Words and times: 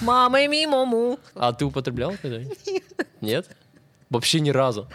Мама 0.00 0.46
мимому. 0.46 1.18
А 1.34 1.52
ты 1.52 1.64
употреблял 1.64 2.14
когда-нибудь? 2.22 2.58
Нет. 3.20 3.48
Вообще 4.08 4.40
ни 4.40 4.50
разу. 4.50 4.88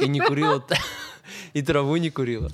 И 0.00 0.08
не 0.08 0.20
курила, 0.20 0.64
и 1.52 1.62
траву 1.62 1.96
не 1.96 2.10
курила. 2.10 2.50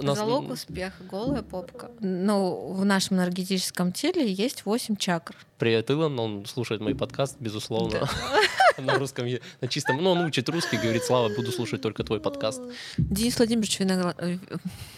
Нас- 0.00 0.18
Залог 0.18 0.50
успеха, 0.50 1.04
голая 1.04 1.42
попка. 1.42 1.88
Ну, 2.00 2.72
в 2.72 2.84
нашем 2.84 3.18
энергетическом 3.18 3.92
теле 3.92 4.32
есть 4.32 4.64
8 4.64 4.96
чакр. 4.96 5.36
Привет, 5.58 5.90
Илон, 5.90 6.18
он 6.18 6.44
слушает 6.46 6.80
мой 6.80 6.96
подкаст, 6.96 7.36
безусловно, 7.38 8.08
на 8.78 8.98
русском, 8.98 9.28
на 9.60 9.68
чистом, 9.68 10.02
ну, 10.02 10.10
он 10.10 10.24
учит 10.24 10.48
русский, 10.48 10.76
говорит, 10.76 11.04
Слава, 11.04 11.28
буду 11.28 11.52
слушать 11.52 11.82
только 11.82 12.02
твой 12.02 12.18
подкаст. 12.18 12.60
Денис 12.98 13.36
Владимирович 13.36 13.78
Виноград... 13.78 14.16
э, 14.18 14.38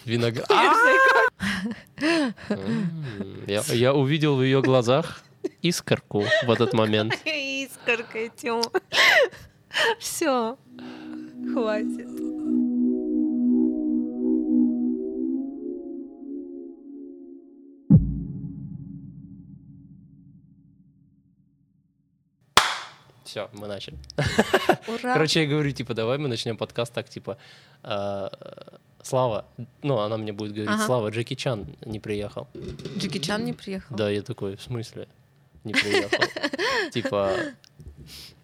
Виноград. 0.07 0.49
Я, 3.47 3.63
я 3.69 3.95
увидел 3.95 4.37
в 4.37 4.43
ее 4.43 4.63
глазах 4.63 5.23
искорку 5.63 6.25
в 6.45 6.51
этот 6.51 6.73
момент. 6.73 7.15
Искорка, 7.25 8.29
Тёма. 8.37 8.71
Все, 9.99 10.57
хватит. 11.53 12.09
Все, 23.25 23.51
мы 23.53 23.67
начали. 23.67 23.99
Ура. 24.87 25.15
Короче, 25.15 25.43
я 25.43 25.49
говорю, 25.49 25.73
типа, 25.73 25.93
давай 25.93 26.19
мы 26.19 26.29
начнем 26.29 26.57
подкаст 26.57 26.95
так, 26.95 27.09
типа, 27.09 27.37
э, 27.83 28.29
Слава, 29.05 29.45
ну, 29.83 29.99
она 29.99 30.17
мне 30.17 30.33
будет 30.33 30.53
говорить, 30.53 30.71
Ага. 30.75 30.87
Слава, 30.87 31.11
Джеки 31.11 31.35
Чан 31.35 31.67
не 31.85 32.01
приехал. 32.01 32.49
Джеки 32.97 33.19
Чан 33.19 33.45
не 33.45 33.53
приехал. 33.53 33.95
Да, 33.95 34.09
я 34.09 34.23
такой, 34.23 34.57
в 34.57 34.63
смысле? 34.63 35.09
Не 35.63 35.75
приехал. 35.75 36.25
Типа, 36.91 37.37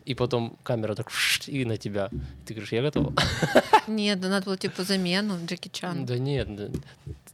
и 0.04 0.14
потом 0.14 0.56
камера 0.62 0.94
так 0.94 1.10
и 1.46 1.64
на 1.64 1.76
тебя. 1.76 2.10
Ты 2.46 2.54
говоришь, 2.54 2.72
я 2.72 2.82
готова? 2.82 3.12
Нет, 3.86 4.20
да 4.20 4.28
надо 4.28 4.46
было 4.46 4.56
типа 4.56 4.82
замену 4.84 5.34
Джеки 5.46 5.68
Чан. 5.72 6.06
Да 6.06 6.18
нет, 6.18 6.54
да. 6.56 6.68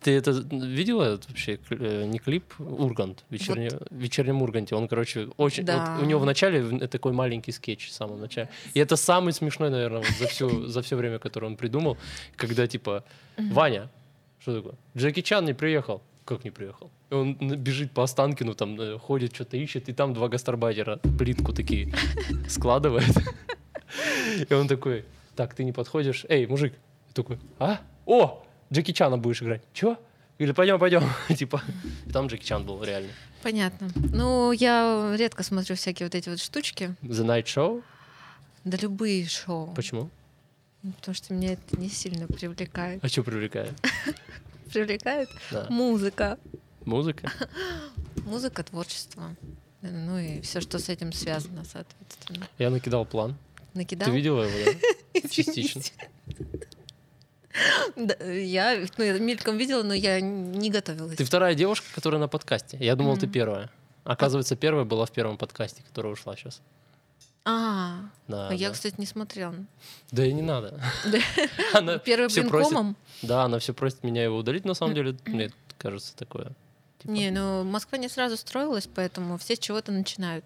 ты 0.02 0.12
это 0.12 0.30
видела 0.30 1.04
этот 1.04 1.28
вообще 1.28 1.58
э, 1.70 2.04
не 2.06 2.18
клип 2.18 2.44
Ургант 2.58 3.24
вечерний 3.30 3.68
в 3.70 3.94
вечернем 3.94 4.42
Урганте 4.42 4.74
он 4.74 4.88
короче 4.88 5.28
очень 5.36 5.64
Да. 5.64 5.94
вот 5.96 6.04
у 6.04 6.06
него 6.06 6.20
в 6.20 6.24
начале 6.26 6.60
в- 6.62 6.88
такой 6.88 7.12
маленький 7.12 7.52
скетч 7.52 7.88
в 7.88 7.92
самом 7.92 8.20
начале 8.20 8.48
и 8.74 8.80
это 8.80 8.96
самый 8.96 9.32
смешной 9.32 9.70
наверное 9.70 9.98
вот 10.02 10.10
за 10.20 10.26
всю 10.28 10.66
за 10.66 10.80
все 10.82 10.96
время 10.96 11.18
которое 11.18 11.46
он 11.48 11.56
придумал 11.56 11.96
когда 12.36 12.66
типа 12.66 13.04
Ваня 13.36 13.88
что 14.40 14.56
такое 14.56 14.74
Джеки 14.96 15.22
Чан 15.22 15.44
не 15.44 15.54
приехал 15.54 16.02
как 16.24 16.44
не 16.44 16.50
приехал 16.50 16.86
И 16.86 16.95
он 17.10 17.34
бежит 17.34 17.92
по 17.92 18.02
Останкину 18.02 18.54
там 18.54 18.80
э, 18.80 18.98
ходит 18.98 19.34
что-то 19.34 19.56
ищет 19.56 19.88
и 19.88 19.92
там 19.92 20.12
два 20.14 20.28
гастарбайтера 20.28 20.98
плитку 21.18 21.52
такие 21.52 21.92
складывает 22.48 23.14
и 24.50 24.52
он 24.52 24.68
такой, 24.68 25.04
так, 25.34 25.54
ты 25.54 25.64
не 25.64 25.72
подходишь. 25.72 26.24
Эй, 26.28 26.46
мужик. 26.46 26.74
Я 27.08 27.12
такой, 27.14 27.38
а? 27.58 27.80
О, 28.04 28.44
Джеки 28.72 28.92
Чана 28.92 29.16
будешь 29.16 29.42
играть. 29.42 29.62
Чего? 29.72 29.96
Или 30.38 30.52
пойдем, 30.52 30.78
пойдем. 30.78 31.02
Типа, 31.36 31.62
и 32.04 32.10
там 32.10 32.26
Джеки 32.26 32.44
Чан 32.44 32.64
был 32.64 32.82
реально. 32.82 33.10
Понятно. 33.42 33.88
Ну, 33.94 34.52
я 34.52 35.14
редко 35.16 35.42
смотрю 35.42 35.76
всякие 35.76 36.06
вот 36.06 36.14
эти 36.14 36.28
вот 36.28 36.40
штучки. 36.40 36.94
The 37.02 37.24
Night 37.24 37.44
Show? 37.44 37.82
Да 38.64 38.76
любые 38.80 39.26
шоу. 39.28 39.72
Почему? 39.74 40.10
Ну, 40.82 40.92
Потому 40.92 41.14
что 41.14 41.32
меня 41.32 41.52
это 41.52 41.78
не 41.78 41.88
сильно 41.88 42.26
привлекает. 42.26 43.04
А 43.04 43.08
что 43.08 43.22
привлекает? 43.22 43.72
Привлекает 44.72 45.28
Да. 45.50 45.66
музыка. 45.70 46.38
Музыка? 46.86 47.30
Музыка, 48.24 48.62
творчество. 48.62 49.34
Ну 49.82 50.18
и 50.18 50.40
все, 50.40 50.60
что 50.60 50.78
с 50.78 50.88
этим 50.88 51.12
связано, 51.12 51.64
соответственно. 51.64 52.46
Я 52.58 52.70
накидал 52.70 53.04
план. 53.04 53.36
Накидал? 53.74 54.08
Ты 54.08 54.14
видела 54.14 54.44
его, 54.44 54.72
да? 55.12 55.20
Частично. 55.28 55.82
Я, 58.20 58.86
ну, 58.98 59.04
я 59.04 59.18
мельком 59.18 59.56
видела, 59.56 59.82
но 59.82 59.94
я 59.94 60.20
не 60.20 60.70
готовилась. 60.70 61.16
Ты 61.16 61.24
вторая 61.24 61.54
девушка, 61.54 61.86
которая 61.94 62.20
на 62.20 62.28
подкасте. 62.28 62.76
Я 62.80 62.94
думал, 62.94 63.16
ты 63.16 63.26
первая. 63.26 63.70
Оказывается, 64.04 64.54
первая 64.54 64.84
была 64.84 65.06
в 65.06 65.10
первом 65.10 65.36
подкасте, 65.36 65.82
которая 65.82 66.12
ушла 66.12 66.36
сейчас. 66.36 66.62
А, 67.44 68.00
Да, 68.28 68.48
а 68.48 68.54
я, 68.54 68.68
да. 68.68 68.74
кстати, 68.74 68.94
не 68.98 69.06
смотрела. 69.06 69.54
Да 70.12 70.24
и 70.24 70.32
не 70.32 70.42
надо. 70.42 70.80
Она 71.74 71.98
Первым 71.98 72.28
блинкомом? 72.32 72.96
Да, 73.22 73.44
она 73.44 73.58
все 73.58 73.72
просит 73.72 74.02
меня 74.02 74.22
его 74.24 74.36
удалить. 74.36 74.64
На 74.64 74.74
самом 74.74 74.94
деле, 74.94 75.16
мне 75.26 75.52
кажется, 75.78 76.16
такое. 76.16 76.52
Типа, 77.06 77.12
Не, 77.12 77.30
ну 77.30 77.64
Москва 77.64 77.98
не 77.98 78.08
сразу 78.08 78.36
строилась, 78.36 78.88
поэтому 78.92 79.38
все 79.38 79.56
с 79.56 79.58
чего-то 79.58 79.92
начинают. 79.92 80.44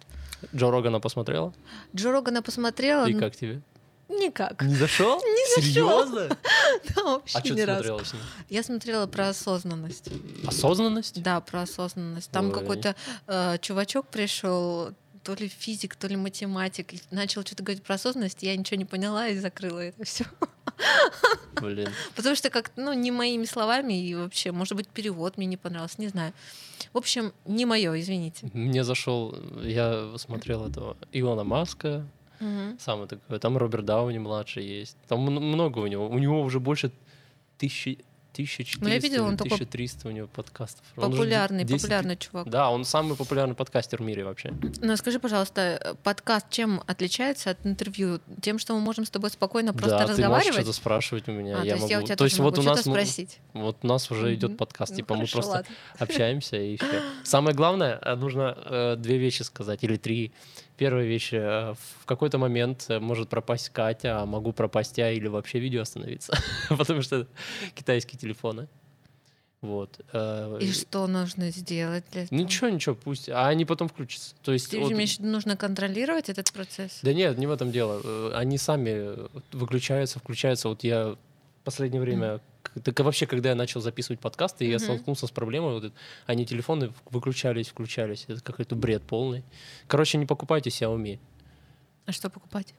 Джо 0.54 0.70
Рогана 0.70 1.00
посмотрела? 1.00 1.52
Джо 1.94 2.12
Рогана 2.12 2.42
посмотрела, 2.42 3.06
И 3.08 3.14
как 3.14 3.36
тебе? 3.36 3.60
никак. 4.08 4.62
Не 4.62 4.74
зашел? 4.74 5.20
Не 5.24 5.54
зашёл. 5.62 5.62
Серьезно? 6.04 6.36
Да, 6.94 7.02
вообще 7.04 7.38
А 7.38 7.44
что 7.44 7.54
ты 7.54 7.64
смотрела 7.64 8.04
с 8.04 8.12
ним? 8.12 8.22
Я 8.48 8.62
смотрела 8.62 9.06
про 9.06 9.28
осознанность. 9.28 10.08
Осознанность? 10.46 11.22
Да, 11.22 11.40
про 11.40 11.62
осознанность. 11.62 12.30
Там 12.30 12.46
Ой. 12.48 12.52
какой-то 12.54 12.96
э, 13.26 13.58
чувачок 13.60 14.06
пришел, 14.08 14.90
то 15.22 15.34
ли 15.34 15.48
физик, 15.48 15.96
то 15.96 16.06
ли 16.08 16.16
математик, 16.16 16.94
начал 17.10 17.42
что-то 17.42 17.62
говорить 17.62 17.82
про 17.82 17.96
осознанность, 17.96 18.42
я 18.42 18.56
ничего 18.56 18.78
не 18.78 18.84
поняла 18.84 19.28
и 19.28 19.38
закрыла 19.38 19.80
это 19.80 20.04
все. 20.04 20.24
Блин. 21.60 21.88
Потому 22.16 22.34
что 22.34 22.48
как 22.50 22.72
ну, 22.76 22.92
не 22.92 23.10
моими 23.10 23.44
словами, 23.44 24.02
и 24.02 24.14
вообще, 24.14 24.50
может 24.52 24.74
быть, 24.76 24.88
перевод 24.88 25.36
мне 25.36 25.46
не 25.46 25.56
понравился, 25.56 26.00
не 26.00 26.08
знаю. 26.08 26.32
В 26.92 26.98
общем, 26.98 27.32
не 27.44 27.66
мое, 27.66 28.00
извините. 28.00 28.48
Мне 28.52 28.82
зашел, 28.84 29.36
я 29.62 30.14
смотрел 30.16 30.66
этого 30.66 30.96
Илона 31.12 31.44
Маска, 31.44 32.06
Мгм. 32.40 32.78
самый 32.78 33.06
такой, 33.06 33.38
там 33.38 33.58
Роберт 33.58 33.84
Дауни 33.84 34.16
младший 34.16 34.64
есть, 34.64 34.96
там 35.08 35.20
много 35.20 35.80
у 35.80 35.86
него, 35.86 36.08
у 36.08 36.18
него 36.18 36.40
уже 36.40 36.58
больше 36.58 36.90
тысячи, 37.58 37.98
1400, 38.32 38.84
Ну, 38.84 38.88
я 38.90 38.98
видела, 38.98 39.24
он 39.26 39.30
или 39.34 39.36
такой 39.36 39.56
1300 39.56 40.08
у 40.08 40.10
него 40.10 40.26
подкастов. 40.28 40.84
Популярный, 40.94 41.64
10 41.64 41.82
популярный 41.82 42.16
чувак. 42.16 42.48
Да, 42.48 42.70
он 42.70 42.84
самый 42.84 43.16
популярный 43.16 43.54
подкастер 43.54 43.98
в 44.02 44.04
мире 44.06 44.24
вообще. 44.24 44.52
Ну, 44.80 44.96
скажи, 44.96 45.18
пожалуйста, 45.18 45.96
подкаст 46.02 46.46
чем 46.50 46.82
отличается 46.86 47.50
от 47.50 47.66
интервью? 47.66 48.20
Тем, 48.40 48.58
что 48.58 48.74
мы 48.74 48.80
можем 48.80 49.04
с 49.04 49.10
тобой 49.10 49.30
спокойно 49.30 49.72
просто 49.72 49.90
да, 49.90 49.98
ты 49.98 50.02
можешь 50.02 50.18
разговаривать? 50.18 50.54
что-то 50.54 50.72
спрашивать 50.72 51.28
у 51.28 51.32
меня, 51.32 51.60
А, 51.60 51.64
я 51.64 51.74
то 51.74 51.80
могу. 51.80 51.90
я 51.90 51.98
у 52.00 52.02
тебя 52.02 52.16
то 52.16 52.24
есть 52.24 52.38
вот 52.38 52.58
у 52.58 52.62
нас, 52.62 52.80
спросить. 52.80 53.38
вот 53.52 53.78
у 53.82 53.86
нас 53.86 54.10
уже 54.10 54.34
идет 54.34 54.56
подкаст, 54.56 54.92
Ну, 54.92 54.96
типа 54.96 55.14
мы 55.14 55.18
хорошо, 55.20 55.32
просто 55.38 55.52
ладно. 55.52 55.74
общаемся 55.98 56.56
и 56.56 56.76
все. 56.76 57.02
Самое 57.24 57.54
главное, 57.54 57.98
э, 58.02 58.14
нужно 58.16 58.56
э, 58.64 58.96
две 58.96 59.18
вещи 59.18 59.42
сказать 59.42 59.82
или 59.84 59.96
три. 59.96 60.32
Первая 60.80 61.04
вещь, 61.04 61.34
э, 61.34 61.74
в 62.00 62.06
какой-то 62.06 62.38
момент 62.38 62.86
э, 62.88 62.98
может 63.00 63.28
пропасть 63.28 63.68
Катя, 63.68 64.22
а 64.22 64.24
могу 64.26 64.54
пропасть 64.54 64.96
я 64.96 65.10
или 65.12 65.28
вообще 65.28 65.58
видео 65.58 65.82
остановиться, 65.82 66.32
потому 66.70 67.02
что 67.02 67.26
китайские 67.74 68.18
телефоны. 68.18 68.66
Вот. 69.60 70.00
э, 70.14 70.58
И 70.62 70.72
что 70.72 71.06
нужно 71.06 71.50
сделать 71.50 72.04
для 72.12 72.22
этого? 72.24 72.38
Ничего, 72.38 72.70
ничего, 72.70 72.94
пусть. 72.94 73.28
А 73.28 73.48
они 73.48 73.66
потом 73.66 73.88
включатся. 73.88 74.34
То 74.42 74.52
есть, 74.52 74.70
Ты 74.70 74.80
вот- 74.80 74.90
имеешь 74.92 75.18
нужно 75.18 75.54
контролировать 75.54 76.30
этот 76.30 76.50
процесс? 76.50 77.00
да 77.02 77.12
нет, 77.12 77.36
не 77.36 77.46
в 77.46 77.50
этом 77.50 77.70
дело. 77.72 78.34
Они 78.34 78.56
сами 78.56 79.28
выключаются, 79.52 80.18
включаются. 80.18 80.70
Вот 80.70 80.82
я 80.82 81.14
последнее 81.70 82.00
время, 82.02 82.40
так 82.84 82.98
вообще, 83.00 83.26
когда 83.26 83.48
я 83.50 83.54
начал 83.54 83.80
записывать 83.80 84.20
подкасты, 84.20 84.64
я 84.64 84.76
Мгм. 84.76 84.84
столкнулся 84.84 85.26
с 85.26 85.30
проблемой, 85.30 85.80
вот 85.80 85.92
они 86.26 86.44
телефоны 86.44 86.92
выключались, 87.10 87.68
включались. 87.68 88.24
Это 88.28 88.40
какой-то 88.42 88.74
бред 88.76 89.02
полный. 89.02 89.42
Короче, 89.86 90.18
не 90.18 90.26
покупайте 90.26 90.70
Xiaomi, 90.70 91.18
А 92.06 92.12
что 92.12 92.28
покупать? 92.30 92.74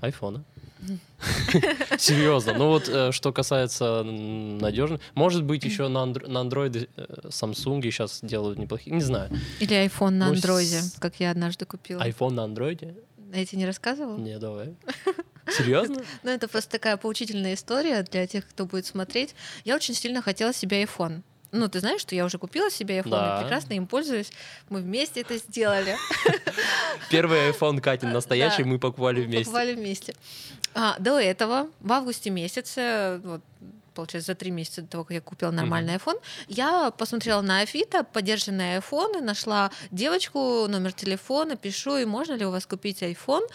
айфона. 0.00 0.44
Серьезно. 1.98 2.52
Ну 2.54 2.68
вот, 2.68 2.88
э, 2.88 3.12
что 3.12 3.32
касается 3.32 4.02
надежности, 4.04 5.04
может 5.14 5.42
быть, 5.44 5.64
еще 5.64 5.88
на, 5.88 5.98
андро- 6.04 6.28
на 6.28 6.40
андроиды 6.40 6.88
э, 6.96 7.28
Samsung 7.28 7.82
сейчас 7.82 8.20
делают 8.22 8.58
неплохие, 8.58 8.94
не 8.94 9.02
знаю. 9.02 9.30
Или 9.60 9.74
iPhone 9.86 10.10
на 10.10 10.26
Ну, 10.28 10.32
андроиде, 10.34 10.80
с- 10.82 10.96
как 10.98 11.18
я 11.20 11.30
однажды 11.30 11.64
купила. 11.64 12.00
iPhone 12.06 12.32
на 12.32 12.44
андроиде? 12.44 12.94
Я 13.34 13.44
тебе 13.46 13.58
не 13.60 13.66
рассказывала? 13.66 14.16
Не, 14.18 14.38
давай. 14.38 14.74
Серьезно? 15.50 16.02
Ну, 16.22 16.30
это 16.30 16.48
просто 16.48 16.70
такая 16.70 16.96
поучительная 16.96 17.54
история 17.54 18.02
для 18.02 18.26
тех, 18.26 18.46
кто 18.48 18.66
будет 18.66 18.86
смотреть. 18.86 19.34
Я 19.64 19.76
очень 19.76 19.94
сильно 19.94 20.22
хотела 20.22 20.52
себе 20.52 20.82
iPhone. 20.82 21.22
Ну, 21.52 21.68
ты 21.68 21.78
знаешь, 21.80 22.00
что 22.00 22.14
я 22.14 22.24
уже 22.24 22.38
купила 22.38 22.70
себе 22.70 22.98
iPhone, 22.98 23.10
Да. 23.10 23.36
и 23.38 23.42
прекрасно 23.42 23.74
им 23.74 23.86
пользуюсь. 23.86 24.30
Мы 24.68 24.80
вместе 24.80 25.20
это 25.20 25.38
сделали. 25.38 25.96
Первый 27.10 27.50
iPhone 27.50 27.80
Катин 27.80 28.12
настоящий 28.12 28.62
Да. 28.64 28.68
мы 28.68 28.78
покупали 28.78 29.22
вместе. 29.22 29.44
Покупали 29.44 29.74
вместе. 29.74 30.14
А, 30.74 30.96
до 30.98 31.18
этого, 31.18 31.68
в 31.80 31.92
августе 31.92 32.30
месяце, 32.30 33.20
вот, 33.24 33.40
получается, 33.94 34.32
за 34.32 34.34
три 34.34 34.50
месяца 34.50 34.82
до 34.82 34.88
того, 34.88 35.04
как 35.04 35.12
я 35.14 35.20
купила 35.20 35.50
нормальный 35.50 35.94
iPhone, 35.94 36.20
я 36.48 36.90
посмотрела 36.90 37.40
на 37.40 37.60
Авито 37.60 38.02
поддержанные 38.04 38.74
айфоны, 38.76 39.20
нашла 39.20 39.70
девочку, 39.90 40.66
номер 40.68 40.92
телефона, 40.92 41.56
пишу, 41.56 41.96
и 41.96 42.04
можно 42.04 42.34
ли 42.34 42.44
у 42.44 42.50
вас 42.50 42.66
купить 42.66 43.02
iPhone 43.02 43.46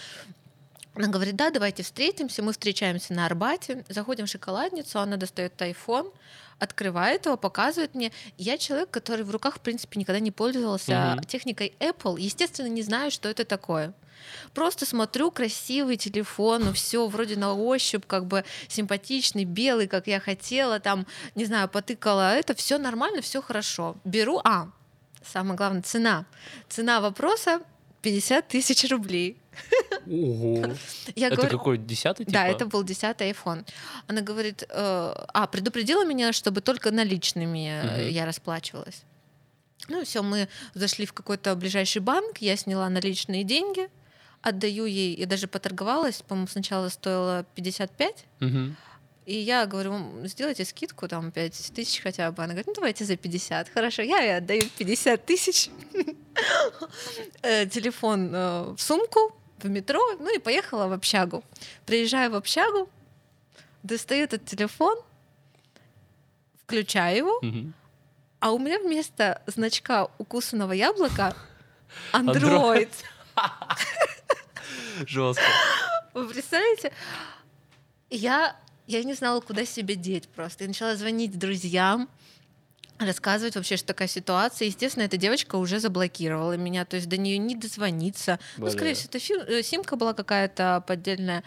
Она 0.93 1.07
говорит, 1.07 1.35
да, 1.35 1.49
давайте 1.51 1.83
встретимся. 1.83 2.43
Мы 2.43 2.51
встречаемся 2.51 3.13
на 3.13 3.25
Арбате, 3.25 3.85
заходим 3.87 4.25
в 4.25 4.29
шоколадницу, 4.29 4.99
она 4.99 5.15
достает 5.17 5.53
iPhone, 5.61 6.13
открывает 6.59 7.25
его, 7.25 7.37
показывает 7.37 7.95
мне. 7.95 8.11
Я 8.37 8.57
человек, 8.57 8.89
который 8.91 9.23
в 9.23 9.31
руках, 9.31 9.55
в 9.55 9.59
принципе, 9.61 9.99
никогда 9.99 10.19
не 10.19 10.31
пользовался 10.31 11.13
Мгм. 11.15 11.23
техникой 11.23 11.73
Apple. 11.79 12.19
Естественно, 12.19 12.67
не 12.67 12.81
знаю, 12.81 13.09
что 13.09 13.29
это 13.29 13.45
такое. 13.45 13.93
Просто 14.53 14.85
смотрю, 14.85 15.31
красивый 15.31 15.97
телефон, 15.97 16.73
все 16.73 17.07
вроде 17.07 17.37
на 17.37 17.53
ощупь, 17.55 18.05
как 18.05 18.25
бы 18.27 18.43
симпатичный, 18.67 19.45
белый, 19.45 19.87
как 19.87 20.05
я 20.07 20.19
хотела, 20.19 20.79
там, 20.79 21.07
не 21.33 21.45
знаю, 21.45 21.67
потыкала, 21.69 22.35
это 22.35 22.53
все 22.53 22.77
нормально, 22.77 23.21
все 23.21 23.41
хорошо. 23.41 23.95
Беру, 24.03 24.39
а, 24.43 24.69
самое 25.25 25.55
главное, 25.55 25.81
цена. 25.81 26.25
Цена 26.69 27.01
вопроса 27.01 27.61
50 28.03 28.47
тысяч 28.47 28.87
рублей. 28.91 29.40
Ого. 30.07 30.65
Я 31.15 31.27
Это 31.27 31.35
говорю, 31.35 31.57
какой, 31.57 31.77
десятый, 31.77 32.25
типа? 32.25 32.33
да, 32.33 32.47
это 32.47 32.65
был 32.65 32.83
10 32.83 33.03
iPhone. 33.21 33.65
Она 34.07 34.21
говорит, 34.21 34.63
э, 34.63 34.67
а, 35.33 35.47
предупредила 35.47 36.05
меня, 36.05 36.31
чтобы 36.33 36.61
только 36.61 36.91
наличными 36.91 37.81
Мгм. 37.83 38.09
я 38.09 38.25
расплачивалась. 38.25 39.03
Ну 39.89 40.03
все, 40.03 40.21
мы 40.23 40.47
зашли 40.73 41.05
в 41.05 41.13
какой-то 41.13 41.55
ближайший 41.55 42.01
банк, 42.01 42.37
я 42.39 42.55
сняла 42.55 42.89
наличные 42.89 43.43
деньги, 43.43 43.89
отдаю 44.41 44.85
ей, 44.85 45.15
я 45.15 45.25
даже 45.25 45.47
поторговалась, 45.47 46.21
по-моему, 46.21 46.47
сначала 46.47 46.89
стоило 46.89 47.45
55, 47.55 48.25
Мгм. 48.39 48.75
и 49.25 49.35
я 49.37 49.65
говорю, 49.65 49.93
«М, 49.93 50.27
сделайте 50.27 50.65
скидку, 50.65 51.07
там, 51.07 51.31
5 51.31 51.71
тысяч 51.75 52.01
хотя 52.01 52.31
бы. 52.31 52.43
Она 52.43 52.53
говорит, 52.53 52.67
ну 52.67 52.73
давайте 52.73 53.05
за 53.05 53.17
50. 53.17 53.69
Хорошо, 53.69 54.01
я 54.01 54.19
ей 54.21 54.37
отдаю 54.37 54.63
50 54.77 55.25
тысяч. 55.25 55.69
Э, 57.43 57.65
Телефон 57.67 58.31
э, 58.33 58.73
в 58.77 58.81
сумку, 58.81 59.33
в 59.63 59.69
метро, 59.69 59.99
ну 60.19 60.35
и 60.35 60.39
поехала 60.39 60.87
в 60.87 60.93
общагу. 60.93 61.43
Приезжаю 61.85 62.31
в 62.31 62.35
общагу, 62.35 62.89
достаю 63.83 64.23
этот 64.23 64.45
телефон, 64.45 64.97
включаю 66.65 67.17
его, 67.17 67.41
а 68.39 68.51
у 68.51 68.59
меня 68.59 68.79
вместо 68.79 69.41
значка 69.47 70.07
укусанного 70.17 70.73
яблока 70.73 71.35
Android. 72.13 72.89
Android. 73.35 75.07
Жестко. 75.07 75.43
Вы 76.13 76.27
представляете? 76.27 76.91
Я, 78.09 78.55
я 78.87 79.03
не 79.03 79.13
знала, 79.13 79.39
куда 79.39 79.65
себя 79.65 79.95
деть 79.95 80.27
просто. 80.29 80.65
Я 80.65 80.67
начала 80.67 80.95
звонить 80.95 81.37
друзьям, 81.39 82.09
рассказывать 83.05 83.55
вообще, 83.55 83.77
что 83.77 83.87
такая 83.87 84.07
ситуация. 84.07 84.67
Естественно, 84.67 85.03
эта 85.03 85.17
девочка 85.17 85.55
уже 85.55 85.79
заблокировала 85.79 86.57
меня, 86.57 86.85
то 86.85 86.95
есть 86.95 87.09
до 87.09 87.17
нее 87.17 87.37
не 87.37 87.55
дозвониться. 87.55 88.39
Ну, 88.57 88.63
Бля. 88.65 88.71
скорее 88.71 88.93
всего, 88.93 89.09
это 89.09 89.19
фи- 89.19 89.59
э, 89.59 89.63
симка 89.63 89.95
была 89.95 90.13
какая-то 90.13 90.83
поддельная. 90.87 91.43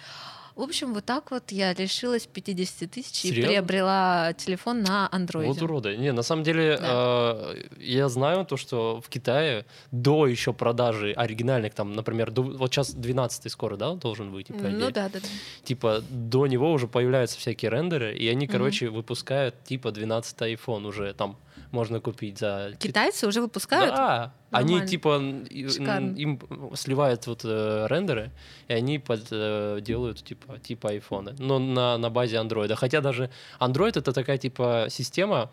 В 0.57 0.61
общем, 0.63 0.95
вот 0.95 1.05
так 1.05 1.33
вот 1.33 1.51
я 1.51 1.75
лишилась 1.75 2.29
50 2.29 2.87
тысяч 2.89 3.25
и 3.25 3.43
приобрела 3.43 4.33
телефон 4.35 4.83
на 4.85 5.09
андроиде. 5.11 5.49
Вот 5.53 5.61
уроды. 5.63 5.97
Не, 5.97 6.13
на 6.13 6.23
самом 6.23 6.45
деле, 6.45 6.77
Да. 6.81 7.53
э, 7.57 7.65
я 7.81 8.09
знаю 8.09 8.47
то, 8.47 8.57
что 8.57 9.01
в 9.05 9.09
Китае 9.09 9.67
до 9.91 10.29
еще 10.29 10.53
продажи 10.53 11.13
оригинальных, 11.13 11.75
там, 11.75 11.93
например, 11.93 12.31
до- 12.31 12.43
вот 12.45 12.73
сейчас 12.73 12.95
12 12.95 13.49
скоро, 13.49 13.77
да, 13.77 13.95
должен 13.97 14.31
выйти, 14.31 14.53
по 14.53 14.59
Ну 14.63 14.71
идее? 14.79 14.91
да, 14.93 15.09
да, 15.09 15.19
да. 15.19 15.29
Типа, 15.65 16.05
до 16.09 16.47
него 16.47 16.71
уже 16.71 16.87
появляются 16.87 17.37
всякие 17.37 17.73
рендеры, 17.73 18.15
и 18.17 18.29
они, 18.29 18.47
короче, 18.47 18.91
выпускают, 18.91 19.57
типа, 19.65 19.91
12 19.91 20.41
iPhone 20.55 20.87
уже 20.87 21.15
там 21.15 21.37
можно 21.75 22.01
купить 22.01 22.39
за... 22.39 22.73
Китайцы 22.79 23.27
уже 23.27 23.41
выпускают? 23.43 23.95
Да, 23.95 24.33
они 24.51 24.71
Нормально. 24.75 24.89
типа 24.89 25.09
н- 25.19 25.43
и- 25.45 25.65
н- 25.65 25.71
Шикарно. 25.71 26.17
им 26.17 26.41
сливают 26.75 27.27
вот 27.27 27.41
э, 27.45 27.87
рендеры, 27.91 28.31
и 28.69 28.73
они 28.73 28.99
под, 28.99 29.27
э, 29.31 29.81
делают 29.83 30.25
типа 30.25 30.59
типа 30.59 30.91
айфоны, 30.91 31.35
но 31.39 31.59
на, 31.59 31.99
на 31.99 32.11
базе 32.11 32.39
андроида. 32.39 32.77
Хотя 32.77 33.01
даже 33.01 33.29
Android 33.61 33.99
это 33.99 34.13
такая 34.13 34.39
типа 34.39 34.87
система, 34.89 35.51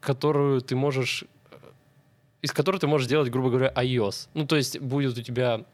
которую 0.00 0.60
ты 0.60 0.74
можешь 0.76 1.24
э, 1.50 1.56
из 2.42 2.52
которой 2.52 2.78
ты 2.78 2.86
можешь 2.86 3.06
сделать, 3.06 3.30
грубо 3.30 3.48
говоря, 3.50 3.72
iOS. 3.76 4.28
Ну 4.34 4.46
то 4.46 4.56
есть 4.56 4.78
будет 4.80 5.16
у 5.16 5.22
тебя 5.22 5.64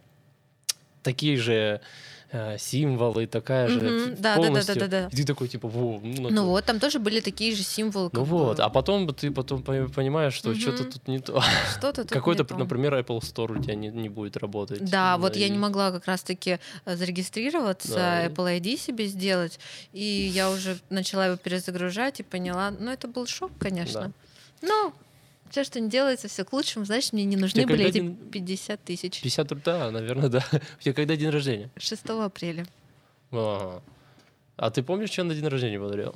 такие 1.02 1.36
же 1.36 1.80
символы, 2.58 3.26
такая 3.26 3.68
же 3.68 3.80
Мгм, 3.80 4.14
да, 4.16 4.16
да, 4.16 4.22
да, 4.22 4.36
полностью. 4.36 4.74
да, 4.74 4.80
да, 4.86 5.00
да. 5.02 5.08
И 5.12 5.16
ты 5.16 5.24
такой 5.24 5.48
типа, 5.48 5.66
во, 5.68 5.98
ну, 6.02 6.28
Ну 6.30 6.44
вот, 6.46 6.64
там 6.64 6.78
тоже 6.78 6.98
были 6.98 7.20
такие 7.20 7.54
же 7.54 7.62
символы. 7.62 8.10
ну 8.12 8.22
вот, 8.24 8.60
а 8.60 8.68
потом 8.68 9.06
ты 9.14 9.30
потом 9.30 9.62
по- 9.62 9.88
понимаешь, 9.88 10.34
что 10.34 10.50
Мгм. 10.50 10.60
что-то 10.60 10.84
тут 10.84 11.08
не 11.08 11.20
то. 11.20 11.40
что-то 11.78 12.02
тут 12.02 12.10
Какой-то, 12.12 12.44
например, 12.56 12.94
Apple 12.94 13.20
Store 13.20 13.58
у 13.58 13.62
тебя 13.62 13.74
не, 13.74 13.88
не 13.88 14.08
будет 14.08 14.36
работать. 14.36 14.84
Да, 14.90 15.16
вот 15.16 15.36
я 15.36 15.46
и- 15.46 15.50
не 15.50 15.58
могла 15.58 15.90
как 15.90 16.06
раз-таки 16.06 16.58
э, 16.84 16.96
зарегистрироваться, 16.96 17.94
Да, 17.94 18.26
Apple 18.26 18.60
ID 18.60 18.76
себе 18.78 19.06
сделать, 19.06 19.58
и 19.92 20.02
я 20.04 20.50
уже 20.50 20.78
начала 20.90 21.26
его 21.26 21.36
перезагружать 21.36 22.20
и 22.20 22.22
поняла, 22.22 22.70
ну 22.78 22.90
это 22.90 23.08
был 23.08 23.26
шок, 23.26 23.52
конечно. 23.58 24.12
Но 24.60 24.92
все, 25.50 25.64
что 25.64 25.80
не 25.80 25.88
делается, 25.88 26.28
все 26.28 26.44
к 26.44 26.52
лучшему, 26.52 26.84
значит, 26.84 27.12
мне 27.12 27.24
не 27.24 27.36
нужны 27.36 27.66
были 27.66 27.84
эти 27.86 27.94
день- 27.94 28.16
50 28.30 28.82
тысяч. 28.84 29.20
50 29.20 29.50
рублей, 29.52 29.62
да, 29.64 29.90
наверное, 29.90 30.28
да. 30.30 30.44
У 30.78 30.82
тебя 30.82 30.92
когда 30.94 31.16
день 31.16 31.30
рождения? 31.30 31.70
6 31.76 32.04
апреля. 32.10 32.66
Ага. 33.30 33.82
А 34.56 34.70
ты 34.70 34.82
помнишь, 34.82 35.16
я 35.16 35.24
на 35.24 35.34
день 35.34 35.46
рождения 35.46 35.78
подарил? 35.78 36.14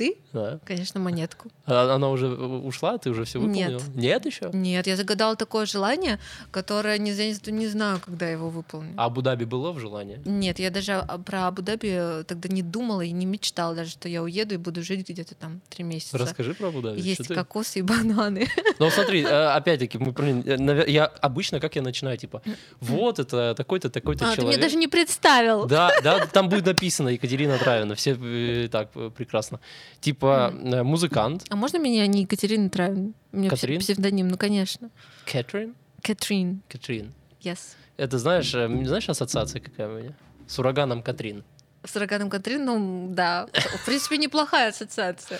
Ты? 0.00 0.16
Да. 0.32 0.58
Конечно, 0.64 0.98
монетку. 0.98 1.50
А 1.66 1.94
Она 1.94 2.08
уже 2.08 2.26
ушла, 2.28 2.96
ты 2.96 3.10
уже 3.10 3.24
все 3.24 3.38
Нет. 3.38 3.72
выполнил? 3.72 4.00
Нет 4.00 4.24
еще? 4.26 4.50
Нет, 4.54 4.86
я 4.86 4.96
загадала 4.96 5.36
такое 5.36 5.66
желание, 5.66 6.18
которое 6.50 6.96
не, 6.98 7.12
за- 7.12 7.50
не 7.52 7.66
знаю, 7.68 8.00
когда 8.02 8.24
я 8.26 8.32
его 8.32 8.48
выполню. 8.48 8.94
А 8.96 9.04
Абу-Даби 9.06 9.44
было 9.44 9.72
в 9.72 9.78
желании? 9.78 10.18
Нет, 10.24 10.58
я 10.58 10.70
даже 10.70 10.92
а, 10.94 11.18
про 11.18 11.48
Абу-Даби 11.48 12.24
тогда 12.24 12.48
не 12.48 12.62
думала 12.62 13.02
и 13.02 13.10
не 13.12 13.26
мечтала 13.26 13.74
даже, 13.74 13.90
что 13.90 14.08
я 14.08 14.22
уеду 14.22 14.54
и 14.54 14.56
буду 14.56 14.82
жить 14.82 15.06
где-то 15.06 15.34
там 15.34 15.60
три 15.68 15.84
месяца. 15.84 16.16
Расскажи 16.16 16.54
про 16.54 16.68
Абу-Даби. 16.68 16.98
Есть 17.00 17.24
что 17.24 17.24
ты- 17.24 17.34
кокосы 17.34 17.80
и 17.80 17.82
бананы. 17.82 18.48
Ну 18.78 18.88
смотри, 18.90 19.22
э, 19.22 19.26
опять-таки, 19.56 19.98
мы, 19.98 20.14
э, 20.46 20.84
я 20.90 21.04
обычно, 21.04 21.60
как 21.60 21.76
я 21.76 21.82
начинаю, 21.82 22.16
типа, 22.16 22.40
вот 22.80 23.18
это 23.18 23.54
такой-то, 23.54 23.90
такой-то 23.90 24.24
А, 24.24 24.30
ты 24.30 24.36
человек. 24.36 24.56
мне 24.56 24.62
даже 24.66 24.76
не 24.76 24.88
представил. 24.88 25.66
Да, 25.66 25.90
да, 26.02 26.24
там 26.26 26.48
будет 26.48 26.64
написано 26.64 27.10
Екатерина 27.10 27.58
Травина, 27.58 27.94
все 27.94 28.16
э, 28.18 28.68
так 28.72 28.88
э, 28.94 29.10
прекрасно. 29.14 29.60
Типа 30.00 30.52
э, 30.54 30.82
музыкант, 30.82 31.44
А 31.50 31.56
можно 31.56 31.78
меня 31.78 32.06
не 32.06 32.22
Екатерина 32.22 32.70
Травин? 32.70 33.14
У 33.32 33.36
меня 33.38 33.50
Катрин? 33.50 33.80
псевдоним, 33.80 34.28
ну 34.28 34.36
конечно. 34.38 34.90
Кэтрин, 35.26 35.74
Катрин, 36.02 36.62
Катрин. 36.68 37.12
yes. 37.42 37.58
Это 37.96 38.18
знаешь, 38.18 38.54
э, 38.54 38.66
знаешь 38.84 39.08
ассоциация 39.08 39.60
какая 39.60 39.88
у 39.88 39.98
меня? 39.98 40.12
С 40.46 40.58
ураганом 40.58 41.02
Катрин. 41.02 41.44
С 41.84 41.96
ураганом 41.96 42.28
Катрин, 42.30 42.64
ну 42.64 43.08
да. 43.12 43.46
В 43.82 43.86
принципе, 43.86 44.18
неплохая 44.18 44.70
ассоциация. 44.70 45.38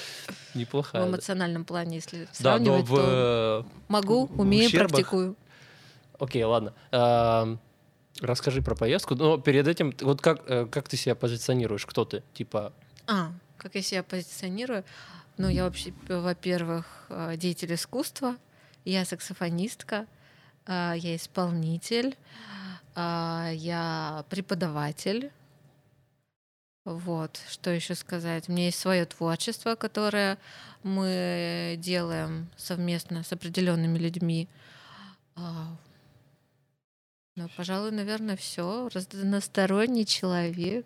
В 0.53 0.55
Неплохая. 0.55 1.03
да. 1.03 1.09
эмоциональном 1.09 1.65
плане, 1.65 1.97
если 1.97 2.29
Да, 2.41 2.59
но 2.59 2.81
сравнивать, 2.81 2.85
в... 2.87 2.97
то 2.97 3.67
э, 3.67 3.83
могу, 3.89 4.27
в 4.27 4.41
умею, 4.41 4.71
практикую. 4.71 5.37
Окей, 6.19 6.45
ладно. 6.45 6.75
Эм, 6.93 7.59
Расскажи 8.21 8.61
про 8.61 8.75
поездку. 8.75 9.15
Но 9.15 9.39
перед 9.39 9.67
этим, 9.67 9.95
вот 10.03 10.21
как, 10.21 10.45
как 10.71 10.89
ты 10.89 10.97
себя 10.99 11.15
позиционируешь? 11.15 11.87
Кто 11.87 12.05
ты? 12.05 12.23
Типа, 12.35 12.73
А, 13.07 13.33
как 13.61 13.75
я 13.75 13.83
себя 13.83 14.03
позиционирую? 14.03 14.85
Ну, 15.37 15.49
я 15.49 15.65
вообще, 15.65 15.93
во-первых, 16.09 16.87
э, 17.11 17.37
деятель 17.37 17.75
искусства, 17.75 18.37
я 18.85 19.05
саксофонистка, 19.05 20.07
э, 20.67 20.95
я 20.97 21.17
исполнитель, 21.17 22.17
э, 22.97 23.51
я 23.55 24.25
преподаватель. 24.31 25.31
Вот, 26.85 27.41
что 27.49 27.71
еще 27.71 27.95
сказать? 27.95 28.49
У 28.49 28.53
меня 28.53 28.67
есть 28.67 28.79
свое 28.79 29.05
творчество, 29.05 29.75
которое 29.75 30.39
мы 30.83 31.77
делаем 31.79 32.49
совместно 32.57 33.23
с 33.23 33.33
определенными 33.33 33.99
людьми. 33.99 34.49
А, 35.37 35.77
Ну, 37.37 37.49
пожалуй, 37.57 37.91
наверное, 37.93 38.37
все. 38.37 38.89
Разносторонний 38.93 40.05
человек, 40.05 40.85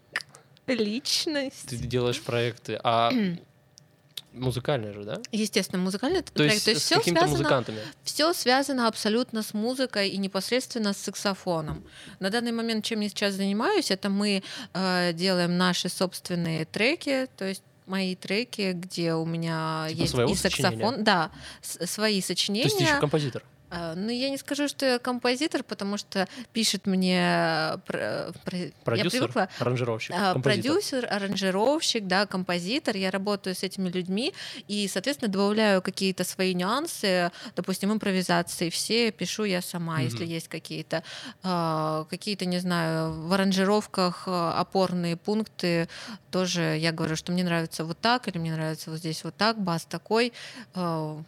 личность. 0.66 1.66
ты 1.68 1.76
делаешь 1.76 2.21
проекты, 2.21 2.78
а 2.83 3.12
музыкальные 4.33 4.92
же, 4.92 5.04
да? 5.04 5.21
Естественно, 5.33 5.80
музыкальный 5.83 6.23
То 6.23 6.33
проект. 6.33 6.54
есть, 6.54 6.64
То 6.64 6.71
есть 6.73 6.83
с 6.83 6.87
все 6.87 7.00
связано, 7.02 7.30
музыкантами. 7.30 7.78
все 8.02 8.33
связано 8.33 8.88
абсолютно 8.88 9.42
с 9.42 9.54
музыкой 9.54 10.09
и 10.09 10.16
непосредственно 10.16 10.92
с 10.92 10.97
саксофоном. 10.99 11.85
На 12.21 12.30
данный 12.30 12.52
момент, 12.52 12.85
чем 12.85 13.00
я 13.00 13.09
сейчас 13.09 13.35
занимаюсь, 13.35 13.90
это 13.90 14.09
мы 14.11 14.42
э, 14.73 15.12
делаем 15.12 15.56
наши 15.56 15.88
собственные 15.88 16.64
треки, 16.64 17.28
то 17.37 17.44
есть 17.44 17.62
мои 17.87 18.16
треки, 18.16 18.73
где 18.73 19.14
у 19.14 19.25
меня 19.26 19.87
Типа 19.90 20.00
есть 20.00 20.14
и 20.14 20.35
саксофон, 20.35 20.73
сочинения? 20.80 21.04
да, 21.04 21.30
свои 21.62 22.21
То 22.21 22.26
сочинения. 22.28 22.64
есть 22.64 22.78
ты 22.78 22.85
еще 22.85 22.99
композитор. 22.99 23.42
А, 23.75 23.95
Ну, 23.97 24.11
я 24.11 24.31
не 24.31 24.37
скажу, 24.38 24.69
что 24.69 24.87
я 24.87 24.99
композитор, 24.99 25.62
потому 25.62 25.97
что 25.99 26.26
пишет 26.52 26.87
мне 26.87 27.19
э, 27.21 27.78
про- 27.87 28.33
про- 28.45 28.57
я 28.59 28.71
Продюсер, 28.85 29.11
привыкла 29.21 29.49
аранжировщик, 29.59 30.14
а, 30.16 30.33
композитор. 30.33 30.73
продюсер, 30.73 31.07
аранжировщик, 31.11 32.07
да, 32.07 32.26
композитор. 32.26 32.97
Я 32.97 33.11
работаю 33.11 33.54
с 33.54 33.62
этими 33.62 33.88
людьми 33.88 34.33
и, 34.69 34.88
соответственно, 34.88 35.31
добавляю 35.33 35.83
какие-то 35.83 36.25
свои 36.25 36.54
нюансы, 36.54 37.31
допустим, 37.57 37.93
импровизации. 37.93 38.71
Все 38.71 39.11
пишу 39.11 39.45
я 39.45 39.62
сама, 39.62 39.95
Мгм. 39.95 40.02
если 40.04 40.26
есть 40.26 40.49
какие-то, 40.49 41.02
а, 41.43 42.04
какие-то, 42.11 42.45
не 42.47 42.59
знаю, 42.59 43.12
в 43.28 43.33
аранжировках 43.33 44.25
опорные 44.28 45.16
пункты. 45.16 45.88
Тоже 46.31 46.76
я 46.78 46.93
говорю, 46.93 47.16
что 47.16 47.33
мне 47.33 47.45
нравится 47.45 47.85
вот 47.85 47.99
так, 48.00 48.28
или 48.28 48.38
мне 48.38 48.52
нравится 48.52 48.90
вот 48.90 48.99
здесь 48.99 49.25
вот 49.25 49.37
так, 49.37 49.59
бас 49.61 49.85
такой, 49.85 50.33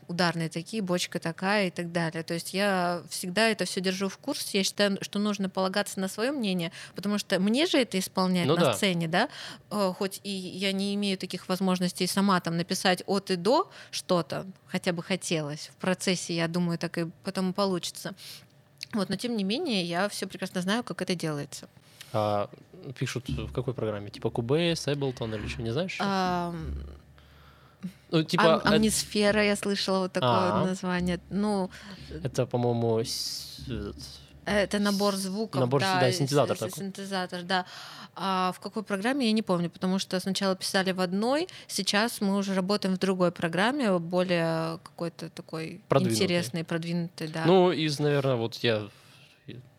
ударные 0.09 0.49
такие, 0.49 0.83
бочка 0.83 1.19
такая 1.19 1.69
и 1.69 1.71
так 1.71 1.93
далее. 1.93 2.23
То 2.23 2.35
есть 2.37 2.55
я 2.55 3.03
всегда 3.11 3.49
это 3.49 3.65
все 3.65 3.81
держу 3.81 4.09
в 4.09 4.17
курсе. 4.19 4.59
Я 4.59 4.65
считаю, 4.65 4.97
что 5.03 5.19
нужно 5.19 5.49
полагаться 5.51 5.99
на 6.01 6.09
свое 6.09 6.31
мнение, 6.33 6.71
потому 6.95 7.19
что 7.19 7.41
мне 7.41 7.67
же 7.67 7.79
это 7.79 7.99
исполнять 7.99 8.47
Ну 8.47 8.55
на 8.55 8.61
да. 8.63 8.75
сцене, 8.75 9.09
да, 9.09 9.29
Э, 9.71 9.93
хоть 9.99 10.21
и 10.23 10.31
я 10.31 10.73
не 10.73 10.95
имею 10.95 11.19
таких 11.19 11.49
возможностей 11.49 12.07
сама 12.07 12.41
там 12.41 12.57
написать 12.57 13.03
от 13.07 13.31
и 13.31 13.37
до 13.37 13.71
что-то, 13.91 14.47
хотя 14.69 14.93
бы 14.93 15.03
хотелось. 15.03 15.69
В 15.73 15.77
процессе, 15.77 16.35
я 16.37 16.47
думаю, 16.49 16.79
так 16.79 16.99
и 16.99 17.07
потом 17.25 17.53
получится. 17.53 18.15
Вот, 18.93 19.09
но 19.09 19.17
тем 19.17 19.37
не 19.37 19.45
менее, 19.45 19.83
я 19.83 20.09
все 20.09 20.27
прекрасно 20.27 20.61
знаю, 20.63 20.85
как 20.85 21.03
это 21.03 21.15
делается. 21.15 21.69
А 22.13 22.49
пишут 22.99 23.29
в 23.29 23.53
какой 23.53 23.75
программе? 23.75 24.11
Типа 24.11 24.29
Cubase, 24.29 24.75
Ableton 24.95 25.37
или 25.37 25.49
что, 25.49 25.63
не 25.63 25.73
знаешь? 25.73 25.97
Ам, 26.01 26.73
Ну, 28.11 28.23
типа, 28.23 28.63
Ам- 28.65 28.75
Амнисфера, 28.75 29.43
я 29.45 29.57
слышала 29.57 29.99
вот 30.01 30.13
такое 30.13 30.31
А. 30.31 30.65
название. 30.65 31.19
Ну, 31.31 31.71
это, 32.23 32.47
по-моему, 32.47 33.03
это 34.45 34.79
набор 34.79 35.17
звуков. 35.17 35.61
Набор, 35.61 35.81
да, 35.81 36.09
и 36.09 36.13
синтезатор 36.13 36.57
с- 36.57 36.61
такой. 36.61 36.79
Синтезатор, 36.79 37.43
да. 37.43 37.67
А 38.15 38.53
в 38.53 38.61
какой 38.61 38.83
программе, 38.83 39.27
я 39.27 39.33
не 39.33 39.43
помню, 39.43 39.69
потому 39.69 39.99
что 39.99 40.19
сначала 40.21 40.55
писали 40.57 40.93
в 40.93 41.01
одной, 41.01 41.49
сейчас 41.67 42.21
мы 42.21 42.37
уже 42.37 42.55
работаем 42.55 42.95
в 42.95 42.99
другой 42.99 43.31
программе, 43.33 43.99
более 43.99 44.79
какой-то 44.85 45.29
такой 45.31 45.81
Продвинутый. 45.89 46.25
интересный, 46.25 46.65
продвинутый, 46.65 47.29
да. 47.29 47.45
Ну, 47.45 47.73
из, 47.73 47.99
наверное, 47.99 48.37
вот 48.37 48.55
я, 48.63 48.89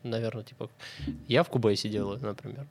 наверное, 0.03 0.43
типа, 0.43 0.69
я 1.27 1.43
в 1.43 1.49
Cubase 1.49 1.89
делаю, 1.89 2.19
например. 2.21 2.67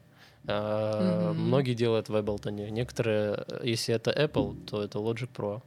А. 0.48 1.32
Многие 1.32 1.74
делают 1.74 2.08
в 2.08 2.14
Ableton. 2.16 2.70
Некоторые, 2.70 3.44
э, 3.48 3.60
если 3.64 3.94
это 3.94 4.10
Apple, 4.10 4.56
то 4.66 4.82
это 4.82 4.98
Logic 4.98 5.28
Pro. 5.34 5.62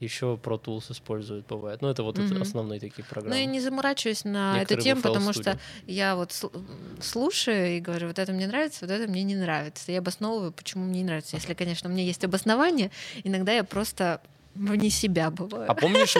Еще 0.00 0.36
Pro 0.42 0.60
Tools 0.60 0.90
используют, 0.90 1.46
бывает. 1.46 1.80
Ну, 1.80 1.88
это 1.88 2.02
вот 2.02 2.18
это 2.18 2.34
Мгм. 2.34 2.42
основные 2.42 2.80
такие 2.80 3.04
программы. 3.04 3.36
я 3.38 3.44
не 3.46 3.60
заморачиваюсь 3.60 4.24
на 4.24 4.60
эту 4.62 4.74
Некоторые 4.74 4.80
в 4.80 4.84
тему, 4.84 5.02
потому 5.02 5.30
Studio. 5.30 5.42
что 5.42 5.58
я 5.86 6.16
вот 6.16 6.30
сл- 6.30 7.00
слушаю 7.00 7.76
и 7.76 7.80
говорю, 7.80 8.08
вот 8.08 8.18
это 8.18 8.32
мне 8.32 8.48
нравится, 8.48 8.84
вот 8.84 8.90
это 8.90 9.08
мне 9.08 9.22
не 9.22 9.36
нравится. 9.36 9.92
Я 9.92 9.98
обосновываю, 9.98 10.50
почему 10.52 10.84
мне 10.86 11.00
не 11.00 11.04
нравится. 11.04 11.36
Если, 11.36 11.54
конечно, 11.54 11.88
у 11.88 11.92
меня 11.92 12.02
есть 12.02 12.24
обоснование, 12.24 12.90
иногда 13.22 13.52
я 13.52 13.62
просто 13.62 14.20
вне 14.56 14.90
себя 14.90 15.30
бываю. 15.30 15.70
А 15.70 15.74
помнишь, 15.74 16.16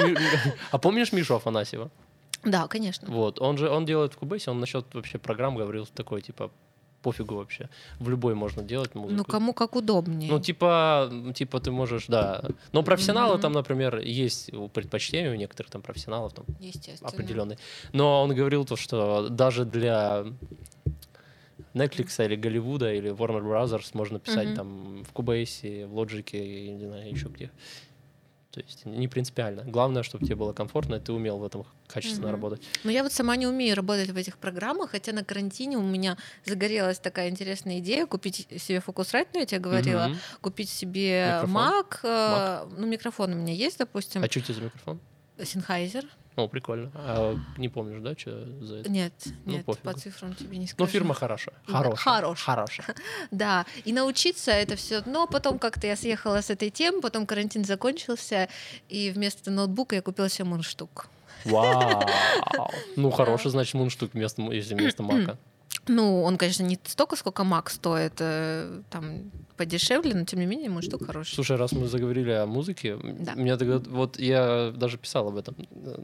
а 0.70 0.78
помнишь 0.78 1.12
Мишу 1.12 1.34
Афанасьева? 1.34 1.90
Да, 2.44 2.68
конечно. 2.68 3.08
Вот, 3.10 3.40
он 3.40 3.58
же, 3.58 3.68
он 3.68 3.84
делает 3.84 4.14
в 4.14 4.18
Cubase, 4.18 4.48
он 4.48 4.60
насчет 4.60 4.86
вообще 4.94 5.18
программ 5.18 5.56
говорил 5.56 5.86
такой, 5.86 6.22
типа, 6.22 6.50
пофигу 7.02 7.34
вообще. 7.34 7.68
В 7.98 8.08
любой 8.08 8.34
можно 8.34 8.62
делать 8.62 8.94
музыку. 8.94 9.16
Ну, 9.16 9.24
кому 9.24 9.52
как 9.52 9.76
удобнее. 9.76 10.30
Ну, 10.30 10.40
типа, 10.40 11.10
типа 11.34 11.60
ты 11.60 11.70
можешь, 11.70 12.06
да. 12.06 12.42
Но 12.72 12.82
профессионалы 12.82 13.34
Мгм. 13.34 13.42
там, 13.42 13.52
например, 13.52 13.98
есть 13.98 14.52
у 14.54 14.68
предпочтения 14.68 15.30
у 15.30 15.34
некоторых 15.34 15.70
там 15.70 15.82
профессионалов 15.82 16.32
там 16.32 16.46
определенный. 17.02 17.58
Но 17.92 18.22
он 18.22 18.34
говорил 18.34 18.64
то, 18.64 18.76
что 18.76 19.28
даже 19.28 19.64
для 19.64 20.24
Netflix 21.74 22.24
или 22.24 22.36
Голливуда 22.36 22.92
или 22.92 23.10
Warner 23.10 23.42
Brothers 23.42 23.90
можно 23.94 24.18
писать 24.18 24.48
Мгм. 24.48 24.56
там 24.56 25.04
в 25.04 25.12
Cubase, 25.12 25.86
в 25.86 25.98
Logic 25.98 26.30
и 26.32 26.70
не 26.70 26.86
знаю 26.86 27.10
еще 27.10 27.28
где. 27.28 27.50
То 28.52 28.60
есть 28.60 28.84
не 28.84 29.08
принципиально. 29.08 29.64
Главное, 29.64 30.02
чтобы 30.02 30.26
тебе 30.26 30.36
было 30.36 30.52
комфортно, 30.52 30.96
и 30.96 31.00
ты 31.00 31.12
умел 31.12 31.38
в 31.38 31.44
этом 31.44 31.64
качественно 31.86 32.28
Мгм. 32.28 32.32
работать. 32.32 32.62
Но 32.84 32.90
я 32.90 33.02
вот 33.02 33.10
сама 33.10 33.34
не 33.36 33.46
умею 33.46 33.74
работать 33.74 34.10
в 34.10 34.16
этих 34.16 34.36
программах, 34.36 34.90
хотя 34.90 35.12
на 35.12 35.24
карантине 35.24 35.78
у 35.78 35.82
меня 35.82 36.18
загорелась 36.44 36.98
такая 36.98 37.30
интересная 37.30 37.78
идея 37.78 38.06
купить 38.06 38.46
себе 38.60 38.82
Focusrite, 38.86 39.28
ну 39.32 39.40
я 39.40 39.46
тебе 39.46 39.58
говорила, 39.58 40.08
Мгм. 40.08 40.18
купить 40.42 40.68
себе 40.68 41.34
Микрофон? 41.34 41.56
Mac, 41.56 41.98
э, 42.02 42.68
ну 42.76 42.86
микрофон 42.86 43.32
у 43.32 43.36
меня 43.36 43.54
есть, 43.54 43.78
допустим, 43.78 44.22
А 44.22 44.26
что 44.26 44.40
тебе 44.42 44.54
за 44.54 44.60
микрофон? 44.60 45.00
Sennheiser. 45.44 46.04
О, 46.34 46.48
прикольно. 46.48 46.90
А 46.94 47.36
не 47.58 47.68
помнишь, 47.68 48.00
да, 48.02 48.16
что 48.16 48.46
за 48.64 48.76
это? 48.76 48.90
Нет, 48.90 49.12
Ну, 49.44 49.52
нет, 49.52 49.66
пофигу. 49.66 49.84
по 49.84 49.92
цифрам 49.98 50.34
тебе 50.34 50.56
не 50.56 50.66
скажу. 50.66 50.78
Ну, 50.78 50.86
фирма 50.86 51.12
хорошая. 51.14 51.54
Да, 51.68 51.72
Хорошая. 51.74 51.96
хорошая. 52.14 52.44
Хорошая. 52.46 52.96
Да, 53.30 53.66
и 53.84 53.92
научиться 53.92 54.50
это 54.50 54.76
все. 54.76 55.02
Но 55.04 55.26
потом 55.26 55.58
как-то 55.58 55.86
я 55.86 55.94
съехала 55.94 56.40
с 56.40 56.48
этой 56.48 56.70
темы, 56.70 57.02
потом 57.02 57.26
карантин 57.26 57.64
закончился, 57.66 58.48
и 58.88 59.10
вместо 59.10 59.50
ноутбука 59.50 59.94
я 59.96 60.00
купила 60.02 60.30
себе 60.30 60.46
мундштук. 60.46 61.08
Вау. 61.44 62.02
Ну, 62.96 63.10
хороший, 63.10 63.50
значит, 63.50 63.74
мундштук 63.74 64.14
вместо, 64.14 64.40
если 64.52 64.74
вместо 64.74 65.02
мака. 65.02 65.36
Ну, 65.88 66.22
он, 66.22 66.38
конечно, 66.38 66.62
не 66.62 66.78
столько, 66.84 67.16
сколько 67.16 67.42
Mac 67.42 67.68
стоит, 67.68 68.14
э, 68.20 68.82
там 68.88 69.32
подешевле, 69.64 70.14
но 70.14 70.24
тем 70.24 70.40
не 70.40 70.46
менее 70.46 70.70
мундштук 70.70 71.06
хороший. 71.06 71.34
Слушай, 71.34 71.56
раз 71.56 71.72
мы 71.72 71.86
заговорили 71.86 72.30
о 72.32 72.46
музыке, 72.46 72.96
Да. 73.02 73.34
меня 73.34 73.56
тогда, 73.56 73.78
вот 73.90 74.18
я 74.18 74.72
даже 74.74 74.98
писал 74.98 75.28
об 75.28 75.36
этом, 75.36 75.54
э, 75.70 75.96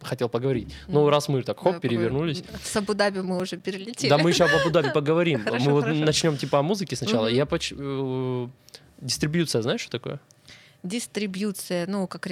хотел 0.00 0.28
поговорить. 0.28 0.68
Ну, 0.88 1.08
раз 1.10 1.28
мы 1.28 1.42
так 1.42 1.58
хоп, 1.60 1.80
перевернулись. 1.80 2.42
С 2.64 2.76
Абу-Даби 2.76 3.20
мы 3.20 3.36
уже 3.42 3.56
перелетели. 3.56 4.08
да 4.10 4.18
мы 4.18 4.30
еще 4.30 4.44
об 4.44 4.50
Абу-Даби 4.60 4.90
поговорим. 4.94 5.44
Хорошо, 5.44 5.70
Мы 5.70 5.80
хорошо. 5.82 6.00
начнем 6.04 6.36
типа 6.36 6.58
о 6.58 6.62
музыке 6.62 6.96
сначала. 6.96 7.26
Мгм. 7.26 7.34
Я 7.36 7.46
поч... 7.46 7.72
э, 7.76 8.48
Дистрибьюция, 9.00 9.62
знаешь, 9.62 9.80
что 9.82 9.90
такое? 9.98 10.18
Дистрибьюция, 10.82 11.86
ну, 11.86 12.06
как 12.08 12.26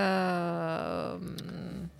реализация... 0.00 1.18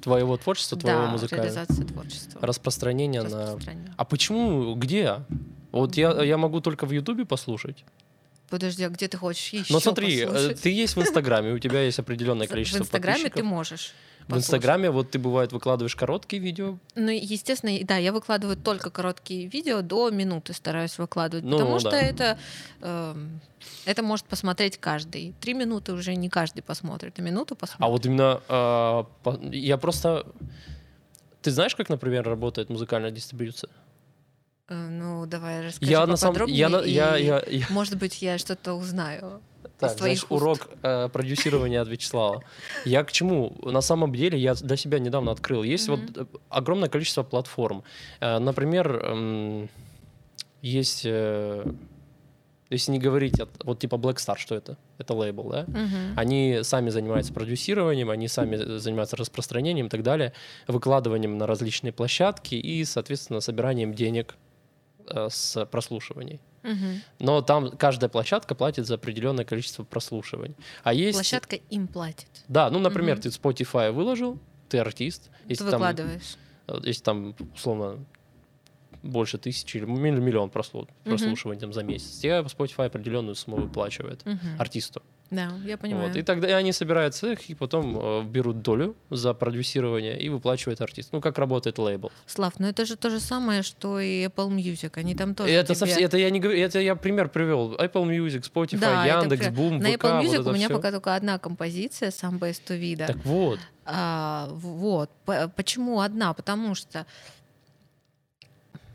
Твоего 0.01 0.37
творчества, 0.39 0.79
твоего 0.79 1.03
да, 1.03 1.09
музыкального. 1.11 1.47
реализация 1.53 1.85
творчества. 1.87 2.41
Распространение 2.43 3.23
на... 3.23 3.43
Распространение. 3.47 3.93
А 3.99 4.05
почему? 4.07 4.75
Где? 4.75 5.17
Вот 5.73 5.97
я, 5.97 6.23
я 6.23 6.37
могу 6.37 6.61
только 6.61 6.87
в 6.87 6.91
Ютубе 6.93 7.25
послушать. 7.25 7.85
Подожди, 8.49 8.83
а 8.83 8.89
где 8.89 9.07
ты 9.07 9.17
хочешь 9.17 9.53
еще 9.53 9.73
Но 9.73 9.79
смотри, 9.81 10.19
э, 10.21 10.27
послушать? 10.27 10.61
ты 10.63 10.71
есть 10.71 10.97
в 10.97 11.01
Инстаграме, 11.01 11.53
у 11.53 11.59
тебя 11.59 11.83
есть 11.83 11.99
определенное 12.01 12.47
В 12.49 12.51
количество 12.51 12.79
Инстаграме 12.83 13.31
ты 13.31 13.43
можешь. 13.45 13.93
В 14.27 14.37
Инстаграме 14.37 14.91
вот 14.91 15.11
ты 15.11 15.19
бывает 15.19 15.53
выкладываешь 15.53 15.97
короткие 15.97 16.41
видео, 16.43 16.79
Ну, 16.95 17.11
естественно, 17.11 17.73
да, 17.85 17.97
я 17.97 18.13
выкладываю 18.13 18.57
только 18.57 18.91
короткие 18.91 19.47
видео, 19.47 19.83
до 19.83 20.11
минуты 20.11 20.53
стараюсь 20.53 20.99
выкладывать, 20.99 21.45
Ну, 21.45 21.59
потому 21.59 21.81
что 21.81 21.91
да. 21.91 22.01
это, 22.01 22.39
эм, 22.81 23.41
это 23.87 24.03
может 24.03 24.27
посмотреть 24.27 24.79
каждый. 24.79 25.35
Три 25.41 25.55
минуты 25.55 25.93
уже 25.93 26.15
не 26.17 26.29
каждый 26.29 26.63
посмотрит, 26.63 27.19
а 27.19 27.23
минуту 27.23 27.55
А 27.55 27.57
посмотрит. 27.57 27.93
вот 27.93 28.07
именно 28.07 28.41
а, 28.49 29.03
по- 29.23 29.39
я 29.53 29.77
просто... 29.79 30.27
Ты 31.43 31.51
знаешь, 31.51 31.75
как, 31.75 31.89
например, 31.89 32.25
работает 32.25 32.69
музыкальная 32.69 33.11
дистрибьюция? 33.11 33.71
Э, 34.71 34.89
Ну, 34.89 35.27
давай 35.27 35.67
расскажи 35.67 35.91
я 35.91 36.07
на 36.07 36.17
самом 36.17 36.47
я, 36.47 36.69
я, 36.85 37.17
я, 37.17 37.43
я- 37.49 37.67
может 37.71 37.99
быть, 37.99 38.23
я 38.23 38.39
что-то 38.39 38.75
узнаю. 38.75 39.41
так, 39.79 39.99
знаешь, 39.99 40.23
уст. 40.23 40.31
урок 40.33 40.69
э, 40.83 41.09
продюсирования 41.09 41.81
от 41.83 41.89
Вячеслава. 41.89 42.43
Я 42.85 43.03
к 43.05 43.13
чему? 43.13 43.57
На 43.63 43.81
самом 43.81 44.15
деле 44.15 44.39
я 44.39 44.55
для 44.55 44.77
себя 44.77 44.99
недавно 44.99 45.33
открыл. 45.33 45.63
Есть 45.65 45.89
вот 45.89 46.01
э, 46.17 46.25
огромное 46.49 46.89
количество 46.89 47.23
платформ. 47.23 47.83
Э, 48.21 48.39
Например, 48.39 48.87
м, 49.05 49.69
есть, 50.63 51.03
э, 51.07 51.65
если 52.71 52.93
не 52.93 52.99
говорить, 52.99 53.41
от- 53.41 53.65
вот 53.65 53.79
типа 53.81 53.97
Black 53.97 54.17
Star, 54.17 54.37
что 54.39 54.55
это? 54.55 54.77
Это 54.99 55.15
лейбл, 55.15 55.49
да? 55.51 55.65
Мгм. 55.67 56.15
Они 56.17 56.61
сами 56.63 56.91
занимаются 56.91 57.33
продюсированием, 57.33 58.11
они 58.11 58.29
сами 58.29 58.57
занимаются 58.79 59.17
распространением 59.17 59.87
и 59.87 59.89
так 59.91 60.03
далее, 60.03 60.33
выкладыванием 60.69 61.39
на 61.39 61.47
различные 61.47 61.93
площадки 61.93 62.55
и, 62.55 62.85
соответственно, 62.85 63.41
собиранием 63.41 63.95
денег 63.95 64.35
э, 64.35 64.37
с 65.31 65.65
прослушиваний. 65.67 66.41
Мгм. 66.63 67.01
Но 67.19 67.41
там 67.43 67.71
каждая 67.71 68.11
площадка 68.11 68.55
платит 68.55 68.87
за 68.87 68.95
определенное 68.97 69.45
количество 69.45 69.83
прослушиваний. 69.85 70.57
А 70.83 70.93
есть... 70.93 71.17
Площадка 71.17 71.57
им 71.57 71.89
платит. 71.89 72.29
Да, 72.49 72.69
ну, 72.71 72.79
например, 72.79 73.15
Мгм. 73.17 73.23
ты 73.23 73.29
Spotify 73.31 73.91
выложил, 73.93 74.39
ты 74.69 74.79
артист. 74.79 75.31
Ты 75.47 75.53
Если 75.53 75.65
там, 75.65 75.73
выкладываешь. 75.81 76.37
э, 76.69 76.79
если 76.85 77.03
там, 77.03 77.35
условно, 77.55 78.05
больше 79.03 79.39
тысячи 79.39 79.79
или 79.79 79.87
милли- 79.87 80.21
миллион 80.21 80.51
прослушиваний 80.51 81.59
там, 81.59 81.73
за 81.73 81.83
месяц, 81.83 82.19
тебе 82.19 82.41
Spotify 82.41 82.87
определенную 82.87 83.35
сумму 83.35 83.57
выплачивает 83.57 84.25
Мгм. 84.27 84.39
артисту. 84.59 85.03
Да, 85.31 85.53
я 85.65 85.77
понимаю. 85.79 86.09
Вот. 86.09 86.17
И 86.17 86.23
тогда 86.23 86.49
они 86.57 86.73
собирают 86.73 87.15
цех 87.15 87.49
и 87.51 87.55
потом 87.55 87.97
э, 87.99 88.23
берут 88.25 88.63
долю 88.63 88.97
за 89.11 89.33
продюсирование 89.33 90.19
и 90.21 90.29
выплачивают 90.29 90.81
артисту. 90.81 91.11
Ну, 91.17 91.21
как 91.21 91.39
работает 91.39 91.79
лейбл. 91.79 92.11
Слав, 92.27 92.55
ну 92.59 92.67
это 92.67 92.85
же 92.85 92.97
то 92.97 93.11
же 93.11 93.21
самое, 93.21 93.63
что 93.63 94.01
и 94.01 94.27
Apple 94.27 94.49
Music. 94.51 94.91
Они 94.99 95.15
там 95.15 95.35
тоже 95.35 95.51
И 95.51 95.55
это, 95.55 95.67
тебе- 95.75 95.77
совсем, 95.77 96.05
это 96.05 96.19
я 96.19 96.31
не 96.31 96.41
говорю, 96.41 96.59
это 96.61 96.81
я 96.81 96.97
пример 96.97 97.29
привел. 97.29 97.75
Apple 97.77 98.05
Music, 98.09 98.43
Spotify, 98.53 98.81
Да, 98.81 99.07
это 99.07 99.21
Яндекс, 99.21 99.43
прям- 99.43 99.55
Бум, 99.55 99.79
На 99.79 99.89
ВК, 99.91 100.05
Apple 100.05 100.17
вот 100.17 100.25
Music 100.25 100.41
это 100.41 100.51
у 100.51 100.53
меня 100.53 100.67
всё. 100.67 100.75
пока 100.77 100.91
только 100.91 101.15
одна 101.15 101.39
композиция, 101.39 102.11
сам 102.11 102.39
Best 102.39 102.63
to 102.67 102.77
Vida. 102.81 103.07
Так 103.07 103.25
вот. 103.25 103.61
А, 103.85 104.49
вот. 104.53 105.11
Почему 105.57 106.01
одна? 106.01 106.33
Потому 106.35 106.75
что 106.75 107.07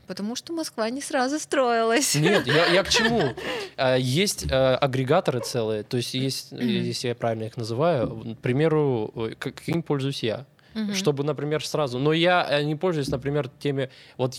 Потому 0.07 0.35
что 0.35 0.53
Москва 0.53 0.89
не 0.89 1.01
сразу 1.01 1.39
строилась. 1.39 2.15
Нет, 2.15 2.45
я, 2.47 2.67
я 2.67 2.83
к 2.83 2.89
чему? 2.89 3.21
А, 3.77 3.95
Есть 3.97 4.45
э, 4.49 4.75
агрегаторы 4.75 5.39
целые, 5.41 5.83
то 5.83 5.97
есть 5.97 6.13
есть, 6.13 6.51
если 6.51 7.09
я 7.09 7.15
правильно 7.15 7.43
их 7.45 7.57
называю, 7.57 8.35
к 8.35 8.39
примеру, 8.41 9.11
как- 9.39 9.55
каким 9.55 9.81
пользуюсь 9.83 10.23
я. 10.23 10.45
Чтобы, 10.93 11.23
например, 11.23 11.65
сразу... 11.65 11.99
Но 11.99 12.11
я 12.13 12.45
э, 12.49 12.63
не 12.63 12.75
пользуюсь, 12.75 13.07
например, 13.09 13.49
теми... 13.59 13.89
Вот 14.17 14.37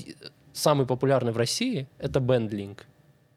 самый 0.52 0.87
популярный 0.87 1.32
в 1.32 1.37
России— 1.38 1.87
это 1.99 2.20
BandLink. 2.20 2.80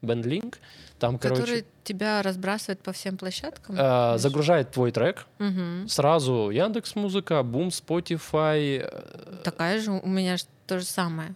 BandLink, 0.02 0.56
там, 0.98 1.18
Который 1.18 1.44
короче, 1.44 1.64
тебя 1.84 2.22
разбрасывает 2.22 2.80
по 2.82 2.92
всем 2.92 3.16
площадкам. 3.16 3.76
э, 3.78 4.18
загружает 4.18 4.70
твой 4.70 4.92
трек, 4.92 5.26
Мгм. 5.38 5.88
сразу 5.88 6.50
Яндекс 6.50 6.94
Музыка, 6.94 7.42
Бум, 7.42 7.68
Spotify. 7.68 8.80
э, 8.90 9.42
Такая 9.44 9.80
же 9.80 9.92
у 9.92 10.06
меня 10.08 10.36
ж 10.36 10.44
то 10.66 10.78
же 10.78 10.84
самое. 10.84 11.34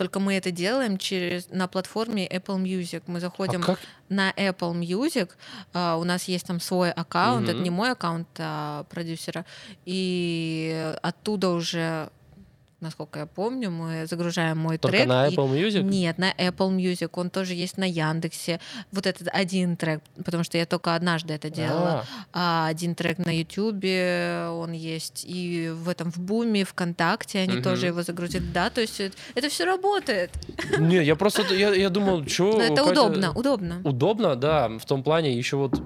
Только 0.00 0.18
мы 0.18 0.32
это 0.32 0.50
делаем 0.50 0.96
через 0.96 1.50
на 1.50 1.68
платформе 1.68 2.26
Apple 2.26 2.56
Music. 2.62 3.02
Мы 3.06 3.18
А 3.18 3.20
заходим 3.20 3.60
как? 3.62 3.78
на 4.08 4.30
Apple 4.30 4.72
Music, 4.72 5.28
а, 5.74 5.96
у 5.96 6.04
нас 6.04 6.24
есть 6.24 6.46
там 6.46 6.58
свой 6.58 6.90
аккаунт, 6.90 7.44
это 7.46 7.56
Мгм. 7.56 7.64
не 7.64 7.68
мой 7.68 7.90
аккаунт 7.92 8.26
а 8.38 8.84
продюсера, 8.84 9.44
и 9.84 10.94
оттуда 11.02 11.50
уже, 11.50 12.08
насколько 12.80 13.20
я 13.20 13.26
помню, 13.26 13.70
мы 13.70 14.06
загружаем 14.06 14.58
мой 14.58 14.78
Только 14.78 14.96
трек. 14.98 15.08
на 15.08 15.26
и- 15.28 15.34
Apple 15.36 15.48
Music? 15.50 15.82
Нет, 15.82 16.18
на 16.18 16.32
Apple 16.32 16.76
Music, 16.76 17.10
он 17.14 17.30
тоже 17.30 17.54
есть 17.54 17.76
на 17.78 17.84
Яндексе. 17.84 18.60
Вот 18.92 19.06
этот 19.06 19.28
один 19.32 19.76
трек, 19.76 20.00
потому 20.24 20.44
что 20.44 20.58
я 20.58 20.66
только 20.66 20.94
однажды 20.94 21.34
это 21.34 21.50
делала. 21.50 22.04
А, 22.32 22.66
А 22.66 22.68
один 22.68 22.94
трек 22.94 23.18
на 23.18 23.30
Ютубе, 23.38 24.46
он 24.50 24.72
есть 24.72 25.24
и 25.28 25.70
в 25.74 25.88
этом 25.88 26.10
в 26.10 26.18
Буме, 26.18 26.64
ВКонтакте, 26.64 27.38
они 27.40 27.54
Мгм. 27.54 27.62
тоже 27.62 27.86
его 27.86 28.02
загрузили. 28.02 28.42
Да, 28.52 28.70
то 28.70 28.80
есть 28.80 29.00
это, 29.34 29.48
все 29.48 29.64
работает. 29.64 30.30
Не, 30.78 31.02
я 31.04 31.16
просто... 31.16 31.42
Я, 31.54 31.74
я 31.74 31.90
думал, 31.90 32.24
что... 32.26 32.52
Но 32.52 32.62
это 32.62 32.84
удобно, 32.84 33.32
удобно. 33.32 33.80
Удобно, 33.84 34.36
да, 34.36 34.68
в 34.68 34.84
том 34.86 35.02
плане 35.02 35.36
еще 35.36 35.56
вот 35.56 35.80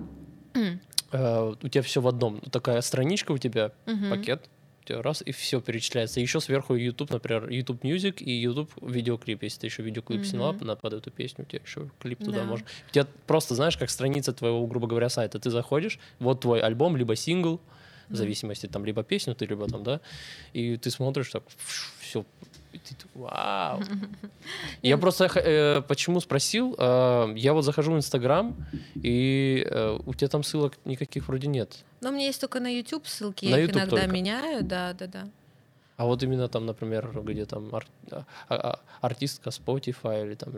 М, 0.55 0.81
э, 1.13 1.55
у 1.63 1.69
тебя 1.69 1.83
все 1.83 2.01
в 2.01 2.07
одном. 2.09 2.41
Такая 2.41 2.81
страничка 2.81 3.33
у 3.33 3.39
тебя, 3.39 3.73
мгм. 3.87 4.11
пакет, 4.11 4.49
раз, 4.91 5.23
и 5.25 5.33
все 5.33 5.61
перечисляется. 5.61 6.21
Еще 6.21 6.41
сверху 6.41 6.75
YouTube, 6.75 7.11
например, 7.11 7.49
YouTube 7.49 7.83
Music 7.85 8.23
и 8.23 8.31
YouTube 8.31 8.71
видеоклип. 8.83 9.43
Если 9.43 9.61
ты 9.61 9.67
еще 9.67 9.83
видеоклип 9.83 10.21
Мгм. 10.21 10.25
сняла 10.29 10.53
на 10.61 10.77
под 10.77 10.93
эту 10.95 11.11
песню, 11.11 11.45
у 11.45 11.51
тебя 11.51 11.61
еще 11.65 11.91
клип 11.99 12.19
туда 12.19 12.41
Да. 12.41 12.45
можно. 12.45 12.67
У 12.89 12.93
тебя 12.93 13.07
просто, 13.27 13.55
знаешь, 13.55 13.77
как 13.77 13.91
страница 13.91 14.33
твоего, 14.33 14.67
грубо 14.67 14.87
говоря, 14.87 15.09
сайта. 15.09 15.39
Ты 15.39 15.51
заходишь, 15.51 15.99
вот 16.19 16.41
твой 16.41 16.61
альбом, 16.61 16.97
либо 16.97 17.17
сингл, 17.17 17.61
в 18.09 18.17
зависимости, 18.17 18.67
там, 18.67 18.85
либо 18.85 19.03
песню 19.03 19.35
ты, 19.35 19.47
либо 19.47 19.67
там, 19.67 19.83
да, 19.83 20.01
и 20.53 20.77
ты 20.77 20.91
смотришь 20.91 21.31
так, 21.31 21.43
все, 22.01 22.27
вау. 23.15 23.81
Я 24.83 24.99
просто 24.99 25.25
э, 25.35 25.83
почему 25.83 26.21
спросил, 26.21 26.75
э, 26.79 27.33
я 27.37 27.53
вот 27.53 27.63
захожу 27.63 27.93
в 27.93 27.97
Инстаграм, 27.97 28.55
и 28.95 29.67
э, 29.69 29.99
у 30.05 30.15
тебя 30.15 30.29
там 30.29 30.43
ссылок 30.43 30.75
никаких 30.85 31.29
вроде 31.29 31.49
нет. 31.49 31.85
Но 32.01 32.11
у 32.11 32.13
меня 32.13 32.27
есть 32.27 32.41
только 32.41 32.61
на 32.61 32.69
YouTube 32.69 33.07
ссылки, 33.07 33.47
На 33.47 33.51
я 33.51 33.59
их 33.59 33.69
YouTube 33.69 33.77
иногда 33.83 33.97
только? 33.97 34.13
меняю, 34.13 34.65
да, 34.65 34.93
да, 34.93 35.07
да. 35.07 35.29
А 35.97 36.07
вот 36.07 36.23
именно 36.25 36.49
там, 36.49 36.67
например, 36.67 37.11
где 37.23 37.45
там 37.45 37.73
ар- 37.73 37.87
а- 38.11 38.25
а- 38.49 38.81
артистка 39.01 39.51
Spotify 39.51 40.27
или 40.27 40.35
там... 40.35 40.53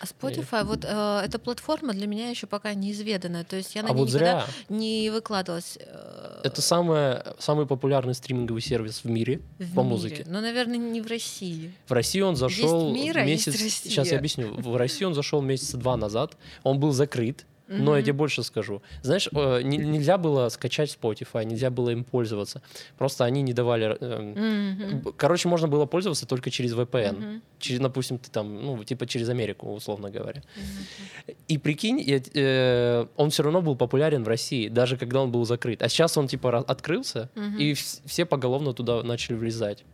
А 0.00 0.04
Spotify, 0.04 0.64
вот 0.64 0.84
э, 0.84 1.22
эта 1.24 1.38
платформа 1.38 1.94
для 1.94 2.06
меня 2.06 2.28
еще 2.28 2.46
пока 2.46 2.74
неизведанная, 2.74 3.44
то 3.44 3.56
есть 3.56 3.74
я 3.74 3.82
на 3.82 3.88
А 3.88 3.92
ней 3.92 3.98
вот 3.98 4.08
никогда 4.08 4.44
зря. 4.44 4.76
не 4.76 5.08
выкладывалась. 5.10 5.78
э, 5.80 6.40
Это 6.44 6.60
самое, 6.60 7.24
самый 7.38 7.66
популярный 7.66 8.14
стриминговый 8.14 8.60
сервис 8.60 9.02
в 9.02 9.08
мире 9.08 9.40
в 9.58 9.74
по 9.74 9.80
мире. 9.80 9.88
музыке. 9.88 10.24
Но, 10.26 10.42
наверное, 10.42 10.76
не 10.76 11.00
в 11.00 11.06
России. 11.06 11.72
В 11.86 11.92
России 11.92 12.20
он 12.20 12.36
зашел 12.36 12.92
а 12.92 12.98
есть 12.98 13.16
месяц... 13.16 13.52
Россия. 13.52 13.70
Сейчас 13.90 14.12
я 14.12 14.18
объясню. 14.18 14.52
В 14.60 14.76
России 14.76 15.06
он 15.06 15.14
зашел 15.14 15.40
месяца 15.40 15.78
два 15.78 15.96
назад. 15.96 16.36
Он 16.64 16.78
был 16.78 16.92
закрыт. 16.92 17.46
Но 17.68 17.96
я 17.96 18.02
тебе 18.02 18.12
больше 18.12 18.42
скажу. 18.42 18.82
Знаешь, 19.02 19.28
э, 19.32 19.62
не- 19.62 19.78
нельзя 19.78 20.18
было 20.18 20.48
скачать 20.50 20.96
Spotify, 21.00 21.44
нельзя 21.44 21.70
было 21.70 21.90
им 21.90 22.04
пользоваться. 22.04 22.60
Просто 22.98 23.24
они 23.24 23.40
не 23.42 23.52
давали... 23.54 23.96
э, 24.00 24.94
б- 25.02 25.12
Короче, 25.16 25.48
можно 25.48 25.68
было 25.68 25.86
пользоваться 25.86 26.26
только 26.26 26.50
через 26.50 26.74
VPN. 26.74 27.12
Мгм. 27.18 27.42
Через, 27.58 27.80
допустим, 27.80 28.18
ты 28.18 28.30
там, 28.30 28.62
ну, 28.62 28.84
типа 28.84 29.06
через 29.06 29.28
Америку, 29.28 29.72
условно 29.72 30.10
говоря. 30.10 30.42
Мгм. 30.56 31.34
И 31.48 31.58
прикинь, 31.58 32.00
я- 32.00 32.20
э, 32.34 33.06
он 33.16 33.30
все 33.30 33.42
равно 33.42 33.62
был 33.62 33.76
популярен 33.76 34.24
в 34.24 34.28
России, 34.28 34.68
даже 34.68 34.96
когда 34.96 35.20
он 35.22 35.30
был 35.30 35.44
закрыт. 35.44 35.82
А 35.82 35.88
сейчас 35.88 36.16
он 36.18 36.28
типа 36.28 36.58
открылся, 36.58 37.28
Мгм. 37.34 37.58
и 37.58 37.72
вс- 37.72 38.00
все 38.04 38.24
поголовно 38.26 38.72
туда 38.74 39.02
начали 39.02 39.36
влезать. 39.36 39.84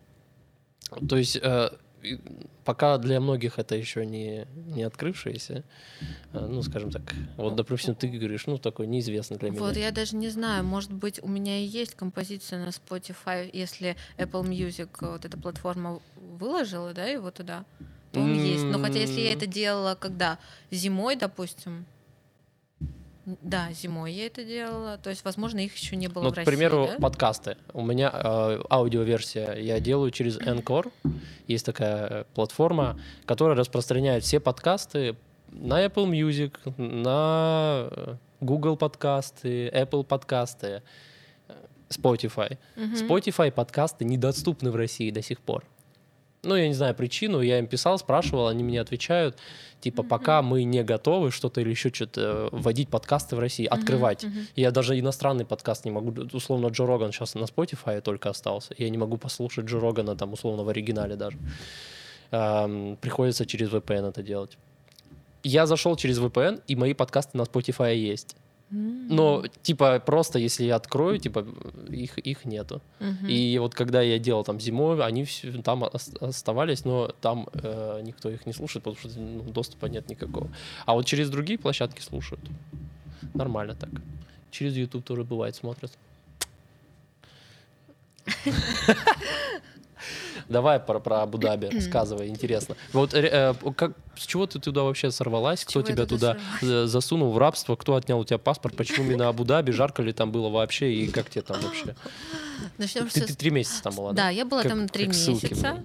То 1.09 1.17
есть 1.17 1.39
э, 1.43 1.71
пока 2.65 2.99
для 2.99 3.21
многих 3.21 3.59
это 3.59 3.75
еще 3.75 4.05
не, 4.05 4.47
не 4.55 4.83
открывшееся, 4.83 5.65
э, 6.33 6.47
ну, 6.47 6.63
скажем 6.63 6.91
так, 6.91 7.03
вот, 7.37 7.57
допустим, 7.57 7.95
ты 7.95 8.09
говоришь, 8.09 8.47
ну, 8.47 8.59
такой 8.59 8.87
неизвестный 8.87 9.39
для 9.39 9.51
меня. 9.51 9.61
Вот 9.61 9.77
я 9.77 9.91
даже 9.91 10.17
не 10.17 10.29
знаю, 10.29 10.65
может 10.65 10.93
быть, 10.93 11.23
у 11.23 11.29
меня 11.29 11.59
и 11.59 11.65
есть 11.65 11.95
композиция 11.95 12.65
на 12.65 12.69
Spotify, 12.69 13.49
если 13.53 13.97
Apple 14.17 14.47
Music, 14.47 14.91
э, 15.01 15.13
вот 15.13 15.25
эта 15.25 15.39
платформа 15.39 16.01
выложила, 16.17 16.93
да, 16.93 17.07
его 17.07 17.31
туда, 17.31 17.65
то 18.13 18.21
он 18.21 18.35
есть. 18.35 18.65
Но 18.65 18.79
хотя 18.79 18.99
если 19.01 19.21
я 19.21 19.33
это 19.33 19.47
делала 19.47 19.95
когда? 19.95 20.39
Зимой, 20.71 21.17
допустим. 21.17 21.87
Да, 23.43 23.69
зимой 23.73 24.13
я 24.13 24.27
это 24.27 24.43
делала. 24.45 24.97
То 24.99 25.11
есть, 25.11 25.25
возможно, 25.25 25.59
их 25.59 25.77
еще 25.77 25.97
не 25.97 26.09
было 26.09 26.23
Ну, 26.25 26.31
в 26.31 26.33
к 26.33 26.37
России. 26.37 26.51
примеру, 26.51 26.89
да? 26.93 26.99
подкасты. 26.99 27.57
У 27.73 27.83
меня 27.85 28.11
э, 28.13 28.61
аудиоверсия 28.71 29.55
я 29.55 29.81
делаю 29.81 30.11
через 30.11 30.39
Encore. 30.39 30.91
Есть 31.47 31.67
такая 31.67 32.25
платформа, 32.35 32.99
которая 33.27 33.57
распространяет 33.57 34.25
все 34.25 34.41
подкасты 34.41 35.17
на 35.51 35.85
Apple 35.85 36.07
Music, 36.11 36.53
на 36.81 38.19
Google 38.41 38.77
подкасты, 38.77 39.69
Apple 39.69 40.05
подкасты, 40.05 40.83
э, 41.49 41.53
Spotify. 41.91 42.57
Мгм. 42.77 42.95
Spotify 42.95 43.51
подкасты 43.51 44.05
недоступны 44.05 44.71
в 44.71 44.77
России 44.77 45.11
до 45.11 45.23
сих 45.23 45.41
пор. 45.41 45.65
Ну, 46.45 46.55
я 46.55 46.69
не 46.69 46.75
знаю 46.75 46.95
причину, 46.95 47.41
я 47.41 47.59
им 47.59 47.67
писал, 47.67 47.99
спрашивал, 47.99 48.47
они 48.47 48.63
мне 48.63 48.81
отвечают, 48.81 49.37
типа, 49.81 50.03
пока 50.05 50.41
мы 50.41 50.63
не 50.63 50.85
готовы 50.85 51.33
что-то 51.33 51.61
или 51.61 51.71
еще 51.71 51.93
что-то 51.93 52.21
э, 52.21 52.49
вводить 52.53 52.89
подкасты 52.89 53.35
в 53.35 53.41
России, 53.41 53.67
Мгм, 53.67 53.75
открывать. 53.79 54.25
мгм. 54.25 54.47
Я 54.55 54.71
даже 54.71 54.99
иностранный 54.99 55.45
подкаст 55.45 55.85
не 55.85 55.91
могу, 55.91 56.15
условно, 56.33 56.69
Джо 56.69 56.87
Роган 56.87 57.11
сейчас 57.13 57.35
на 57.35 57.45
Spotify 57.45 58.01
только 58.01 58.31
остался. 58.31 58.73
Я 58.79 58.89
не 58.89 58.99
могу 58.99 59.17
послушать 59.17 59.65
Джо 59.67 59.81
Рогана 59.81 60.15
там, 60.17 60.33
условно, 60.33 60.63
в 60.63 60.69
оригинале 60.69 61.17
даже. 61.17 61.37
Ам, 62.31 62.97
приходится 63.01 63.45
через 63.45 63.69
VPN 63.71 64.09
это 64.09 64.23
делать. 64.23 64.59
Я 65.43 65.67
зашел 65.67 65.97
через 65.97 66.19
VPN, 66.21 66.63
и 66.67 66.77
мои 66.77 66.95
подкасты 66.95 67.37
на 67.39 67.43
Spotify 67.43 67.97
есть. 67.97 68.37
Но, 68.71 69.45
типа, 69.63 69.99
просто 70.01 70.39
если 70.39 70.65
я 70.65 70.77
открою, 70.77 71.19
типа, 71.19 71.47
их, 71.89 72.19
их 72.19 72.45
нету. 72.45 72.81
Мгм. 73.01 73.27
И 73.27 73.59
вот 73.59 73.75
когда 73.75 74.03
я 74.03 74.19
делал 74.19 74.45
там 74.45 74.61
зимой, 74.61 75.03
они 75.07 75.25
всё 75.25 75.63
там 75.63 75.83
ос- 75.85 76.15
оставались, 76.21 76.85
но 76.85 77.11
там 77.21 77.49
э, 77.55 78.03
никто 78.05 78.29
их 78.29 78.47
не 78.47 78.53
слушает, 78.53 78.85
потому 78.85 78.97
что 79.11 79.21
ну, 79.21 79.43
доступа 79.53 79.87
нет 79.87 80.11
никакого. 80.11 80.49
А 80.87 80.93
вот 80.93 81.07
через 81.07 81.31
другие 81.31 81.59
площадки 81.59 82.03
слушают. 82.03 82.43
Нормально 83.35 83.75
так. 83.75 83.91
Через 84.51 84.77
YouTube 84.77 85.05
тоже 85.05 85.25
бывает 85.25 85.55
смотрят. 85.57 85.93
Давай 90.49 90.81
про, 90.81 90.99
про 90.99 91.23
Абу-Даби 91.23 91.67
рассказывай, 91.67 92.29
интересно. 92.29 92.75
Вот 92.93 93.13
ре- 93.13 93.29
э, 93.31 93.55
как, 93.77 93.93
с 94.17 94.25
чего 94.27 94.47
ты 94.47 94.59
туда 94.59 94.83
вообще 94.83 95.11
сорвалась? 95.11 95.65
Кто 95.65 95.83
тебя 95.83 96.07
туда 96.07 96.35
туда 96.35 96.39
э, 96.63 96.87
засунул 96.87 97.33
в 97.33 97.39
рабство? 97.39 97.77
Кто 97.77 97.95
отнял 97.97 98.19
у 98.21 98.25
тебя 98.25 98.39
паспорт? 98.39 98.75
Почему 98.77 99.05
именно 99.11 99.29
Абу-Даби? 99.29 99.73
Жарко 99.73 100.03
ли 100.03 100.13
там 100.13 100.33
было 100.33 100.49
вообще? 100.49 100.93
И 100.93 101.09
как 101.09 101.29
тебе 101.29 101.43
там 101.43 101.61
вообще? 101.61 101.95
Начнем 102.79 103.09
Ты, 103.09 103.21
с- 103.21 103.25
ты 103.27 103.35
три 103.35 103.51
месяца 103.51 103.83
там 103.83 103.95
была, 103.95 104.13
Да, 104.13 104.31
я 104.31 104.45
была 104.47 104.63
Как- 104.63 104.73
там 104.73 104.89
три 104.89 105.07
месяца. 105.09 105.85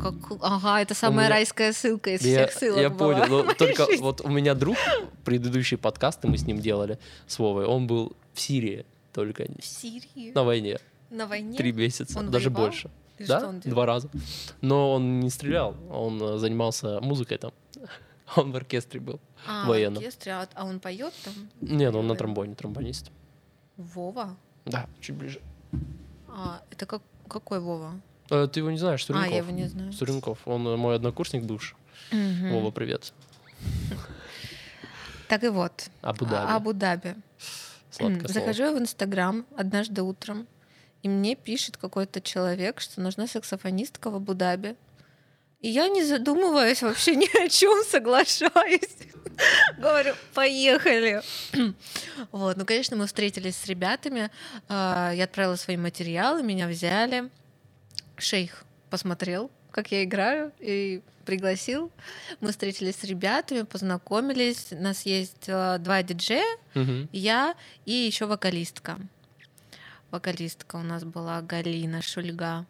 Как... 0.00 0.14
Ага, 0.40 0.80
это 0.80 0.94
самая 0.94 1.26
меня- 1.26 1.34
райская 1.34 1.72
ссылка 1.72 2.10
из 2.14 2.24
Я, 2.24 2.46
всех 2.46 2.52
ссылок 2.58 2.80
я 2.80 2.88
была. 2.88 3.26
понял, 3.26 3.44
но 3.44 3.52
только 3.54 3.86
жизни. 3.86 4.00
вот 4.00 4.20
у 4.20 4.28
меня 4.28 4.54
друг, 4.54 4.76
предыдущие 5.24 5.76
подкасты 5.76 6.28
мы 6.28 6.38
с 6.38 6.46
ним 6.46 6.60
делали, 6.60 7.00
с 7.26 7.36
Вовой, 7.40 7.64
он 7.66 7.88
был 7.88 8.16
в 8.32 8.40
Сирии 8.40 8.86
только 9.12 9.44
В 9.58 9.64
Сирии? 9.66 10.30
на 10.36 10.44
войне, 10.44 10.78
На 11.10 11.26
войне? 11.26 11.58
три 11.58 11.72
месяца, 11.72 12.16
Он 12.16 12.30
даже 12.30 12.48
воевал? 12.48 12.66
больше. 12.66 12.90
И 13.24 13.26
да, 13.26 13.38
что 13.38 13.48
он 13.48 13.60
делал? 13.60 13.74
два 13.74 13.86
раза. 13.86 14.08
Но 14.60 14.92
он 14.92 15.20
не 15.20 15.30
стрелял, 15.30 15.76
он 15.90 16.20
э, 16.22 16.38
занимался 16.38 17.00
музыкой 17.00 17.38
там. 17.38 17.52
Он 18.36 18.50
в 18.50 18.56
оркестре 18.56 18.98
был. 18.98 19.20
А, 19.46 19.66
Военном. 19.66 19.96
в 19.96 19.98
оркестре, 20.06 20.32
а, 20.32 20.48
а 20.54 20.64
он 20.64 20.80
поет 20.80 21.12
там? 21.22 21.34
Не, 21.60 21.90
ну 21.90 21.98
он 21.98 22.06
на 22.06 22.14
тромбоне, 22.14 22.54
тромбонист. 22.54 23.10
Вова? 23.76 24.36
Да, 24.64 24.86
чуть 25.00 25.16
ближе. 25.16 25.40
А, 26.28 26.62
это 26.70 26.86
как, 26.86 27.02
какой 27.28 27.60
Вова? 27.60 28.00
Э, 28.30 28.48
Ты 28.50 28.60
его 28.60 28.70
не 28.70 28.78
знаешь, 28.78 29.02
А, 29.02 29.06
Суренков? 29.06 29.30
я 29.30 29.36
его 29.36 29.50
не 29.50 29.68
знаю. 29.68 29.92
Суренков. 29.92 30.38
Он 30.46 30.66
э, 30.66 30.76
мой 30.76 30.94
однокурсник 30.96 31.42
бывший. 31.44 31.76
Мгм. 32.10 32.52
Вова, 32.52 32.70
привет. 32.70 33.12
Так 35.28 35.44
и 35.44 35.48
вот. 35.48 35.88
Абу-Даби. 36.02 36.46
А- 36.46 36.56
Абу-Даби. 36.56 37.14
Захожу 38.24 38.62
я 38.64 38.72
в 38.72 38.78
Инстаграм 38.78 39.44
однажды 39.56 40.02
утром, 40.02 40.46
и 41.02 41.08
мне 41.08 41.34
пишет 41.34 41.76
какой-то 41.76 42.20
человек, 42.20 42.80
что 42.80 43.00
нужна 43.00 43.26
саксофонистка 43.26 44.10
в 44.10 44.16
Абу-Даби. 44.16 44.76
И 45.60 45.68
я, 45.68 45.88
не 45.88 46.04
задумываясь 46.04 46.82
вообще 46.82 47.14
ни 47.16 47.28
о 47.44 47.48
чем, 47.48 47.84
соглашаюсь. 47.84 48.88
Говорю, 49.78 50.14
поехали. 50.34 51.22
Вот, 52.30 52.56
ну, 52.56 52.64
конечно, 52.64 52.96
мы 52.96 53.06
встретились 53.06 53.56
с 53.56 53.66
ребятами. 53.66 54.30
а, 54.68 55.12
Я 55.14 55.24
отправила 55.24 55.56
свои 55.56 55.76
материалы, 55.76 56.42
меня 56.42 56.68
взяли. 56.68 57.30
Шейх 58.16 58.64
посмотрел, 58.90 59.50
как 59.70 59.90
я 59.90 60.04
играю, 60.04 60.52
и 60.58 61.00
пригласил. 61.24 61.90
Мы 62.40 62.50
встретились 62.50 62.96
с 62.96 63.04
ребятами, 63.04 63.62
познакомились. 63.62 64.66
У 64.72 64.76
нас 64.82 65.06
есть 65.06 65.48
а, 65.48 65.78
два 65.78 66.02
диджея, 66.02 66.44
я 67.12 67.54
и 67.86 67.92
еще 67.92 68.26
вокалистка. 68.26 68.98
Вокалистка 70.12 70.76
у 70.76 70.82
нас 70.82 71.04
была 71.04 71.40
Галина 71.40 72.02
Шульга. 72.02 72.66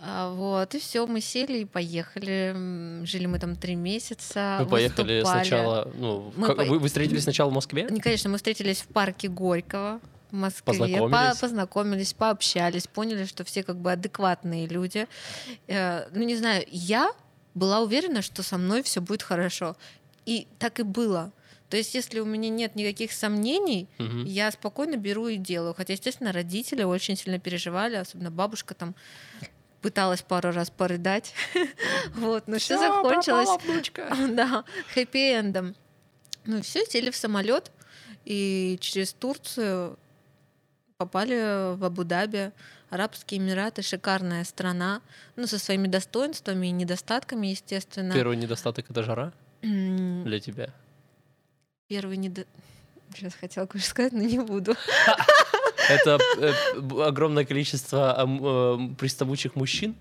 А, 0.00 0.30
Вот, 0.32 0.72
и 0.76 0.78
все, 0.78 1.04
мы 1.08 1.20
сели 1.20 1.58
и 1.58 1.64
поехали. 1.64 3.02
Жили 3.04 3.26
мы 3.26 3.40
там 3.40 3.56
три 3.56 3.74
месяца. 3.74 4.58
Вы 4.60 4.66
поехали 4.66 5.14
выступали. 5.18 5.44
сначала, 5.44 5.92
ну, 5.96 6.32
Мы 6.36 6.46
как- 6.46 6.56
по- 6.58 6.64
вы, 6.64 6.78
вы 6.78 6.86
встретились 6.86 7.24
сначала 7.24 7.50
в 7.50 7.52
Москве? 7.52 7.88
Не, 7.90 8.00
Конечно, 8.00 8.30
мы 8.30 8.36
встретились 8.36 8.82
в 8.82 8.86
парке 8.86 9.26
Горького 9.26 10.00
в 10.30 10.34
Москве. 10.36 10.62
Познакомились. 10.64 11.34
По- 11.34 11.40
познакомились, 11.40 12.12
пообщались, 12.12 12.86
поняли, 12.86 13.24
что 13.24 13.42
все 13.42 13.64
как 13.64 13.76
бы 13.78 13.90
адекватные 13.90 14.68
люди. 14.68 15.08
Э, 15.66 16.06
Ну, 16.12 16.22
не 16.22 16.36
знаю, 16.36 16.64
я 16.70 17.10
была 17.54 17.80
уверена, 17.80 18.22
что 18.22 18.44
со 18.44 18.58
мной 18.58 18.84
все 18.84 19.00
будет 19.00 19.24
хорошо. 19.24 19.76
И 20.24 20.46
так 20.60 20.78
и 20.78 20.84
было. 20.84 21.32
То 21.68 21.76
есть, 21.76 21.94
если 21.94 22.20
у 22.20 22.24
меня 22.24 22.48
нет 22.48 22.76
никаких 22.76 23.12
сомнений, 23.12 23.88
Мгм. 23.98 24.24
я 24.24 24.50
спокойно 24.50 24.96
беру 24.96 25.28
и 25.28 25.36
делаю. 25.36 25.74
Хотя, 25.74 25.92
естественно, 25.92 26.32
родители 26.32 26.82
очень 26.82 27.16
сильно 27.16 27.38
переживали, 27.38 27.96
особенно 27.96 28.30
бабушка 28.30 28.74
там 28.74 28.94
пыталась 29.82 30.22
пару 30.22 30.52
раз 30.52 30.70
порыдать. 30.70 31.34
Вот, 32.14 32.48
но 32.48 32.58
все 32.58 32.78
закончилось 32.78 33.48
да, 34.30 34.64
хэппи-эндом. 34.94 35.74
Ну 36.46 36.62
все, 36.62 36.84
сели 36.86 37.10
в 37.10 37.16
самолет 37.16 37.70
и 38.24 38.78
через 38.80 39.12
Турцию 39.12 39.98
попали 40.96 41.74
в 41.76 41.84
Абу-Даби. 41.84 42.52
Арабские 42.90 43.38
Эмираты 43.40 43.82
шикарная 43.82 44.44
страна, 44.44 45.02
ну 45.36 45.46
со 45.46 45.58
своими 45.58 45.88
достоинствами 45.88 46.68
и 46.68 46.70
недостатками, 46.70 47.48
естественно. 47.48 48.14
Первый 48.14 48.38
недостаток 48.38 48.90
это 48.90 49.02
жара 49.02 49.32
для 49.60 50.40
тебя. 50.40 50.72
Первый 51.88 52.18
недо... 52.18 52.44
Сейчас 53.14 53.34
хотела 53.34 53.64
кое-что 53.64 53.88
сказать, 53.90 54.12
но 54.12 54.20
не 54.20 54.38
буду. 54.38 54.74
Это 55.88 56.18
э, 56.36 56.52
огромное 57.02 57.46
количество 57.46 58.20
ам, 58.20 58.92
э, 58.92 58.94
приставучих 58.98 59.56
мужчин. 59.56 59.94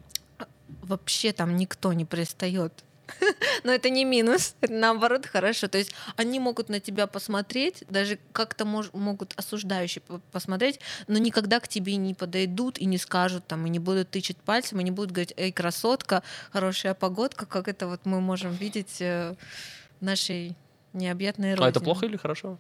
Вообще 0.81 1.31
там 1.31 1.55
никто 1.55 1.93
не 1.93 2.03
пристает. 2.03 2.73
Но 3.63 3.71
это 3.71 3.89
не 3.89 4.03
минус, 4.03 4.55
это 4.59 4.73
наоборот 4.73 5.25
хорошо. 5.25 5.69
То 5.69 5.77
есть 5.77 5.93
они 6.17 6.41
могут 6.41 6.67
на 6.67 6.81
тебя 6.81 7.07
посмотреть, 7.07 7.85
даже 7.89 8.19
как-то 8.33 8.65
мож- 8.65 8.89
могут 8.91 9.33
осуждающе 9.37 10.01
по- 10.01 10.19
посмотреть, 10.33 10.81
но 11.07 11.17
никогда 11.17 11.61
к 11.61 11.69
тебе 11.69 11.95
не 11.95 12.13
подойдут 12.13 12.77
и 12.77 12.85
не 12.85 12.97
скажут 12.97 13.47
там, 13.47 13.65
и 13.65 13.69
не 13.69 13.79
будут 13.79 14.09
тычать 14.09 14.35
пальцем, 14.35 14.81
и 14.81 14.83
не 14.83 14.91
будут 14.91 15.11
говорить, 15.11 15.33
эй, 15.37 15.53
красотка, 15.53 16.21
хорошая 16.51 16.93
погодка, 16.95 17.45
как 17.45 17.69
это 17.69 17.87
вот 17.87 18.01
мы 18.03 18.19
можем 18.19 18.51
видеть 18.51 18.97
э, 18.99 19.35
в 20.01 20.03
нашей 20.03 20.53
необъятной 20.97 21.51
родине. 21.51 21.65
А 21.65 21.69
это 21.69 21.79
плохо 21.79 22.05
или 22.05 22.17
хорошо? 22.17 22.57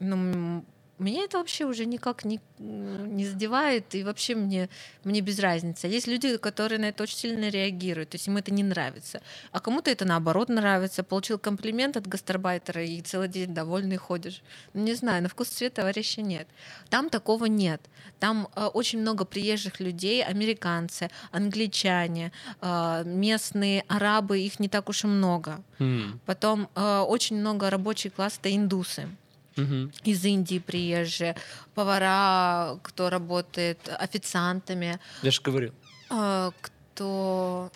Ну, 0.00 0.64
меня 1.04 1.24
это 1.24 1.38
вообще 1.38 1.64
уже 1.66 1.84
никак 1.84 2.24
не, 2.24 2.40
не 2.58 3.26
задевает, 3.26 3.94
и 3.94 4.02
вообще 4.02 4.34
мне, 4.34 4.68
мне 5.04 5.20
без 5.20 5.38
разницы. 5.38 5.86
Есть 5.86 6.06
люди, 6.06 6.36
которые 6.38 6.78
на 6.78 6.86
это 6.86 7.02
очень 7.02 7.18
сильно 7.18 7.48
реагируют, 7.50 8.10
то 8.10 8.14
есть 8.16 8.26
им 8.28 8.36
это 8.36 8.52
не 8.52 8.62
нравится. 8.62 9.20
А 9.52 9.60
кому-то 9.60 9.90
это 9.90 10.04
наоборот 10.04 10.48
нравится. 10.48 11.02
Получил 11.02 11.38
комплимент 11.38 11.96
от 11.96 12.06
гастарбайтера 12.06 12.82
и 12.84 13.00
целый 13.02 13.28
день 13.28 13.52
довольный 13.54 13.96
ходишь. 13.96 14.42
Ну, 14.72 14.82
не 14.82 14.94
знаю, 14.94 15.22
на 15.22 15.28
вкус 15.28 15.48
цвет 15.48 15.74
товарища 15.74 16.22
нет. 16.22 16.48
Там 16.88 17.10
такого 17.10 17.44
нет. 17.44 17.82
Там 18.18 18.48
э, 18.56 18.64
очень 18.64 19.00
много 19.00 19.24
приезжих 19.26 19.80
людей, 19.80 20.24
американцы, 20.24 21.10
англичане, 21.30 22.32
э, 22.62 23.02
местные 23.04 23.84
арабы, 23.88 24.40
их 24.40 24.58
не 24.60 24.68
так 24.68 24.88
уж 24.88 25.04
и 25.04 25.06
много. 25.06 25.62
М, 25.78 26.20
Потом 26.24 26.68
э, 26.74 26.98
очень 27.00 27.36
много 27.36 27.68
рабочий 27.70 28.10
класс 28.10 28.38
это 28.40 28.54
индусы 28.54 29.08
мгм. 29.56 29.92
из 30.04 30.24
Индии 30.24 30.58
приезжие, 30.58 31.36
повара, 31.74 32.78
кто 32.82 33.10
работает 33.10 33.78
официантами, 33.98 34.98
Я 35.22 35.30
же 35.30 35.40
говорил. 35.42 35.72
а, 36.10 36.52
кто... 36.62 37.70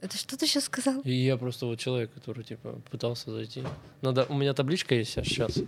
Это 0.00 0.18
что 0.18 0.36
ты 0.36 0.46
сейчас 0.46 0.64
сказал? 0.64 1.00
И 1.00 1.12
я 1.12 1.36
просто 1.36 1.66
вот 1.66 1.78
человек, 1.80 2.12
который 2.12 2.44
типа 2.44 2.78
пытался 2.90 3.30
зайти. 3.30 3.64
Надо, 4.02 4.26
у 4.28 4.34
меня 4.34 4.52
табличка 4.52 4.94
есть 4.94 5.12
сейчас. 5.14 5.58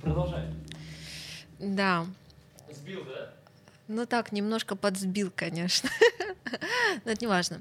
Продолжай. 0.00 0.46
Да. 1.58 2.06
Сбил, 2.72 3.04
да? 3.04 3.30
Ну 3.88 4.06
так, 4.06 4.32
немножко 4.32 4.76
подсбил, 4.76 5.30
конечно. 5.34 5.88
Но 7.04 7.12
это 7.12 7.20
не 7.20 7.26
важно. 7.26 7.60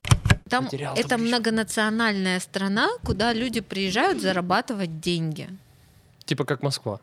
Там 0.50 0.66
Потерял 0.66 0.94
это 0.96 1.10
табличку. 1.10 1.28
многонациональная 1.36 2.40
страна, 2.40 2.88
куда 3.04 3.34
люди 3.34 3.62
приезжают 3.62 4.22
зарабатывать 4.22 5.00
деньги. 5.00 5.50
Типа 6.26 6.44
как 6.46 6.62
Москва. 6.64 7.00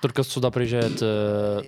Только 0.00 0.22
сюда 0.22 0.50
приезжает 0.50 0.96
э, 1.02 1.62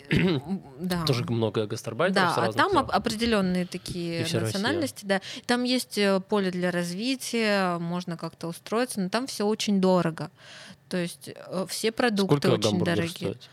Да. 0.81 1.05
тоже 1.05 1.25
много 1.25 1.67
гастарбайтеров 1.67 2.35
Да, 2.35 2.43
а 2.45 2.53
там 2.53 2.71
стран. 2.71 2.85
оп- 2.85 2.91
определенные 2.91 3.65
И 3.65 3.67
такие 3.67 4.25
вся 4.25 4.41
Россия. 4.41 4.59
национальности, 4.59 5.05
да. 5.05 5.21
Там 5.47 5.65
есть 5.65 5.99
э, 5.99 6.21
поле 6.21 6.51
для 6.51 6.71
развития, 6.71 7.79
можно 7.79 8.17
как-то 8.17 8.49
устроиться, 8.49 9.01
но 9.03 9.11
там 9.11 9.27
все 9.27 9.45
очень 9.47 9.81
дорого. 9.83 10.31
То 10.89 10.97
есть 10.97 11.29
э, 11.29 11.67
все 11.69 11.93
продукты 11.93 12.49
Сколько 12.49 12.67
очень 12.69 12.83
дорогие. 12.85 13.09
стоит? 13.11 13.51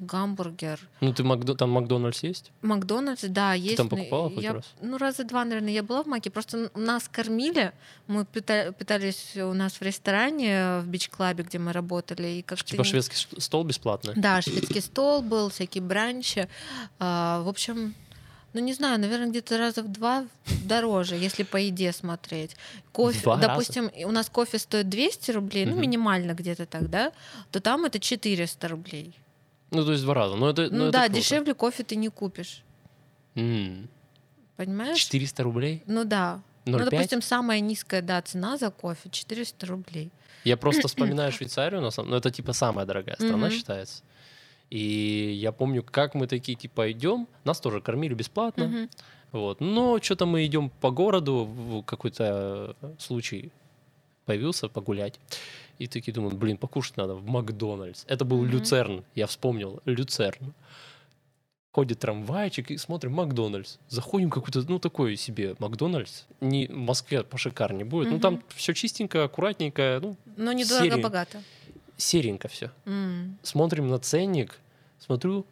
Гамбургер. 0.00 0.80
Ну, 1.00 1.12
ты 1.12 1.22
Макдо- 1.22 1.54
там 1.54 1.70
Макдональдс 1.70 2.22
есть? 2.22 2.50
Макдональдс, 2.62 3.22
да, 3.28 3.52
есть. 3.54 3.76
там 3.76 3.86
но 3.90 3.96
покупала 3.96 4.30
хоть 4.30 4.42
я, 4.42 4.54
раз? 4.54 4.64
Ну, 4.80 4.96
раза 4.98 5.24
два, 5.24 5.44
наверное, 5.44 5.72
я 5.72 5.82
была 5.82 6.02
в 6.02 6.06
Маке. 6.06 6.30
Просто 6.30 6.70
нас 6.74 7.08
кормили. 7.08 7.72
Мы 8.06 8.24
пита- 8.24 8.72
питались 8.72 9.36
у 9.36 9.52
нас 9.52 9.74
в 9.74 9.82
ресторане 9.82 10.80
в 10.80 10.86
бич-клабе, 10.86 11.44
где 11.44 11.58
мы 11.58 11.72
работали. 11.72 12.26
И 12.28 12.42
как-то 12.42 12.64
Типа 12.64 12.82
не- 12.82 12.88
шведский 12.88 13.16
стол 13.40 13.64
бесплатный? 13.64 14.14
Да, 14.16 14.40
шведский 14.42 14.80
стол 14.80 15.22
был, 15.22 15.50
всякие 15.50 15.82
бранчи. 15.82 16.48
А, 16.98 17.42
в 17.42 17.48
общем, 17.48 17.94
ну 18.52 18.60
не 18.60 18.72
знаю, 18.72 18.98
наверное, 18.98 19.28
где-то 19.28 19.58
раза 19.58 19.82
в 19.82 19.88
два 19.92 20.24
дороже, 20.64 21.14
если 21.16 21.42
по 21.44 21.56
еде 21.56 21.92
смотреть. 21.92 22.56
Кофе, 22.92 23.20
Два 23.22 23.36
раза? 23.36 23.48
допустим, 23.48 23.86
и 23.88 24.04
у 24.04 24.10
нас 24.10 24.28
кофе 24.28 24.58
стоит 24.58 24.88
200 24.88 25.30
рублей, 25.30 25.66
ну 25.66 25.72
Мгм. 25.72 25.80
минимально 25.82 26.32
где-то 26.32 26.66
так, 26.66 26.88
да, 26.90 27.12
то 27.52 27.60
там 27.60 27.84
это 27.84 28.00
400 28.00 28.66
рублей. 28.68 29.14
Ну, 29.70 29.84
то 29.84 29.92
есть 29.92 30.02
два 30.04 30.14
раза. 30.14 30.36
Ну, 30.36 30.46
это, 30.48 30.62
Ну, 30.70 30.78
ну, 30.78 30.82
это 30.84 30.92
да, 30.92 31.04
круто. 31.06 31.20
дешевле 31.20 31.54
кофе 31.54 31.84
ты 31.84 31.96
не 31.96 32.08
купишь, 32.08 32.62
М. 33.36 33.88
понимаешь? 34.56 34.98
400 34.98 35.42
рублей? 35.42 35.82
Ну 35.86 36.04
да. 36.04 36.40
Ну, 36.66 36.78
0,5? 36.78 36.90
допустим, 36.90 37.22
самая 37.22 37.60
низкая, 37.60 38.02
да, 38.02 38.20
цена 38.22 38.56
за 38.58 38.70
кофе 38.70 39.08
400 39.10 39.66
рублей. 39.66 40.10
Я 40.44 40.56
просто 40.56 40.88
вспоминаю 40.88 41.32
Швейцарию, 41.32 41.80
на 41.80 41.90
самом- 41.90 42.10
ну 42.10 42.16
это 42.16 42.30
типа 42.30 42.52
самая 42.52 42.86
дорогая 42.86 43.14
страна 43.16 43.46
Мгм. 43.46 43.50
считается. 43.50 44.02
И 44.70 45.32
я 45.40 45.52
помню, 45.52 45.82
как 45.82 46.14
мы 46.14 46.26
такие 46.26 46.56
типа 46.56 46.90
идем, 46.92 47.26
нас 47.44 47.60
тоже 47.60 47.80
кормили 47.80 48.14
бесплатно, 48.14 48.66
Мгм. 48.68 48.88
вот. 49.32 49.60
Но 49.60 49.98
что-то 50.00 50.26
мы 50.26 50.44
идем 50.46 50.70
по 50.80 50.90
городу, 50.90 51.44
в 51.44 51.82
какой-то 51.82 52.76
случай 52.98 53.50
появился 54.26 54.68
погулять. 54.68 55.18
И 55.80 55.86
такие 55.86 56.12
думают, 56.12 56.34
блин, 56.36 56.58
покушать 56.58 56.98
надо 56.98 57.14
в 57.14 57.26
Макдональдс. 57.26 58.04
Это 58.06 58.26
был 58.26 58.42
Мгм. 58.42 58.50
Люцерн, 58.50 59.04
я 59.14 59.26
вспомнил, 59.26 59.80
Люцерн. 59.86 60.52
Ходит 61.72 62.00
трамвайчик 62.00 62.70
и 62.70 62.76
смотрим 62.76 63.12
Макдональдс. 63.12 63.78
Заходим 63.88 64.28
какой-то, 64.28 64.60
ну, 64.68 64.78
такой 64.78 65.16
себе 65.16 65.54
Макдональдс. 65.58 66.24
Не, 66.42 66.66
в 66.66 66.76
Москве 66.76 67.22
пошикарнее 67.22 67.84
будет. 67.86 68.10
Ну, 68.10 68.18
там 68.20 68.42
все 68.54 68.74
чистенько, 68.74 69.24
аккуратненько, 69.24 70.00
ну, 70.02 70.16
Но 70.36 70.52
Серии. 70.52 70.64
недорого-богато. 70.64 71.42
серенько 71.96 72.48
все. 72.48 72.70
М. 72.86 73.38
Смотрим 73.42 73.88
на 73.88 73.98
ценник, 73.98 74.58
смотрю 74.98 75.46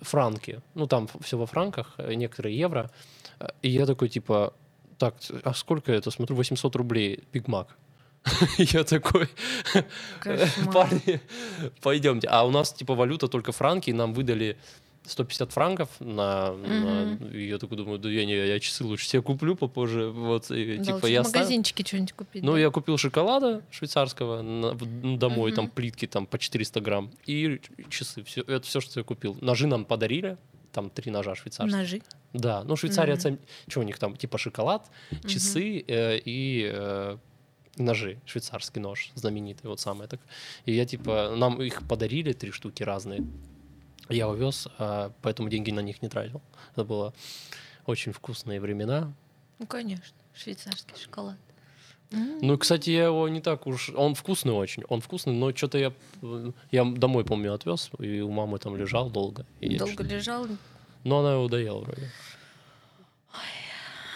франки. 0.00 0.60
Ну, 0.74 0.86
там 0.86 1.08
все 1.20 1.36
во 1.36 1.46
франках, 1.46 1.94
э, 1.98 2.14
некоторые 2.14 2.56
евро. 2.58 2.90
Э, 3.40 3.48
И 3.62 3.70
я 3.70 3.86
такой, 3.86 4.08
типа, 4.08 4.52
так, 4.98 5.14
а 5.44 5.54
сколько 5.54 5.92
это? 5.92 6.10
Смотрю, 6.10 6.36
800 6.36 6.76
рублей 6.76 7.24
Биг 7.32 7.48
Мак. 7.48 7.76
Я 8.58 8.84
такой, 8.84 9.28
парни, 10.72 11.20
пойдемте. 11.80 12.28
А 12.28 12.44
у 12.46 12.50
нас 12.50 12.72
типа 12.72 12.94
валюта 12.94 13.28
только 13.28 13.52
франки, 13.52 13.90
и 13.90 13.92
нам 13.92 14.12
выдали 14.12 14.56
150 15.06 15.52
франков 15.52 15.88
на, 16.00 16.54
я 17.32 17.58
такой 17.58 17.78
думаю, 17.78 17.98
да 17.98 18.10
я 18.10 18.26
не, 18.26 18.34
я 18.34 18.60
часы 18.60 18.84
лучше 18.84 19.06
себе 19.06 19.22
куплю 19.22 19.56
попозже, 19.56 20.10
вот 20.10 20.50
и, 20.50 20.76
Да, 20.76 20.84
типа 20.84 21.06
я 21.06 21.22
в 21.22 21.26
магазинчике 21.26 21.84
что-нибудь 21.84 22.12
купить. 22.12 22.42
Ну, 22.42 22.52
да. 22.52 22.58
я 22.60 22.70
купил 22.70 22.98
шоколада 22.98 23.62
швейцарского 23.70 24.42
на- 24.42 24.74
домой, 25.16 25.52
там 25.52 25.68
плитки 25.68 26.06
там 26.06 26.26
по 26.26 26.38
400 26.38 26.80
грамм 26.80 27.10
и 27.26 27.60
часы. 27.88 28.22
Все, 28.24 28.42
это 28.42 28.60
все, 28.66 28.80
что 28.80 29.00
я 29.00 29.04
купил. 29.04 29.36
Ножи 29.40 29.66
нам 29.66 29.84
подарили, 29.86 30.36
там 30.72 30.90
три 30.90 31.10
ножа 31.10 31.34
швейцарских. 31.34 31.76
Ножи. 31.76 32.02
Да, 32.32 32.62
ну 32.64 32.76
Швейцария, 32.76 33.16
цен- 33.16 33.40
что 33.68 33.80
у 33.80 33.82
них 33.82 33.98
там, 33.98 34.14
типа 34.14 34.38
шоколад, 34.38 34.88
часы 35.26 35.82
э, 35.88 36.18
и 36.24 36.70
э, 36.72 37.16
ножи, 37.82 38.18
швейцарский 38.26 38.80
нож 38.80 39.10
знаменитый, 39.14 39.68
вот 39.68 39.80
самое 39.80 40.08
так. 40.08 40.20
И 40.64 40.72
я 40.72 40.86
типа, 40.86 41.34
нам 41.36 41.60
их 41.60 41.86
подарили 41.88 42.32
три 42.32 42.50
штуки 42.50 42.82
разные. 42.82 43.24
Я 44.08 44.28
увез, 44.28 44.68
а 44.78 45.12
поэтому 45.22 45.48
деньги 45.48 45.70
на 45.70 45.80
них 45.80 46.02
не 46.02 46.08
тратил. 46.08 46.40
Это 46.72 46.84
было 46.84 47.14
очень 47.86 48.12
вкусные 48.12 48.60
времена. 48.60 49.12
Ну, 49.58 49.66
конечно. 49.66 50.16
Швейцарский 50.34 50.96
шоколад. 50.96 51.36
Ну, 52.10 52.58
кстати, 52.58 52.90
я 52.90 53.04
его 53.04 53.28
не 53.28 53.40
так 53.40 53.68
уж... 53.68 53.90
Он 53.90 54.14
вкусный 54.16 54.52
очень, 54.52 54.82
он 54.88 55.00
вкусный, 55.00 55.32
но 55.32 55.54
что-то 55.54 55.78
я... 55.78 55.92
Я 56.72 56.84
домой, 56.84 57.24
помню, 57.24 57.54
отвез, 57.54 57.90
и 58.00 58.20
у 58.20 58.30
мамы 58.32 58.58
там 58.58 58.76
лежал 58.76 59.10
долго. 59.10 59.46
И 59.60 59.78
Долго 59.78 60.02
лежал. 60.02 60.48
Но 61.04 61.20
она 61.20 61.34
его 61.34 61.48
доела 61.48 61.78
вроде. 61.80 62.10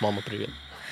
Мама, 0.01 0.23
привет. 0.27 0.51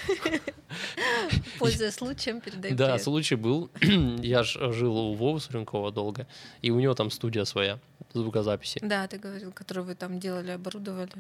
Пользуясь 1.58 1.94
случаем, 1.94 2.40
передай 2.40 2.72
Да, 2.72 2.86
привет. 2.86 3.02
случай 3.02 3.34
был. 3.36 3.70
я 4.22 4.42
ж 4.42 4.72
жил 4.72 4.96
у 4.96 5.14
Вовы 5.14 5.40
Суренкова 5.40 5.90
долго, 5.92 6.26
и 6.62 6.70
у 6.70 6.80
него 6.80 6.94
там 6.94 7.10
студия 7.10 7.44
своя 7.44 7.78
звукозаписи. 8.14 8.80
Да, 8.82 9.06
ты 9.06 9.18
говорил, 9.18 9.52
который 9.52 9.84
вы 9.84 9.94
там 9.94 10.18
делали, 10.20 10.50
оборудовали. 10.52 11.10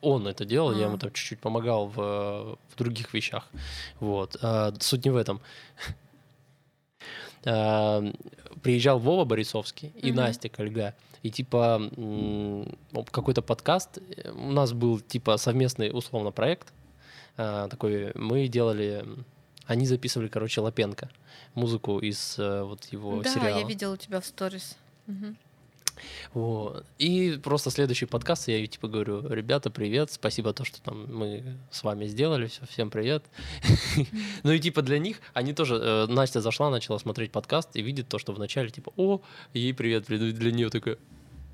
Он 0.00 0.26
это 0.26 0.44
делал, 0.44 0.72
я 0.74 0.84
ему 0.86 0.96
А. 0.96 0.98
там 0.98 1.12
чуть-чуть 1.12 1.40
помогал 1.40 1.86
в, 1.88 1.96
в 1.96 2.76
других 2.76 3.12
вещах. 3.14 3.48
Вот. 4.00 4.36
А, 4.42 4.72
суть 4.80 5.04
не 5.04 5.10
в 5.10 5.16
этом. 5.16 5.40
А, 7.44 8.02
Приезжал 8.62 8.98
Вова 8.98 9.24
Борисовский 9.24 9.92
и 10.02 10.08
Мгм. 10.08 10.16
Настя 10.16 10.48
Кольга. 10.48 10.94
И 11.22 11.30
типа 11.30 11.80
какой-то 13.12 13.42
подкаст. 13.42 13.98
У 14.34 14.50
нас 14.50 14.72
был 14.72 14.98
типа 14.98 15.36
совместный 15.36 15.90
условно 15.96 16.32
проект. 16.32 16.72
А, 17.38 17.68
Такой 17.68 18.12
мы 18.14 18.48
делали... 18.48 19.04
Они 19.66 19.86
записывали, 19.86 20.28
короче, 20.28 20.60
Лапенко. 20.60 21.10
Музыку 21.54 21.98
из 21.98 22.38
э, 22.38 22.62
вот 22.62 22.84
его 22.86 23.22
да, 23.22 23.30
сериала. 23.30 23.58
я 23.58 23.66
видела 23.66 23.94
у 23.94 23.96
тебя 23.96 24.20
в 24.20 24.26
сторис. 24.26 24.76
Мгм. 25.06 25.36
Вот. 26.32 26.86
И 26.98 27.38
просто 27.42 27.70
следующий 27.70 28.06
подкаст, 28.06 28.48
я 28.48 28.66
типа 28.66 28.88
говорю, 28.88 29.28
ребята, 29.28 29.70
привет, 29.70 30.10
спасибо 30.10 30.52
то, 30.52 30.64
что 30.64 30.80
там 30.80 31.12
мы 31.14 31.58
с 31.70 31.82
вами 31.82 32.06
сделали, 32.06 32.46
все, 32.46 32.66
всем 32.66 32.90
привет. 32.90 33.24
Ну 34.42 34.52
и 34.52 34.58
типа 34.60 34.82
для 34.82 34.98
них, 34.98 35.20
они 35.34 35.52
тоже, 35.52 35.76
э, 35.76 36.06
Настя 36.06 36.40
зашла, 36.40 36.70
начала 36.70 36.98
смотреть 36.98 37.32
подкаст 37.32 37.70
и 37.74 37.82
видит 37.82 38.08
то, 38.08 38.18
что 38.18 38.32
вначале 38.32 38.70
типа, 38.70 38.92
о, 38.96 39.20
ей 39.52 39.74
привет, 39.74 40.06
для 40.06 40.52
нее 40.52 40.70
такая, 40.70 40.96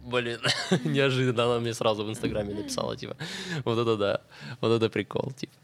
блин, 0.05 0.39
неожиданно 0.85 1.45
она 1.45 1.61
мне 1.61 1.75
сразу 1.75 2.05
в 2.05 2.11
Инстаграме 2.11 2.55
написала, 2.55 2.97
типа, 2.97 3.17
вот 3.65 3.79
это 3.79 3.97
да, 3.97 4.21
вот 4.61 4.71
это 4.71 4.89
прикол, 4.91 5.33
типа. 5.33 5.55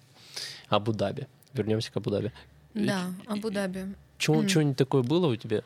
Абу-Даби. 0.71 1.27
Вернемся 1.53 1.93
к 1.93 1.97
Абу-Даби. 1.97 2.33
Да, 2.75 3.13
Абу-Даби. 3.27 3.95
Чего- 4.19 4.41
М. 4.43 4.49
Что-нибудь 4.49 4.77
такое 4.77 5.03
было 5.03 5.27
у 5.29 5.37
тебя? 5.37 5.63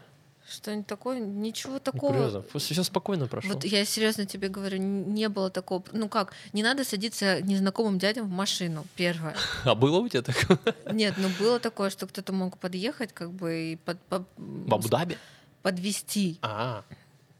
Что-нибудь 0.48 0.86
такое? 0.86 1.20
Ничего 1.20 1.74
Ну, 1.74 1.80
такого. 1.80 2.12
курьезно. 2.12 2.44
Все 2.58 2.82
спокойно 2.84 3.26
прошло. 3.28 3.54
Вот 3.54 3.64
я 3.64 3.84
серьезно 3.86 4.26
тебе 4.26 4.48
говорю, 4.48 4.76
не 4.78 5.28
было 5.30 5.48
такого. 5.50 5.82
Ну 5.92 6.08
как, 6.08 6.32
не 6.52 6.62
надо 6.62 6.84
садиться 6.84 7.40
незнакомым 7.40 7.98
дядям 7.98 8.26
в 8.26 8.30
машину, 8.30 8.84
первое. 8.94 9.34
А 9.64 9.74
было 9.74 9.98
у 10.00 10.08
тебя 10.08 10.20
такое? 10.22 10.58
Нет, 10.92 11.14
ну 11.16 11.28
было 11.40 11.58
такое, 11.60 11.88
что 11.90 12.06
кто-то 12.06 12.32
мог 12.34 12.58
подъехать, 12.58 13.12
как 13.14 13.30
бы 13.32 13.72
и 13.72 13.76
под, 13.76 13.98
по- 14.02 14.24
В 14.36 14.74
Абу-Даби? 14.74 15.16
подвести. 15.62 16.38
А, 16.42 16.84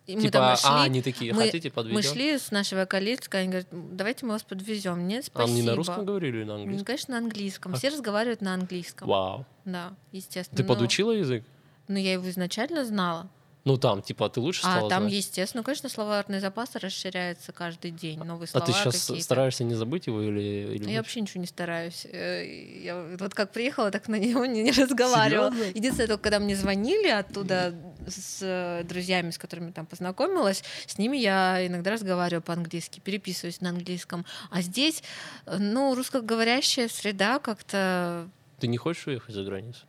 И 0.06 0.16
мы 0.16 0.22
типа, 0.22 0.32
там 0.32 0.52
а, 0.52 0.56
шли, 0.56 0.70
они 0.86 1.00
такие, 1.02 1.32
мы- 1.32 1.44
хотите 1.46 1.70
подвезем? 1.70 1.96
мы 1.96 2.02
шли 2.02 2.38
с 2.38 2.50
нашей 2.50 2.76
вокалисткой, 2.76 3.40
они 3.40 3.48
говорят, 3.48 3.68
давайте 3.72 4.26
мы 4.26 4.32
вас 4.32 4.42
подвезем. 4.42 5.08
Нет, 5.08 5.24
А 5.24 5.26
спасибо. 5.26 5.50
они 5.58 5.62
на 5.62 5.74
русском 5.76 6.04
говорили 6.04 6.38
или 6.38 6.44
на 6.44 6.54
Ну, 6.56 6.60
английском? 6.62 6.84
конечно, 6.86 7.12
на 7.12 7.18
английском. 7.18 7.72
А- 7.72 7.76
Все 7.78 7.88
разговаривают 7.88 8.42
на 8.42 8.52
английском. 8.52 9.08
Вау. 9.08 9.46
Да, 9.64 9.94
естественно. 10.12 10.56
Ты 10.58 10.62
Но- 10.62 10.68
подучила 10.68 11.10
язык? 11.12 11.42
Ну, 11.88 11.96
я 11.98 12.12
его 12.14 12.28
изначально 12.28 12.84
знала. 12.84 13.28
Ну 13.64 13.78
там, 13.78 14.02
типа, 14.02 14.28
ты 14.28 14.40
лучше 14.40 14.60
стала 14.60 14.88
А 14.88 14.90
там, 14.90 15.04
знать? 15.04 15.14
естественно, 15.14 15.60
ну, 15.60 15.64
конечно, 15.64 15.88
словарный 15.88 16.38
запас 16.40 16.74
расширяется 16.76 17.50
каждый 17.52 17.92
день. 17.92 18.18
Новые 18.22 18.44
А 18.44 18.48
слова 18.48 18.66
ты 18.66 18.72
сейчас 18.72 19.00
какие-то. 19.06 19.24
стараешься 19.24 19.64
не 19.64 19.74
забыть 19.74 20.06
его 20.06 20.20
или... 20.20 20.74
или 20.74 20.82
Я 20.84 20.88
нет? 20.90 20.96
вообще 20.98 21.22
ничего 21.22 21.40
не 21.40 21.46
стараюсь. 21.46 22.04
Э, 22.12 22.44
Я 22.82 23.16
вот 23.18 23.32
как 23.34 23.52
приехала, 23.52 23.90
так 23.90 24.06
на 24.08 24.16
него 24.16 24.44
не, 24.44 24.62
не 24.64 24.70
разговаривала. 24.70 25.50
Серьёзно? 25.50 25.70
Единственное, 25.78 26.08
только 26.08 26.22
когда 26.24 26.40
мне 26.40 26.56
звонили 26.56 27.08
оттуда 27.08 27.74
с 28.06 28.40
э, 28.42 28.84
друзьями, 28.84 29.30
с 29.30 29.38
которыми 29.38 29.70
там 29.70 29.86
познакомилась, 29.86 30.62
с 30.86 30.98
ними 30.98 31.16
я 31.16 31.66
иногда 31.66 31.90
разговариваю 31.92 32.42
по-английски, 32.42 33.00
переписываюсь 33.00 33.62
на 33.62 33.70
английском. 33.70 34.26
А 34.50 34.60
здесь, 34.60 35.02
э, 35.46 35.56
ну, 35.56 35.94
русскоговорящая 35.94 36.88
среда 36.88 37.38
как-то 37.38 38.28
Ты 38.60 38.66
не 38.66 38.76
хочешь 38.76 39.06
уехать 39.06 39.34
за 39.34 39.42
границу? 39.42 39.86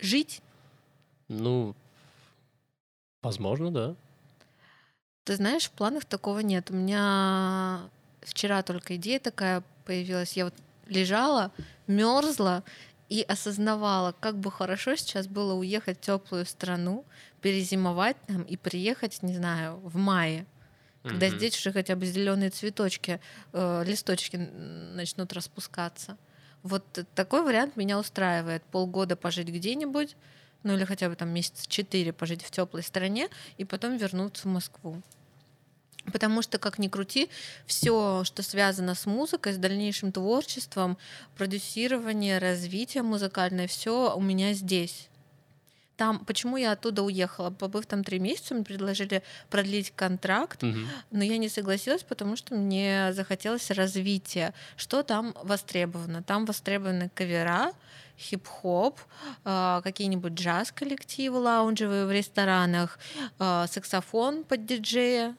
жить. 0.00 0.42
Ну, 1.28 1.74
возможно, 3.22 3.70
да. 3.70 3.96
Ты 5.24 5.36
знаешь, 5.36 5.66
в 5.66 5.72
планах 5.72 6.04
такого 6.04 6.38
нет. 6.40 6.70
У 6.70 6.74
меня 6.74 7.90
вчера 8.22 8.62
только 8.62 8.96
идея 8.96 9.20
такая 9.20 9.62
появилась. 9.84 10.32
Я 10.34 10.46
вот 10.46 10.54
лежала, 10.86 11.52
мерзла 11.86 12.64
и 13.08 13.22
осознавала, 13.22 14.12
как 14.12 14.38
бы 14.38 14.50
хорошо 14.50 14.96
сейчас 14.96 15.26
было 15.28 15.54
уехать 15.54 15.98
в 15.98 16.00
теплую 16.00 16.46
страну, 16.46 17.04
перезимовать 17.42 18.16
там 18.26 18.42
и 18.42 18.56
приехать, 18.56 19.22
не 19.22 19.34
знаю, 19.34 19.76
в 19.78 19.96
мае, 19.96 20.46
когда 21.06 21.28
Мгм. 21.28 21.30
здесь 21.30 21.56
уже 21.58 21.72
хотя 21.72 21.96
бы 21.96 22.06
зеленые 22.06 22.50
цветочки, 22.50 23.20
э, 23.52 23.84
листочки 23.86 24.36
начнут 24.36 25.32
распускаться. 25.32 26.18
Вот 26.62 26.84
такой 27.14 27.42
вариант 27.42 27.76
меня 27.76 27.98
устраивает. 27.98 28.62
Полгода 28.64 29.16
пожить 29.16 29.48
где-нибудь, 29.48 30.16
ну 30.62 30.74
или 30.74 30.84
хотя 30.84 31.08
бы 31.08 31.16
там 31.16 31.28
месяца 31.30 31.68
четыре 31.68 32.12
пожить 32.12 32.42
в 32.42 32.50
теплой 32.50 32.82
стране 32.82 33.28
и 33.56 33.64
потом 33.64 33.96
вернуться 33.96 34.48
в 34.48 34.50
Москву. 34.50 35.00
Потому 36.12 36.40
что, 36.42 36.58
как 36.58 36.78
ни 36.78 36.88
крути, 36.88 37.28
все, 37.66 38.22
что 38.24 38.42
связано 38.42 38.94
с 38.94 39.04
музыкой, 39.04 39.52
с 39.52 39.58
дальнейшим 39.58 40.10
творчеством, 40.10 40.96
продюсирование, 41.36 42.38
развитие 42.38 43.02
музыкальное, 43.02 43.66
все 43.66 44.14
у 44.16 44.20
меня 44.20 44.52
здесь. 44.54 45.08
Там, 45.96 46.24
почему 46.24 46.56
я 46.56 46.72
оттуда 46.72 47.02
уехала? 47.02 47.50
Побыв 47.50 47.84
там 47.86 48.04
три 48.04 48.20
месяца, 48.20 48.54
мне 48.54 48.62
предложили 48.64 49.22
продлить 49.50 49.92
контракт, 49.96 50.62
Мгм. 50.62 50.86
но 51.10 51.24
я 51.24 51.38
не 51.38 51.48
согласилась, 51.48 52.04
потому 52.04 52.36
что 52.36 52.54
мне 52.54 53.12
захотелось 53.12 53.68
развития. 53.72 54.54
Что 54.76 55.02
там 55.02 55.34
востребовано? 55.42 56.22
Там 56.22 56.44
востребованы 56.46 57.10
кавера, 57.14 57.72
хип-хоп, 58.18 59.00
а, 59.44 59.80
какие-нибудь 59.82 60.32
джаз-коллективы 60.32 61.38
лаунжевые 61.38 62.06
в 62.06 62.12
ресторанах, 62.12 62.98
а, 63.38 63.66
саксофон 63.66 64.44
под 64.44 64.66
диджея. 64.66 65.36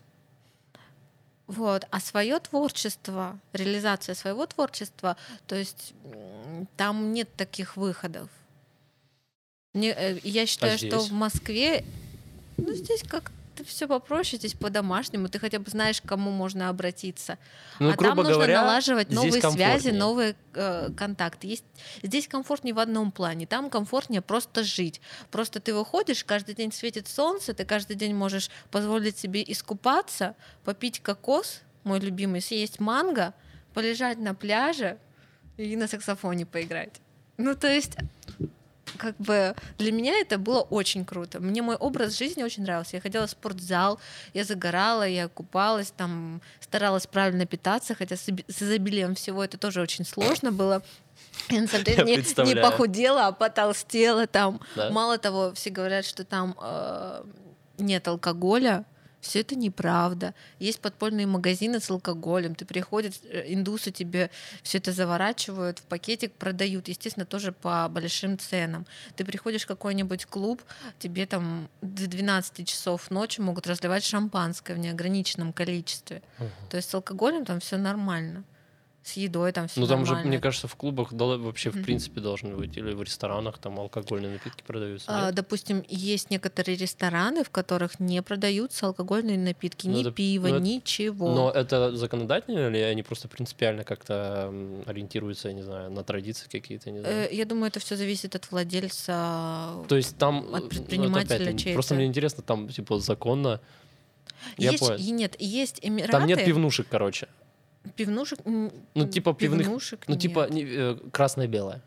Вот. 1.48 1.88
А 1.90 2.00
свое 2.00 2.40
творчество, 2.40 3.40
реализация 3.54 4.16
своего 4.16 4.46
творчества, 4.46 5.18
то 5.48 5.56
есть 5.56 5.94
там 6.78 7.12
нет 7.12 7.28
таких 7.36 7.76
выходов. 7.76 8.30
Мне, 9.74 9.92
э, 9.92 10.20
я 10.24 10.46
считаю, 10.46 10.78
что 10.78 11.00
здесь? 11.00 11.10
в 11.10 11.14
Москве, 11.14 11.84
ну 12.58 12.74
здесь 12.74 13.04
как-то 13.04 13.39
все 13.70 13.88
попроще, 13.88 14.38
здесь 14.38 14.54
по-домашнему, 14.54 15.30
ты 15.30 15.40
хотя 15.40 15.60
бы 15.60 15.70
знаешь, 15.70 16.02
к 16.02 16.06
кому 16.06 16.32
можно 16.32 16.70
обратиться. 16.70 17.38
Ну, 17.80 17.90
а 17.90 17.96
там 17.96 18.16
нужно 18.18 18.34
говоря, 18.34 18.62
налаживать 18.62 19.12
новые 19.12 19.42
связи, 19.42 19.90
новые 19.90 20.36
э, 20.54 20.90
контакты. 20.98 21.48
Есть, 21.48 21.66
здесь 22.04 22.28
комфортнее 22.28 22.74
в 22.74 22.80
одном 22.80 23.12
плане, 23.12 23.46
там 23.46 23.70
комфортнее 23.70 24.22
просто 24.22 24.64
жить. 24.64 25.02
Просто 25.32 25.60
ты 25.60 25.74
выходишь, 25.74 26.24
каждый 26.24 26.56
день 26.56 26.72
светит 26.72 27.08
солнце, 27.08 27.54
ты 27.54 27.66
каждый 27.66 27.96
день 27.96 28.14
можешь 28.14 28.50
позволить 28.72 29.18
себе 29.18 29.44
искупаться, 29.48 30.36
попить 30.64 31.00
кокос, 31.00 31.62
мой 31.84 32.00
любимый, 32.00 32.42
съесть 32.42 32.80
манго, 32.80 33.34
полежать 33.74 34.18
на 34.18 34.34
пляже 34.36 34.98
и 35.58 35.76
на 35.76 35.88
саксофоне 35.88 36.46
поиграть. 36.46 37.02
Ну, 37.38 37.56
то 37.56 37.68
есть 37.68 37.96
как 39.00 39.16
бы 39.18 39.56
для 39.78 39.92
меня 39.92 40.14
это 40.20 40.38
было 40.38 40.62
очень 40.62 41.06
круто. 41.06 41.40
Мне 41.40 41.62
мой 41.62 41.76
образ 41.76 42.18
жизни 42.18 42.44
очень 42.44 42.64
нравился. 42.64 42.98
Я 42.98 43.02
ходила 43.02 43.26
в 43.26 43.32
спортзал, 43.32 44.00
я 44.34 44.44
загорала, 44.44 45.08
я 45.08 45.28
купалась, 45.28 45.92
там 45.92 46.42
старалась 46.60 47.08
правильно 47.08 47.46
питаться, 47.46 47.96
хотя 47.96 48.16
с 48.16 48.30
изобилием 48.30 49.16
всего 49.16 49.44
это 49.44 49.58
тоже 49.58 49.82
очень 49.82 50.06
сложно 50.06 50.52
было. 50.52 50.84
Я 51.50 51.62
на 51.62 51.68
самом 51.68 51.84
деле 51.86 52.04
не, 52.04 52.46
не 52.46 52.62
похудела, 52.62 53.28
а 53.28 53.32
потолстела 53.32 54.28
там. 54.28 54.60
Да? 54.76 54.90
Мало 54.92 55.18
того, 55.18 55.54
все 55.54 55.70
говорят, 55.70 56.06
что 56.06 56.24
там 56.24 56.56
э, 56.62 57.24
нет 57.78 58.08
алкоголя. 58.08 58.86
Все 59.22 59.42
это 59.42 59.56
неправда. 59.56 60.34
Есть 60.60 60.80
подпольные 60.80 61.28
магазины 61.28 61.80
с 61.80 61.90
алкоголем. 61.90 62.56
Ты 62.56 62.66
приходишь, 62.66 63.20
э, 63.24 63.54
индусы 63.54 63.92
тебе 63.92 64.30
все 64.64 64.78
это 64.78 64.92
заворачивают 64.92 65.80
в 65.80 65.84
пакетик, 65.84 66.32
продают, 66.34 66.88
естественно, 66.88 67.26
тоже 67.26 67.52
по 67.52 67.88
большим 67.90 68.38
ценам. 68.38 68.86
Ты 69.16 69.26
приходишь 69.26 69.64
в 69.64 69.68
какой-нибудь 69.68 70.26
клуб, 70.26 70.62
тебе 71.00 71.26
там 71.26 71.70
до 71.82 72.08
12 72.08 72.68
часов 72.68 73.12
ночи 73.12 73.42
могут 73.42 73.68
разливать 73.68 74.04
шампанское 74.04 74.74
в 74.74 74.80
неограниченном 74.80 75.52
количестве. 75.54 76.22
Мгм. 76.38 76.50
То 76.70 76.78
есть 76.78 76.90
с 76.90 76.96
алкоголем 76.96 77.46
там 77.46 77.60
все 77.60 77.78
нормально. 77.78 78.44
С 79.10 79.14
едой 79.18 79.52
там 79.52 79.68
все 79.68 79.80
Ну 79.80 79.88
там 79.88 80.02
нормально. 80.02 80.24
же, 80.24 80.28
мне 80.28 80.40
кажется, 80.40 80.68
в 80.68 80.76
клубах 80.76 81.12
вообще 81.12 81.72
в 81.72 81.76
Мгм. 81.76 81.84
принципе 81.84 82.22
должны 82.22 82.56
быть, 82.56 82.78
или 82.78 82.94
в 82.94 83.02
ресторанах 83.02 83.58
там 83.58 83.80
алкогольные 83.80 84.32
напитки 84.34 84.62
продаются. 84.62 85.06
А, 85.10 85.26
нет? 85.26 85.36
допустим, 85.36 85.84
есть 85.88 86.30
некоторые 86.30 86.78
рестораны, 86.78 87.44
в 87.44 87.50
которых 87.50 88.00
не 88.00 88.22
продаются 88.22 88.86
алкогольные 88.86 89.38
напитки, 89.40 89.88
Ну, 89.88 89.96
ни 89.98 90.02
это- 90.02 90.12
пива, 90.12 90.48
ну, 90.50 90.56
это- 90.58 90.64
ничего. 90.64 91.34
Но 91.34 91.50
это 91.50 91.96
законодательно 91.96 92.68
или 92.70 92.78
они 92.78 93.02
просто 93.02 93.28
принципиально 93.28 93.84
как-то 93.84 94.54
ориентируются, 94.86 95.48
я 95.48 95.56
не 95.56 95.64
знаю, 95.64 95.90
на 95.90 96.04
традиции 96.04 96.48
какие-то, 96.48 96.92
не 96.92 97.00
знаю. 97.00 97.30
Э, 97.32 97.34
Я 97.34 97.46
думаю, 97.46 97.70
это 97.70 97.80
все 97.80 97.96
зависит 97.96 98.36
от 98.36 98.52
владельца. 98.52 99.74
То 99.88 99.96
есть 99.96 100.18
там 100.18 100.54
от 100.54 100.60
э, 100.60 100.64
ну, 100.64 100.70
предпринимателя 100.70 101.36
это 101.38 101.44
опять, 101.46 101.60
чей-то. 101.60 101.74
Просто 101.76 101.96
мне 101.96 102.06
интересно, 102.06 102.44
там 102.44 102.70
типа 102.70 103.00
законно. 103.00 103.60
Я 104.58 104.72
есть, 104.72 104.84
понял. 104.88 105.00
и 105.00 105.12
нет, 105.12 105.36
есть 105.40 105.80
Эмираты. 105.82 106.12
Там 106.12 106.28
нет 106.28 106.46
пивнушек, 106.46 106.88
короче. 106.90 107.28
Пивнушек. 107.96 108.40
Ну, 108.46 109.08
типа 109.08 109.32
пивных- 109.32 109.64
пивнушек 109.66 110.04
Ну, 110.08 110.14
нет. 110.14 110.22
типа 110.22 110.48
э, 110.52 110.98
красное-белое. 111.12 111.82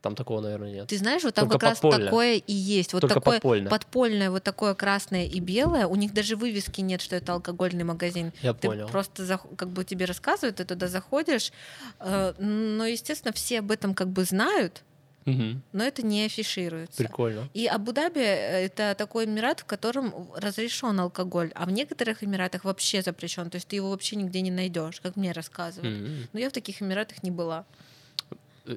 Там 0.00 0.14
такого, 0.14 0.40
наверное, 0.40 0.70
нет. 0.72 0.86
Ты 0.86 0.96
знаешь, 0.96 1.24
вот 1.24 1.34
там 1.34 1.46
Только 1.48 1.58
как 1.58 1.70
раз 1.70 1.80
подпольно. 1.80 2.04
такое 2.06 2.34
и 2.36 2.52
есть. 2.52 2.92
Вот 2.92 3.00
Только 3.00 3.14
такое 3.16 3.34
подпольно. 3.38 3.68
подпольное, 3.68 4.30
вот 4.30 4.44
такое 4.44 4.74
красное 4.74 5.26
и 5.26 5.40
белое. 5.40 5.88
У 5.88 5.96
них 5.96 6.14
даже 6.14 6.36
вывески 6.36 6.80
нет, 6.82 7.00
что 7.02 7.16
это 7.16 7.32
алкогольный 7.32 7.82
магазин. 7.82 8.32
Я 8.40 8.54
Ты 8.54 8.68
понял. 8.68 8.86
просто 8.86 9.40
как 9.56 9.68
бы 9.70 9.84
тебе 9.84 10.04
рассказывают, 10.04 10.56
ты 10.56 10.64
туда 10.64 10.86
заходишь, 10.86 11.52
э, 11.98 12.32
но 12.38 12.86
естественно 12.86 13.32
все 13.32 13.58
об 13.58 13.72
этом 13.72 13.92
как 13.92 14.08
бы 14.08 14.22
знают, 14.22 14.84
Мгм. 15.28 15.62
но 15.72 15.84
это 15.84 16.04
не 16.04 16.24
афишируется. 16.24 16.96
Прикольно. 16.96 17.48
И 17.54 17.66
Абу-Даби 17.66 18.20
э, 18.20 18.66
это 18.66 18.94
такой 18.96 19.26
эмират, 19.26 19.60
в 19.60 19.64
котором 19.64 20.30
разрешен 20.34 20.98
алкоголь, 21.00 21.52
а 21.54 21.66
в 21.66 21.70
некоторых 21.70 22.24
эмиратах 22.24 22.64
вообще 22.64 23.02
запрещен. 23.02 23.50
То 23.50 23.56
есть 23.56 23.68
ты 23.68 23.76
его 23.76 23.90
вообще 23.90 24.16
нигде 24.16 24.40
не 24.40 24.50
найдешь, 24.50 25.00
как 25.00 25.16
мне 25.16 25.32
рассказывают. 25.32 26.08
М. 26.08 26.28
Но 26.32 26.40
я 26.40 26.48
в 26.48 26.52
таких 26.52 26.80
эмиратах 26.82 27.22
не 27.22 27.30
была. 27.30 27.64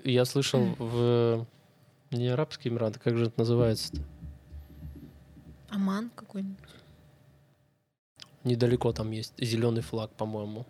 Я 0.03 0.25
слышал 0.25 0.75
в 0.77 1.45
не 2.11 2.27
Арабские 2.27 2.73
Эмираты, 2.73 2.99
как 2.99 3.17
же 3.17 3.25
это 3.25 3.33
называется-то? 3.37 4.01
Аман 5.69 6.11
какой-нибудь. 6.15 6.57
Недалеко 8.43 8.91
там 8.91 9.11
есть 9.11 9.33
зеленый 9.37 9.81
флаг, 9.81 10.11
по-моему. 10.11 10.65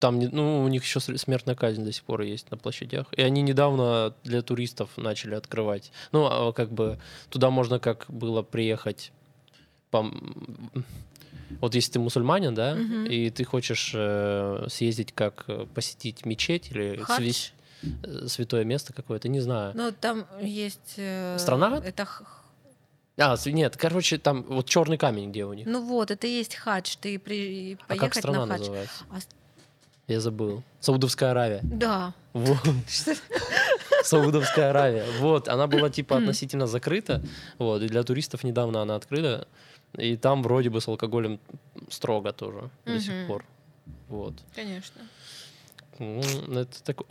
Там, 0.00 0.18
ну, 0.18 0.64
у 0.64 0.68
них 0.68 0.82
еще 0.82 0.98
смертная 0.98 1.54
казнь 1.54 1.84
до 1.84 1.92
сих 1.92 2.02
пор 2.04 2.22
есть 2.22 2.50
на 2.50 2.56
площадях. 2.56 3.06
И 3.12 3.20
они 3.22 3.42
недавно 3.42 4.14
для 4.24 4.40
туристов 4.40 4.88
начали 4.96 5.34
открывать. 5.34 5.92
Ну, 6.10 6.24
а 6.24 6.52
как 6.52 6.72
бы 6.72 6.98
туда 7.28 7.50
можно 7.50 7.78
как 7.78 8.06
было 8.08 8.42
приехать. 8.42 9.12
пом- 9.92 10.82
Вот 11.60 11.74
если 11.74 11.92
ты 11.92 11.98
мусульманин, 11.98 12.54
да, 12.54 12.74
Мгм. 12.76 13.04
и 13.06 13.28
ты 13.28 13.44
хочешь 13.44 13.92
э, 13.94 14.66
съездить 14.70 15.12
как 15.12 15.44
э, 15.48 15.66
посетить 15.74 16.24
мечеть 16.24 16.70
или 16.70 16.96
Хадж. 17.02 17.20
свя- 17.22 17.50
э, 18.04 18.26
святое 18.28 18.64
место 18.64 18.92
какое-то, 18.94 19.28
не 19.28 19.40
знаю. 19.40 19.72
Ну, 19.74 19.92
там 19.92 20.24
есть... 20.40 20.94
э, 20.96 21.36
Страна? 21.38 21.82
Это... 21.84 22.06
А, 23.18 23.36
нет, 23.46 23.76
короче, 23.76 24.16
там 24.16 24.44
вот 24.44 24.66
черный 24.66 24.96
камень, 24.96 25.30
где 25.30 25.44
у 25.44 25.52
них. 25.52 25.66
Ну 25.66 25.84
вот, 25.84 26.10
это 26.10 26.26
и 26.26 26.30
есть 26.30 26.54
хадж. 26.54 26.94
Ты 26.98 27.18
при... 27.18 27.76
а 27.82 27.86
поехать 27.88 28.12
как 28.12 28.14
страна 28.18 28.46
на 28.46 28.52
хадж. 28.54 28.60
называется? 28.60 29.04
А 29.10 29.18
Я 30.10 30.18
забыл. 30.18 30.64
Саудовская 30.80 31.30
Аравия. 31.30 31.60
Да. 31.62 32.12
Вот. 32.32 32.58
Саудовская 34.02 34.70
Аравия. 34.70 35.04
Вот, 35.20 35.48
она 35.48 35.68
была 35.68 35.88
типа 35.98 36.16
относительно 36.16 36.66
закрыта, 36.66 37.22
вот, 37.58 37.80
и 37.82 37.86
для 37.86 38.02
туристов 38.02 38.42
недавно 38.42 38.82
она 38.82 38.96
открыта, 38.96 39.46
и 39.96 40.16
там 40.16 40.42
вроде 40.42 40.68
бы 40.68 40.80
с 40.80 40.88
алкоголем 40.88 41.38
строго 41.88 42.32
тоже 42.32 42.70
до 42.84 42.98
сих 42.98 43.28
пор. 43.28 43.44
Вот. 44.08 44.34
Конечно. 44.52 45.00
Ну, 46.00 46.22
Это 46.58 46.82
так... 46.82 47.02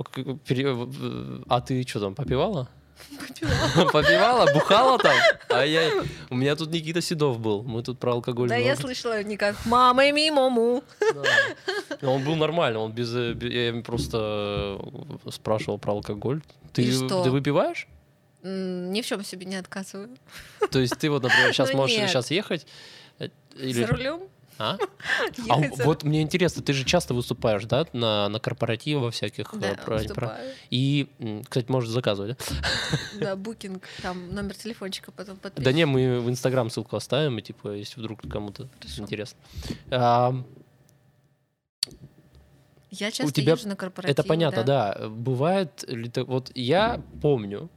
А 1.47 1.62
ты 1.62 1.88
что 1.88 1.99
там, 2.01 2.15
попивала? 2.15 2.67
Попивала, 3.91 4.51
бухала 4.53 4.97
там? 4.97 5.15
А 5.49 5.65
я... 5.65 5.91
У 6.29 6.35
меня 6.35 6.55
тут 6.55 6.69
Никита 6.71 7.01
Седов 7.01 7.39
был. 7.39 7.63
Мы 7.63 7.83
тут 7.83 7.99
про 7.99 8.13
алкоголь 8.13 8.49
Да, 8.49 8.55
я 8.55 8.75
слышала 8.75 9.23
не 9.23 9.38
как 9.38 9.55
«мама 9.65 10.12
мимо 10.12 10.49
му». 10.49 10.83
Да. 10.99 11.23
Но 12.01 12.15
Он 12.15 12.23
был 12.23 12.35
нормально, 12.35 12.79
он 12.79 12.91
без... 12.91 13.13
э, 13.15 13.35
Я 13.41 13.81
просто 13.81 14.77
э, 15.25 15.29
спрашивал 15.31 15.77
про 15.79 15.93
алкоголь. 15.93 16.41
Ты, 16.73 16.83
И 16.83 16.91
что? 16.91 17.23
ты 17.23 17.31
выпиваешь? 17.31 17.88
Ни 18.43 19.01
в 19.01 19.05
чем 19.05 19.23
себе 19.23 19.45
не 19.45 19.55
отказываю. 19.55 20.09
То 20.71 20.79
есть 20.79 20.97
ты 20.97 21.09
вот, 21.09 21.23
например, 21.23 21.53
сейчас 21.53 21.71
Ну 21.71 21.77
можешь 21.77 21.95
сейчас 21.97 22.31
ехать? 22.31 22.65
э. 23.19 23.29
За 23.55 23.88
рулем? 23.88 24.21
А? 24.60 24.78
А 25.50 25.62
вот 25.86 26.04
мне 26.04 26.22
интересно, 26.22 26.62
ты 26.62 26.74
же 26.74 26.84
часто 26.84 27.13
выступаешь, 27.13 27.63
да, 27.65 27.86
на, 27.93 28.28
на 28.30 28.39
корпоративах 28.39 29.13
всяких? 29.13 29.52
Да, 29.58 29.69
э, 29.72 29.76
про- 29.78 30.00
про-. 30.13 30.38
И, 30.69 31.08
кстати, 31.50 31.72
можешь 31.72 31.89
заказывать, 31.89 32.38
да? 32.38 32.45
Да, 33.19 33.36
букинг, 33.36 33.88
там 34.02 34.34
номер 34.36 34.56
телефончика 34.56 35.12
потом 35.12 35.36
Да 35.38 35.41
подпишешь. 35.50 35.74
не, 35.74 35.86
мы 35.86 36.19
в 36.19 36.30
Инстаграм 36.30 36.69
ссылку 36.69 36.98
оставим, 36.98 37.39
и 37.39 37.41
типа, 37.41 37.69
если 37.74 38.00
вдруг 38.02 38.22
кому-то 38.30 38.67
Хорошо. 38.82 39.02
интересно. 39.04 39.39
А, 39.91 40.36
Я 42.91 43.12
часто 43.12 43.32
тебя- 43.32 43.54
езжу 43.54 43.67
на 43.69 43.76
корпоративы. 43.76 44.12
это 44.12 44.24
понятно, 44.28 44.63
да. 44.63 45.08
Бывает 45.10 45.84
ли 45.88 46.10
так... 46.10 46.28
Вот 46.28 46.52
я 46.56 47.02
помню 47.22 47.69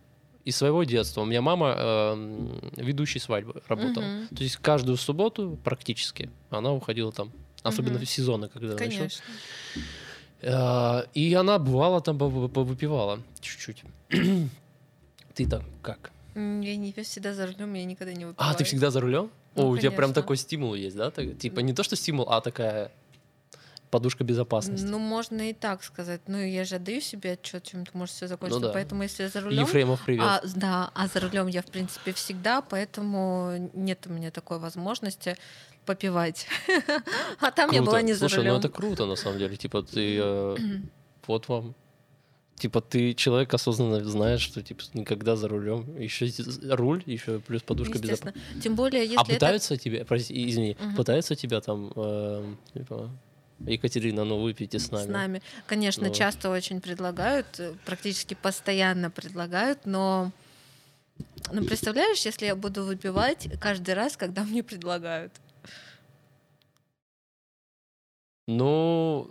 из 0.45 0.57
своего 0.57 0.85
детства, 0.85 1.21
у 1.23 1.25
меня 1.25 1.41
мама 1.43 1.75
эм, 1.79 2.61
ведущей 2.77 3.19
свадьбы 3.21 3.63
работала. 3.69 4.05
Мгм. 4.05 4.29
То 4.37 4.43
есть 4.43 4.57
каждую 4.57 4.97
субботу 4.97 5.59
практически 5.65 6.31
она 6.51 6.73
уходила 6.73 7.13
там. 7.13 7.31
Особенно 7.63 7.95
Мгм. 7.97 8.05
в 8.07 8.11
сезоны, 8.11 8.49
когда. 8.49 8.75
Конечно. 8.77 9.23
Э, 10.41 11.05
И 11.15 11.33
она 11.35 11.59
бывала 11.59 12.01
там, 12.01 12.17
пов- 12.19 12.49
повыпивала 12.49 13.21
чуть-чуть. 13.41 13.85
Ты 15.35 15.47
там 15.49 15.63
как? 15.83 16.11
Я 16.35 16.77
не 16.77 16.93
я 16.97 17.05
всегда 17.05 17.35
за 17.35 17.47
рулем, 17.47 17.75
я 17.75 17.85
никогда 17.85 18.13
не 18.15 18.25
А, 18.25 18.29
выпиваю. 18.29 18.57
ты 18.57 18.65
всегда 18.65 18.91
за 18.91 19.01
рулем? 19.01 19.31
Ну, 19.55 19.65
О, 19.65 19.69
у 19.69 19.77
тебя 19.79 19.91
прям 19.91 20.01
конечно. 20.09 20.23
такой 20.23 20.37
стимул 20.39 20.75
есть, 20.75 20.97
да? 20.97 21.11
Так- 21.11 21.39
Типа 21.39 21.61
не 21.61 21.73
то, 21.75 21.83
что 21.83 21.95
стимул, 21.95 22.27
а 22.31 22.41
такая 22.41 22.91
подушка 23.93 24.25
безопасности. 24.25 24.87
Ну, 24.87 24.99
можно 24.99 25.51
и 25.51 25.53
так 25.53 25.85
сказать. 25.85 26.23
Ну, 26.27 26.39
я 26.39 26.65
же 26.65 26.77
отдаю 26.77 27.01
себе 27.03 27.33
отчет, 27.33 27.63
чем 27.63 27.83
это 27.83 27.91
может 27.93 28.15
все 28.15 28.27
закончиться. 28.27 28.61
Ну 28.61 28.67
да. 28.69 28.73
Поэтому, 28.73 29.03
если 29.03 29.25
я 29.25 29.29
за 29.29 29.43
рулем. 29.43 29.61
Ефремов, 29.63 30.01
привет. 30.07 30.25
А, 30.27 30.41
да, 30.57 30.91
а 30.95 31.07
за 31.09 31.21
рулем 31.21 31.47
я, 31.47 31.61
в 31.61 31.67
принципе, 31.67 32.13
всегда, 32.15 32.63
поэтому 32.63 33.71
нет 33.75 34.07
у 34.07 34.11
меня 34.11 34.31
такой 34.31 34.59
возможности 34.59 35.37
попивать. 35.85 36.47
А 37.41 37.51
там 37.51 37.71
я 37.71 37.79
Круто. 37.79 37.91
была 37.91 38.03
не 38.03 38.15
за 38.15 38.21
Слушай, 38.21 38.39
ну 38.45 38.51
рулем. 38.51 38.57
это 38.61 38.69
круто, 38.71 39.05
на 39.07 39.17
самом 39.17 39.39
деле. 39.39 39.57
Типа 39.57 39.83
ты... 39.83 40.19
э, 40.21 40.57
Вот 41.27 41.49
вам... 41.49 41.75
Типа 42.57 42.81
ты 42.81 43.13
человек 43.15 43.53
осознанно 43.53 44.03
знаешь, 44.05 44.41
что 44.41 44.63
типа 44.63 44.83
никогда 44.95 45.37
за 45.37 45.49
рулем. 45.49 45.99
Еще 46.01 46.31
руль, 46.71 47.03
еще 47.07 47.41
плюс 47.41 47.63
подушка 47.63 47.99
безопасности. 47.99 48.41
Тем 48.63 48.75
более, 48.75 49.03
если 49.03 49.17
А 49.17 49.23
это... 49.23 49.33
пытаются 49.35 49.77
тебя, 49.77 50.05
прости, 50.05 50.49
извини, 50.49 50.77
Мгм. 50.81 50.95
пытаются 50.97 51.35
тебя 51.35 51.61
там, 51.61 51.93
эм, 51.97 52.59
типа, 52.73 53.11
Екатерина, 53.67 54.25
ну 54.25 54.41
выпейте 54.41 54.79
с 54.79 54.91
нами. 54.91 55.05
С 55.05 55.09
нами. 55.09 55.43
Конечно, 55.67 56.09
Ну. 56.09 56.15
часто 56.15 56.51
очень 56.51 56.81
предлагают, 56.81 57.47
э, 57.59 57.75
практически 57.85 58.35
постоянно 58.35 59.11
предлагают, 59.11 59.87
но 59.87 60.33
ну, 61.53 61.65
представляешь, 61.65 62.25
если 62.25 62.47
я 62.47 62.57
буду 62.57 62.85
выпивать 62.85 63.49
каждый 63.61 63.95
раз, 63.95 64.17
когда 64.17 64.45
мне 64.45 64.63
предлагают. 64.63 65.33
Ну, 68.49 69.29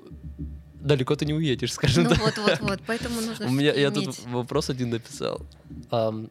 далеко 0.75 1.15
ты 1.15 1.25
не 1.25 1.33
уедешь, 1.33 1.73
скажем 1.73 2.05
Ну 2.05 2.09
так. 2.11 2.19
вот, 2.19 2.37
вот, 2.37 2.59
вот. 2.61 2.79
Поэтому 2.87 3.21
нужно 3.21 3.45
У 3.47 3.49
меня, 3.49 3.73
я 3.73 3.91
тут 3.91 4.17
вопрос 4.25 4.69
один 4.69 4.91
написал. 4.91 5.41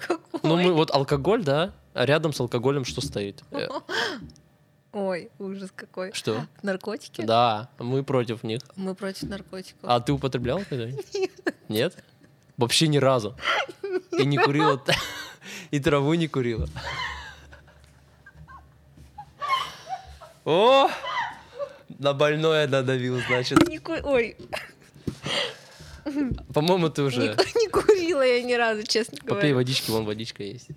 Какой. 0.00 0.40
ну, 0.42 0.56
мы 0.56 0.72
вот 0.72 0.90
алкоголь, 0.90 1.44
да? 1.44 1.74
А 1.94 2.06
рядом 2.06 2.32
с 2.32 2.40
алкоголем 2.40 2.84
что 2.84 3.00
стоит? 3.00 3.42
Ой, 5.00 5.30
ужас 5.38 5.70
какой. 5.74 6.12
Что? 6.12 6.44
Наркотики? 6.62 7.20
Да, 7.22 7.68
мы 7.78 8.02
против 8.02 8.42
них. 8.42 8.62
Мы 8.74 8.96
против 8.96 9.28
наркотиков. 9.28 9.78
А 9.82 10.00
ты 10.00 10.12
употреблял 10.12 10.60
когда-нибудь? 10.68 11.06
Нет. 11.68 11.96
Вообще 12.56 12.88
ни 12.88 12.96
разу. 12.98 13.36
И 14.18 14.24
не 14.26 14.38
курила, 14.38 14.82
и 15.70 15.78
траву 15.78 16.14
не 16.14 16.26
курила. 16.26 16.68
О! 20.44 20.90
На 22.00 22.12
больное 22.12 22.66
надавил, 22.66 23.20
значит. 23.28 23.68
Не 23.68 23.78
ку- 23.78 23.92
Ой, 24.02 24.36
По-моему, 26.52 26.88
ты 26.90 27.02
уже... 27.02 27.20
не, 27.20 27.28
не 27.60 27.68
курила 27.68 28.22
я 28.22 28.42
ни 28.42 28.54
разу, 28.54 28.82
честно 28.82 29.18
Попей 29.18 29.28
говоря. 29.36 29.54
водички, 29.54 29.90
вон 29.90 30.04
водичка 30.04 30.42
есть. 30.42 30.68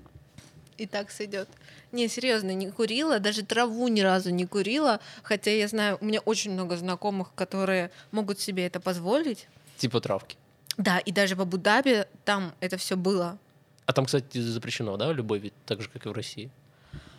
И 0.77 0.85
так 0.85 1.09
сойдет. 1.11 1.47
Не, 1.91 2.07
серьезно, 2.07 2.53
не 2.53 2.71
курила, 2.71 3.19
даже 3.19 3.43
траву 3.43 3.87
ни 3.87 4.01
разу 4.01 4.29
не 4.29 4.45
курила, 4.45 4.99
хотя 5.23 5.51
я 5.51 5.67
знаю, 5.67 5.97
у 5.99 6.05
меня 6.05 6.21
очень 6.21 6.51
много 6.51 6.77
знакомых, 6.77 7.33
которые 7.35 7.91
могут 8.11 8.39
себе 8.39 8.65
это 8.65 8.79
позволить. 8.79 9.47
Типа 9.77 9.99
травки. 9.99 10.37
Да, 10.77 10.99
и 10.99 11.11
даже 11.11 11.35
в 11.35 11.41
Абу-Даби 11.41 12.05
там 12.23 12.53
это 12.61 12.77
все 12.77 12.95
было. 12.95 13.37
А 13.85 13.93
там, 13.93 14.05
кстати, 14.05 14.37
запрещено, 14.39 14.95
да, 14.95 15.11
любой 15.11 15.39
вид, 15.39 15.53
так 15.65 15.81
же, 15.81 15.89
как 15.89 16.05
и 16.05 16.09
в 16.09 16.13
России. 16.13 16.49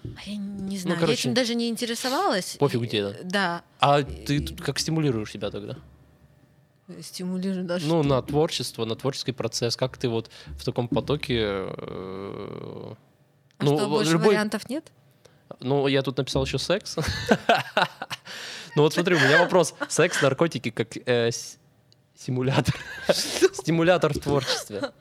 А 0.05 0.29
я 0.29 0.37
не 0.37 0.79
знаю, 0.79 0.97
я 0.97 1.01
короче, 1.01 1.23
этим 1.23 1.35
даже 1.35 1.55
не 1.55 1.69
интересовалась. 1.69 2.57
пофигу 2.59 2.87
тебе, 2.87 3.21
Да, 3.25 3.63
А 3.79 4.03
ты 4.03 4.45
как 4.57 4.79
стимулируешь 4.79 5.31
себя 5.31 5.51
тогда? 5.51 5.77
стимулирую 7.01 7.65
даже. 7.65 7.87
Ну, 7.87 8.03
на 8.03 8.21
творчество, 8.23 8.85
на 8.85 8.97
творческий 8.97 9.33
процесс. 9.33 9.77
Как 9.77 9.97
ты 9.97 10.09
вот 10.09 10.31
в 10.59 10.65
таком 10.65 10.89
потоке... 10.89 11.67
а 13.63 13.71
ну, 13.71 13.79
что, 13.79 13.89
больше 13.89 14.13
любой- 14.13 14.29
вариантов 14.29 14.69
нет? 14.69 14.91
Ну, 15.61 15.87
я 15.87 16.03
тут 16.03 16.17
написал 16.19 16.45
еще 16.45 16.59
секс. 16.59 16.97
Ну 18.75 18.83
вот 18.83 18.95
смотри, 18.95 19.17
у 19.17 19.19
меня 19.19 19.39
вопрос. 19.39 19.75
Секс, 19.89 20.23
наркотики 20.23 20.71
как 20.71 20.97
э, 21.07 21.31
симулятор. 22.19 22.75
Стимулятор 23.53 24.15
в 24.15 24.19
творчестве. 24.19 24.93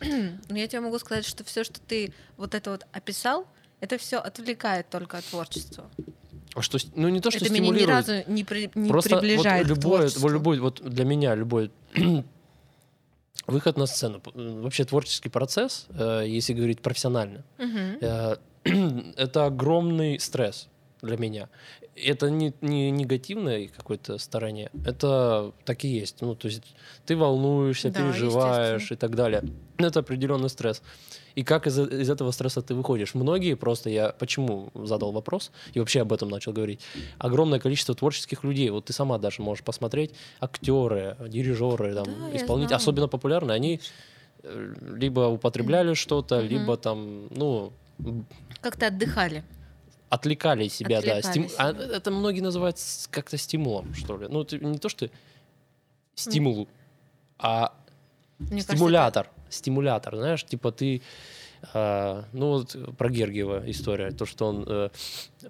Ну, 0.00 0.56
я 0.56 0.66
тебе 0.66 0.80
могу 0.80 0.98
сказать, 0.98 1.24
что 1.24 1.44
все, 1.44 1.62
что 1.64 1.80
ты 1.80 2.12
вот 2.36 2.54
это 2.54 2.70
вот 2.72 2.86
описал, 2.92 3.46
это 3.80 3.98
все 3.98 4.18
отвлекает 4.18 4.90
только 4.90 5.18
от 5.18 5.24
творчества. 5.24 5.84
А 6.56 6.62
что, 6.62 6.78
ну 6.94 7.08
не 7.08 7.20
то, 7.20 7.30
что 7.30 7.44
это 7.44 7.52
меня 7.52 7.60
ни 7.62 7.64
стимулирует. 7.66 8.08
разу 8.08 8.30
не, 8.32 8.44
при- 8.44 8.70
не 8.74 8.88
Просто 8.88 9.10
вот 9.14 9.20
приближает 9.20 9.68
к 9.70 9.80
творчеству. 9.80 10.22
вот 10.22 10.32
любой, 10.32 10.58
вот 10.58 10.82
для 10.82 11.04
меня 11.04 11.34
любой 11.34 11.70
выход 13.46 13.76
на 13.76 13.86
сцену, 13.86 14.20
вообще 14.34 14.84
творческий 14.84 15.28
процесс, 15.28 15.86
э, 15.90 16.24
если 16.26 16.52
говорить 16.54 16.80
профессионально, 16.80 17.44
э, 18.00 18.36
это 19.16 19.46
огромный 19.46 20.18
стресс 20.18 20.68
для 21.02 21.16
меня. 21.16 21.48
Это 21.96 22.28
не, 22.28 22.52
не 22.60 22.90
негативное 22.90 23.68
какое-то 23.68 24.18
старание, 24.18 24.70
это 24.84 25.52
так 25.64 25.84
и 25.84 25.88
есть. 25.88 26.20
Ну, 26.22 26.34
то 26.34 26.48
есть 26.48 26.62
ты 27.06 27.16
волнуешься, 27.16 27.90
Да, 27.90 28.00
переживаешь 28.00 28.90
и 28.90 28.96
так 28.96 29.14
далее. 29.14 29.44
Это 29.78 30.00
определенный 30.00 30.48
стресс. 30.48 30.82
И 31.36 31.44
как 31.44 31.66
из, 31.66 31.78
из 31.78 32.10
этого 32.10 32.30
стресса 32.32 32.62
ты 32.62 32.74
выходишь? 32.74 33.14
Многие 33.14 33.54
просто, 33.54 33.90
я 33.90 34.08
почему 34.10 34.70
задал 34.74 35.12
вопрос 35.12 35.52
и 35.72 35.78
вообще 35.80 36.00
об 36.02 36.12
этом 36.12 36.28
начал 36.28 36.52
говорить, 36.52 36.80
огромное 37.18 37.58
количество 37.60 37.94
творческих 37.94 38.44
людей, 38.44 38.70
вот 38.70 38.86
ты 38.86 38.92
сама 38.92 39.18
даже 39.18 39.42
можешь 39.42 39.64
посмотреть, 39.64 40.14
актеры, 40.40 41.16
дирижеры, 41.28 41.94
там, 41.94 42.06
Да, 42.06 42.36
исполнители, 42.36 42.74
особенно 42.74 43.08
популярные, 43.08 43.54
они 43.56 43.80
э, 44.42 44.74
либо 44.96 45.20
употребляли 45.28 45.94
что-то, 45.94 46.38
Мгм. 46.38 46.46
либо 46.48 46.76
там, 46.76 47.26
ну, 47.30 47.72
Как-то 48.60 48.88
отдыхали. 48.88 49.44
Отвлекали 50.08 50.68
себя, 50.68 51.02
да. 51.02 51.20
Стим- 51.22 51.48
а 51.58 51.72
это 51.72 52.10
многие 52.10 52.40
называют 52.40 52.78
как-то 53.10 53.36
стимулом, 53.36 53.94
что 53.94 54.16
ли. 54.16 54.28
Ну, 54.28 54.42
это 54.42 54.58
не 54.58 54.78
то, 54.78 54.88
что 54.88 55.10
стимул, 56.14 56.68
а 57.38 57.74
Мне 58.38 58.48
кажется, 58.50 58.76
стимулятор. 58.76 59.30
Стимулятор, 59.50 60.16
знаешь, 60.16 60.44
типа 60.44 60.72
ты... 60.72 61.02
а, 61.72 62.24
ну, 62.32 62.50
вот 62.50 62.76
про 62.96 63.08
Гергиева 63.08 63.68
история, 63.70 64.10
то, 64.10 64.26
что 64.26 64.46
он 64.46 64.64
э, 64.66 64.90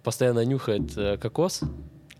постоянно 0.02 0.44
нюхает 0.44 0.96
э, 0.96 1.16
кокос. 1.18 1.60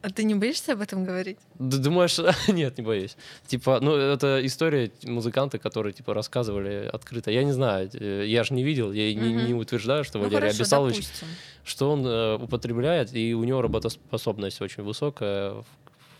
А 0.07 0.11
ты 0.11 0.24
не 0.24 0.34
боишься 0.34 0.74
об 0.74 0.80
этом 0.82 1.05
говорить? 1.05 1.38
Д- 1.59 1.78
Думаешь, 1.78 2.18
нет, 2.48 2.76
не 2.76 2.84
боюсь. 2.84 3.16
Типа, 3.46 3.78
ну, 3.80 3.94
это 3.96 4.38
история 4.44 4.90
музыканты, 5.05 5.59
которые, 5.59 5.94
типа, 5.94 6.12
рассказывали 6.12 6.90
открыто. 6.92 7.30
Я 7.30 7.42
не 7.42 7.52
знаю, 7.52 7.88
э, 7.94 8.24
я 8.26 8.44
же 8.44 8.52
не 8.52 8.62
видел, 8.64 8.92
я 8.92 9.14
не, 9.14 9.32
не 9.32 9.55
утверждаю, 9.55 10.05
что 10.05 10.18
ну 10.18 10.24
Валерий 10.24 10.40
хорошо, 10.48 10.62
Абисалович 10.62 10.96
допустим. 10.96 11.28
что 11.64 11.90
он 11.90 12.07
э, 12.07 12.34
употребляет, 12.36 13.14
и 13.16 13.34
у 13.34 13.44
него 13.44 13.62
работоспособность 13.62 14.61
очень 14.61 14.82
высокая 14.82 15.52
в, 15.52 15.64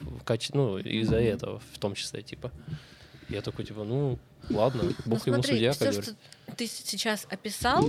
в 0.01 0.23
каче- 0.25 0.53
ну, 0.55 0.79
из-за 0.79 1.17
этого, 1.17 1.61
в 1.75 1.79
том 1.79 1.95
числе, 1.95 2.23
типа. 2.23 2.51
Я 3.29 3.43
такой, 3.43 3.67
типа, 3.67 3.85
ну, 3.85 4.19
ладно, 4.51 4.83
Ну, 4.85 4.93
бог 5.05 5.27
ему 5.27 5.37
смотри, 5.37 5.53
судья, 5.55 5.69
как 5.69 5.77
все, 5.77 5.85
говорится. 5.87 6.11
что 6.13 6.34
ты 6.57 6.67
сейчас 6.67 7.27
описал, 7.31 7.89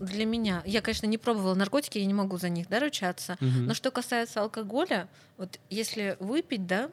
для 0.00 0.26
меня, 0.26 0.62
я, 0.64 0.80
конечно, 0.80 1.06
не 1.06 1.18
пробовала 1.18 1.54
наркотики, 1.54 1.98
я 1.98 2.06
не 2.06 2.14
могу 2.14 2.38
за 2.38 2.48
них, 2.48 2.68
да, 2.68 2.78
ручаться, 2.80 3.36
Мгм. 3.40 3.66
но 3.66 3.74
что 3.74 3.90
касается 3.90 4.40
алкоголя, 4.42 5.08
вот 5.36 5.58
если 5.70 6.16
выпить, 6.20 6.66
да, 6.66 6.90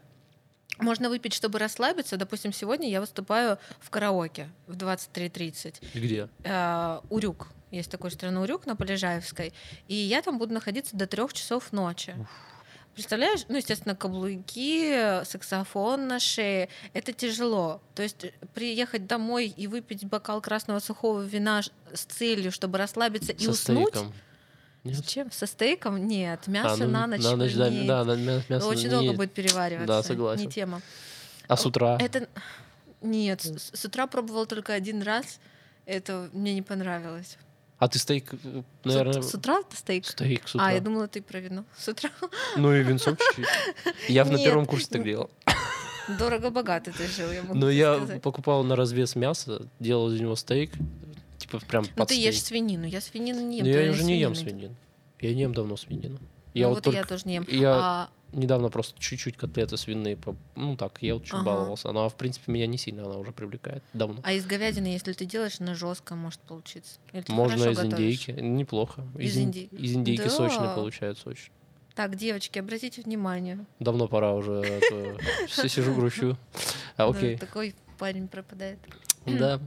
можно 0.80 1.08
выпить, 1.10 1.34
чтобы 1.34 1.58
расслабиться. 1.60 2.18
Допустим, 2.18 2.52
сегодня 2.52 2.90
я 2.90 3.00
выступаю 3.00 3.58
в 3.80 3.90
караоке 3.90 4.50
в 4.68 4.76
23.30. 4.76 5.76
Где? 5.94 6.28
Э, 6.44 7.00
Урюк. 7.10 7.48
Есть 7.72 7.90
такой 7.92 8.12
страна 8.12 8.42
Урюк 8.42 8.66
на 8.66 8.76
Полежаевской. 8.76 9.54
И 9.88 9.96
я 9.96 10.22
там 10.22 10.38
буду 10.38 10.54
находиться 10.54 10.98
до 10.98 11.08
трех 11.08 11.32
часов 11.34 11.72
ночи. 11.72 12.16
Представляешь, 12.96 13.42
ну, 13.50 13.58
естественно, 13.58 13.94
каблуки, 13.96 15.24
саксофон 15.26 16.08
на 16.08 16.20
шее, 16.20 16.70
это 16.94 17.12
тяжело. 17.12 17.82
То 17.94 18.04
есть 18.04 18.24
э, 18.24 18.32
приехать 18.54 19.06
домой 19.06 19.48
и 19.48 19.68
выпить 19.68 20.06
бокал 20.06 20.40
красного 20.42 20.80
сухого 20.80 21.22
вина 21.22 21.62
с 21.94 22.06
целью, 22.06 22.54
чтобы 22.54 22.78
расслабиться 22.78 23.34
и 23.34 23.44
Со 23.44 23.52
уснуть. 23.52 23.90
стейком. 23.90 24.14
С 24.86 24.88
Нет? 24.88 25.08
чем? 25.08 25.32
Со 25.32 25.46
стейком? 25.46 26.08
Нет, 26.08 26.48
мясо 26.48 26.84
А, 26.84 26.86
ну, 26.86 26.92
на 26.92 27.08
ночь. 27.08 27.22
На 27.22 27.36
ночь, 27.36 27.54
да, 27.54 27.70
да, 27.70 28.04
на 28.06 28.16
мя- 28.16 28.42
мясо 28.48 28.68
Очень 28.68 28.84
не 28.84 28.90
долго 28.90 29.14
будет 29.14 29.34
перевариваться. 29.34 29.88
Да, 29.88 30.02
согласен. 30.02 30.46
Не 30.46 30.50
тема. 30.50 30.82
А 31.48 31.58
с 31.58 31.66
утра? 31.66 31.98
Это 32.00 32.30
нет, 33.02 33.42
с, 33.42 33.72
с 33.74 33.86
утра 33.86 34.08
пробовала 34.08 34.46
только 34.46 34.74
один 34.74 35.02
раз. 35.02 35.40
Это 35.86 36.30
мне 36.34 36.54
не 36.54 36.62
понравилось. 36.62 37.38
А 37.78 37.88
ты 37.90 38.00
стейк, 38.00 38.34
э, 38.34 38.38
С 38.84 38.86
наверное... 38.86 39.22
С, 39.22 39.34
утра 39.34 39.60
это 39.60 39.76
стейк? 39.76 40.06
Стейк 40.06 40.48
с 40.48 40.56
утра. 40.56 40.68
А, 40.68 40.74
я 40.74 40.80
думала, 40.80 41.08
ты 41.08 41.22
про 41.22 41.40
вино. 41.40 41.66
С 41.78 41.88
утра. 41.90 42.10
Ну 42.56 42.74
и 42.74 42.82
винцом 42.84 43.18
чуть-чуть. 43.18 43.46
Я 44.08 44.24
на 44.24 44.30
Нет. 44.38 44.44
первом 44.46 44.66
курсе 44.66 44.88
так 44.90 45.04
делал. 45.04 45.30
Дорого-богато 46.20 46.92
ты 46.92 47.08
жил, 47.08 47.32
я 47.32 47.42
могу 47.42 47.56
Но 47.56 47.70
я 47.70 47.98
сказать. 47.98 48.22
покупал 48.22 48.64
на 48.64 48.76
развес 48.76 49.16
мясо, 49.16 49.68
делал 49.80 50.12
из 50.12 50.22
него 50.22 50.36
стейк, 50.36 50.72
типа 51.38 51.60
прям 51.68 51.84
Ну 51.84 51.90
под 51.96 52.10
ты 52.10 52.16
ешь 52.16 52.42
свинину. 52.42 52.86
Я 52.86 53.02
свинину 53.02 53.42
не 53.42 53.58
ем. 53.58 53.66
Но 53.66 53.74
ты 53.74 53.84
я 53.84 53.92
уже 53.92 54.04
не 54.04 54.20
ем 54.20 54.36
свинину. 54.36 54.76
Я 55.20 55.34
не 55.34 55.42
ем 55.42 55.54
давно 55.54 55.76
свинину. 55.78 56.20
Ну 56.20 56.28
Я 56.54 56.68
вот 56.70 56.76
вот 56.76 56.84
только 56.86 57.00
я 57.00 57.04
тоже 57.06 57.24
не 57.26 57.36
ем. 57.36 57.46
я 57.50 57.74
А, 57.74 58.10
недавно 58.36 58.70
просто 58.70 59.00
чуть-чуть 59.00 59.38
котлеты 59.38 59.78
свиные, 59.78 60.18
ну 60.56 60.76
так, 60.78 61.00
вот 61.02 61.24
чуть 61.24 61.34
Ага. 61.34 61.44
баловался. 61.44 61.90
Она, 61.90 62.08
в 62.10 62.16
принципе, 62.16 62.52
меня 62.52 62.68
не 62.68 62.78
сильно 62.78 63.06
она 63.06 63.18
уже 63.18 63.32
привлекает. 63.32 63.84
Давно. 63.94 64.20
а 64.24 64.34
из 64.34 64.46
говядины, 64.46 64.88
если 64.88 65.14
ты 65.14 65.26
делаешь, 65.26 65.56
она 65.60 65.74
жестко 65.76 66.16
может 66.16 66.40
получиться. 66.42 67.00
Можно 67.28 67.70
из 67.70 67.78
готовишь? 67.78 67.94
индейки. 67.94 68.32
Неплохо. 68.32 69.04
Из 69.18 69.38
инди- 69.38 69.70
Из 69.72 69.94
индейки 69.96 70.24
Да. 70.24 70.30
сочно 70.30 70.74
получается 70.76 71.30
очень. 71.30 71.52
Так, 71.96 72.16
девочки, 72.18 72.60
обратите 72.60 73.02
внимание. 73.02 73.66
Давно 73.80 74.08
пора 74.08 74.34
уже. 74.34 74.52
это, 74.54 75.18
Все 75.48 75.70
сижу, 75.70 75.94
грущу. 75.96 76.38
А, 76.98 77.10
окей. 77.10 77.38
такой 77.38 77.74
парень 77.98 78.28
пропадает. 78.28 78.80
Да. 79.26 79.60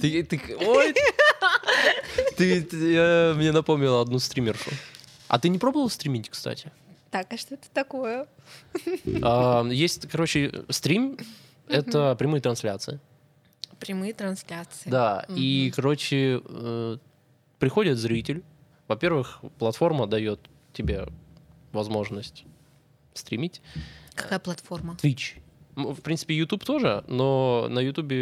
Ты, 0.00 0.22
ты, 0.22 0.40
ой, 0.60 0.94
ты, 2.36 2.62
ты, 2.62 3.34
мне 3.34 3.52
напомнила 3.52 4.00
одну 4.02 4.18
стримершу. 4.18 4.70
А 5.28 5.38
ты 5.38 5.48
не 5.48 5.58
пробовал 5.58 5.88
стримить, 5.88 6.28
кстати? 6.28 6.70
Так, 7.12 7.32
а 7.32 7.36
что 7.36 7.54
это 7.54 7.70
такое? 7.72 8.26
А, 9.22 9.64
Есть, 9.68 10.08
короче, 10.10 10.64
стрим. 10.70 11.16
Это 11.68 12.16
прямые 12.16 12.40
трансляции. 12.40 12.98
Прямые 13.78 14.12
трансляции. 14.14 14.90
Да, 14.90 15.24
и, 15.28 15.70
короче, 15.76 16.40
э, 16.44 16.96
приходит 17.58 17.98
зритель. 17.98 18.42
Во-первых, 18.88 19.40
платформа 19.58 20.06
дает 20.06 20.40
тебе 20.72 21.06
возможность 21.72 22.44
стримить. 23.14 23.60
Какая 24.14 24.38
платформа? 24.38 24.96
Twitch. 25.02 25.38
М, 25.76 25.94
В 25.94 26.00
принципе, 26.00 26.34
YouTube 26.34 26.64
тоже, 26.64 27.04
но 27.08 27.66
на 27.70 27.80
YouTube 27.80 28.12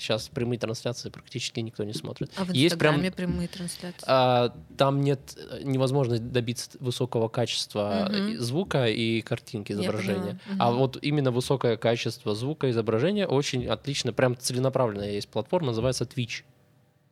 сейчас 0.00 0.28
прямые 0.28 0.58
трансляции 0.58 1.10
практически 1.10 1.60
никто 1.60 1.84
не 1.84 1.92
смотрит. 1.92 2.30
А 2.36 2.44
в 2.44 2.52
Есть 2.52 2.78
прям 2.78 2.96
Инстаграме 2.96 3.10
прямые 3.12 3.48
трансляции? 3.48 4.04
а, 4.06 4.54
там 4.76 5.02
нет 5.02 5.20
э, 5.36 5.60
невозможно 5.62 6.18
добиться 6.18 6.70
высокого 6.80 7.28
качества 7.28 8.10
и 8.14 8.36
звука 8.36 8.86
и 8.86 9.20
картинки 9.20 9.72
изображения. 9.72 10.38
поняла. 10.46 10.66
А 10.66 10.70
вот 10.72 10.98
именно 11.02 11.30
высокое 11.30 11.76
качество 11.76 12.34
звука 12.34 12.66
и 12.66 12.70
изображения 12.70 13.26
очень 13.26 13.66
отлично, 13.66 14.12
прям 14.12 14.36
целенаправленная 14.36 15.12
есть 15.12 15.28
платформа, 15.28 15.68
называется 15.68 16.04
Twitch. 16.04 16.42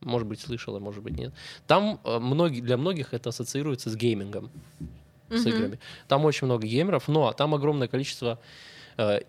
Может 0.00 0.28
быть, 0.28 0.40
слышала, 0.40 0.78
может 0.78 1.02
быть, 1.02 1.16
нет. 1.18 1.32
Там 1.66 2.00
э, 2.04 2.18
многие, 2.18 2.60
для 2.60 2.76
многих 2.76 3.12
это 3.14 3.30
ассоциируется 3.30 3.90
с 3.90 3.96
геймингом. 3.96 4.50
с 5.30 5.44
Мгм. 5.44 5.48
играми. 5.50 5.80
Там 6.08 6.24
очень 6.24 6.46
много 6.46 6.66
геймеров, 6.66 7.06
но 7.06 7.30
там 7.34 7.52
огромное 7.54 7.86
количество 7.86 8.38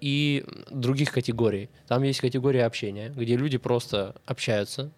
и 0.02 0.44
других 0.72 1.12
категорий. 1.12 1.70
Там 1.88 2.04
есть 2.04 2.20
категория 2.22 2.66
общения, 2.66 3.10
где 3.10 3.36
люди 3.38 3.58
просто 3.58 4.16
общаются 4.26 4.90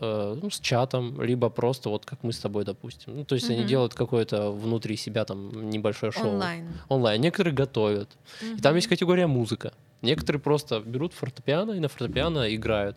э, 0.00 0.38
ну, 0.40 0.50
с 0.50 0.60
чатом, 0.60 1.20
либо 1.22 1.50
просто 1.50 1.88
вот 1.88 2.04
как 2.04 2.22
мы 2.22 2.32
с 2.32 2.38
тобой, 2.38 2.64
допустим. 2.64 3.16
Ну, 3.16 3.24
то 3.24 3.34
есть 3.34 3.48
они 3.50 3.60
Мгм. 3.60 3.68
делают 3.68 3.94
какое-то 3.94 4.50
внутри 4.50 4.96
себя 4.96 5.24
там 5.24 5.70
небольшое 5.70 6.12
шоу. 6.12 6.30
Онлайн. 6.32 6.68
Онлайн. 6.88 7.20
Некоторые 7.20 7.54
готовят. 7.54 8.10
И 8.56 8.60
там 8.60 8.74
есть 8.76 8.86
категория 8.88 9.26
музыка. 9.26 9.72
Некоторые 10.02 10.40
просто 10.40 10.80
берут 10.80 11.12
фортепиано 11.12 11.72
и 11.72 11.80
на 11.80 11.88
фортепиано 11.88 12.54
играют. 12.54 12.96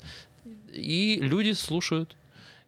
И 0.73 1.19
люди 1.21 1.51
слушают. 1.53 2.15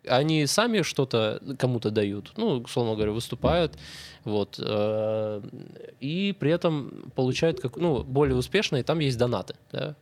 Они 0.07 0.45
сами 0.47 0.81
что-то 0.81 1.41
кому-то 1.57 1.91
дают, 1.91 2.31
ну, 2.37 2.59
условно 2.59 2.95
говоря, 2.95 3.11
выступают, 3.11 3.77
вот, 4.23 4.55
э, 4.57 5.41
и 5.99 6.35
при 6.39 6.51
этом 6.51 7.11
получают, 7.15 7.59
как, 7.59 7.75
ну, 7.77 8.03
более 8.03 8.35
успешные, 8.35 8.83
там 8.83 8.99
есть 8.99 9.17
донаты, 9.17 9.55
да. 9.71 9.95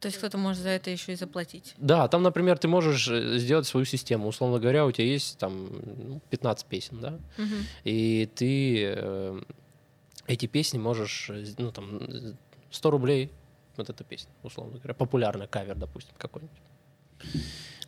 То 0.00 0.06
есть 0.06 0.18
кто-то 0.18 0.38
может 0.38 0.62
за 0.62 0.68
это 0.70 0.90
еще 0.90 1.12
и 1.12 1.16
заплатить. 1.16 1.74
Да, 1.76 2.06
там, 2.08 2.22
например, 2.22 2.56
ты 2.56 2.68
можешь 2.68 3.08
э, 3.08 3.36
сделать 3.38 3.66
свою 3.66 3.84
систему, 3.84 4.28
условно 4.28 4.58
говоря, 4.60 4.86
у 4.86 4.92
тебя 4.92 5.06
есть 5.06 5.38
там 5.38 5.68
ну, 6.08 6.20
15 6.30 6.66
песен, 6.66 7.00
да, 7.00 7.18
Мгм. 7.36 7.56
и 7.84 8.28
ты 8.34 8.84
э, 8.96 9.40
эти 10.26 10.46
песни 10.46 10.78
можешь, 10.78 11.28
э, 11.30 11.44
ну, 11.58 11.72
там, 11.72 11.96
э, 11.98 12.32
100 12.70 12.90
рублей, 12.90 13.30
вот 13.76 13.90
эта 13.90 14.04
песня, 14.04 14.30
условно 14.42 14.78
говоря, 14.78 14.94
популярный 14.94 15.48
кавер, 15.48 15.74
допустим, 15.76 16.14
какой-нибудь. 16.16 16.56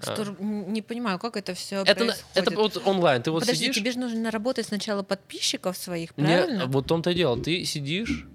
А. 0.03 0.14
Руб- 0.16 0.41
н- 0.41 0.72
Не 0.72 0.81
понимаю, 0.83 1.18
как 1.18 1.37
это 1.37 1.53
все 1.55 1.83
Это, 1.85 2.14
это 2.35 2.51
вот 2.53 2.81
онлайн, 2.87 3.22
ты 3.22 3.31
вот 3.31 3.41
Подожди, 3.41 3.64
сидишь... 3.64 3.76
тебе 3.76 3.91
же 3.93 3.99
нужно 3.99 4.18
наработать 4.20 4.66
сначала 4.66 5.03
подписчиков 5.03 5.76
своих, 5.76 6.14
правильно? 6.14 6.66
вот 6.66 6.85
в 6.85 6.89
том-то 6.89 7.11
и 7.11 7.14
дело, 7.14 7.37
ты 7.39 7.64
сидишь, 7.66 8.26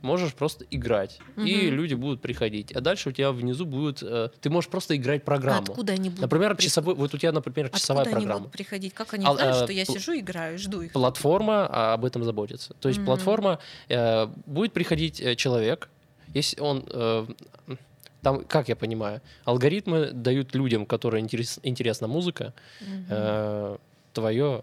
можешь 0.00 0.32
просто 0.32 0.64
играть, 0.70 1.20
и 1.36 1.66
Мгм. 1.66 1.74
люди 1.76 1.92
будут 1.92 2.22
приходить, 2.22 2.72
а 2.72 2.80
дальше 2.80 3.10
у 3.10 3.12
тебя 3.12 3.32
внизу 3.32 3.66
будет, 3.66 4.02
э, 4.02 4.30
ты 4.40 4.48
можешь 4.48 4.70
просто 4.70 4.96
играть 4.96 5.22
программу. 5.26 5.60
Откуда 5.72 5.92
они 5.92 6.08
будут? 6.08 6.22
Например, 6.22 6.54
при- 6.56 6.64
часовой, 6.64 6.94
вот 6.94 7.12
у 7.12 7.18
тебя, 7.18 7.32
например, 7.32 7.68
часовая 7.68 8.04
Откуда 8.04 8.16
они 8.16 8.24
программа. 8.24 8.40
будут 8.46 8.52
приходить? 8.56 8.94
Как 8.94 9.12
они 9.12 9.26
А, 9.26 9.34
знают, 9.34 9.56
э, 9.56 9.64
что 9.64 9.72
я 9.74 9.84
сижу, 9.84 10.18
играю, 10.18 10.58
жду 10.58 10.80
их? 10.80 10.92
Платформа 10.92 11.66
а, 11.70 11.92
об 11.92 12.06
этом 12.06 12.24
заботится. 12.24 12.72
То 12.80 12.88
есть 12.88 13.00
Мгм. 13.00 13.06
платформа 13.06 13.58
э, 13.90 14.26
будет 14.46 14.72
приходить 14.72 15.20
э, 15.20 15.36
человек, 15.36 15.90
если 16.32 16.58
он 16.60 16.82
э, 16.88 17.26
там, 18.22 18.44
как 18.44 18.68
я 18.68 18.76
понимаю, 18.76 19.20
алгоритмы 19.44 20.10
дают 20.12 20.54
людям, 20.54 20.86
которые 20.86 21.20
интерес, 21.22 21.58
интересна 21.62 22.06
музыка, 22.08 22.52
Мгм. 22.80 23.06
э, 23.10 23.76
твое 24.12 24.62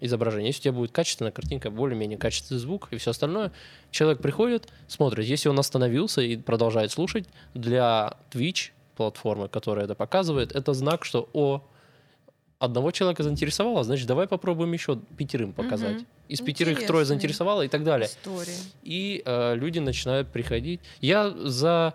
изображение. 0.00 0.48
Если 0.48 0.60
у 0.60 0.62
тебя 0.64 0.72
будет 0.72 0.92
качественная 0.92 1.32
картинка, 1.32 1.70
более-менее 1.70 2.18
качественный 2.18 2.60
звук 2.60 2.88
и 2.90 2.96
все 2.98 3.10
остальное, 3.12 3.50
человек 3.90 4.20
приходит, 4.20 4.68
смотрит. 4.88 5.24
Если 5.24 5.48
он 5.48 5.58
остановился 5.58 6.20
и 6.20 6.36
продолжает 6.36 6.90
слушать, 6.90 7.26
для 7.54 8.12
Twitch 8.30 8.70
платформы, 8.96 9.48
которая 9.48 9.86
это 9.86 9.94
показывает, 9.94 10.52
это 10.52 10.74
знак, 10.74 11.04
что 11.04 11.28
о 11.32 11.62
одного 12.58 12.90
человека 12.90 13.22
заинтересовало, 13.22 13.84
значит, 13.84 14.06
давай 14.06 14.26
попробуем 14.26 14.72
еще 14.72 14.98
пятерым 15.16 15.52
показать. 15.52 15.96
Мгм. 15.96 16.06
Из 16.28 16.40
пятерых 16.40 16.78
трое 16.78 16.84
Интересный. 16.86 17.04
заинтересовало 17.04 17.62
и 17.62 17.68
так 17.68 17.84
далее. 17.84 18.08
История. 18.08 18.56
И 18.82 19.22
э, 19.24 19.54
люди 19.56 19.78
начинают 19.78 20.28
приходить. 20.28 20.80
Я 21.00 21.30
за 21.30 21.94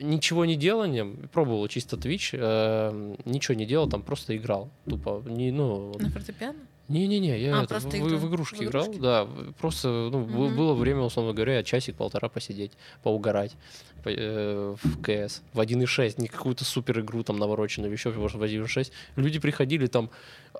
ничего 0.00 0.44
не 0.44 0.56
деланием 0.56 1.28
пробовал 1.32 1.68
чисто 1.68 1.96
Twitch, 1.96 2.30
э, 2.32 3.16
ничего 3.24 3.54
не 3.54 3.66
делал, 3.66 3.88
там 3.88 4.02
просто 4.02 4.36
играл. 4.36 4.70
Тупо. 4.88 5.22
Не, 5.26 5.50
ну, 5.52 5.94
На 5.98 6.10
фортепиано? 6.10 6.58
не-не-не, 6.88 7.40
я 7.40 7.60
А, 7.60 7.64
это, 7.64 7.78
в, 7.78 7.94
играл. 7.94 8.18
в 8.18 8.28
игрушки 8.28 8.56
В 8.56 8.62
играл, 8.64 8.92
да. 8.94 9.26
Просто 9.58 9.88
ну, 10.12 10.20
Мгм. 10.20 10.56
было 10.56 10.74
время, 10.74 11.00
условно 11.02 11.32
говоря, 11.32 11.62
часик-полтора 11.62 12.28
посидеть, 12.28 12.72
поугарать 13.02 13.54
по- 14.02 14.10
э, 14.10 14.74
в 14.82 15.00
КС. 15.02 15.42
В 15.52 15.60
1.6, 15.60 16.18
не 16.20 16.26
какую-то 16.28 16.64
супер 16.64 17.00
игру 17.00 17.22
там 17.22 17.38
навороченную, 17.38 17.92
еще 17.92 18.10
может 18.12 18.36
в 18.38 18.42
1.6. 18.42 18.92
Люди 19.16 19.38
приходили 19.38 19.86
там 19.86 20.10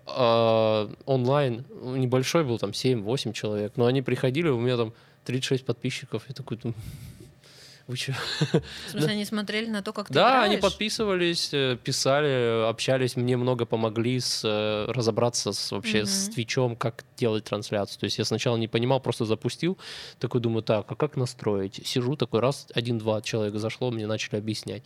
а, 0.07 0.90
онлайн, 1.05 1.64
небольшой 1.82 2.44
был, 2.44 2.59
там 2.59 2.70
7-8 2.70 3.32
человек, 3.32 3.72
но 3.76 3.86
они 3.86 4.00
приходили, 4.03 4.48
у 4.48 4.59
меня 4.61 4.76
там 4.76 4.92
36 5.24 5.64
подписчиков, 5.64 6.24
я 6.28 6.34
такой, 6.34 6.57
думаю, 6.57 6.74
вы 7.87 7.97
че? 7.97 8.14
В 8.87 8.91
смысле, 8.91 9.12
они 9.12 9.24
смотрели 9.24 9.66
на 9.68 9.83
то, 9.83 9.93
как 9.93 10.09
ты 10.09 10.14
Да, 10.14 10.43
они 10.43 10.57
играешь? 10.57 10.62
подписывались, 10.62 11.51
э, 11.53 11.76
писали, 11.83 12.68
общались, 12.68 13.16
мне 13.16 13.37
много 13.37 13.66
помогли 13.66 14.20
с, 14.20 14.43
э, 14.45 14.91
разобраться 14.93 15.53
с, 15.53 15.72
вообще 15.72 16.07
с 16.07 16.24
Мгм. 16.26 16.35
Твичом, 16.35 16.76
как 16.76 17.05
делать 17.16 17.45
трансляцию. 17.45 17.99
То 18.01 18.05
есть 18.05 18.18
я 18.18 18.24
сначала 18.24 18.57
не 18.57 18.68
понимал, 18.68 19.01
просто 19.01 19.24
запустил, 19.24 19.78
такой 20.18 20.41
думаю, 20.41 20.62
так, 20.62 20.91
а 20.91 20.95
как 20.95 21.16
настроить? 21.16 21.80
Сижу 21.87 22.16
такой 22.16 22.41
раз, 22.41 22.66
один-два 22.74 23.20
человека 23.22 23.59
зашло, 23.59 23.91
мне 23.91 24.07
начали 24.07 24.37
объяснять. 24.39 24.83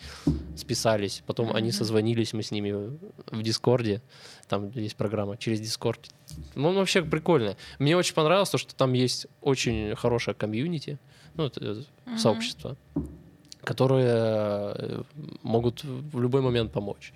Списались, 0.57 1.23
потом 1.27 1.53
они 1.55 1.69
Мгм. 1.69 1.77
созвонились, 1.77 2.33
мы 2.33 2.43
с 2.43 2.51
ними 2.51 2.99
в 3.31 3.43
Дискорде, 3.43 4.01
там 4.49 4.71
есть 4.71 4.97
программа 4.97 5.37
через 5.37 5.61
Дискорд. 5.61 6.01
Ну, 6.55 6.73
вообще 6.73 7.03
прикольно. 7.03 7.57
Мне 7.79 7.97
очень 7.97 8.15
понравилось 8.15 8.51
то, 8.51 8.59
что 8.59 8.75
там 8.75 8.93
есть 8.95 9.27
очень 9.41 9.95
хорошая 9.97 10.35
комьюнити, 10.35 10.99
ну, 11.37 11.45
это, 11.47 11.61
э, 11.65 11.83
Мгм. 12.07 12.19
сообщество, 12.19 12.77
которые 13.65 14.07
э, 14.09 15.03
могут 15.43 15.85
в 15.85 16.21
любой 16.21 16.41
момент 16.41 16.73
помочь. 16.73 17.13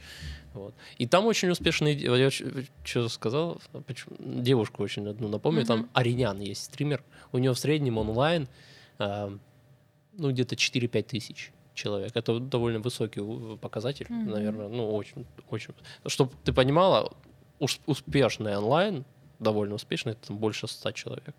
Вот. 0.55 0.75
И 0.99 1.07
там 1.07 1.27
очень 1.27 1.49
успешные... 1.51 1.95
Я 1.97 2.31
что 2.85 3.09
сказал? 3.09 3.61
Почему? 3.87 4.17
Девушку 4.19 4.83
очень 4.83 5.07
одну 5.09 5.29
напомню. 5.29 5.65
Там 5.65 5.79
Мгм. 5.81 5.89
Аринян 5.93 6.41
есть 6.41 6.65
стример. 6.65 7.03
У 7.33 7.39
нее 7.39 7.53
в 7.53 7.59
среднем 7.59 7.99
онлайн 7.99 8.49
э, 8.99 9.31
ну, 10.19 10.31
где-то 10.31 10.57
4-5 10.57 11.03
тысяч 11.05 11.53
человек. 11.75 12.11
Это 12.17 12.41
довольно 12.41 12.81
высокий 12.81 13.23
показатель, 13.59 14.07
Мгм. 14.09 14.31
наверное. 14.31 14.69
Ну, 14.69 14.93
очень, 14.95 15.25
очень. 15.51 15.73
Чтобы 16.07 16.33
ты 16.45 16.53
понимала, 16.53 17.13
ус- 17.61 17.81
успешный 17.87 18.57
онлайн, 18.57 19.05
довольно 19.41 19.75
успешный, 19.75 20.13
это 20.13 20.29
там 20.29 20.37
больше 20.39 20.69
100 20.69 20.93
человек. 20.93 21.35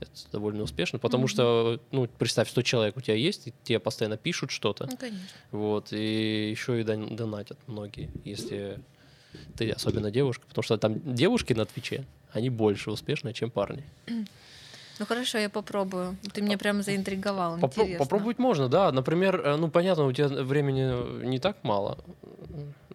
Это 0.00 0.10
довольно 0.32 0.62
успешно, 0.62 0.98
потому 0.98 1.22
Мгм. 1.24 1.28
что, 1.28 1.80
ну, 1.90 2.06
представь, 2.06 2.50
100 2.50 2.62
человек 2.62 2.96
у 2.96 3.00
тебя 3.00 3.16
есть, 3.16 3.48
и 3.48 3.54
тебе 3.64 3.78
постоянно 3.80 4.16
пишут 4.16 4.50
что-то, 4.50 4.86
Ну, 4.90 4.96
конечно. 4.96 5.26
вот, 5.50 5.92
и 5.92 6.50
еще 6.50 6.80
и 6.80 6.84
дон- 6.84 7.16
донатят 7.16 7.58
многие, 7.66 8.10
если 8.24 8.78
ты 9.56 9.70
особенно 9.70 10.10
девушка, 10.10 10.44
потому 10.46 10.62
что 10.62 10.76
там 10.78 11.14
девушки 11.14 11.52
на 11.54 11.64
Твиче, 11.64 12.04
они 12.32 12.50
больше 12.50 12.90
успешные, 12.90 13.32
чем 13.34 13.50
парни. 13.50 13.84
Ну 14.98 15.04
хорошо, 15.04 15.36
я 15.38 15.50
попробую. 15.50 16.16
Ты 16.32 16.40
меня 16.40 16.56
прям 16.56 16.82
заинтриговал. 16.82 17.58
Попро- 17.58 17.82
Интересно. 17.82 17.98
попробовать 17.98 18.38
можно, 18.38 18.68
да. 18.68 18.90
Например, 18.92 19.40
э, 19.44 19.56
ну 19.56 19.68
понятно, 19.68 20.06
у 20.06 20.12
тебя 20.12 20.28
времени 20.28 21.24
не 21.26 21.38
так 21.38 21.62
мало. 21.64 21.98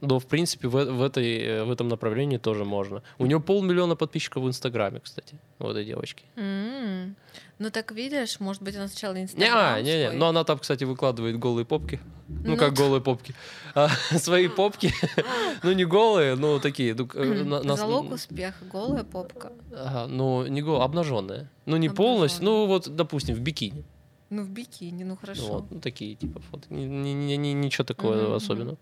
Но, 0.01 0.19
в 0.19 0.25
принципе, 0.25 0.67
в, 0.67 0.71
в, 0.85 1.01
этой, 1.03 1.37
э, 1.37 1.63
в 1.63 1.69
этом 1.71 1.87
направлении 1.87 2.37
тоже 2.37 2.65
можно. 2.65 3.01
У 3.19 3.25
нее 3.27 3.39
полмиллиона 3.39 3.95
подписчиков 3.95 4.43
в 4.43 4.47
Инстаграме, 4.47 4.99
кстати, 4.99 5.35
у 5.59 5.67
этой 5.67 5.85
девочки. 5.85 6.23
М. 6.35 7.15
Ну 7.59 7.69
так 7.69 7.91
видишь, 7.91 8.39
может 8.39 8.63
быть, 8.63 8.75
она 8.75 8.87
сначала 8.87 9.13
Не, 9.13 9.21
Инстаграм 9.23 9.75
а, 9.75 9.81
не, 9.81 9.93
не. 9.97 10.05
свой. 10.07 10.17
Но 10.17 10.27
она 10.29 10.43
там, 10.43 10.57
кстати, 10.57 10.83
выкладывает 10.85 11.37
голые 11.37 11.65
попки. 11.65 11.99
Ну, 12.27 12.51
Ну, 12.51 12.57
как 12.57 12.73
голые 12.73 13.01
попки. 13.01 13.35
А, 13.75 13.89
свои 14.17 14.47
попки. 14.47 14.91
ну, 15.63 15.71
не 15.73 15.85
голые, 15.85 16.35
но 16.35 16.59
такие. 16.59 16.95
ну, 16.95 17.07
э, 17.13 17.23
Мгм. 17.23 17.49
на- 17.49 17.63
на- 17.63 17.75
Залог 17.75 18.11
успеха, 18.11 18.65
голая 18.65 19.03
попка. 19.03 19.51
Ага, 19.71 20.07
ну, 20.07 20.47
не 20.47 20.61
голые, 20.63 20.83
обнаженные. 20.83 21.47
Ну, 21.67 21.77
не 21.77 21.89
полностью, 21.89 22.43
ну, 22.45 22.65
вот, 22.65 22.89
допустим, 22.95 23.35
в 23.35 23.39
бикини. 23.39 23.83
Ну 24.31 24.43
в 24.43 24.49
бикини, 24.49 25.03
ну 25.03 25.15
хорошо. 25.17 25.47
Вот, 25.53 25.71
ну, 25.71 25.79
такие 25.79 26.15
типа 26.15 26.39
фото. 26.49 26.63
Ни- 26.73 26.85
ни- 26.85 27.13
ни- 27.13 27.35
ни- 27.35 27.53
ничего 27.53 27.83
такого 27.85 28.35
особенного. 28.35 28.77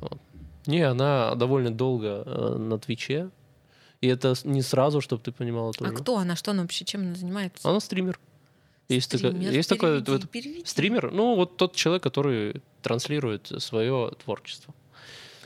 Вот. 0.00 0.18
Не, 0.66 0.82
она 0.82 1.34
довольно 1.34 1.70
долго 1.70 2.22
э, 2.26 2.56
на 2.58 2.78
Твиче. 2.78 3.30
И 4.00 4.06
это 4.06 4.34
не 4.44 4.62
сразу, 4.62 5.00
чтобы 5.00 5.22
ты 5.22 5.32
понимала 5.32 5.70
А 5.70 5.72
тоже. 5.72 5.92
кто 5.94 6.16
она? 6.18 6.36
Что 6.36 6.50
она 6.50 6.62
вообще? 6.62 6.84
Чем 6.84 7.02
она 7.02 7.14
занимается? 7.14 7.68
Она 7.68 7.80
стример. 7.80 8.18
Есть, 8.88 9.10
такая- 9.10 9.32
Стример? 9.32 9.52
есть 9.52 9.68
такой 9.68 9.88
Переведи, 10.02 10.10
вот 10.12 10.30
переведи. 10.30 10.64
стример. 10.66 11.10
Ну, 11.10 11.36
вот 11.36 11.56
тот 11.56 11.74
человек, 11.74 12.02
который 12.02 12.62
транслирует 12.82 13.50
свое 13.62 14.12
творчество. 14.22 14.74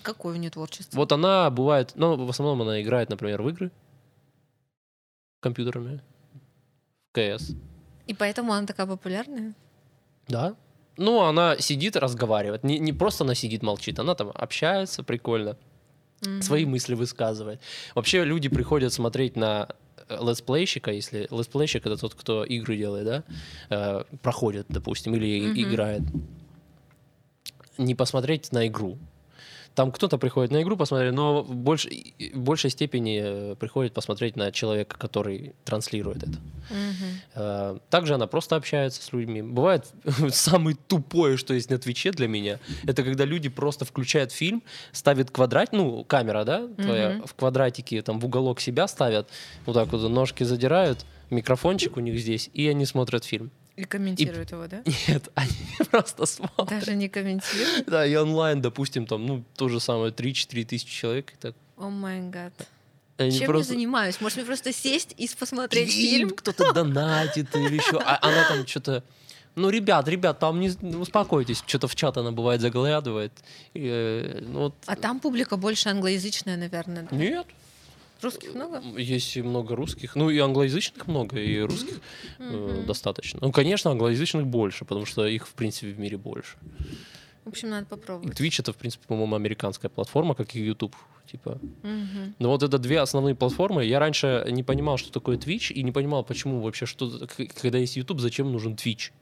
Какое 0.02 0.34
у 0.34 0.38
нее 0.38 0.50
творчество? 0.50 0.96
Вот 0.96 1.12
она 1.12 1.48
бывает, 1.50 1.92
ну, 1.94 2.16
в 2.16 2.28
основном 2.30 2.62
она 2.62 2.82
играет, 2.82 3.10
например, 3.10 3.42
в 3.42 3.48
игры 3.48 3.70
компьютерами, 5.40 6.00
в 7.12 7.36
КС. 7.36 7.52
И 8.06 8.14
поэтому 8.14 8.52
она 8.52 8.66
такая 8.66 8.86
популярная? 8.86 9.54
Да. 10.28 10.56
Ну, 10.98 11.20
она 11.22 11.56
сидит, 11.58 11.96
разговаривает. 11.96 12.64
Не, 12.64 12.78
не 12.78 12.92
просто 12.92 13.24
она 13.24 13.34
сидит, 13.34 13.62
молчит, 13.62 13.98
она 13.98 14.14
там 14.14 14.30
общается 14.34 15.02
прикольно, 15.02 15.56
Мгм. 16.26 16.42
свои 16.42 16.64
мысли 16.66 16.94
высказывает. 16.94 17.60
Вообще 17.94 18.24
люди 18.24 18.48
приходят 18.48 18.92
смотреть 18.92 19.36
на 19.36 19.68
э, 20.08 20.18
летсплейщика, 20.20 20.90
если 20.90 21.28
летсплейщик 21.30 21.86
это 21.86 21.96
тот, 21.96 22.14
кто 22.14 22.44
игры 22.44 22.76
делает, 22.76 23.04
да, 23.06 23.22
э, 23.70 24.04
проходит, 24.22 24.66
допустим, 24.68 25.14
или 25.14 25.40
Мгм. 25.48 25.62
играет. 25.72 26.02
Не 27.78 27.94
посмотреть 27.94 28.50
на 28.52 28.66
игру. 28.66 28.98
Там 29.78 29.92
кто-то 29.92 30.18
приходит 30.18 30.50
на 30.50 30.60
игру 30.62 30.76
посмотреть, 30.76 31.12
но 31.12 31.44
в, 31.44 31.54
больш... 31.54 31.86
в 31.86 32.38
большей 32.40 32.68
степени 32.68 33.20
э, 33.22 33.54
приходит 33.54 33.92
посмотреть 33.92 34.34
на 34.34 34.50
человека, 34.50 34.98
который 34.98 35.54
транслирует 35.64 36.24
это. 36.24 36.38
Э, 37.36 37.78
Также 37.88 38.14
она 38.14 38.26
просто 38.26 38.56
общается 38.56 39.00
с 39.00 39.12
людьми. 39.12 39.40
Бывает 39.40 39.86
самое 40.30 40.76
тупое, 40.88 41.36
что 41.36 41.54
есть 41.54 41.70
на 41.70 41.78
Твиче 41.78 42.10
для 42.10 42.26
меня, 42.26 42.58
это 42.88 43.04
когда 43.04 43.24
люди 43.24 43.48
просто 43.48 43.84
включают 43.84 44.32
фильм, 44.32 44.64
ставят 44.90 45.30
квадрат, 45.30 45.68
ну, 45.72 46.02
камера, 46.02 46.42
да, 46.42 46.66
твоя, 46.66 47.10
Мгм. 47.10 47.26
в 47.28 47.34
квадратике, 47.34 48.02
там, 48.02 48.18
в 48.18 48.24
уголок 48.26 48.58
себя 48.60 48.88
ставят, 48.88 49.28
вот 49.64 49.74
так 49.74 49.92
вот 49.92 50.10
ножки 50.10 50.42
задирают, 50.42 51.06
микрофончик 51.30 51.96
у 51.96 52.00
них 52.00 52.18
здесь, 52.18 52.50
и 52.52 52.66
они 52.66 52.84
смотрят 52.84 53.24
фильм. 53.24 53.52
И 53.78 53.84
комментирует 53.84 54.50
его, 54.50 54.66
да? 54.66 54.82
Нет, 55.08 55.28
они 55.34 55.52
просто 55.90 56.26
смотрят. 56.26 56.68
Даже 56.68 56.96
не 56.96 57.08
комментирует? 57.08 57.86
Да, 57.86 58.04
и 58.04 58.16
онлайн, 58.16 58.60
допустим, 58.60 59.06
там, 59.06 59.24
ну, 59.24 59.44
то 59.56 59.68
же 59.68 59.78
самое, 59.78 60.12
3-4 60.12 60.64
тысячи 60.64 60.92
человек. 60.92 61.32
И 61.32 61.36
так. 61.36 61.54
О 61.76 61.88
май 61.88 62.20
гад. 62.22 62.52
Они 63.18 63.30
Чем 63.38 63.46
просто- 63.46 63.72
я 63.72 63.76
занимаюсь? 63.76 64.20
Может, 64.20 64.38
мне 64.38 64.46
просто 64.46 64.72
сесть 64.72 65.14
и 65.16 65.28
посмотреть 65.38 65.88
И 65.88 65.92
фильм? 65.92 66.30
Кто-то 66.30 66.72
донатит 66.74 67.54
или 67.54 67.76
еще. 67.76 67.98
А 68.04 68.18
она 68.20 68.48
там 68.48 68.66
что-то... 68.66 69.04
Ну, 69.54 69.70
ребят, 69.70 70.08
ребят, 70.08 70.38
там 70.38 70.60
не 70.60 70.72
ну, 70.80 71.00
успокойтесь. 71.00 71.62
Что-то 71.66 71.86
в 71.88 71.94
чат 71.94 72.16
она 72.16 72.30
бывает 72.32 72.60
заглядывает. 72.60 73.32
И, 73.74 73.88
э, 73.88 74.38
ну, 74.42 74.58
вот... 74.60 74.74
А 74.86 74.96
там 74.96 75.20
публика 75.20 75.56
больше 75.56 75.88
англоязычная, 75.88 76.56
наверное. 76.56 77.08
да? 77.10 77.16
Нет, 77.16 77.46
Русских 78.22 78.54
много? 78.54 78.82
есть 78.96 79.36
и 79.36 79.42
много 79.42 79.76
русских. 79.76 80.16
Ну, 80.16 80.30
и 80.30 80.38
англоязычных 80.38 81.06
много, 81.06 81.38
и 81.38 81.60
русских 81.60 82.00
э, 82.38 82.84
достаточно. 82.86 83.38
Ну, 83.42 83.52
конечно, 83.52 83.90
англоязычных 83.90 84.46
больше, 84.46 84.84
потому 84.84 85.06
что 85.06 85.26
их, 85.26 85.46
в 85.46 85.54
принципе, 85.54 85.92
в 85.92 85.98
мире 85.98 86.16
больше. 86.16 86.56
В 87.44 87.48
общем, 87.48 87.70
надо 87.70 87.86
попробовать. 87.86 88.38
Twitch— 88.38 88.56
это, 88.60 88.72
в 88.72 88.76
принципе, 88.76 89.06
по-моему, 89.06 89.36
американская 89.36 89.88
платформа, 89.88 90.34
как 90.34 90.54
и 90.54 90.60
YouTube. 90.60 90.94
Типа, 91.30 91.58
Мгм. 91.82 92.34
Ну 92.38 92.48
вот 92.48 92.62
это 92.62 92.78
две 92.78 93.00
основные 93.00 93.34
платформы. 93.34 93.84
Я 93.84 93.98
раньше 93.98 94.46
не 94.50 94.62
понимал, 94.62 94.96
что 94.96 95.12
такое 95.12 95.36
Twitch, 95.36 95.72
и 95.72 95.82
не 95.82 95.92
понимал, 95.92 96.24
почему 96.24 96.60
вообще, 96.60 96.86
что, 96.86 97.26
когда 97.60 97.78
есть 97.78 97.96
YouTube, 97.96 98.20
зачем 98.20 98.50
нужен 98.50 98.74
Twitch. 98.74 99.12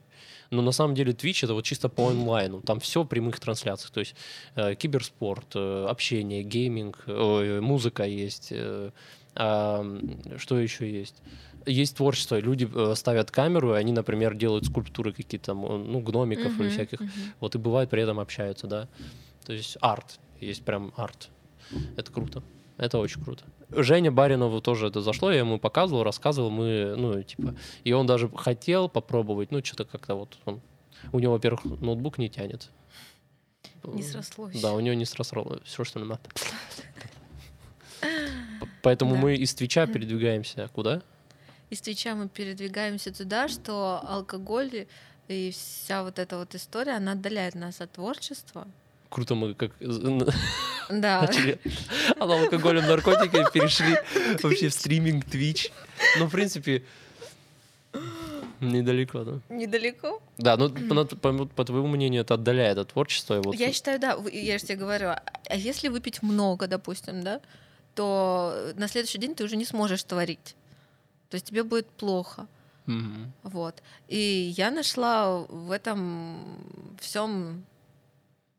Но 0.49 0.61
на 0.61 0.71
самом 0.71 0.95
деле 0.95 1.11
Twitch 1.13 1.43
это 1.43 1.53
вот 1.53 1.65
чисто 1.65 1.89
по 1.89 2.09
онлайну. 2.09 2.61
Там 2.61 2.79
все 2.79 3.03
в 3.03 3.07
прямых 3.07 3.39
трансляциях. 3.39 3.91
То 3.91 3.99
есть 3.99 4.15
э, 4.55 4.75
киберспорт, 4.75 5.55
э, 5.55 5.85
общение, 5.89 6.43
гейминг, 6.43 7.03
ой, 7.07 7.59
музыка 7.61 8.03
есть. 8.03 8.49
э, 8.51 8.91
м, 9.35 10.19
что 10.37 10.57
еще 10.59 10.89
есть? 10.91 11.21
Есть 11.65 11.97
творчество. 11.97 12.39
Люди 12.39 12.67
э, 12.73 12.95
ставят 12.95 13.29
камеру, 13.29 13.73
и 13.75 13.77
они, 13.77 13.91
например, 13.91 14.35
делают 14.35 14.65
скульптуры 14.65 15.11
какие-то, 15.11 15.51
э, 15.51 15.55
ну, 15.55 15.99
гномиков 15.99 16.53
или 16.59 16.67
Мгм, 16.67 16.69
всяких. 16.69 16.99
мгм. 17.01 17.11
Вот 17.39 17.55
и 17.55 17.57
бывает 17.57 17.89
при 17.89 18.01
этом 18.03 18.19
общаются, 18.19 18.67
да. 18.67 18.87
То 19.45 19.53
есть 19.53 19.77
арт. 19.81 20.19
Есть 20.39 20.63
прям 20.63 20.93
арт. 20.95 21.29
Это 21.97 22.11
круто. 22.11 22.41
Это 22.77 22.99
очень 22.99 23.23
круто. 23.23 23.43
Женя 23.69 24.11
Баринову 24.11 24.61
тоже 24.61 24.87
это 24.87 25.01
зашло, 25.01 25.31
я 25.31 25.39
ему 25.39 25.59
показывал, 25.59 26.03
рассказывал, 26.03 26.51
мы, 26.51 26.95
ну, 26.95 27.21
типа, 27.23 27.55
и 27.83 27.91
он 27.93 28.05
даже 28.05 28.29
хотел 28.35 28.87
попробовать, 28.87 29.51
ну, 29.51 29.63
что-то 29.63 29.85
как-то 29.85 30.15
вот 30.15 30.37
он, 30.45 30.61
у 31.11 31.19
него, 31.19 31.33
во-первых, 31.33 31.65
ноутбук 31.65 32.17
не 32.19 32.29
тянет. 32.29 32.69
Не 33.83 34.03
срослось. 34.03 34.59
Да, 34.61 34.73
у 34.73 34.79
него 34.79 34.95
не 34.95 35.05
срослось. 35.05 35.61
Все, 35.63 35.83
что 35.83 35.99
надо. 35.99 36.19
П- 38.59 38.67
Поэтому 38.83 39.15
Да. 39.15 39.21
мы 39.21 39.35
из 39.35 39.53
Твича 39.55 39.87
передвигаемся 39.87 40.69
куда? 40.73 41.01
Из 41.69 41.81
Твича 41.81 42.15
мы 42.15 42.29
передвигаемся 42.29 43.13
туда, 43.13 43.47
что 43.47 44.01
алкоголь 44.07 44.87
и 45.27 45.51
вся 45.51 46.03
вот 46.03 46.19
эта 46.19 46.37
вот 46.37 46.55
история, 46.55 46.93
она 46.97 47.13
отдаляет 47.13 47.55
нас 47.55 47.81
от 47.81 47.91
творчества. 47.93 48.67
Круто 49.09 49.35
мы 49.35 49.53
как 49.53 49.71
Да. 50.89 51.21
начали 51.21 51.59
от 52.19 52.29
алкоголя, 52.29 52.81
наркотиков 52.81 53.51
перешли 53.51 53.95
вообще 54.43 54.69
в 54.69 54.73
стриминг 54.73 55.25
Twitch. 55.25 55.71
Ну, 56.19 56.25
в 56.27 56.31
принципе, 56.31 56.83
недалеко, 58.61 59.23
да. 59.23 59.39
Недалеко. 59.49 60.21
Да, 60.37 60.57
ну, 60.57 60.69
по, 60.69 61.05
по- 61.33 61.45
по 61.45 61.63
твоему 61.65 61.87
мнению, 61.87 62.21
это 62.21 62.33
отдаляет 62.35 62.77
от 62.77 62.89
творчества. 62.93 63.41
Вот, 63.43 63.55
Я 63.55 63.71
считаю, 63.73 63.99
да, 63.99 64.17
я 64.31 64.57
же 64.57 64.65
тебе 64.65 64.77
говорю, 64.77 65.09
а 65.09 65.21
а 65.49 65.55
если 65.55 65.87
выпить 65.89 66.21
много, 66.23 66.67
допустим, 66.67 67.23
да, 67.23 67.39
то 67.95 68.73
на 68.75 68.87
следующий 68.87 69.17
день 69.17 69.35
ты 69.35 69.43
уже 69.43 69.55
не 69.55 69.65
сможешь 69.65 70.03
творить. 70.03 70.55
То 71.29 71.35
есть 71.35 71.47
тебе 71.47 71.63
будет 71.63 71.87
плохо. 71.89 72.47
Мгм. 72.85 73.31
Вот. 73.43 73.81
И 74.07 74.53
я 74.57 74.71
нашла 74.71 75.39
в 75.49 75.71
этом 75.71 76.37
всем 76.99 77.63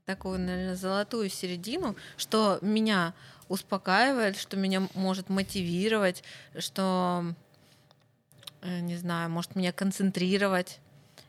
такую, 0.09 0.39
наверное, 0.39 0.75
золотую 0.75 1.29
середину, 1.29 1.95
что 2.17 2.59
меня 2.63 3.13
успокаивает, 3.51 4.39
что 4.39 4.57
меня 4.57 4.89
может 4.95 5.29
мотивировать, 5.29 6.25
что, 6.59 7.35
э, 8.63 8.81
не 8.81 8.97
знаю, 8.97 9.29
может 9.29 9.55
меня 9.55 9.71
концентрировать. 9.71 10.81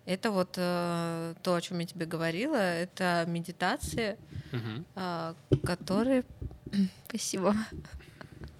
Это 0.05 0.31
вот 0.31 0.53
э, 0.55 1.33
то, 1.43 1.55
о 1.55 1.61
чем 1.61 1.79
я 1.79 1.87
тебе 1.87 2.05
говорила, 2.05 2.55
это 2.55 3.25
медитации, 3.27 4.17
Мгм. 4.53 4.85
а, 4.95 5.35
которые, 5.65 6.23
спасибо, 7.09 7.53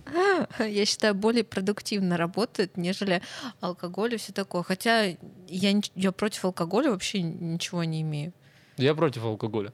я 0.60 0.86
считаю, 0.86 1.16
более 1.16 1.46
продуктивно 1.46 2.18
работают, 2.18 2.76
нежели 2.76 3.22
алкоголь 3.62 4.16
и 4.16 4.18
все 4.18 4.34
такое. 4.34 4.64
Хотя 4.64 5.04
я, 5.48 5.82
я 5.96 6.12
против 6.12 6.44
алкоголя 6.44 6.92
вообще 6.92 7.22
ничего 7.22 7.86
не 7.86 8.02
имею. 8.02 8.34
Я 8.76 8.94
против 8.96 9.24
алкоголя. 9.24 9.72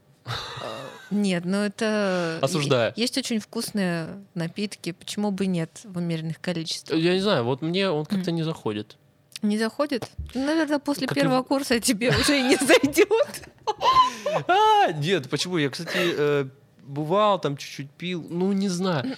Нет, 1.12 1.46
ну 1.46 1.58
это... 1.58 2.40
Осуждаю. 2.42 2.94
Есть 2.96 3.18
очень 3.18 3.40
вкусные 3.40 4.24
напитки, 4.34 4.92
почему 4.92 5.32
бы 5.32 5.46
нет 5.46 5.82
в 5.84 5.98
умеренных 5.98 6.42
количествах? 6.42 7.00
Я 7.00 7.14
не 7.14 7.22
знаю, 7.22 7.44
вот 7.44 7.62
мне 7.62 7.90
он 7.90 8.06
как-то 8.06 8.32
не 8.32 8.44
заходит. 8.44 8.98
Не 9.42 9.58
заходит? 9.58 10.10
Ну, 10.34 10.46
Наверное, 10.46 10.80
после 10.80 11.08
Как 11.08 11.16
первого 11.16 11.44
курса 11.44 11.80
тебе 11.80 12.10
уже 12.10 12.40
и 12.40 12.44
не 12.44 12.56
зайдет. 12.56 13.50
А, 14.48 14.92
нет, 14.94 15.30
почему? 15.30 15.58
Я, 15.58 15.70
кстати, 15.70 15.92
э, 15.96 16.46
бывал, 16.86 17.40
там 17.40 17.58
чуть-чуть 17.58 17.90
пил, 17.92 18.26
ну, 18.30 18.52
не 18.54 18.70
знаю. 18.70 19.16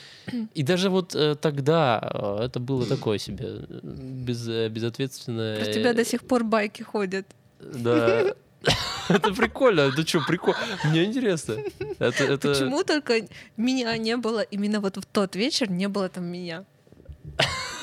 И 0.54 0.64
даже 0.64 0.90
вот 0.90 1.16
э, 1.16 1.36
тогда 1.36 2.00
э, 2.02 2.46
это 2.46 2.60
было 2.60 2.86
такое 2.86 3.18
себе, 3.18 3.66
без, 3.84 4.48
э, 4.48 4.70
безответственное. 4.70 5.62
У 5.62 5.74
тебя 5.74 5.94
до 5.94 6.06
сих 6.06 6.22
пор 6.22 6.44
байки 6.44 6.84
ходят. 6.84 7.26
Да. 7.60 8.36
Это 9.10 9.34
прикольно. 9.34 9.82
Это 9.82 10.06
что, 10.06 10.22
прикольно? 10.26 10.60
Мне 10.86 11.06
интересно. 11.06 11.58
Это, 12.00 12.24
это... 12.24 12.50
Почему 12.50 12.84
только 12.84 13.28
меня 13.56 13.98
не 13.98 14.18
было 14.18 14.42
именно 14.42 14.80
вот 14.80 14.98
в 14.98 15.06
тот 15.06 15.36
вечер 15.36 15.70
не 15.70 15.88
было 15.88 16.10
там 16.10 16.26
меня? 16.26 16.66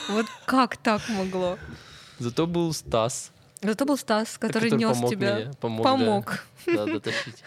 Вот 0.09 0.27
как 0.45 0.77
так 0.77 1.01
могло? 1.09 1.59
Зато 2.18 2.47
был 2.47 2.72
Стас, 2.72 3.33
Зато 3.64 3.87
был 3.87 3.97
Стас, 3.97 4.37
который, 4.37 4.70
нес 4.70 4.95
помог 4.97 5.11
тебя. 5.11 5.35
мне, 5.37 5.51
помог, 5.59 5.85
да, 5.85 5.91
Помог. 5.91 6.47
да, 6.66 6.85
дотащить. 6.85 7.43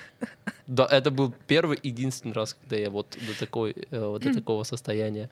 Да, 0.66 0.88
это 0.90 1.12
был 1.12 1.32
первый 1.46 1.80
единственный 1.84 2.34
раз, 2.34 2.56
когда 2.56 2.76
я 2.76 2.90
вот 2.90 3.16
до 3.22 3.38
такой, 3.40 3.76
э, 3.92 4.06
вот 4.06 4.24
до 4.24 4.34
такого 4.34 4.64
состояния. 4.64 5.30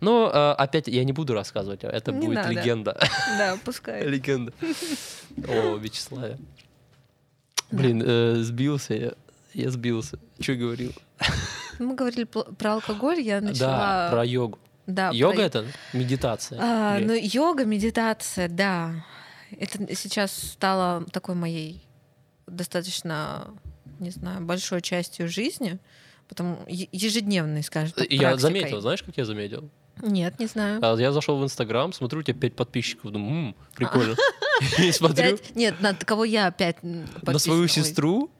Но 0.00 0.30
э, 0.32 0.52
опять 0.62 0.86
я 0.86 1.02
не 1.04 1.12
буду 1.12 1.34
рассказывать, 1.34 1.82
это 1.82 2.12
Не 2.12 2.26
будет 2.26 2.36
надо. 2.36 2.50
легенда. 2.50 2.96
Да, 3.36 3.58
пускай. 3.64 4.06
Легенда. 4.06 4.52
О, 5.48 5.76
Вячеславе. 5.76 6.38
Блин, 7.72 8.02
э, 8.04 8.36
сбился 8.42 8.94
я. 8.94 9.12
Я 9.54 9.70
сбился. 9.70 10.18
Что 10.40 10.54
говорил? 10.54 10.92
Мы 11.78 11.94
говорили 11.94 12.24
про 12.24 12.74
алкоголь, 12.74 13.20
я 13.20 13.40
начала... 13.40 14.08
Да, 14.08 14.10
про 14.12 14.24
йогу. 14.24 14.58
Да, 14.86 15.08
про- 15.08 15.16
Йога 15.16 15.42
это 15.42 15.64
медитация. 15.92 16.58
А, 16.60 16.98
Или- 16.98 17.06
ну, 17.06 17.14
йога, 17.14 17.64
медитация, 17.64 18.48
да. 18.48 19.04
Это 19.50 19.94
сейчас 19.94 20.32
стало 20.32 21.04
такой 21.12 21.34
моей 21.34 21.84
достаточно, 22.46 23.54
не 24.00 24.10
знаю, 24.10 24.40
большой 24.40 24.80
частью 24.80 25.28
жизни, 25.28 25.78
потом 26.28 26.58
е- 26.66 26.88
ежедневной, 26.92 27.62
скажем 27.62 27.92
так, 27.92 28.10
я 28.10 28.20
практикой. 28.30 28.40
заметил, 28.40 28.80
знаешь, 28.80 29.02
как 29.02 29.16
я 29.16 29.24
заметил? 29.24 29.70
Нет, 30.00 30.38
не 30.38 30.46
знаю. 30.46 30.80
А, 30.82 30.96
Я 30.96 31.12
зашел 31.12 31.38
в 31.38 31.44
Инстаграм, 31.44 31.92
смотрю, 31.92 32.20
у 32.20 32.22
тебя 32.22 32.38
5 32.38 32.56
подписчиков, 32.56 33.10
думаю, 33.10 33.48
«М, 33.48 33.56
прикольно. 33.74 34.16
И 34.78 34.92
смотрю 34.92 35.38
Нет, 35.54 35.80
на 35.80 35.94
кого 35.94 36.24
я 36.24 36.46
опять 36.46 36.76
на 36.82 37.38
свою 37.38 37.68
сестру, 37.68 38.30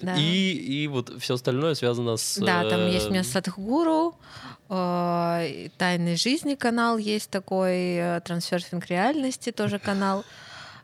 да. 0.00 0.14
и, 0.16 0.52
и 0.52 0.88
вот 0.88 1.12
все 1.20 1.34
остальное 1.34 1.74
связано 1.74 2.16
с... 2.16 2.38
Да, 2.38 2.68
там 2.68 2.86
есть 2.88 3.06
у 3.06 3.10
меня 3.10 3.20
э, 3.20 3.24
Садхгуру, 3.24 4.16
э, 4.68 5.68
Тайной 5.78 6.16
жизни 6.16 6.54
канал 6.54 6.98
есть 6.98 7.30
такой, 7.30 7.94
э, 7.96 8.20
Трансферфинг 8.24 8.86
реальности 8.86 9.52
тоже 9.52 9.78
канал. 9.78 10.24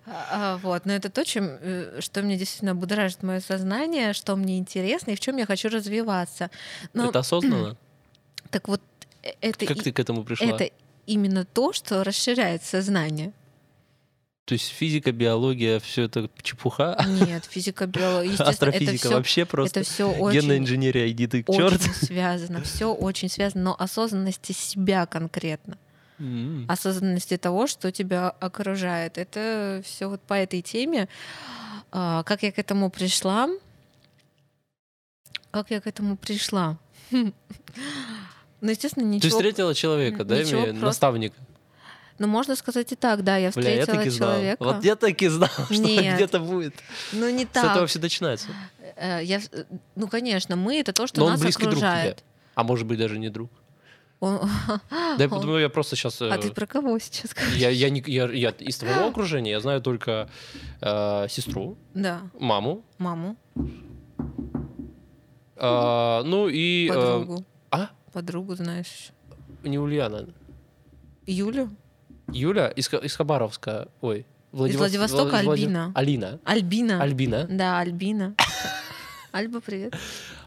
А, 0.06 0.26
а, 0.30 0.56
Вот, 0.58 0.86
но 0.86 0.92
это 0.92 1.10
то, 1.10 1.24
чем, 1.24 1.44
э, 1.60 2.00
что 2.00 2.22
мне 2.22 2.36
действительно 2.36 2.74
будоражит 2.74 3.22
мое 3.22 3.40
сознание, 3.40 4.12
что 4.12 4.34
мне 4.36 4.58
интересно 4.58 5.10
и 5.10 5.14
в 5.14 5.20
чем 5.20 5.36
я 5.36 5.46
хочу 5.46 5.68
развиваться. 5.68 6.50
Но, 6.94 7.10
Это 7.10 7.20
осознанно? 7.20 7.76
так 8.50 8.68
вот, 8.68 8.80
э, 8.80 8.89
это, 9.22 9.66
Как 9.66 9.76
и- 9.78 9.80
ты 9.82 9.92
к 9.92 9.98
этому 9.98 10.24
пришла? 10.24 10.46
это 10.46 10.70
именно 11.06 11.44
то, 11.44 11.72
что 11.72 12.04
расширяет 12.04 12.62
сознание. 12.62 13.32
То 14.46 14.54
есть 14.54 14.68
физика, 14.68 15.12
биология, 15.12 15.78
все 15.78 16.04
это 16.04 16.28
чепуха? 16.42 17.04
Нет, 17.06 17.44
физика, 17.44 17.86
биология, 17.86 18.32
естественно, 18.32 18.48
это 18.70 18.76
Астрофизика 18.76 18.98
все, 19.08 19.14
вообще 19.16 19.44
просто. 19.44 19.80
это 19.80 19.88
все 19.88 20.10
Генная 20.12 20.56
очень, 20.56 20.56
инженерия, 20.58 21.08
иди 21.08 21.26
ты 21.28 21.42
к 21.44 21.48
очень 21.50 21.78
черту. 21.78 21.92
связано, 22.06 22.60
все 22.62 22.92
очень 22.92 23.28
связано, 23.28 23.62
но 23.64 23.76
осознанности 23.78 24.52
себя 24.52 25.06
конкретно. 25.06 25.78
М. 26.18 26.66
осознанности 26.68 27.38
того, 27.38 27.66
что 27.66 27.90
тебя 27.92 28.28
окружает. 28.28 29.16
Это 29.16 29.80
все 29.86 30.06
вот 30.10 30.20
по 30.20 30.34
этой 30.34 30.60
теме. 30.60 31.08
А, 31.92 32.24
Как 32.24 32.42
я 32.42 32.52
к 32.52 32.58
этому 32.58 32.90
пришла? 32.90 33.48
Как 35.50 35.70
я 35.70 35.80
к 35.80 35.86
этому 35.86 36.16
пришла? 36.18 36.76
Ну, 38.60 38.70
естественно, 38.70 39.06
Ты 39.06 39.16
ничего. 39.16 39.30
встретила 39.30 39.74
человека, 39.74 40.24
да, 40.24 40.38
ничего, 40.38 40.60
имею- 40.60 40.70
просто- 40.72 40.86
наставника? 40.86 41.36
Ну, 42.18 42.26
можно 42.26 42.54
сказать 42.54 42.92
и 42.92 42.96
так, 42.96 43.24
да, 43.24 43.38
я 43.38 43.50
Бля, 43.50 43.70
я 43.70 43.80
встретила 43.80 43.96
так 43.96 44.06
и 44.06 44.10
знал. 44.10 44.30
человека. 44.32 44.64
Вот 44.64 44.84
я 44.84 44.96
так 44.96 45.22
и 45.22 45.28
знал, 45.28 45.48
что 45.70 45.82
где-то 45.82 46.38
будет. 46.40 46.74
Ну, 47.12 47.30
не 47.30 47.44
С 47.46 47.48
этого 47.50 47.74
так. 47.74 47.88
все 47.88 47.98
начинается. 47.98 48.48
Э, 48.96 49.20
я, 49.24 49.38
э, 49.52 49.64
ну, 49.96 50.06
конечно, 50.08 50.54
мы 50.56 50.76
это 50.78 50.92
то, 50.92 51.06
что 51.06 51.20
Но 51.20 51.26
он 51.26 51.32
нас 51.32 51.40
близкий 51.40 51.62
друг 51.62 51.76
тебе. 51.76 51.86
окружает. 51.86 52.24
А 52.54 52.62
может 52.62 52.86
быть, 52.86 52.98
даже 52.98 53.18
не 53.18 53.30
друг. 53.30 53.50
Он- 54.20 54.38
Да, 54.90 55.16
я 55.24 55.28
Он- 55.30 55.40
думаю, 55.40 55.62
я 55.62 55.70
просто 55.70 55.96
сейчас... 55.96 56.20
А 56.20 56.36
ты 56.36 56.50
про 56.52 56.66
кого 56.66 56.98
сейчас 56.98 57.32
говоришь? 57.32 57.56
Я, 57.56 57.70
я, 57.70 57.88
не, 57.88 58.02
я, 58.06 58.30
я 58.30 58.50
из 58.50 58.76
твоего 58.76 59.06
окружения 59.08 59.52
я 59.52 59.60
знаю 59.60 59.80
только 59.80 60.28
э, 60.82 61.26
сестру, 61.30 61.78
Да, 61.94 62.20
маму, 62.38 62.84
маму, 62.98 63.36
э, 65.56 66.22
ну 66.24 66.48
и... 66.48 66.90
э, 66.90 66.94
подругу. 66.94 67.36
а? 67.38 67.44
Подругу 68.12 68.54
знаешь. 68.54 69.10
Не 69.62 69.78
Ульяна. 69.78 70.28
Юлю? 71.26 71.70
Юля 72.32 72.68
из, 72.68 72.92
из 72.92 73.16
Хабаровска. 73.16 73.88
Ой. 74.00 74.26
Владивос- 74.52 74.78
Владивостока 74.78 75.36
Влад- 75.36 75.44
Влади- 75.44 75.62
Альбина. 75.64 75.92
Алина. 75.94 76.40
Альбина. 76.44 77.02
Альбина. 77.02 77.46
Да, 77.50 77.78
Альбина. 77.78 78.34
Альба, 79.32 79.60
привет. 79.60 79.94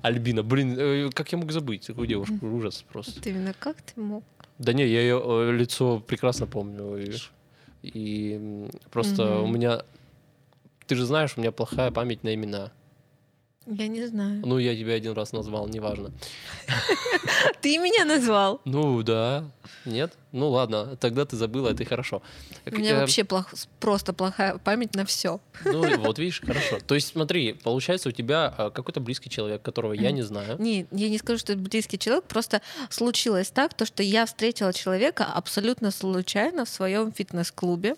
Альбина. 0.01 0.43
Блин, 0.43 0.75
э, 0.77 1.09
как 1.13 1.31
я 1.31 1.37
мог 1.37 1.51
забыть 1.53 1.87
такую 1.87 2.05
девушку? 2.07 2.45
Ужас 2.47 2.83
просто. 2.91 3.21
Ты 3.21 3.29
именно 3.29 3.53
как 3.57 3.81
ты 3.81 3.99
мог? 4.01 4.23
Да 4.57 4.73
не, 4.73 4.85
я 4.85 5.01
ее 5.01 5.51
лицо 5.53 5.99
прекрасно 5.99 6.47
помню. 6.47 6.99
И, 7.81 8.67
просто 8.91 9.39
у 9.39 9.47
меня... 9.47 9.83
Ты 10.85 10.95
же 10.95 11.05
знаешь, 11.05 11.33
у 11.37 11.39
меня 11.41 11.51
плохая 11.53 11.91
память 11.91 12.23
на 12.23 12.33
имена. 12.33 12.71
Я 13.65 13.87
не 13.87 14.05
знаю. 14.07 14.41
Ну, 14.45 14.57
я 14.57 14.75
тебя 14.75 14.93
один 14.93 15.13
раз 15.13 15.31
назвал, 15.31 15.67
неважно. 15.67 16.11
Ты 17.61 17.77
меня 17.77 18.05
назвал. 18.05 18.61
Ну, 18.65 19.01
да. 19.03 19.45
Нет? 19.85 20.13
Ну, 20.31 20.49
ладно. 20.49 20.95
Тогда 20.97 21.25
ты 21.25 21.35
забыла, 21.37 21.69
это 21.69 21.85
хорошо. 21.85 22.21
У 22.65 22.75
меня 22.75 22.91
Э, 22.91 22.99
вообще 23.01 23.25
просто 23.79 24.13
плохая 24.13 24.57
память 24.57 24.95
на 24.95 25.05
все. 25.05 25.39
Ну, 25.63 25.97
вот 25.99 26.19
видишь, 26.19 26.41
хорошо. 26.41 26.79
То 26.85 26.95
есть, 26.95 27.07
смотри, 27.09 27.53
получается, 27.53 28.09
у 28.09 28.11
тебя 28.11 28.53
а, 28.57 28.69
какой-то 28.69 28.99
близкий 28.99 29.29
человек, 29.29 29.61
которого 29.61 29.93
я 29.93 30.11
не 30.11 30.21
знаю. 30.23 30.57
Не, 30.59 30.85
я 30.91 31.09
не 31.09 31.17
скажу, 31.17 31.39
что 31.39 31.53
это 31.53 31.61
близкий 31.61 31.97
человек, 31.97 32.25
просто 32.25 32.61
случилось 32.89 33.49
так, 33.51 33.73
то, 33.73 33.85
что 33.85 34.03
я 34.03 34.25
встретила 34.25 34.73
человека 34.73 35.25
абсолютно 35.25 35.91
случайно 35.91 36.65
в 36.65 36.69
своем 36.69 37.11
фитнес-клубе, 37.13 37.95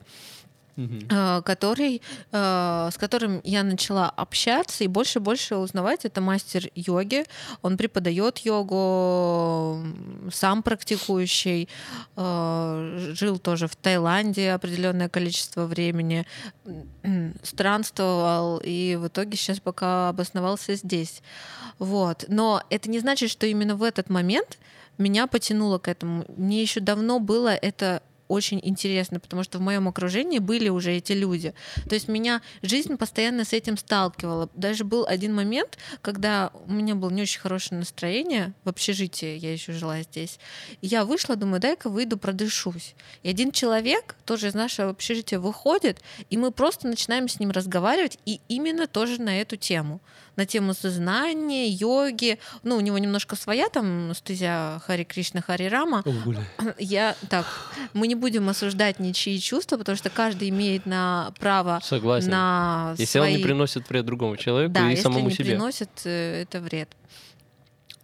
Э, 0.78 1.41
который, 1.41 2.01
э, 2.32 2.89
с 2.91 2.97
которым 2.97 3.39
я 3.43 3.63
начала 3.63 4.09
общаться 4.09 4.84
и 4.84 4.88
больше 4.88 5.19
и 5.19 5.21
больше 5.21 5.55
узнавать. 5.55 6.03
Это 6.03 6.19
мастер 6.19 6.69
йоги. 6.76 7.26
Он 7.61 7.78
преподает 7.78 8.39
йогу, 8.39 9.82
сам 10.34 10.63
практикующий, 10.63 11.69
э, 12.17 13.13
жил 13.13 13.39
тоже 13.39 13.67
в 13.67 13.76
Таиланде 13.76 14.51
определенное 14.51 15.07
количество 15.07 15.65
времени, 15.65 16.26
странствовал 17.43 18.61
и 18.63 18.97
в 18.99 19.07
итоге 19.07 19.38
сейчас 19.38 19.59
пока 19.59 20.09
обосновался 20.09 20.76
здесь. 20.76 21.21
Вот. 21.80 22.26
Но 22.28 22.61
это 22.69 22.89
не 22.89 22.99
значит, 22.99 23.30
что 23.30 23.47
именно 23.47 23.76
в 23.76 23.84
этот 23.84 24.09
момент 24.09 24.57
меня 24.97 25.28
потянуло 25.28 25.78
к 25.78 25.88
этому. 25.88 26.26
Мне 26.36 26.61
еще 26.61 26.80
давно 26.80 27.19
было 27.19 27.49
это 27.49 28.01
очень 28.28 28.59
интересно, 28.63 29.19
потому 29.19 29.43
что 29.43 29.59
в 29.59 29.61
моем 29.61 29.88
окружении 29.88 30.39
были 30.39 30.69
уже 30.69 30.93
эти 30.93 31.13
люди. 31.13 31.53
То 31.88 31.95
есть 31.95 32.07
меня 32.07 32.41
жизнь 32.61 32.97
постоянно 32.97 33.45
с 33.45 33.53
этим 33.53 33.78
сталкивала. 33.78 34.49
Даже 34.55 34.84
был 34.84 35.05
один 35.07 35.34
момент, 35.34 35.78
когда 36.01 36.51
у 36.67 36.71
меня 36.71 36.95
было 36.95 37.09
не 37.09 37.21
очень 37.21 37.39
хорошее 37.39 37.80
настроение 37.80 38.53
в 38.63 38.69
общежитии, 38.69 39.38
я 39.38 39.53
еще 39.53 39.73
жила 39.73 40.01
здесь. 40.01 40.39
И 40.82 40.88
я 40.88 41.05
вышла, 41.05 41.36
думаю, 41.36 41.59
дай-ка 41.59 41.89
выйду, 41.89 42.17
продышусь. 42.17 42.95
И 43.23 43.30
один 43.30 43.51
человек, 43.51 44.15
тоже 44.26 44.47
из 44.47 44.53
нашего 44.53 44.89
общежития, 44.89 45.39
выходит, 45.39 46.01
и 46.30 46.38
мы 46.38 46.51
просто 46.51 46.88
начинаем 46.88 47.28
с 47.28 47.39
ним 47.39 47.51
разговаривать, 47.51 48.17
и 48.26 48.39
именно 48.47 48.88
тоже 48.88 49.21
на 49.21 49.39
эту 49.39 49.55
тему. 49.55 50.01
На 50.36 50.45
тему 50.45 50.73
сознания, 50.73 51.67
йоги. 51.69 52.39
Ну, 52.63 52.77
у 52.77 52.79
него 52.81 52.97
немножко 52.97 53.36
своя 53.36 53.69
там 53.69 54.13
стезя 54.13 54.81
Хари 54.86 55.03
Кришна, 55.03 55.41
Хари 55.41 55.65
Рама. 55.65 56.03
О. 56.05 56.13
Я 56.79 57.15
так, 57.29 57.45
мы 57.93 58.07
не 58.07 58.15
будем 58.15 58.49
осуждать 58.49 58.99
ничьи 58.99 59.39
чувства, 59.39 59.77
потому 59.77 59.97
что 59.97 60.09
каждый 60.09 60.49
имеет 60.49 60.86
на 60.86 61.31
право 61.39 61.79
Согласен. 61.83 62.31
на 62.31 62.95
Если 62.97 63.17
свои... 63.19 63.31
он 63.33 63.38
не 63.38 63.43
приносит 63.43 63.89
вред 63.89 64.05
другому 64.05 64.38
человеку 64.38 64.73
да, 64.73 64.88
и 64.88 64.91
если 64.91 65.03
самому 65.03 65.29
не 65.29 65.33
себе. 65.36 65.51
приносит 65.51 65.89
э, 66.03 66.43
это 66.43 66.59
вред. 66.59 66.89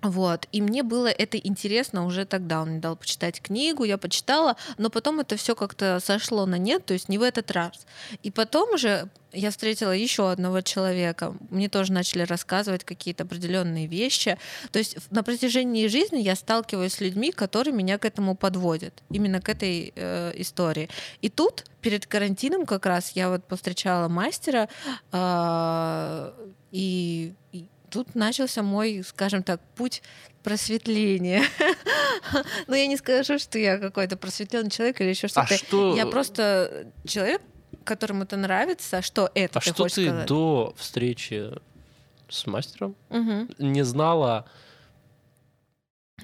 Вот. 0.02 0.48
И 0.52 0.62
мне 0.62 0.84
было 0.84 1.08
это 1.08 1.38
интересно 1.38 2.06
уже 2.06 2.26
тогда. 2.26 2.62
Он 2.62 2.70
мне 2.70 2.80
дал 2.80 2.96
почитать 2.96 3.42
книгу, 3.42 3.84
я 3.84 3.98
почитала, 3.98 4.56
но 4.78 4.90
потом 4.90 5.20
это 5.20 5.36
все 5.36 5.56
как-то 5.56 6.00
сошло 6.04 6.46
на 6.46 6.56
нет, 6.56 6.86
то 6.86 6.94
есть 6.94 7.08
не 7.10 7.18
в 7.18 7.22
этот 7.22 7.52
раз. 7.52 7.86
И 8.24 8.32
потом 8.32 8.74
уже 8.74 9.10
я 9.32 9.52
встретила 9.52 9.92
еще 9.92 10.30
одного 10.30 10.62
человека. 10.62 11.36
Мне 11.50 11.70
тоже 11.70 11.94
начали 11.94 12.24
рассказывать 12.24 12.84
какие-то 12.84 13.24
определенные 13.24 13.88
вещи. 13.88 14.38
То 14.72 14.80
есть 14.80 14.98
на 15.12 15.24
протяжении 15.24 15.88
жизни 15.88 16.18
я 16.18 16.36
сталкиваюсь 16.36 16.94
с 16.94 17.02
людьми, 17.02 17.32
которые 17.32 17.74
меня 17.74 17.98
к 17.98 18.06
этому 18.06 18.36
подводят, 18.36 19.04
именно 19.10 19.40
к 19.40 19.50
этой 19.50 19.94
э, 19.96 20.34
истории. 20.36 20.90
И 21.22 21.30
тут 21.30 21.66
перед 21.82 22.08
карантином 22.08 22.66
как 22.66 22.86
раз 22.86 23.12
я 23.12 23.30
вот 23.30 23.44
повстречала 23.46 24.08
мастера, 24.08 24.68
и, 26.72 27.34
и 27.52 27.68
тут 27.92 28.16
начался 28.16 28.64
мой, 28.64 29.04
скажем 29.06 29.44
так, 29.44 29.62
путь 29.76 30.02
просветления. 30.44 31.44
Но 32.68 32.76
я 32.76 32.88
не 32.88 32.98
скажу, 32.98 33.38
что 33.38 33.60
я 33.60 33.78
какой-то 33.78 34.18
просветленный 34.18 34.72
человек 34.72 35.00
или 35.02 35.10
еще 35.10 35.28
А 35.28 35.30
что-то. 35.30 35.58
что, 35.58 35.96
Я 35.96 36.06
просто 36.08 36.88
человек, 37.06 37.42
которому 37.84 38.24
это 38.24 38.38
нравится. 38.38 39.02
Что 39.02 39.30
это 39.36 39.60
а 39.60 39.62
ты 39.62 39.70
что 39.72 39.84
ты 39.84 39.90
сказать? 40.08 40.28
до 40.28 40.74
встречи 40.78 41.52
с 42.30 42.48
мастером 42.48 42.96
Мгм. 43.10 43.50
не 43.60 43.84
знала, 43.84 44.48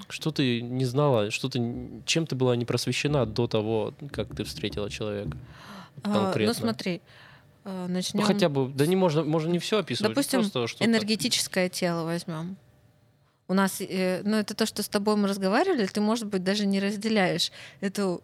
что 0.09 0.31
ты 0.31 0.61
не 0.61 0.85
знала, 0.85 1.31
что 1.31 1.49
ты, 1.49 1.59
чем 2.05 2.25
ты 2.25 2.35
была 2.35 2.55
не 2.55 2.65
просвещена 2.65 3.25
до 3.25 3.47
того, 3.47 3.93
как 4.11 4.33
ты 4.35 4.43
встретила 4.45 4.89
человека? 4.89 5.37
А, 6.03 6.13
конкретно? 6.13 6.53
Ну 6.53 6.59
смотри, 6.59 7.01
а, 7.69 7.87
Ну, 7.87 7.93
начнем. 7.93 8.21
хотя 8.23 8.47
бы, 8.49 8.69
да 8.69 8.85
не 8.85 8.95
можно, 8.95 9.23
можно 9.23 9.51
не 9.51 9.59
все 9.59 9.79
описывать, 9.79 10.11
Допустим, 10.11 10.39
просто 10.41 10.67
что-то. 10.67 10.85
энергетическое 10.85 11.67
тело 11.69 12.05
возьмем. 12.05 12.55
У 13.49 13.53
нас, 13.53 13.81
э, 13.81 14.21
ну 14.23 14.37
это 14.37 14.53
то, 14.55 14.65
что 14.65 14.83
с 14.83 14.87
тобой 14.87 15.15
мы 15.17 15.27
разговаривали, 15.27 15.85
ты, 15.85 15.99
может 16.01 16.27
быть, 16.27 16.43
даже 16.43 16.65
не 16.65 16.79
разделяешь 16.79 17.51
эту 17.81 18.21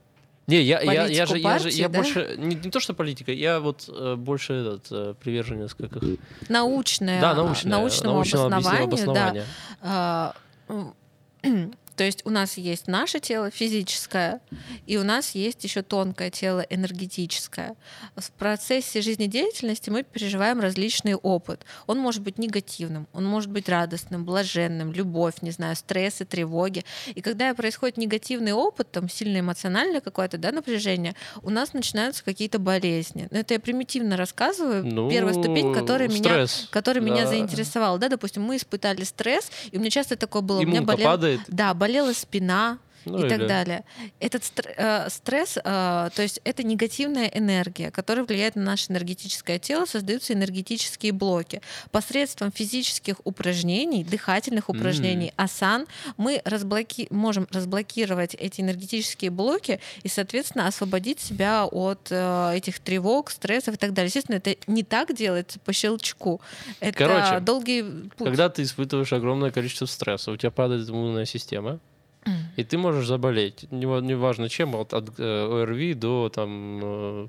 Не, 0.47 0.61
я, 0.61 0.81
я, 0.81 1.05
я 1.07 1.07
же, 1.07 1.13
я 1.13 1.25
же, 1.25 1.39
партии, 1.39 1.71
я 1.79 1.87
да? 1.89 1.99
больше, 1.99 2.35
не, 2.37 2.55
не 2.55 2.69
то 2.71 2.79
что 2.79 2.93
политика, 2.93 3.31
я 3.31 3.59
вот 3.59 3.85
э, 3.87 4.15
больше 4.15 4.53
этот, 4.53 4.87
э, 4.91 5.13
приверженец, 5.21 5.73
как 5.73 5.95
их... 5.97 6.19
научное, 6.49 7.21
Да, 7.21 7.33
научное, 7.35 7.71
научному 7.71 8.15
научного 8.15 8.45
обоснованию, 8.47 8.83
обоснования. 8.87 9.45
да. 9.81 10.33
То 11.95 12.03
есть 12.03 12.25
у 12.25 12.29
нас 12.29 12.57
есть 12.57 12.87
наше 12.87 13.19
тело 13.19 13.49
физическое, 13.49 14.41
и 14.85 14.97
у 14.97 15.03
нас 15.03 15.35
есть 15.35 15.63
еще 15.63 15.81
тонкое 15.81 16.29
тело 16.29 16.61
энергетическое. 16.69 17.75
В 18.15 18.31
процессе 18.31 19.01
жизнедеятельности 19.01 19.89
мы 19.89 20.03
переживаем 20.03 20.59
различный 20.59 21.15
опыт. 21.15 21.65
Он 21.87 21.99
может 21.99 22.21
быть 22.21 22.37
негативным, 22.37 23.07
он 23.13 23.25
может 23.25 23.49
быть 23.51 23.69
радостным, 23.69 24.25
блаженным, 24.25 24.91
любовь, 24.91 25.35
не 25.41 25.51
знаю, 25.51 25.75
стрессы, 25.75 26.25
тревоги. 26.25 26.83
И 27.13 27.21
когда 27.21 27.53
происходит 27.53 27.97
негативный 27.97 28.53
опыт, 28.53 28.91
там 28.91 29.09
сильно 29.09 29.39
эмоциональное 29.39 30.01
какое-то 30.01 30.37
да, 30.37 30.51
напряжение, 30.51 31.15
у 31.41 31.49
нас 31.49 31.73
начинаются 31.73 32.23
какие-то 32.23 32.59
болезни. 32.59 33.27
Но 33.31 33.39
это 33.39 33.53
я 33.53 33.59
примитивно 33.59 34.17
рассказываю. 34.17 34.85
Ну, 34.85 35.09
Первая 35.09 35.33
ступень, 35.33 35.73
которая 35.73 36.07
меня 36.07 36.23
стресс, 36.23 36.67
который 36.71 37.01
меня 37.01 37.23
да. 37.23 37.27
заинтересовал. 37.27 37.97
Да, 37.97 38.09
допустим, 38.09 38.43
мы 38.43 38.57
испытали 38.57 39.03
стресс, 39.03 39.51
и 39.71 39.77
у 39.77 39.79
меня 39.79 39.89
часто 39.89 40.15
такое 40.15 40.41
было. 40.41 40.59
у 40.59 40.63
меня 40.63 40.81
болел, 40.81 41.05
падает. 41.05 41.41
да, 41.47 41.73
болела 41.83 42.13
спина, 42.13 42.79
Ну, 43.05 43.25
и 43.25 43.29
так 43.29 43.39
или- 43.39 43.47
далее. 43.47 43.83
Этот 44.19 44.43
э, 44.77 45.09
стресс, 45.09 45.57
э, 45.57 45.61
то 45.63 46.21
есть 46.21 46.39
это 46.43 46.63
негативная 46.63 47.27
энергия, 47.27 47.91
которая 47.91 48.25
влияет 48.25 48.55
на 48.55 48.63
наше 48.63 48.91
энергетическое 48.91 49.59
тело, 49.59 49.85
создаются 49.85 50.33
энергетические 50.33 51.11
блоки. 51.11 51.61
Посредством 51.91 52.51
физических 52.51 53.15
упражнений, 53.23 54.03
дыхательных 54.03 54.69
упражнений, 54.69 55.33
асан, 55.35 55.85
мы 56.17 56.41
разблоки- 56.45 57.07
можем 57.09 57.47
разблокировать 57.51 58.35
эти 58.35 58.61
энергетические 58.61 59.31
блоки 59.31 59.79
и, 60.03 60.07
соответственно, 60.07 60.67
освободить 60.67 61.19
себя 61.19 61.65
от 61.65 62.07
э, 62.09 62.53
этих 62.55 62.79
тревог, 62.79 63.29
стрессов 63.31 63.75
и 63.75 63.77
так 63.77 63.93
далее. 63.93 64.07
Естественно, 64.07 64.37
это 64.37 64.55
не 64.67 64.83
так 64.83 65.13
делается 65.15 65.59
по 65.59 65.73
щелчку. 65.73 66.41
Это 66.79 66.97
Короче, 66.97 67.39
долгий 67.41 67.83
путь. 68.17 68.27
Когда 68.27 68.49
ты 68.49 68.63
испытываешь 68.63 69.13
огромное 69.13 69.51
количество 69.51 69.85
стресса, 69.85 70.31
у 70.31 70.37
тебя 70.37 70.51
падает 70.51 70.89
иммунная 70.89 71.25
система, 71.25 71.79
и 72.55 72.63
ты 72.63 72.77
можешь 72.77 73.05
заболеть, 73.07 73.65
нева- 73.71 74.01
неважно 74.01 74.49
чем, 74.49 74.75
от, 74.75 74.93
от 74.93 75.19
э, 75.19 75.61
ОРВИ 75.63 75.93
до 75.93 76.29
там, 76.29 76.79
э, 76.83 77.27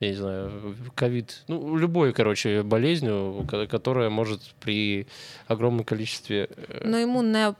я 0.00 0.08
не 0.08 0.14
знаю, 0.14 0.76
ковид, 0.94 1.42
ну, 1.48 1.76
любой, 1.76 2.12
короче, 2.12 2.62
болезнью, 2.62 3.44
ко- 3.48 3.66
которая 3.66 4.10
может 4.10 4.40
при 4.60 5.06
огромном 5.48 5.84
количестве, 5.84 6.48
э, 6.56 6.82
Но 6.84 7.02
иммунная 7.02 7.54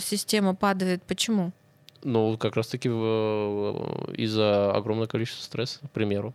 система 0.00 0.54
падает. 0.54 1.02
Почему? 1.02 1.52
ну, 2.04 2.36
как 2.36 2.56
раз-таки 2.56 2.88
из-за 2.88 4.72
огромного 4.72 5.06
количества 5.06 5.44
стресса, 5.44 5.78
к 5.86 5.90
примеру. 5.92 6.34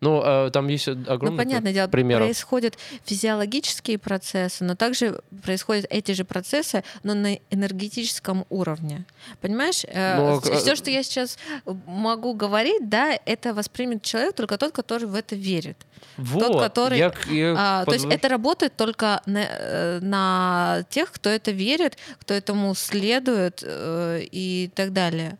Ну, 0.00 0.22
э, 0.24 0.50
там 0.50 0.68
есть 0.68 0.88
огромное 0.88 1.30
ну, 1.30 1.36
понятное 1.36 1.72
дело, 1.72 1.88
примеров. 1.88 2.26
происходят 2.26 2.78
физиологические 3.04 3.98
процессы, 3.98 4.64
но 4.64 4.74
также 4.74 5.20
происходят 5.42 5.86
эти 5.90 6.12
же 6.12 6.24
процессы, 6.24 6.84
но 7.02 7.14
на 7.14 7.38
энергетическом 7.50 8.46
уровне. 8.48 9.04
Понимаешь? 9.40 9.84
Ну, 9.84 10.38
а- 10.38 10.40
Все, 10.40 10.74
что 10.74 10.90
я 10.90 11.02
сейчас 11.02 11.38
могу 11.86 12.34
говорить, 12.34 12.88
да, 12.88 13.18
это 13.26 13.52
воспримет 13.52 14.02
человек 14.02 14.34
только 14.34 14.56
тот, 14.56 14.72
который 14.72 15.06
в 15.06 15.14
это 15.14 15.36
верит. 15.36 15.76
Вот, 16.16 16.60
который, 16.60 16.98
я 16.98 17.12
я 17.28 17.54
А, 17.56 17.84
то 17.84 17.92
есть 17.92 18.06
это 18.06 18.28
работает 18.28 18.76
только 18.76 19.20
на, 19.26 19.38
э, 19.38 20.00
на 20.00 20.84
тех, 20.88 21.12
кто 21.12 21.28
это 21.28 21.50
верит, 21.50 21.98
кто 22.18 22.34
этому 22.34 22.74
следует 22.74 23.62
э, 23.62 24.22
и 24.30 24.70
так 24.74 24.92
далее. 24.92 25.38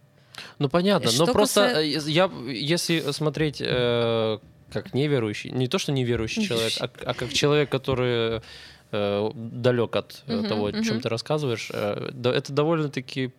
Ну 0.59 0.69
понятно, 0.69 1.11
но 1.19 1.25
Что 1.25 1.33
просто 1.33 1.61
касается- 1.69 2.09
э, 2.09 2.13
я, 2.13 2.31
если 2.47 3.11
смотреть 3.13 3.61
э, 3.61 4.39
как 4.73 4.95
неверующий, 4.95 5.51
не 5.51 5.69
то 5.69 5.79
что 5.79 5.93
неверующий 5.93 6.45
человек, 6.45 6.73
а, 6.81 6.91
а 7.05 7.15
как 7.15 7.33
человек, 7.33 7.71
который 7.71 8.41
э, 8.93 9.31
далек 9.35 9.97
от 9.97 10.23
э, 10.27 10.43
того, 10.49 10.67
о 10.67 10.73
чем 10.73 11.01
ты 11.01 11.09
рассказываешь, 11.09 11.71
э, 11.73 12.11
да, 12.13 12.33
это 12.33 12.53
довольно-таки 12.53 13.33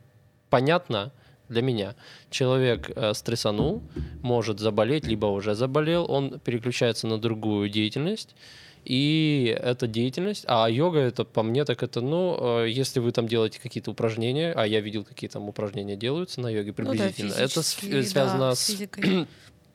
понятно 0.49 1.11
для 1.49 1.61
меня. 1.61 1.95
Человек 2.29 2.91
э, 2.95 3.13
стрессанул, 3.13 3.81
может 4.21 4.59
заболеть, 4.59 5.05
либо 5.05 5.25
уже 5.25 5.53
заболел, 5.55 6.05
он 6.09 6.39
переключается 6.39 7.07
на 7.07 7.17
другую 7.17 7.69
деятельность. 7.69 8.35
И 8.83 9.55
эта 9.61 9.85
деятельность, 9.87 10.43
а 10.47 10.67
йога 10.69 10.99
это 10.99 11.23
по 11.23 11.43
мне 11.43 11.65
так 11.65 11.83
это, 11.83 12.01
ну, 12.01 12.61
э, 12.63 12.69
если 12.69 12.99
вы 12.99 13.11
там 13.11 13.27
делаете 13.27 13.59
какие-то 13.61 13.91
упражнения, 13.91 14.53
а 14.53 14.65
я 14.65 14.79
видел, 14.81 15.03
какие 15.03 15.29
там 15.29 15.47
упражнения 15.47 15.95
делаются 15.95 16.41
на 16.41 16.49
йоге 16.49 16.73
Ну 16.77 16.85
да, 16.85 16.91
приблизительно, 16.91 17.33
это 17.33 17.61
с- 17.61 17.73
физически, 17.73 18.03
да, 18.03 18.09
связано 18.09 18.55
с 18.55 18.59
с 18.59 18.67
физикой. 18.67 19.27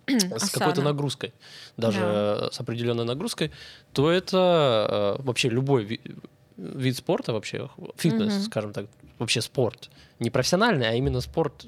с 0.08 0.50
какой-то 0.50 0.82
нагрузкой, 0.82 1.32
даже 1.76 2.00
Да. 2.00 2.46
э, 2.46 2.52
с 2.52 2.60
определенной 2.60 3.04
нагрузкой, 3.04 3.52
то 3.92 4.10
это 4.10 5.16
э, 5.18 5.22
вообще 5.22 5.48
любой 5.50 5.84
ви- 5.84 6.00
вид 6.56 6.96
спорта 6.96 7.32
вообще, 7.32 7.68
фитнес, 7.96 8.32
Мгм. 8.34 8.42
скажем 8.42 8.72
так, 8.72 8.86
вообще 9.18 9.40
спорт. 9.40 9.88
Не 10.18 10.30
профессиональный, 10.30 10.88
а 10.88 10.94
именно 10.94 11.20
спорт. 11.20 11.64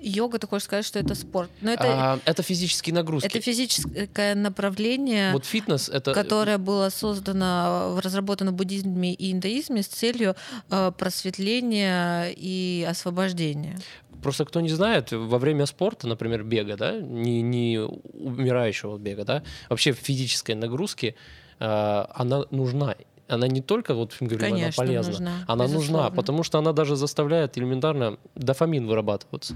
Йога, 0.00 0.38
ты 0.38 0.46
хочешь 0.46 0.64
сказать, 0.64 0.84
что 0.84 0.98
это 0.98 1.14
спорт. 1.14 1.50
Но 1.60 1.70
это, 1.72 1.84
а, 1.86 2.20
это 2.24 2.42
физические 2.42 2.94
нагрузки. 2.94 3.26
это 3.26 3.40
физическое 3.40 4.34
направление, 4.34 5.32
Вот 5.32 5.44
фитнес 5.44 5.88
это... 5.88 6.12
которое 6.12 6.58
было 6.58 6.88
создано, 6.90 7.96
э, 7.96 8.00
разработано 8.00 8.52
в 8.52 8.54
буддизме 8.54 9.14
и 9.14 9.32
иудаизме 9.32 9.82
с 9.82 9.86
целью 9.86 10.36
э, 10.70 10.92
просветления 10.96 12.30
и 12.36 12.86
освобождения. 12.88 13.78
Просто 14.22 14.44
кто 14.44 14.60
не 14.60 14.70
знает, 14.70 15.12
во 15.12 15.38
время 15.38 15.66
спорта, 15.66 16.08
например, 16.08 16.42
бега, 16.42 16.76
да, 16.76 16.96
не, 17.00 17.42
не 17.42 17.78
умирающего 17.78 18.98
бега, 18.98 19.24
да, 19.24 19.42
вообще 19.68 19.92
физической 19.92 20.54
нагрузки, 20.54 21.14
э, 21.60 22.04
она 22.14 22.44
нужна. 22.50 22.94
Она 23.28 23.46
не 23.46 23.60
только, 23.60 23.92
вот 23.94 24.16
мы 24.20 24.26
говорим, 24.26 24.56
она 24.56 24.70
полезна, 24.74 25.12
нужна. 25.12 25.44
она 25.46 25.68
нужна, 25.68 26.10
потому 26.10 26.42
что 26.42 26.58
она 26.58 26.72
даже 26.72 26.96
заставляет 26.96 27.58
элементарно 27.58 28.18
дофамин 28.34 28.86
вырабатываться. 28.86 29.54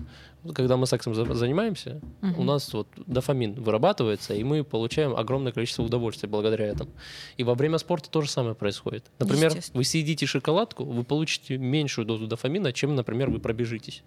Когда 0.54 0.76
мы 0.76 0.86
сексом 0.86 1.14
за- 1.14 1.32
занимаемся, 1.34 2.00
Мгм. 2.20 2.38
у 2.40 2.44
нас 2.44 2.72
вот 2.74 2.88
дофамин 3.06 3.54
вырабатывается, 3.54 4.34
и 4.34 4.44
мы 4.44 4.62
получаем 4.62 5.16
огромное 5.16 5.52
количество 5.52 5.82
удовольствия 5.84 6.28
благодаря 6.28 6.66
этому. 6.66 6.90
И 7.38 7.44
во 7.44 7.54
время 7.54 7.78
спорта 7.78 8.10
то 8.10 8.20
же 8.20 8.28
самое 8.30 8.54
происходит. 8.54 9.04
Например, 9.18 9.52
вы 9.72 9.84
съедите 9.84 10.26
шоколадку, 10.26 10.84
вы 10.84 11.02
получите 11.02 11.56
меньшую 11.56 12.04
дозу 12.06 12.26
дофамина, 12.26 12.72
чем, 12.74 12.94
например, 12.94 13.30
вы 13.30 13.38
пробежитесь. 13.38 14.02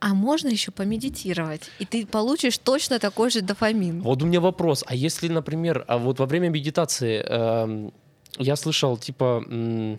А 0.00 0.12
можно 0.12 0.48
еще 0.48 0.70
помедитировать, 0.70 1.70
и 1.78 1.86
ты 1.86 2.04
получишь 2.06 2.58
точно 2.58 2.98
такой 2.98 3.30
же 3.30 3.40
дофамин. 3.40 4.02
Вот 4.02 4.22
у 4.22 4.26
меня 4.26 4.40
вопрос. 4.40 4.84
А 4.86 4.94
если, 4.94 5.28
например, 5.28 5.84
а 5.88 5.96
вот 5.96 6.18
во 6.18 6.26
время 6.26 6.50
медитации 6.50 7.24
эм, 7.26 7.92
я 8.38 8.56
слышал, 8.56 8.96
типа, 8.96 9.44
ну 9.48 9.98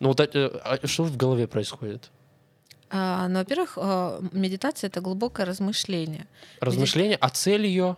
вот 0.00 0.20
это, 0.20 0.60
а 0.64 0.86
что 0.86 1.04
в 1.04 1.16
голове 1.16 1.46
происходит? 1.46 2.10
А, 2.94 3.26
ну, 3.28 3.38
во-первых, 3.38 3.78
э, 3.80 4.20
медитация 4.32 4.88
это 4.88 5.00
глубокое 5.00 5.46
размышление. 5.46 6.26
Размышления, 6.60 7.16
а 7.16 7.30
цель 7.30 7.64
ее? 7.64 7.96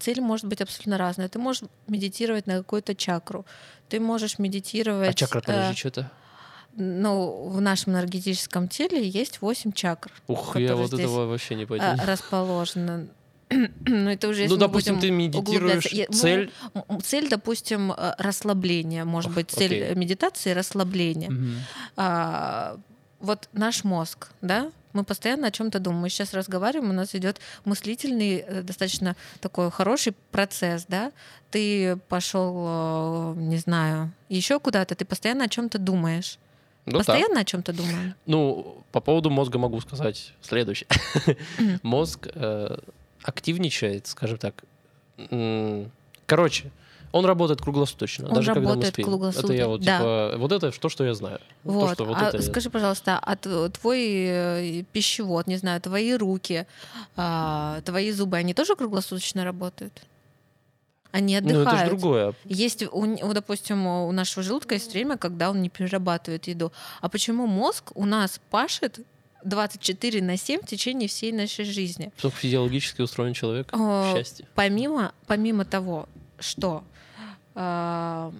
Цель 0.00 0.20
может 0.20 0.46
быть 0.46 0.60
абсолютно 0.60 0.98
разная. 0.98 1.28
Ты 1.28 1.38
можешь 1.38 1.62
медитировать 1.86 2.48
на 2.48 2.58
какую-то 2.58 2.96
чакру. 2.96 3.46
Ты 3.88 4.00
можешь 4.00 4.40
медитировать. 4.40 5.10
А 5.10 5.14
чакра, 5.14 5.38
э, 5.38 5.42
подожди, 5.42 5.78
что 5.78 5.88
это? 5.88 6.10
ну, 6.74 7.48
в 7.48 7.60
нашем 7.60 7.92
энергетическом 7.92 8.68
теле 8.68 9.06
есть 9.06 9.40
восемь 9.42 9.72
чакр, 9.72 10.10
Ух, 10.26 10.56
я 10.56 10.74
вот 10.74 10.88
здесь, 10.88 11.00
этого 11.00 11.26
вообще 11.26 11.54
не 11.54 11.66
пойду. 11.66 11.84
э, 11.84 11.96
расположены. 12.04 13.08
Ну, 13.86 14.10
это 14.10 14.28
уже 14.28 14.46
ну, 14.48 14.56
допустим, 14.56 15.00
ты 15.00 15.10
медитируешь. 15.10 15.86
Я- 15.92 16.06
ну, 16.08 16.14
цель... 16.16 16.50
м, 16.88 17.00
цель, 17.02 17.28
допустим, 17.28 17.92
э, 17.92 18.14
расслабление. 18.18 19.04
Может 19.04 19.30
Ох, 19.30 19.36
быть, 19.36 19.50
цель 19.50 19.66
окей. 19.74 19.82
э, 19.82 19.94
медитации 19.94 20.52
расслабление. 20.52 21.30
Мгм. 21.30 21.54
А, 21.96 22.76
вот 23.20 23.48
наш 23.52 23.84
мозг, 23.84 24.30
да, 24.40 24.70
мы 24.92 25.04
постоянно 25.04 25.46
о 25.46 25.50
чем-то 25.50 25.78
думаем. 25.78 26.02
Мы 26.02 26.08
сейчас 26.10 26.34
разговариваем, 26.34 26.90
у 26.90 26.94
нас 26.94 27.14
идет 27.14 27.40
мыслительный, 27.64 28.38
э, 28.46 28.62
достаточно 28.62 29.16
такой 29.40 29.70
хороший 29.70 30.12
процесс, 30.30 30.84
да. 30.88 31.12
Ты 31.50 31.96
пошел, 32.08 33.34
не 33.36 33.56
знаю, 33.58 34.12
еще 34.28 34.58
куда-то, 34.58 34.94
ты 34.94 35.04
постоянно 35.04 35.44
о 35.44 35.48
чем-то 35.48 35.78
думаешь. 35.78 36.38
Ну, 36.84 36.98
постоянно 36.98 37.40
о 37.40 37.44
чем-то 37.44 37.72
думаем. 37.72 38.14
Ну, 38.26 38.82
по 38.90 39.00
поводу 39.00 39.30
мозга 39.30 39.58
могу 39.58 39.80
сказать 39.80 40.32
следующее. 40.40 40.88
Мозг 41.82 42.26
э, 42.34 42.76
активничает, 43.22 44.06
скажем 44.06 44.38
так. 44.38 44.64
Короче, 46.26 46.70
он 47.12 47.26
работает 47.26 47.60
круглосуточно, 47.60 48.28
Он 48.28 48.34
даже 48.34 48.54
когда 48.54 48.60
мы 48.60 48.68
работает 48.70 48.94
спим. 48.94 49.02
Это 49.04 49.10
круглосуточно, 49.10 49.52
я 49.52 49.68
вот, 49.68 49.80
да. 49.82 49.98
типа, 49.98 50.34
вот 50.38 50.52
это 50.52 50.70
то, 50.70 50.88
что 50.88 51.04
я 51.04 51.14
знаю. 51.14 51.38
То, 51.38 51.70
Вот. 51.70 51.94
что 51.94 52.04
вот 52.06 52.16
а 52.18 52.28
это 52.28 52.42
скажи, 52.42 52.70
пожалуйста, 52.70 53.18
а 53.18 53.36
твой 53.36 54.00
э, 54.00 54.82
пищевод, 54.92 55.46
не 55.46 55.58
знаю, 55.58 55.80
твои 55.80 56.14
руки, 56.14 56.66
а, 57.16 57.82
твои 57.84 58.10
зубы, 58.12 58.38
они 58.38 58.54
тоже 58.54 58.76
круглосуточно 58.76 59.44
работают? 59.44 60.02
Они 61.10 61.38
Ну, 61.40 61.48
это 61.48 61.54
же 61.54 61.60
отдыхают. 61.60 61.88
другое. 61.90 62.34
Есть, 62.46 62.82
у, 62.90 63.32
допустим, 63.34 63.86
у 63.86 64.10
нашего 64.12 64.42
желудка 64.42 64.74
есть 64.76 64.90
время, 64.94 65.18
когда 65.18 65.50
он 65.50 65.60
не 65.60 65.68
перерабатывает 65.68 66.48
еду. 66.48 66.72
А 67.02 67.10
почему 67.10 67.46
мозг 67.46 67.90
у 67.94 68.06
нас 68.06 68.40
пашет 68.50 69.00
24 69.44 70.22
на 70.22 70.36
7 70.36 70.62
в 70.62 70.66
течение 70.66 71.08
всей 71.08 71.32
нашей 71.32 71.64
жизни? 71.64 72.12
Чтобы 72.18 72.34
физиологически 72.34 73.02
устроен 73.02 73.34
человек. 73.34 73.68
О, 73.72 74.12
Счастье. 74.14 74.46
Помимо, 74.54 75.12
помимо 75.26 75.64
того, 75.64 76.08
что 76.38 76.84
а, 77.54 78.32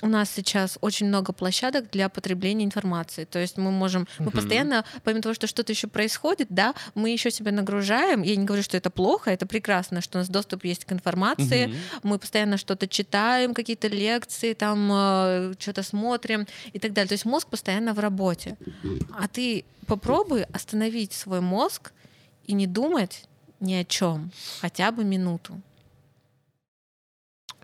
у 0.00 0.06
нас 0.06 0.30
сейчас 0.30 0.78
очень 0.80 1.08
много 1.08 1.32
площадок 1.32 1.90
для 1.90 2.08
потребления 2.08 2.64
информации. 2.64 3.24
То 3.24 3.38
есть 3.40 3.56
мы 3.58 3.70
можем, 3.72 4.06
мы 4.20 4.26
Мгм. 4.26 4.32
постоянно, 4.32 4.84
помимо 5.02 5.22
того, 5.22 5.34
что 5.34 5.46
что-то 5.48 5.72
еще 5.72 5.88
происходит, 5.88 6.46
да, 6.50 6.74
мы 6.94 7.10
еще 7.10 7.30
себя 7.32 7.50
нагружаем. 7.50 8.22
Я 8.22 8.36
не 8.36 8.44
говорю, 8.44 8.62
что 8.62 8.76
это 8.76 8.90
плохо, 8.90 9.30
это 9.32 9.44
прекрасно, 9.46 10.00
что 10.00 10.18
у 10.18 10.20
нас 10.20 10.28
доступ 10.28 10.64
есть 10.64 10.84
к 10.84 10.92
информации. 10.92 11.66
Мгм. 11.66 11.76
Мы 12.04 12.18
постоянно 12.18 12.58
что-то 12.58 12.86
читаем, 12.86 13.54
какие-то 13.54 13.88
лекции, 13.88 14.54
там 14.54 14.88
э, 14.92 15.54
что-то 15.58 15.82
смотрим 15.82 16.46
и 16.72 16.78
так 16.78 16.92
далее. 16.92 17.08
То 17.08 17.14
есть 17.14 17.24
мозг 17.24 17.48
постоянно 17.48 17.92
в 17.92 17.98
работе. 17.98 18.56
А 19.18 19.26
ты 19.26 19.64
попробуй 19.88 20.44
остановить 20.44 21.12
свой 21.12 21.40
мозг 21.40 21.92
и 22.46 22.52
не 22.52 22.66
думать 22.68 23.24
ни 23.58 23.74
о 23.74 23.84
чем 23.84 24.30
хотя 24.60 24.92
бы 24.92 25.02
минуту. 25.04 25.60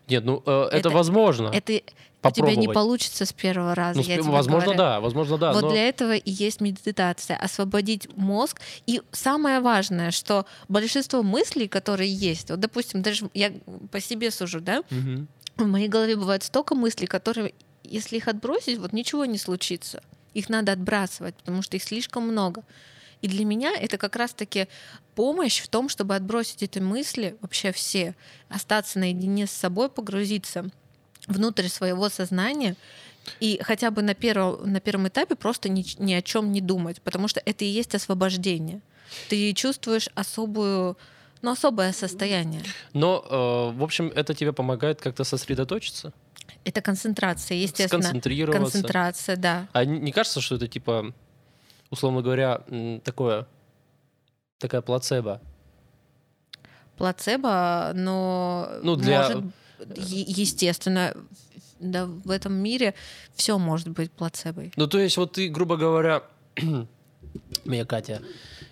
Нет, 0.08 0.24
ну 0.24 0.42
э, 0.44 0.64
это, 0.72 0.76
Это- 0.76 0.90
возможно. 0.90 1.48
Это 1.48 1.80
у 2.26 2.30
тебя 2.32 2.48
не 2.48 2.54
попробовать. 2.66 2.74
получится 2.74 3.24
с 3.26 3.32
первого 3.32 3.74
раза. 3.74 4.00
Ну, 4.00 4.06
я 4.06 4.16
тебе 4.18 4.30
возможно, 4.30 4.64
говорю. 4.66 4.78
да, 4.78 5.00
возможно, 5.00 5.38
да. 5.38 5.52
вот 5.52 5.62
но- 5.62 5.70
для 5.70 5.88
этого 5.88 6.14
и 6.16 6.30
есть 6.30 6.60
медитация, 6.60 7.36
освободить 7.36 8.08
мозг. 8.16 8.60
И 8.86 9.02
самое 9.12 9.60
важное, 9.60 10.10
что 10.10 10.46
большинство 10.68 11.22
мыслей, 11.22 11.68
которые 11.68 12.12
есть, 12.12 12.50
вот, 12.50 12.60
допустим, 12.60 13.02
даже 13.02 13.28
я 13.34 13.52
по 13.90 14.00
себе 14.00 14.30
сужу, 14.30 14.60
да, 14.60 14.82
Мгм. 14.90 15.28
в 15.56 15.66
моей 15.66 15.88
голове 15.88 16.16
бывает 16.16 16.42
столько 16.42 16.74
мыслей, 16.74 17.06
которые, 17.06 17.54
если 17.82 18.16
их 18.16 18.28
отбросить, 18.28 18.78
вот 18.78 18.92
ничего 18.92 19.24
не 19.24 19.38
случится. 19.38 20.02
Их 20.32 20.48
надо 20.48 20.72
отбрасывать, 20.72 21.34
потому 21.36 21.62
что 21.62 21.76
их 21.76 21.82
слишком 21.84 22.24
много. 22.26 22.64
И 23.22 23.28
для 23.28 23.44
меня 23.46 23.72
это 23.74 23.96
как 23.96 24.16
раз-таки 24.16 24.66
помощь 25.14 25.60
в 25.62 25.68
том, 25.68 25.88
чтобы 25.88 26.14
отбросить 26.14 26.62
эти 26.62 26.78
мысли, 26.78 27.36
вообще 27.40 27.72
все, 27.72 28.14
остаться 28.50 28.98
наедине 28.98 29.46
с 29.46 29.50
собой, 29.52 29.88
погрузиться 29.88 30.66
внутрь 31.26 31.68
своего 31.68 32.08
сознания 32.08 32.76
и 33.40 33.58
хотя 33.62 33.90
бы 33.90 34.02
на 34.02 34.14
первом, 34.14 34.70
на 34.72 34.80
первом 34.80 35.08
этапе 35.08 35.34
просто 35.34 35.68
ни, 35.68 35.84
ни 36.02 36.12
о 36.12 36.20
чем 36.22 36.52
не 36.52 36.60
думать, 36.60 37.00
потому 37.02 37.28
что 37.28 37.40
это 37.44 37.64
и 37.64 37.68
есть 37.68 37.94
освобождение. 37.94 38.80
Ты 39.30 39.52
чувствуешь 39.54 40.08
особую, 40.14 40.96
ну, 41.42 41.50
особое 41.52 41.92
состояние. 41.92 42.62
Но, 42.92 43.24
э, 43.72 43.78
в 43.78 43.82
общем, 43.82 44.12
это 44.14 44.34
тебе 44.34 44.52
помогает 44.52 45.00
как-то 45.00 45.24
сосредоточиться, 45.24 46.12
Это 46.64 46.80
концентрация, 46.82 47.56
естественно. 47.56 48.02
сконцентрироваться. 48.02 48.72
Концентрация, 48.72 49.36
да. 49.36 49.68
А 49.72 49.84
не 49.84 49.98
не 50.00 50.12
кажется, 50.12 50.40
что 50.42 50.56
это 50.56 50.68
типа, 50.68 51.14
условно 51.90 52.20
говоря, 52.22 52.60
такое, 53.04 53.46
такая 54.58 54.82
плацебо? 54.82 55.40
Плацебо, 56.96 57.92
но 57.94 58.68
Ну, 58.82 58.96
для- 58.96 59.28
может, 59.28 59.44
естественно, 59.96 61.14
да, 61.80 62.06
в 62.06 62.30
этом 62.30 62.54
мире 62.54 62.94
все 63.34 63.58
может 63.58 63.88
быть 63.88 64.10
плацебой. 64.12 64.72
Ну, 64.76 64.86
то 64.86 64.98
есть, 64.98 65.16
вот 65.16 65.32
ты, 65.32 65.48
грубо 65.48 65.76
говоря, 65.76 66.22
мне 67.64 67.84
Катя 67.84 68.22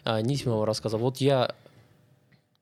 а, 0.05 0.21
Нисимова 0.21 0.67
рассказала, 0.67 1.01
вот 1.01 1.19
я 1.19 1.55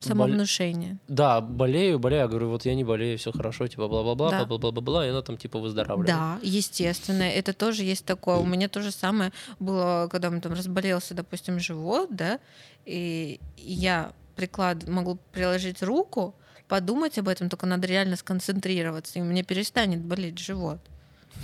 бол- 0.07 0.09
Самовнушение. 0.09 0.97
Да, 1.09 1.41
болею, 1.43 1.99
болею. 1.99 2.23
Я 2.23 2.29
говорю, 2.29 2.49
вот 2.49 2.65
я 2.65 2.75
не 2.75 2.85
болею, 2.85 3.19
все 3.19 3.33
хорошо, 3.33 3.67
типа 3.69 3.87
бла-бла-бла, 3.87 4.31
Да. 4.31 4.45
бла-бла-бла-бла, 4.47 5.07
и 5.07 5.11
она 5.11 5.21
там 5.21 5.37
типа 5.37 5.59
выздоравливает. 5.59 6.07
Да, 6.09 6.39
естественно, 6.43 7.23
это 7.25 7.53
тоже 7.53 7.85
есть 7.85 8.07
такое. 8.07 8.37
У 8.37 8.47
меня 8.47 8.69
то 8.69 8.81
же 8.81 8.93
самое 8.93 9.31
было, 9.59 10.09
когда 10.11 10.31
мне 10.31 10.41
там 10.41 10.55
разболелся, 10.55 11.15
допустим, 11.15 11.61
живот, 11.61 12.09
да, 12.11 12.41
и 12.87 13.41
я 13.59 14.13
приклад 14.37 14.89
могу 14.89 15.19
приложить 15.33 15.83
руку, 15.83 16.35
подумать 16.71 17.19
об 17.19 17.29
этом, 17.29 17.49
только 17.51 17.67
надо 17.67 17.89
реально 17.89 18.15
сконцентрироваться, 18.15 19.19
и 19.19 19.23
меня 19.23 19.43
перестанет 19.43 20.01
болеть 20.01 20.39
живот. 20.39 20.79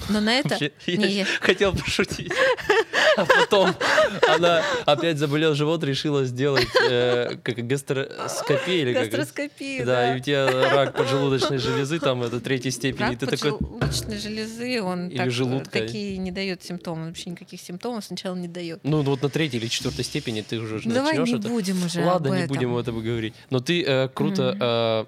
Но 0.09 0.21
на 0.21 0.39
это... 0.39 0.57
Я 0.87 0.97
Не, 0.97 1.07
я- 1.09 1.25
хотел 1.41 1.73
пошутить. 1.75 2.33
А 3.17 3.25
потом 3.25 3.75
она 4.29 4.63
опять 4.85 5.19
заболел 5.19 5.55
живот, 5.55 5.83
решила 5.85 6.25
сделать 6.25 6.69
э, 6.89 7.37
как 7.43 7.57
гастроскопию 7.67 8.83
или 8.83 8.93
как 8.95 9.07
это? 9.09 9.17
Гастроскопия, 9.19 9.85
Да, 9.87 10.15
и 10.15 10.21
у 10.21 10.23
тебя 10.23 10.71
рак 10.71 10.95
поджелудочной 10.95 11.59
железы, 11.59 11.99
там 11.99 12.23
это 12.23 12.41
третьей 12.41 12.71
степени. 12.73 13.03
Рак 13.11 13.19
ты 13.19 13.27
такой, 13.27 13.53
поджелудочной 13.53 14.19
железы, 14.19 14.83
он 14.83 15.09
Или 15.09 15.17
так, 15.17 15.27
э, 15.29 15.31
желудка. 15.31 15.71
такие 15.71 16.19
не 16.19 16.31
дает 16.31 16.63
симптомов, 16.63 17.09
вообще 17.09 17.31
никаких 17.31 17.61
симптомов 17.61 18.05
сначала 18.05 18.35
не 18.37 18.49
дает. 18.49 18.81
ну 18.83 19.01
вот 19.03 19.23
на 19.23 19.31
третьей 19.31 19.61
или 19.61 19.69
четвертой 19.69 20.05
степени 20.05 20.43
ты 20.43 20.59
уже 20.59 20.81
Давай 20.89 21.17
начнешь 21.17 21.29
не 21.29 21.39
это. 21.41 21.49
будем 21.49 21.85
уже 21.85 22.05
Ладно, 22.05 22.35
не 22.43 22.47
будем 22.47 22.73
об 22.73 22.79
этом 22.79 23.03
говорить. 23.03 23.35
Но 23.51 23.61
ты 23.61 23.83
э, 23.83 24.09
круто... 24.13 25.07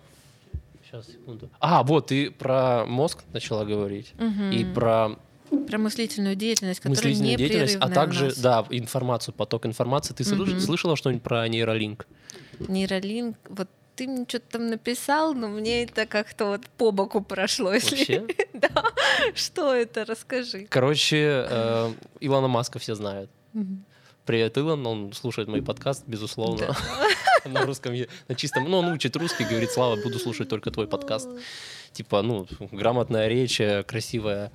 Сейчас, 0.91 1.07
секунду. 1.07 1.51
А, 1.61 1.83
вот, 1.83 2.07
ты 2.07 2.31
про 2.31 2.87
мозг 2.87 3.19
начала 3.33 3.65
говорить. 3.67 4.15
Мгм. 4.19 4.51
И 4.53 4.65
про 4.65 5.17
Про 5.69 5.79
мыслительную 5.79 6.35
деятельность, 6.35 6.81
которая 6.81 6.97
мыслительную 6.97 7.37
деятельность, 7.37 7.77
а 7.81 7.89
также, 7.91 8.27
нас. 8.27 8.39
да, 8.39 8.67
информацию, 8.71 9.35
поток 9.35 9.67
информации. 9.67 10.15
Ты 10.15 10.25
Мгм. 10.35 10.59
слышала 10.61 10.97
что-нибудь 10.97 11.23
про 11.23 11.47
нейролинк? 11.49 12.07
Нейролинк, 12.69 13.37
вот 13.51 13.69
ты 13.97 14.07
мне 14.07 14.25
что-то 14.29 14.53
там 14.53 14.69
написал, 14.69 15.35
но 15.35 15.49
мне 15.49 15.85
это 15.85 16.07
как-то 16.07 16.47
вот 16.47 16.63
по 16.79 16.91
боку 16.91 17.21
прошло. 17.21 17.73
Если... 17.75 17.97
Вообще? 17.97 18.27
Да. 18.55 18.85
Что 19.35 19.75
это? 19.75 20.05
Расскажи. 20.05 20.67
Короче, 20.71 21.47
э, 21.49 21.93
Илона 22.21 22.49
Маска 22.49 22.79
все 22.79 22.95
знают. 22.95 23.31
Привет, 24.25 24.59
Илон, 24.59 24.87
он 24.87 25.13
слушает 25.15 25.49
мой 25.49 25.63
подкаст, 25.63 26.05
безусловно, 26.07 26.75
на 27.53 27.67
русском, 27.67 27.95
на 28.29 28.35
чистом, 28.35 28.69
ну, 28.71 28.79
он 28.79 28.87
учит 28.93 29.17
русский, 29.17 29.45
говорит, 29.45 29.71
Слава, 29.71 29.97
буду 29.97 30.19
слушать 30.19 30.49
только 30.49 30.71
твой 30.71 30.87
подкаст. 30.87 31.29
Типа, 31.93 32.23
ну, 32.23 32.47
грамотная 32.71 33.29
речь, 33.29 33.61
э, 33.61 33.83
красивая 33.83 34.53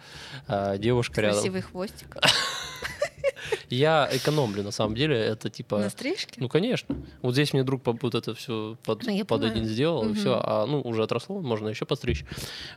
э, 0.47 0.77
девушка 0.77 1.21
рядом. 1.21 1.37
Красивый 1.37 1.61
хвостик. 1.61 2.17
Я 3.69 4.07
экономлю, 4.11 4.63
на 4.63 4.71
самом 4.71 4.95
деле, 4.95 5.17
это 5.17 5.49
типа... 5.49 5.79
На 5.79 5.89
стрижке? 5.89 6.35
Ну, 6.37 6.47
конечно. 6.47 6.95
Вот 7.21 7.33
здесь 7.33 7.53
мне 7.53 7.63
друг 7.63 7.81
вот 7.85 8.15
это 8.15 8.33
все 8.35 8.77
под, 8.83 9.03
Ну, 9.03 9.25
под 9.25 9.43
один 9.43 9.65
сделал, 9.65 10.03
и 10.03 10.09
Мгм. 10.09 10.15
все. 10.15 10.39
А, 10.43 10.65
ну, 10.65 10.81
уже 10.81 11.03
отросло, 11.03 11.41
можно 11.41 11.69
еще 11.69 11.85
постричь. 11.85 12.23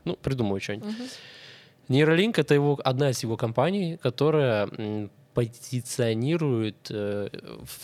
Ну, 0.04 0.16
придумаю 0.16 0.60
что-нибудь. 0.60 0.88
Мгм. 0.88 1.08
Нейролинк 1.88 2.38
это 2.38 2.54
его 2.54 2.80
одна 2.82 3.10
из 3.10 3.22
его 3.22 3.36
компаний, 3.36 3.98
которая 4.02 4.68
позиционирует 5.34 6.88
э, 6.90 7.28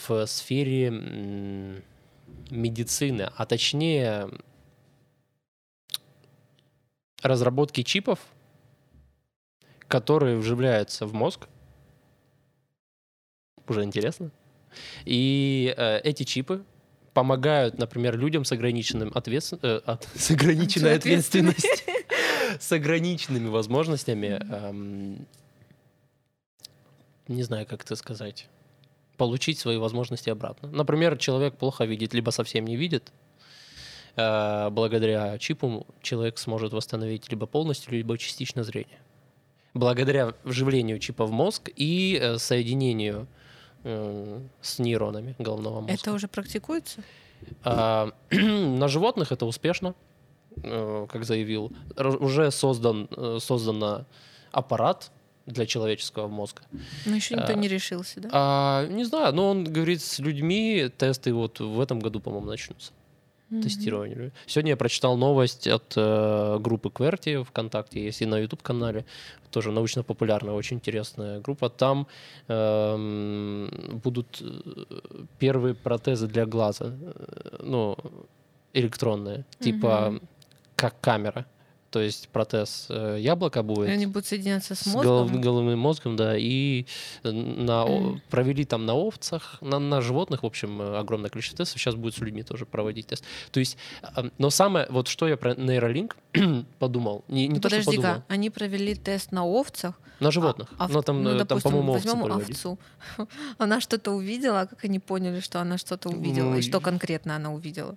в 0.07 0.27
сфере 0.27 0.91
медицины, 2.53 3.31
а 3.37 3.47
точнее 3.47 4.29
разработки 7.23 7.83
чипов, 7.83 8.19
которые 9.89 10.37
вживляются 10.37 11.07
в 11.07 11.15
мозг. 11.15 11.49
Уже 13.69 13.85
интересно. 13.85 14.31
И 15.05 15.73
э, 15.77 15.99
эти 16.01 16.25
чипы 16.25 16.65
помогают, 17.15 17.79
например, 17.79 18.17
людям 18.19 18.45
с 18.45 18.53
ограниченным 18.53 19.11
ответствен- 19.11 19.61
э, 19.63 19.77
от- 19.85 20.05
с 20.15 20.31
ограниченной 20.31 20.97
Ответственность. 20.97 21.59
ответственностью, 21.65 22.59
с 22.61 22.73
ограниченными 22.73 23.49
возможностями, 23.49 24.41
эм, 24.51 25.27
не 27.29 27.43
знаю, 27.43 27.67
как 27.67 27.83
это 27.85 27.95
сказать, 27.97 28.49
получить 29.23 29.61
свои 29.61 29.77
возможности 29.77 30.31
обратно. 30.31 30.69
Например, 30.73 31.17
человек 31.17 31.57
плохо 31.57 31.85
видит, 31.85 32.13
либо 32.13 32.31
совсем 32.31 32.65
не 32.65 32.77
видит. 32.77 33.13
Э, 34.17 34.69
Благодаря 34.71 35.39
чипу 35.39 35.87
человек 36.03 36.39
сможет 36.39 36.73
восстановить 36.73 37.31
либо 37.31 37.47
полностью, 37.47 37.93
либо 37.93 38.19
частично 38.19 38.65
зрение. 38.65 38.99
Благодаря 39.75 40.35
вживлению 40.43 40.99
чипа 40.99 41.25
в 41.25 41.31
мозг 41.31 41.71
и 41.77 42.19
э, 42.21 42.39
соединению 42.39 43.29
э, 43.85 44.41
с 44.61 44.81
нейронами 44.81 45.37
головного 45.39 45.83
мозга. 45.83 45.95
Это 45.95 46.13
уже 46.13 46.27
практикуется? 46.27 47.05
А, 47.63 48.11
На 48.31 48.89
животных 48.89 49.31
это 49.31 49.47
успешно, 49.47 49.95
как 50.63 51.25
заявил. 51.25 51.71
Уже 51.97 52.51
создан, 52.51 53.09
создан 53.39 54.05
аппарат 54.51 55.13
для 55.47 55.67
человеческого 55.67 56.29
мозга. 56.29 56.63
Но 57.05 57.17
еще 57.17 57.35
никто 57.35 57.53
А, 57.53 57.55
не 57.55 57.69
решился, 57.69 58.21
да? 58.21 58.29
А, 58.33 58.87
не 58.87 59.05
знаю, 59.05 59.35
но 59.35 59.51
он 59.51 59.65
говорит, 59.65 60.01
с 60.01 60.19
людьми 60.19 60.89
тесты 60.97 61.33
вот 61.33 61.61
в 61.61 61.81
этом 61.81 62.01
году, 62.01 62.21
по-моему, 62.21 62.47
начнутся. 62.47 62.93
Мгм. 63.51 63.63
Тестирование. 63.63 64.33
Сегодня 64.47 64.71
я 64.71 64.77
прочитал 64.77 65.17
новость 65.19 65.67
от 65.67 65.93
э, 65.97 66.59
группы 66.59 66.89
Кверти 66.91 67.43
ВКонтакте, 67.43 68.03
есть 68.03 68.23
и 68.23 68.27
на 68.27 68.39
YouTube-канале, 68.39 69.05
тоже 69.51 69.73
научно-популярная, 69.73 70.55
очень 70.55 70.77
интересная 70.79 71.39
группа. 71.41 71.69
Там 71.69 72.07
эм, 72.49 74.01
будут 74.03 74.41
э, 74.41 74.95
первые 75.39 75.75
протезы 75.75 76.29
для 76.29 76.47
глаза, 76.47 76.95
э, 76.99 77.57
ну, 77.63 77.97
электронные, 78.73 79.45
типа 79.59 80.11
Мгм. 80.13 80.23
как 80.77 81.01
камера. 81.01 81.45
То 81.93 82.01
есть 82.01 82.29
протез 82.31 82.87
э, 82.89 83.19
яблока 83.21 83.63
будет 83.63 83.89
И 83.89 83.93
Они 83.93 84.07
будут 84.07 84.27
соединяться 84.27 84.75
с 84.75 84.81
с 84.81 84.87
голов- 84.95 85.27
мозгом? 85.29 85.41
головным 85.43 85.79
мозгом, 85.79 86.17
да, 86.17 86.37
и 86.39 86.87
на, 87.23 87.85
Мгм. 87.87 88.23
провели 88.31 88.65
там 88.65 88.87
на 88.87 88.95
овцах, 88.95 89.59
на, 89.61 89.79
на 89.79 90.01
животных, 90.01 90.43
в 90.43 90.47
общем, 90.47 90.81
э, 90.81 90.99
огромное 90.99 91.29
количество 91.29 91.59
тестов. 91.59 91.79
Сейчас 91.81 91.95
будет 91.95 92.15
с 92.15 92.19
людьми 92.19 92.43
тоже 92.43 92.65
проводить 92.65 93.09
тест. 93.09 93.25
То 93.51 93.61
есть, 93.61 93.77
а, 94.03 94.25
но 94.39 94.49
самое, 94.51 94.87
вот 94.89 95.07
что 95.09 95.29
я 95.29 95.37
про 95.37 95.55
нейролинк 95.55 96.17
подумал, 96.79 97.25
не, 97.29 97.47
не 97.47 97.61
то, 97.61 97.69
что 97.69 97.79
подумал, 97.85 98.03
Подожди-ка, 98.03 98.25
они 98.29 98.49
провели 98.51 98.95
тест 98.95 99.31
на 99.31 99.45
овцах, 99.45 100.01
на 100.21 100.31
животных. 100.31 100.69
А- 100.79 100.89
но 100.89 101.03
там, 101.03 101.23
ну, 101.23 101.31
э, 101.31 101.39
там 101.39 101.47
допустим, 101.49 101.71
по-моему, 101.73 101.93
овцы 101.93 102.09
возьмем 102.09 102.33
овцу. 102.33 102.79
Она 103.59 103.81
что-то 103.83 104.13
увидела, 104.13 104.63
а 104.63 104.67
как 104.67 104.85
они 104.85 104.99
поняли, 104.99 105.41
что 105.41 105.61
она 105.61 105.77
что-то 105.77 106.09
увидела? 106.09 106.51
Ну, 106.51 106.57
и 106.57 106.63
что 106.63 106.81
конкретно 106.81 107.37
она 107.37 107.53
увидела? 107.53 107.97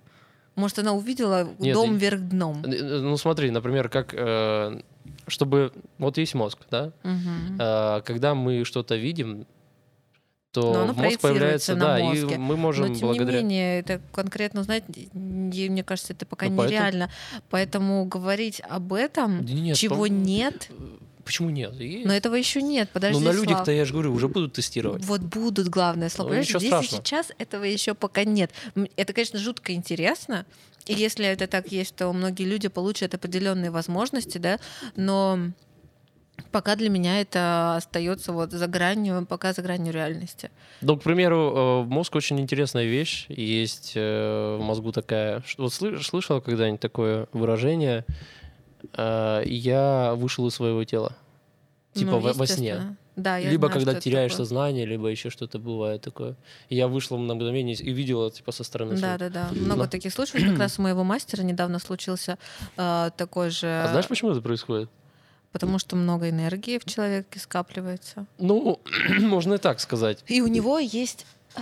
Может, 0.56 0.78
она 0.80 0.92
увидела 0.94 1.48
Нет, 1.58 1.74
дом 1.74 1.96
вверх 1.96 2.20
дном? 2.20 2.64
Э, 2.64 2.70
э, 2.74 3.00
Ну 3.00 3.16
смотри, 3.18 3.50
например, 3.50 3.88
как, 3.88 4.14
э, 4.14 4.80
чтобы, 5.28 5.72
вот 5.98 6.16
есть 6.18 6.34
мозг, 6.34 6.58
да, 6.70 6.92
Мгм. 7.02 7.58
Э, 7.60 8.00
когда 8.02 8.34
мы 8.34 8.64
что-то 8.64 8.96
видим, 8.96 9.46
то 10.52 10.86
мозг 10.96 11.20
появляется, 11.20 11.74
да, 11.74 11.98
мозге. 11.98 12.34
и 12.36 12.38
мы 12.38 12.56
можем 12.56 12.88
Но 12.88 12.94
тем 12.94 13.08
благодаря... 13.08 13.38
не 13.40 13.44
менее, 13.44 13.80
это 13.80 14.00
конкретно 14.12 14.62
узнать, 14.62 14.84
не- 15.12 15.68
мне 15.68 15.84
кажется, 15.84 16.14
это 16.14 16.24
пока 16.24 16.46
Ну, 16.46 16.56
поэтому- 16.56 16.68
нереально. 16.70 17.10
Поэтому 17.50 18.06
говорить 18.06 18.62
об 18.66 18.94
этом, 18.94 19.44
нет, 19.44 19.76
чего 19.76 19.96
по- 20.04 20.06
нет, 20.06 20.70
Почему 21.26 21.50
нет? 21.50 21.74
Есть. 21.74 22.06
но 22.06 22.14
этого 22.14 22.36
еще 22.36 22.62
нет. 22.62 22.88
Подожди, 22.92 23.18
ну, 23.18 23.32
на 23.32 23.34
людях-то, 23.34 23.72
я 23.72 23.84
же 23.84 23.92
говорю, 23.92 24.14
уже 24.14 24.28
будут 24.28 24.52
тестировать. 24.52 25.04
Вот 25.04 25.20
будут, 25.22 25.68
главное 25.68 26.08
слово. 26.08 26.34
Ну, 26.34 26.42
Здесь 26.42 26.50
страшного. 26.56 26.82
и 26.82 26.86
сейчас 26.86 27.32
этого 27.38 27.64
еще 27.64 27.94
пока 27.94 28.22
нет. 28.22 28.52
Это, 28.94 29.12
конечно, 29.12 29.40
жутко 29.40 29.72
интересно. 29.74 30.46
И 30.86 30.94
если 30.94 31.26
это 31.26 31.48
так 31.48 31.72
есть, 31.72 31.96
то 31.96 32.12
многие 32.12 32.44
люди 32.44 32.68
получат 32.68 33.12
определенные 33.12 33.72
возможности, 33.72 34.38
да, 34.38 34.60
но 34.94 35.50
пока 36.52 36.76
для 36.76 36.90
меня 36.90 37.20
это 37.20 37.74
остается 37.76 38.32
вот 38.32 38.52
за 38.52 38.68
гранью, 38.68 39.26
пока 39.26 39.52
за 39.52 39.62
гранью 39.62 39.92
реальности. 39.92 40.50
Ну, 40.82 40.96
к 40.96 41.02
примеру, 41.02 41.84
э, 41.86 41.92
мозг 41.92 42.14
очень 42.14 42.38
интересная 42.38 42.84
вещь. 42.84 43.26
Есть 43.28 43.94
э, 43.96 44.58
в 44.60 44.62
мозгу 44.62 44.92
такая... 44.92 45.42
Вот 45.58 45.72
слы- 45.72 46.00
слышала 46.00 46.38
когда-нибудь 46.38 46.80
такое 46.80 47.26
выражение 47.32 48.04
«я 48.94 50.14
вышел 50.16 50.46
из 50.46 50.54
своего 50.54 50.84
тела»? 50.84 51.16
Типа 51.94 52.12
Ну, 52.12 52.18
во, 52.20 52.46
сне. 52.46 52.96
Да, 53.16 53.38
я 53.38 53.50
либо 53.50 53.68
знаю, 53.68 53.80
когда 53.86 54.00
теряешь 54.00 54.32
такое. 54.32 54.44
сознание, 54.44 54.84
либо 54.84 55.08
еще 55.08 55.30
что-то 55.30 55.58
бывает 55.58 56.02
такое. 56.02 56.36
И 56.68 56.76
я 56.76 56.86
вышел 56.86 57.16
на 57.16 57.34
мгновение 57.34 57.74
и 57.74 57.90
видела 57.92 58.30
типа 58.30 58.52
со 58.52 58.62
стороны. 58.64 58.96
Да, 58.98 59.16
да, 59.16 59.30
да. 59.30 59.48
Много 59.52 59.84
Да. 59.84 59.88
таких 59.88 60.12
случаев. 60.12 60.46
Как 60.46 60.58
раз 60.58 60.78
у 60.78 60.82
моего 60.82 61.02
мастера 61.04 61.42
недавно 61.42 61.78
случился 61.78 62.36
э, 62.76 63.10
такой 63.16 63.48
же. 63.50 63.66
А 63.66 63.88
знаешь, 63.88 64.06
почему 64.06 64.32
это 64.32 64.42
происходит? 64.42 64.90
Потому 65.52 65.78
что 65.78 65.96
много 65.96 66.28
энергии 66.28 66.78
в 66.78 66.84
человеке 66.84 67.38
скапливается. 67.38 68.26
Ну, 68.38 68.80
можно 69.20 69.54
и 69.54 69.58
так 69.58 69.80
сказать. 69.80 70.22
И 70.26 70.42
у 70.42 70.46
него 70.48 70.78
есть 70.78 71.24
а, 71.54 71.60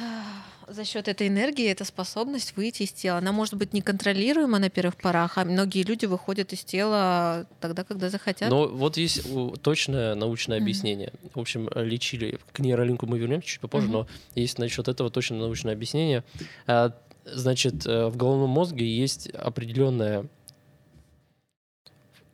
за 0.68 0.84
счет 0.84 1.08
этой 1.08 1.28
энергии 1.28 1.66
эта 1.66 1.84
способность 1.84 2.56
выйти 2.56 2.82
из 2.82 2.92
тела. 2.92 3.18
Она 3.18 3.32
может 3.32 3.54
быть 3.54 3.72
неконтролируема 3.72 4.58
на 4.58 4.70
первых 4.70 4.96
порах, 4.96 5.38
а 5.38 5.44
многие 5.44 5.82
люди 5.82 6.06
выходят 6.06 6.52
из 6.52 6.64
тела 6.64 7.46
тогда, 7.60 7.84
когда 7.84 8.10
захотят. 8.10 8.50
Но 8.50 8.66
вот 8.68 8.96
есть 8.96 9.26
точное 9.62 10.14
научное 10.14 10.58
объяснение. 10.58 11.12
В 11.34 11.40
общем, 11.40 11.68
лечили. 11.74 12.38
К 12.52 12.60
нейролинку 12.60 13.06
мы 13.06 13.18
вернемся 13.18 13.48
чуть 13.48 13.60
попозже, 13.60 13.86
Мгм. 13.88 13.92
но 13.92 14.06
есть 14.34 14.58
насчет 14.58 14.88
этого 14.88 15.10
точное 15.10 15.38
научное 15.38 15.72
объяснение. 15.74 16.24
А, 16.66 16.92
Значит, 17.26 17.86
э, 17.86 18.08
в 18.08 18.18
головном 18.18 18.50
мозге 18.50 18.86
есть 18.86 19.30
определенная 19.30 20.26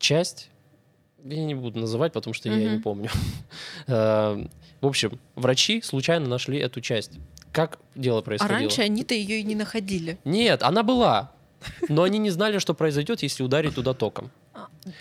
часть, 0.00 0.50
я 1.24 1.44
не 1.44 1.54
буду 1.54 1.78
называть, 1.78 2.12
потому 2.12 2.34
что 2.34 2.48
я 2.48 2.72
не 2.74 2.80
помню. 2.80 3.08
Э, 3.86 4.44
В 4.80 4.86
общем, 4.86 5.18
врачи 5.34 5.82
случайно 5.82 6.26
нашли 6.26 6.58
эту 6.58 6.80
часть. 6.80 7.12
Как 7.52 7.78
дело 7.94 8.20
а 8.20 8.22
происходило? 8.22 8.58
раньше 8.58 8.82
они-то 8.82 9.14
ее 9.14 9.40
и 9.40 9.42
не 9.42 9.54
находили. 9.54 10.18
Нет, 10.24 10.62
она 10.62 10.82
была. 10.82 11.32
Но 11.88 12.04
они 12.04 12.18
не 12.18 12.30
знали, 12.30 12.58
что 12.58 12.74
произойдет, 12.74 13.22
если 13.22 13.42
ударить 13.42 13.74
туда 13.74 13.92
током. 13.92 14.30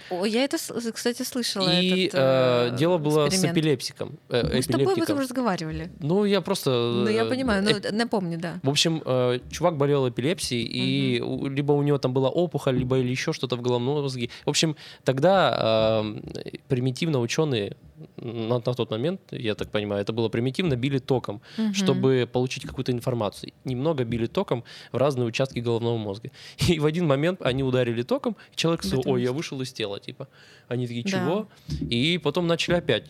О, 0.09 0.25
я 0.25 0.43
это, 0.43 0.57
с- 0.57 0.91
кстати, 0.91 1.23
слышала. 1.23 1.69
И 1.81 2.05
этот, 2.07 2.19
э, 2.19 2.69
э, 2.73 2.77
дело 2.77 2.97
было 2.97 3.25
с 3.29 3.33
эксперимент. 3.33 3.57
эпилепсиком. 3.57 4.19
э, 4.29 4.55
Мы 4.55 4.61
с 4.61 4.65
тобой 4.67 4.83
об 4.85 4.89
этом 4.91 4.93
эпилептиком. 4.93 5.19
разговаривали. 5.19 5.89
Ну, 5.99 6.25
я 6.25 6.41
просто... 6.41 6.69
Ну, 6.69 7.07
я 7.09 7.23
э, 7.23 7.29
понимаю, 7.29 7.63
ну, 7.63 7.69
э, 7.71 7.91
напомни, 7.91 8.35
да. 8.35 8.59
В 8.63 8.69
общем, 8.69 9.01
э, 9.05 9.39
чувак 9.49 9.77
болел 9.77 10.07
эпилепсией, 10.09 10.63
и 10.63 11.19
либо 11.49 11.71
у 11.73 11.81
него 11.83 11.97
там 11.97 12.13
была 12.13 12.29
опухоль, 12.29 12.77
либо 12.77 12.97
или 12.99 13.09
еще 13.09 13.31
что-то 13.33 13.55
в 13.55 13.61
головном 13.61 14.01
мозге. 14.01 14.29
В 14.45 14.49
общем, 14.49 14.75
тогда 15.03 16.01
э, 16.03 16.59
примитивно 16.67 17.19
ученые 17.19 17.75
на, 18.17 18.55
на 18.59 18.73
тот 18.73 18.91
момент, 18.91 19.19
я 19.31 19.55
так 19.55 19.69
понимаю, 19.71 20.01
это 20.01 20.13
было 20.13 20.29
примитивно, 20.29 20.75
били 20.75 20.99
током, 20.99 21.41
Мгм. 21.57 21.73
чтобы 21.73 22.29
получить 22.31 22.65
какую-то 22.65 22.91
информацию. 22.91 23.51
Немного 23.65 24.03
били 24.05 24.25
током 24.27 24.63
в 24.93 24.97
разные 24.97 25.25
участки 25.25 25.59
головного 25.59 25.97
мозга. 25.97 26.31
И 26.67 26.79
в 26.79 26.85
один 26.85 27.07
момент 27.07 27.41
они 27.41 27.63
ударили 27.63 28.03
током, 28.03 28.35
и 28.53 28.55
человек 28.55 28.83
сказал, 28.83 29.03
ой, 29.05 29.23
я 29.23 29.31
вышел 29.33 29.59
из 29.61 29.68
тела, 29.73 29.99
типа. 29.99 30.27
Они 30.67 30.87
такие, 30.87 31.03
Да. 31.03 31.09
чего? 31.09 31.47
И 31.89 32.17
потом 32.17 32.47
начали 32.47 32.75
опять. 32.75 33.05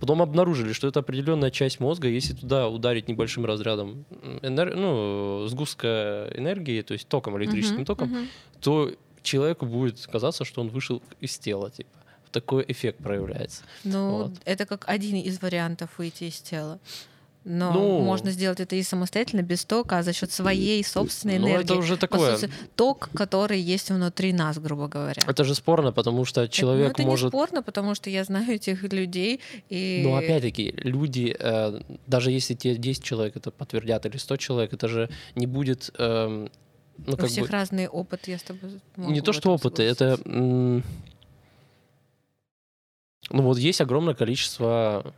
Потом 0.00 0.20
обнаружили, 0.22 0.72
что 0.72 0.88
это 0.88 1.00
определенная 1.00 1.50
часть 1.50 1.80
мозга, 1.80 2.08
если 2.08 2.34
туда 2.34 2.68
ударить 2.68 3.08
небольшим 3.08 3.46
разрядом 3.46 4.04
энер- 4.42 4.74
ну, 4.74 5.46
сгустка 5.48 6.30
энергии, 6.36 6.82
то 6.82 6.92
есть 6.94 7.08
током, 7.08 7.38
электрическим 7.38 7.76
Мгм, 7.76 7.84
током, 7.86 8.08
мгм. 8.08 8.28
то 8.60 8.92
человеку 9.22 9.64
будет 9.66 10.06
казаться, 10.06 10.44
что 10.44 10.60
он 10.60 10.68
вышел 10.68 11.00
из 11.20 11.38
тела, 11.38 11.70
типа. 11.70 11.90
Такой 12.32 12.64
эффект 12.68 12.98
проявляется. 12.98 13.62
Ну, 13.84 14.10
Вот. 14.24 14.32
это 14.44 14.66
как 14.66 14.84
один 14.88 15.16
из 15.16 15.40
вариантов 15.40 15.90
выйти 15.98 16.24
из 16.24 16.40
тела. 16.40 16.78
Но 17.46 17.72
Ну. 17.74 18.00
можно 18.00 18.30
сделать 18.30 18.58
это 18.60 18.74
и 18.74 18.82
самостоятельно, 18.82 19.42
без 19.42 19.66
тока, 19.66 19.98
а 19.98 20.02
за 20.02 20.14
счет 20.14 20.32
своей 20.32 20.82
собственной 20.82 21.38
Ну, 21.38 21.48
энергии. 21.48 21.64
это 21.64 21.76
уже 21.76 21.94
По 21.96 22.00
такое. 22.00 22.36
сути, 22.38 22.50
ток, 22.74 23.10
который 23.14 23.60
есть 23.60 23.90
внутри 23.90 24.32
нас, 24.32 24.58
грубо 24.58 24.88
говоря. 24.88 25.22
Это 25.26 25.44
же 25.44 25.54
спорно, 25.54 25.92
потому 25.92 26.24
что 26.24 26.42
Это- 26.44 26.52
человек 26.52 26.86
ну, 26.86 26.92
это 26.92 27.02
может... 27.02 27.24
не 27.26 27.28
спорно, 27.30 27.62
потому 27.62 27.94
что 27.94 28.08
я 28.08 28.24
знаю 28.24 28.48
этих 28.54 28.82
людей. 28.84 29.40
И... 29.68 30.00
Но 30.04 30.16
опять-таки, 30.16 30.72
люди, 30.78 31.36
э, 31.38 31.80
даже 32.06 32.30
если 32.30 32.54
те 32.54 32.76
10 32.76 33.04
человек 33.04 33.36
это 33.36 33.50
подтвердят 33.50 34.06
или 34.06 34.16
100 34.16 34.36
человек, 34.38 34.72
это 34.72 34.88
же 34.88 35.10
не 35.34 35.46
будет... 35.46 35.90
эм, 35.98 36.48
ну, 36.96 37.12
У 37.12 37.16
как 37.18 37.28
всех 37.28 37.46
бы, 37.46 37.52
разный 37.52 37.88
опыт, 37.88 38.26
я 38.26 38.38
с 38.38 38.42
тобой 38.42 38.70
не 38.96 39.20
то, 39.20 39.34
что 39.34 39.52
опыты, 39.52 39.82
это... 39.82 40.18
м, 40.24 40.82
Ну 43.30 43.42
вот 43.42 43.58
есть 43.58 43.80
огромное 43.80 44.14
количество 44.14 45.12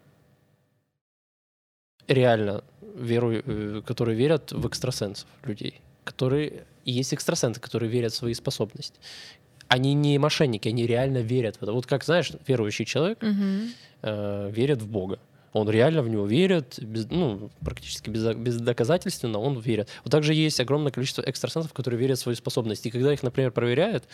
реально 2.09 2.63
веру, 2.95 3.33
э, 3.33 3.83
которые 3.87 4.17
верят 4.17 4.53
в 4.53 4.67
экстрасенсов 4.67 5.27
людей, 5.45 5.81
которые 6.05 6.65
есть 6.85 7.13
экстрасенсы, 7.13 7.61
которые 7.61 7.91
верят 7.91 8.13
в 8.13 8.17
свои 8.17 8.35
способности. 8.35 8.99
Они 9.69 9.95
не 9.95 10.19
мошенники, 10.19 10.69
они 10.69 10.87
реально 10.87 11.19
верят 11.19 11.57
в 11.57 11.63
это. 11.63 11.73
Вот 11.73 11.87
как 11.87 12.05
знаешь, 12.05 12.31
верующий 12.47 12.85
человек 12.85 13.21
Мгм. 13.23 13.71
э, 14.03 14.51
верит 14.53 14.83
в 14.83 14.89
Бога. 14.89 15.19
Он 15.53 15.69
реально 15.71 16.03
в 16.03 16.09
него 16.09 16.27
верит, 16.27 16.79
без, 16.83 17.09
ну, 17.11 17.51
практически 17.65 18.11
без, 18.11 18.35
бездоказательственно 18.37 19.39
он 19.39 19.59
верит. 19.59 19.89
Вот 20.05 20.11
также 20.11 20.35
есть 20.35 20.61
огромное 20.61 20.93
количество 20.93 21.23
экстрасенсов, 21.23 21.73
которые 21.73 21.99
верят 21.99 22.19
в 22.19 22.21
свои 22.23 22.35
способности. 22.35 22.89
И 22.89 22.91
когда 22.91 23.13
их, 23.13 23.23
например, 23.23 23.51
проверяют, 23.53 24.05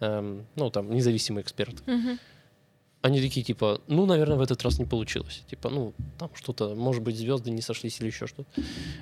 эм, 0.00 0.46
ну, 0.54 0.70
там, 0.70 0.90
независимый 0.94 1.42
эксперт, 1.42 1.74
Мгм. 1.86 2.18
Они 3.06 3.20
такие, 3.20 3.44
типа, 3.44 3.80
ну, 3.86 4.04
наверное, 4.04 4.36
в 4.36 4.40
этот 4.40 4.62
раз 4.62 4.78
не 4.78 4.84
получилось. 4.84 5.42
Типа, 5.48 5.70
ну, 5.70 5.94
там 6.18 6.30
что-то, 6.34 6.74
может 6.74 7.02
быть, 7.02 7.16
звезды 7.16 7.50
не 7.50 7.62
сошлись 7.62 8.00
или 8.00 8.08
еще 8.08 8.26
что-то. 8.26 8.48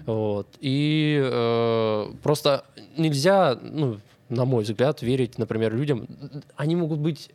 Вот. 0.06 0.48
И 0.60 1.18
э, 1.22 2.12
просто 2.22 2.64
нельзя, 2.98 3.58
ну, 3.62 4.00
на 4.28 4.44
мой 4.44 4.64
взгляд, 4.64 5.02
верить, 5.02 5.38
например, 5.38 5.74
людям. 5.74 6.06
Они 6.56 6.76
могут 6.76 7.00
быть 7.00 7.30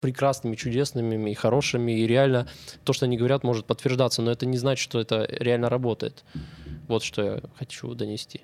прекрасными, 0.00 0.54
чудесными 0.54 1.30
и 1.30 1.34
хорошими, 1.34 1.92
и 1.92 2.06
реально 2.06 2.46
то, 2.84 2.92
что 2.92 3.06
они 3.06 3.16
говорят, 3.16 3.42
может 3.42 3.66
подтверждаться, 3.66 4.22
но 4.22 4.30
это 4.30 4.46
не 4.46 4.58
значит, 4.58 4.82
что 4.82 5.00
это 5.00 5.26
реально 5.28 5.68
работает. 5.68 6.24
Вот 6.86 7.02
что 7.02 7.22
я 7.22 7.42
хочу 7.58 7.94
донести. 7.94 8.42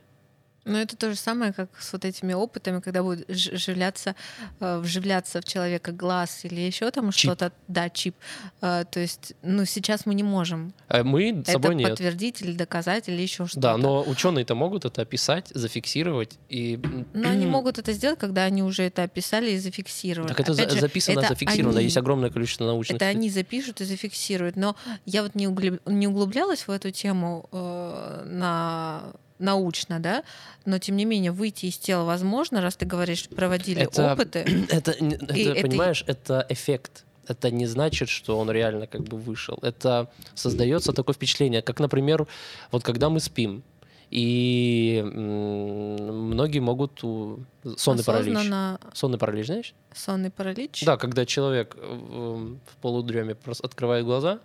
Но 0.65 0.79
это 0.79 0.97
то 0.97 1.11
же 1.11 1.17
самое, 1.17 1.53
как 1.53 1.69
с 1.79 1.93
вот 1.93 2.05
этими 2.05 2.33
опытами, 2.33 2.81
когда 2.81 3.03
будет 3.03 3.29
вживляться, 3.29 4.15
э, 4.61 4.79
вживляться 4.79 5.41
в 5.41 5.45
человека 5.45 5.93
глаз 5.93 6.45
или 6.45 6.61
еще 6.61 6.91
там 6.91 7.13
что-то, 7.13 7.53
да, 7.69 7.91
чип. 7.91 8.15
Э, 8.63 8.85
То 8.91 9.01
есть, 9.01 9.35
ну, 9.43 9.65
сейчас 9.67 10.07
мы 10.07 10.15
не 10.15 10.23
можем 10.23 10.73
А 10.89 11.03
мы 11.05 11.43
с 11.47 11.51
собой 11.53 11.71
это 11.75 11.79
нет. 11.79 11.91
подтвердить 11.91 12.41
или 12.43 12.53
доказать 12.53 13.09
или 13.09 13.21
еще 13.21 13.47
что-то. 13.47 13.61
Да, 13.61 13.77
но 13.77 14.03
ученые-то 14.03 14.55
могут 14.55 14.85
это 14.85 15.03
описать, 15.03 15.49
зафиксировать 15.55 16.39
и... 16.49 16.81
Но 17.13 17.29
они 17.29 17.47
могут 17.47 17.79
это 17.79 17.93
сделать, 17.93 18.19
когда 18.19 18.45
они 18.45 18.63
уже 18.63 18.85
это 18.85 19.03
описали 19.03 19.51
и 19.53 19.59
зафиксировали. 19.59 20.29
Так 20.29 20.41
это 20.41 20.55
за- 20.55 20.69
же, 20.71 20.81
записано, 20.81 21.21
это 21.21 21.29
зафиксировано. 21.29 21.79
они- 21.79 21.85
Есть 21.85 21.97
огромное 21.99 22.31
количество 22.31 22.65
научных... 22.67 22.97
Это 22.97 23.07
они 23.07 23.29
запишут 23.31 23.81
и 23.81 23.85
зафиксируют. 23.85 24.57
Но 24.57 24.77
я 25.05 25.23
вот 25.23 25.35
не, 25.35 25.47
углуб- 25.47 25.81
не 25.87 26.07
углублялась 26.09 26.67
в 26.67 26.71
эту 26.71 26.91
тему 26.91 27.49
э, 27.53 28.23
на 28.27 29.13
научно, 29.39 30.01
да, 30.01 30.23
но 30.65 30.79
тем 30.79 30.97
не 30.97 31.05
менее 31.05 31.33
выйти 31.33 31.67
из 31.67 31.77
тела 31.79 32.05
возможно, 32.05 32.61
раз 32.61 32.77
ты 32.77 32.87
говоришь, 32.87 33.29
проводили 33.29 33.83
Это- 33.83 34.13
опыты. 34.13 34.39
Это, 34.71 34.93
это, 34.93 35.35
это- 35.35 35.61
понимаешь, 35.63 36.05
это 36.07 36.47
эффект. 36.49 37.05
Это 37.27 37.51
не 37.51 37.67
значит, 37.67 38.09
что 38.11 38.39
он 38.39 38.51
реально 38.51 38.87
как 38.87 39.03
бы 39.03 39.17
вышел. 39.17 39.59
Это 39.63 40.11
создается 40.35 40.93
такое 40.93 41.15
впечатление, 41.15 41.63
как, 41.63 41.81
например, 41.81 42.27
вот 42.71 42.83
когда 42.83 43.09
мы 43.09 43.19
спим, 43.21 43.63
и 44.11 45.03
многие 45.05 46.61
могут 46.61 47.03
у- 47.03 47.41
сонный 47.77 48.05
паралич. 48.05 48.35
Осознанно 48.35 48.79
Сонный 48.93 49.19
паралич, 49.19 49.47
знаешь? 49.47 49.75
сонный 49.95 50.31
паралич. 50.31 50.85
Да, 50.85 50.97
когда 50.97 51.25
человек 51.27 51.75
э, 51.79 51.95
в 52.67 52.77
полудреме 52.83 53.37
открывает 53.63 54.05
глаза, 54.05 54.39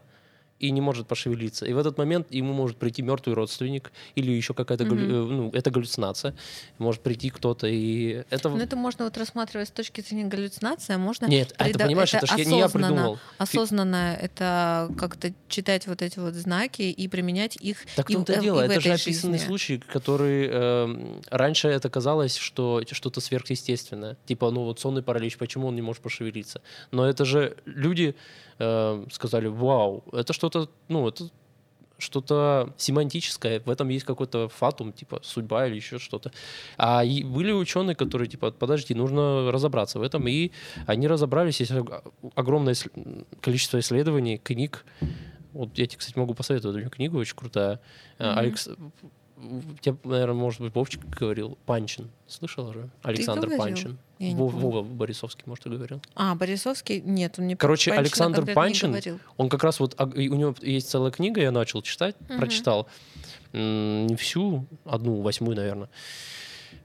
и 0.60 0.72
не 0.72 0.82
может 0.82 1.08
пошевелиться. 1.08 1.66
И 1.66 1.74
в 1.74 1.78
этот 1.78 1.98
момент 1.98 2.28
ему 2.32 2.54
может 2.54 2.78
прийти 2.78 3.02
мертвый 3.02 3.36
родственник 3.36 3.92
или 4.16 4.32
еще 4.32 4.54
какая-то 4.54 4.84
галлю- 4.84 5.10
э, 5.10 5.26
ну, 5.32 5.50
это 5.54 5.72
галлюцинация. 5.72 6.36
Может 6.78 7.02
прийти 7.02 7.30
кто-то 7.30 7.68
и 7.68 8.24
это. 8.30 8.50
Ну, 8.50 8.58
это 8.58 8.76
можно 8.76 9.06
вот 9.06 9.18
рассматривать 9.18 9.70
с 9.70 9.72
точки 9.72 10.02
зрения 10.02 10.26
галлюцинации, 10.26 10.94
а 10.94 10.98
можно... 10.98 11.28
Нет, 11.28 11.54
а 11.58 11.68
это 11.68 11.80
прида- 11.80 11.86
понимаешь, 11.86 12.14
это, 12.14 12.28
ж 12.28 12.32
я- 12.38 12.46
не 12.46 12.58
я 12.60 12.66
осознанно. 12.66 12.88
придумал. 12.96 13.16
Фи- 13.16 13.22
Осознанно 13.38 14.18
это 14.22 14.92
как-то 14.98 15.34
читать 15.48 15.88
вот 15.88 16.02
эти 16.02 16.20
вот 16.20 16.34
знаки 16.34 16.82
и 16.84 17.08
применять 17.08 17.56
их 17.56 17.86
Так 17.96 18.08
в 18.08 18.10
и, 18.10 18.14
том-то 18.16 18.34
и 18.34 18.38
в- 18.38 18.42
дело, 18.42 18.66
и 18.66 18.68
в 18.68 18.72
это 18.72 18.82
же 18.82 18.90
этой 18.90 19.02
описанный 19.02 19.38
жизни. 19.38 19.48
случай, 19.48 19.78
который 19.78 20.48
эм, 20.48 21.22
раньше 21.32 21.68
это 21.70 21.90
казалось, 21.90 22.36
что 22.36 22.82
это 22.82 22.94
что-то 22.96 23.22
сверхъестественное. 23.22 24.18
Типа, 24.26 24.52
ну 24.52 24.64
вот 24.66 24.80
сонный 24.80 25.02
паралич, 25.04 25.38
почему 25.38 25.68
он 25.68 25.76
не 25.76 25.82
может 25.82 26.02
пошевелиться? 26.02 26.62
Но 26.92 27.06
это 27.08 27.26
же 27.26 27.56
люди 27.66 28.16
эм, 28.60 29.10
сказали, 29.12 29.48
вау, 29.48 30.04
это 30.14 30.34
что-то, 30.34 30.70
ну, 30.88 31.08
это 31.08 31.30
что-то 31.98 32.74
семантическое, 32.78 33.60
в 33.60 33.70
этом 33.70 33.90
есть 33.90 34.06
какой-то 34.06 34.48
фатум, 34.48 34.94
типа 34.94 35.20
судьба 35.22 35.68
или 35.68 35.76
еще 35.76 36.00
что-то. 36.00 36.32
А 36.78 37.04
и 37.04 37.24
были 37.24 37.52
ученые, 37.52 37.96
которые 37.96 38.30
типа, 38.30 38.52
подожди, 38.52 38.94
нужно 38.94 39.52
разобраться 39.52 40.00
в 40.00 40.02
этом, 40.02 40.26
и 40.28 40.52
они 40.88 41.08
разобрались, 41.08 41.60
есть 41.60 41.72
ог- 41.74 42.04
огромное 42.36 42.76
количество 43.42 43.80
исследований, 43.80 44.38
книг. 44.38 44.86
Вот 45.52 45.78
я 45.78 45.88
тебе, 45.88 45.98
кстати, 45.98 46.18
могу 46.18 46.34
посоветовать 46.36 46.78
одну 46.78 46.90
книгу, 46.90 47.18
очень 47.18 47.36
крутая. 47.36 47.82
Э, 48.18 48.30
Мгм. 48.30 48.40
Алекс, 48.40 48.70
тебе, 49.82 49.96
наверное, 50.04 50.36
может 50.36 50.62
быть, 50.62 50.74
Вовчик 50.76 51.02
говорил, 51.06 51.58
Панчин. 51.66 52.10
Слышал 52.28 52.74
же? 52.74 52.90
Александр? 53.04 53.56
Панчин. 53.58 53.98
Не 54.20 54.36
Вов-. 54.36 54.54
Вова 54.54 54.82
Борисовский, 54.84 55.44
может, 55.46 55.66
и 55.66 55.70
говорил. 55.70 56.02
А, 56.16 56.36
Борисовский? 56.36 57.00
Нет, 57.02 57.36
он 57.40 57.46
мне 57.46 57.56
Короче, 57.56 57.92
Панчина 57.92 58.02
Александр 58.02 58.46
не 58.48 58.54
Панчин. 58.54 59.20
Он 59.38 59.48
как 59.50 59.64
раз 59.64 59.80
вот, 59.80 59.96
а, 59.98 60.06
у 60.06 60.10
него 60.36 60.54
есть 60.62 60.90
целая 60.90 61.12
книга, 61.12 61.42
я 61.42 61.52
начал 61.52 61.82
читать, 61.82 62.16
Мгм. 62.28 62.38
прочитал. 62.40 62.88
Не 63.54 64.16
всю, 64.18 64.66
одну, 64.86 65.22
восьмую, 65.22 65.56
наверное. 65.56 65.90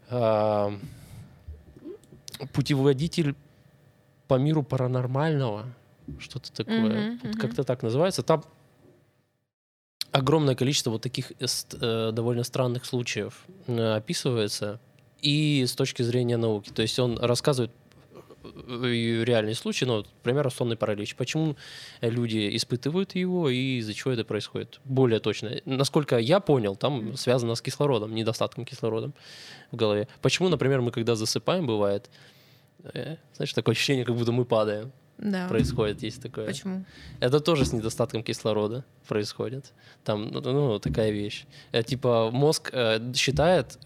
А, 0.09 0.73
Путеводитель 2.53 3.35
по 4.29 4.35
миру 4.35 4.63
паранормального. 4.63 5.67
Что-то 6.19 6.53
такое. 6.53 6.79
Мгм, 7.11 7.21
Вот 7.23 7.31
мгм. 7.31 7.41
Как-то 7.41 7.65
так 7.65 7.83
называется. 7.83 8.23
Там 8.23 8.45
огромное 10.15 10.55
количество 10.55 10.91
вот 10.91 11.03
таких 11.03 11.33
э, 11.33 11.47
э, 11.81 12.11
довольно 12.13 12.45
странных 12.45 12.85
случаев 12.85 13.45
э, 13.67 13.97
описывается. 13.97 14.81
И 15.21 15.65
с 15.67 15.75
точки 15.75 16.03
зрения 16.03 16.37
науки. 16.37 16.71
То 16.71 16.83
есть 16.83 16.99
он 16.99 17.19
рассказывает 17.19 17.73
и 18.45 19.23
реальные 19.25 19.55
случаи, 19.55 19.87
ну, 19.87 20.05
примеру, 20.23 20.51
сонный 20.51 20.77
паралич. 20.77 21.17
Почему 21.17 21.57
люди 22.03 22.55
испытывают 22.57 23.15
его 23.15 23.49
и 23.49 23.79
из-за 23.79 23.95
чего 23.95 24.13
это 24.13 24.25
происходит? 24.25 24.81
Более 24.85 25.19
точно. 25.19 25.51
Насколько 25.65 26.19
я 26.19 26.41
понял, 26.41 26.77
там 26.77 27.17
связано 27.17 27.55
с 27.55 27.63
кислородом, 27.63 28.15
недостатком 28.15 28.67
кислорода 28.67 29.13
в 29.73 29.77
голове. 29.77 30.09
Почему, 30.21 30.51
например, 30.51 30.83
мы 30.83 30.91
когда 30.91 31.17
засыпаем, 31.17 31.67
бывает, 31.67 32.11
э, 32.93 33.17
знаешь, 33.35 33.53
такое 33.55 33.75
ощущение, 33.75 34.05
как 34.05 34.15
будто 34.15 34.31
мы 34.31 34.45
падаем. 34.45 34.93
Да. 35.19 35.49
Происходит, 35.49 36.03
есть 36.03 36.21
такое. 36.23 36.47
Почему? 36.47 36.85
Это 37.21 37.41
тоже 37.41 37.65
с 37.65 37.73
недостатком 37.73 38.23
кислорода 38.23 38.85
происходит. 39.07 39.73
Там, 40.05 40.29
ну, 40.29 40.41
ну, 40.41 40.79
такая 40.79 41.11
вещь. 41.11 41.45
Э, 41.73 41.83
Типа 41.83 42.31
мозг 42.33 42.71
э, 42.73 43.13
считает, 43.15 43.79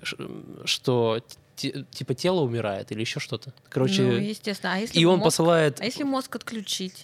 что 0.64 1.20
те- 1.56 1.84
типа 1.90 2.14
тело 2.14 2.40
умирает 2.40 2.92
или 2.92 3.00
еще 3.00 3.20
что-то. 3.20 3.52
Короче, 3.68 4.02
Ну, 4.02 4.12
естественно. 4.12 4.74
А 4.74 4.78
если 4.78 4.98
и 4.98 5.04
он 5.04 5.18
мозг- 5.18 5.24
посылает... 5.24 5.80
А 5.80 5.84
если 5.84 6.02
мозг 6.04 6.34
отключить? 6.36 7.02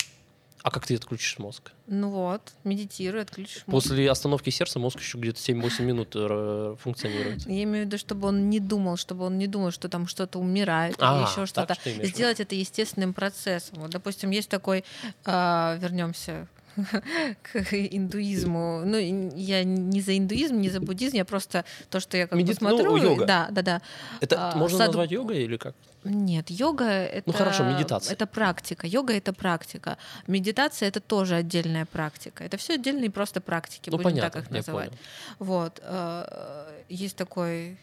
А 0.64 0.70
как 0.70 0.86
ты 0.86 0.94
отключишь 0.96 1.38
мозг? 1.38 1.72
Ну 1.88 2.08
вот, 2.08 2.54
медитируй, 2.64 3.20
отключишь 3.20 3.64
мозг. 3.66 3.84
После 3.86 4.10
остановки 4.10 4.48
сердца 4.48 4.78
мозг 4.78 4.98
еще 4.98 5.18
где-то 5.18 5.38
7-8 5.38 5.82
минут 5.82 6.12
э, 6.14 6.74
функционирует. 6.80 7.46
Я 7.46 7.64
имею 7.64 7.84
в 7.84 7.86
виду, 7.88 7.98
чтобы 7.98 8.28
он 8.28 8.48
не 8.48 8.60
думал, 8.60 8.96
чтобы 8.96 9.26
он 9.26 9.36
не 9.36 9.46
думал, 9.46 9.72
что 9.72 9.90
там 9.90 10.06
что-то 10.06 10.38
умирает 10.38 10.96
А, 11.00 11.18
или 11.18 11.30
еще 11.30 11.44
что-то. 11.44 11.74
что. 11.74 12.06
Сделать 12.06 12.40
это 12.40 12.54
естественным 12.54 13.12
процессом. 13.12 13.80
Вот, 13.80 13.90
допустим, 13.90 14.30
есть 14.30 14.48
такой, 14.48 14.86
а, 15.26 15.76
вернемся 15.82 16.48
к 17.42 17.56
индуизму. 17.72 18.82
Ну, 18.84 18.96
я 19.36 19.64
не 19.64 20.00
за 20.00 20.16
индуизм, 20.16 20.56
не 20.60 20.70
за 20.70 20.80
буддизм, 20.80 21.16
я 21.16 21.24
просто 21.24 21.64
то, 21.90 22.00
что 22.00 22.16
я 22.16 22.26
как 22.26 22.38
Меди- 22.38 22.46
бы 22.52 22.54
смотрю. 22.54 22.90
ну, 22.90 22.96
йога. 22.96 23.26
Да, 23.26 23.48
да, 23.50 23.62
да. 23.62 23.82
Это 24.20 24.36
А, 24.52 24.56
можно 24.56 24.78
саду- 24.78 24.86
назвать 24.88 25.10
йогой 25.12 25.42
или 25.44 25.56
как? 25.56 25.74
Нет, 26.04 26.50
йога 26.50 26.84
это 26.84 27.22
Ну, 27.26 27.32
хорошо, 27.32 27.64
медитация. 27.64 28.12
Это 28.14 28.26
практика. 28.26 28.86
Йога 28.86 29.14
это 29.14 29.32
практика. 29.32 29.96
Медитация 30.26 30.88
это 30.88 31.00
тоже 31.00 31.36
отдельная 31.36 31.86
практика. 31.86 32.44
Это 32.44 32.56
все 32.58 32.74
отдельные 32.74 33.10
просто 33.10 33.40
практики, 33.40 33.88
Ну, 33.90 33.96
будем 33.96 34.10
понятно, 34.10 34.30
так 34.30 34.44
их 34.44 34.50
называть. 34.50 34.90
понял. 34.90 35.00
Вот. 35.38 35.80
э, 35.82 36.82
Есть 36.90 37.16
такой, 37.16 37.78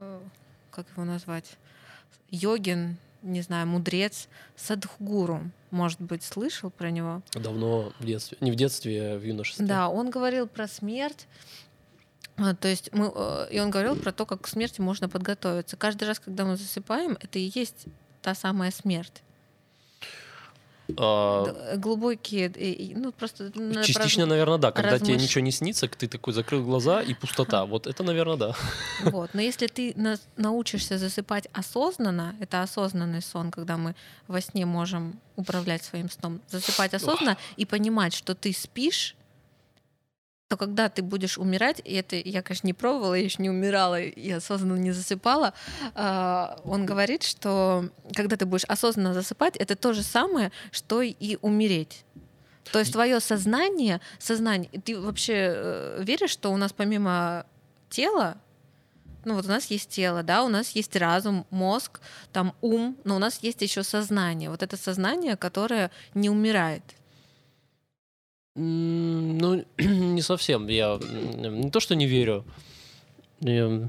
э, 0.00 0.20
как 0.70 0.86
его 0.94 1.04
назвать, 1.04 1.56
йогин, 2.30 2.96
не 3.22 3.40
знаю, 3.42 3.66
мудрец, 3.66 4.28
садхгуру. 4.56 5.50
Может 5.70 6.00
быть, 6.00 6.22
слышал 6.22 6.70
про 6.70 6.90
него? 6.90 7.22
Давно 7.32 7.92
в 7.98 8.04
детстве. 8.04 8.38
Не 8.40 8.50
в 8.50 8.56
детстве, 8.56 9.14
а 9.14 9.18
в 9.18 9.22
юношестве. 9.22 9.64
Да, 9.66 9.88
он 9.88 10.10
говорил 10.10 10.46
про 10.46 10.68
смерть. 10.68 11.26
А, 12.36 12.54
То 12.54 12.68
есть 12.68 12.92
мы, 12.92 13.10
э, 13.14 13.48
и 13.50 13.60
он 13.60 13.70
говорил 13.70 13.96
про 13.96 14.12
то, 14.12 14.26
как 14.26 14.42
к 14.42 14.48
смерти 14.48 14.80
можно 14.80 15.08
подготовиться. 15.08 15.76
Каждый 15.76 16.04
раз, 16.04 16.18
когда 16.18 16.44
мы 16.44 16.56
засыпаем, 16.56 17.16
это 17.20 17.38
и 17.38 17.50
есть 17.54 17.86
та 18.20 18.34
самая 18.34 18.70
смерть. 18.70 19.22
А, 20.96 21.44
Д- 21.44 21.76
Глубокие, 21.78 22.48
и, 22.48 22.94
ну 22.94 23.12
просто 23.12 23.50
надо 23.54 23.84
Частично, 23.84 24.24
прозу- 24.24 24.28
наверное, 24.28 24.58
да. 24.58 24.72
Когда 24.72 24.98
тебе 24.98 25.14
размыш- 25.14 25.22
ничего 25.22 25.44
не 25.44 25.52
снится, 25.52 25.88
ты 25.88 26.08
такой 26.08 26.32
закрыл 26.34 26.62
глаза 26.64 27.00
и 27.00 27.14
пустота. 27.14 27.64
Вот 27.64 27.86
это, 27.86 28.02
наверное, 28.02 28.36
да. 28.36 28.54
Вот. 29.04 29.30
Но 29.34 29.40
если 29.40 29.66
ты 29.68 29.92
на- 29.96 30.18
научишься 30.36 30.98
засыпать 30.98 31.48
осознанно, 31.52 32.34
это 32.40 32.62
осознанный 32.62 33.22
сон, 33.22 33.50
когда 33.50 33.76
мы 33.76 33.94
во 34.28 34.40
сне 34.40 34.66
можем 34.66 35.18
управлять 35.36 35.82
своим 35.84 36.10
сном, 36.10 36.40
засыпать 36.50 36.94
осознанно 36.94 37.36
и 37.56 37.64
понимать, 37.64 38.12
что 38.14 38.34
ты 38.34 38.52
спишь, 38.52 39.14
то 40.52 40.58
когда 40.58 40.90
ты 40.90 41.00
будешь 41.00 41.38
умирать, 41.38 41.80
и 41.82 41.94
это 41.94 42.14
я, 42.14 42.42
конечно, 42.42 42.66
не 42.66 42.74
пробовала, 42.74 43.14
я 43.14 43.24
еще 43.24 43.42
не 43.42 43.48
умирала 43.48 43.98
и 43.98 44.30
осознанно 44.32 44.78
не 44.78 44.92
засыпала, 44.92 45.54
а, 45.94 46.60
он 46.64 46.84
говорит, 46.84 47.22
что 47.22 47.88
когда 48.14 48.36
ты 48.36 48.44
будешь 48.44 48.64
осознанно 48.64 49.14
засыпать, 49.14 49.56
это 49.56 49.76
то 49.76 49.94
же 49.94 50.02
самое, 50.02 50.52
что 50.70 51.00
и 51.00 51.38
умереть. 51.40 52.04
То 52.70 52.80
есть 52.80 52.92
твое 52.92 53.18
сознание, 53.20 54.02
сознание, 54.18 54.68
ты 54.84 55.00
вообще 55.00 55.54
э, 55.54 56.02
веришь, 56.04 56.32
что 56.32 56.52
у 56.52 56.58
нас 56.58 56.74
помимо 56.74 57.46
тела, 57.88 58.36
ну 59.24 59.36
вот 59.36 59.46
у 59.46 59.48
нас 59.48 59.64
есть 59.70 59.88
тело, 59.88 60.22
да, 60.22 60.44
у 60.44 60.48
нас 60.48 60.72
есть 60.72 60.94
разум, 60.96 61.46
мозг, 61.48 62.02
там 62.30 62.54
ум, 62.60 62.98
но 63.04 63.16
у 63.16 63.18
нас 63.18 63.38
есть 63.40 63.62
еще 63.62 63.82
сознание. 63.84 64.50
Вот 64.50 64.62
это 64.62 64.76
сознание, 64.76 65.38
которое 65.38 65.90
не 66.12 66.28
умирает. 66.28 66.82
Ну, 68.54 69.64
не 69.78 70.22
совсем. 70.22 70.66
Я 70.68 70.98
не 70.98 71.70
то, 71.70 71.80
что 71.80 71.94
не 71.94 72.06
верю. 72.06 72.44
Я- 73.40 73.88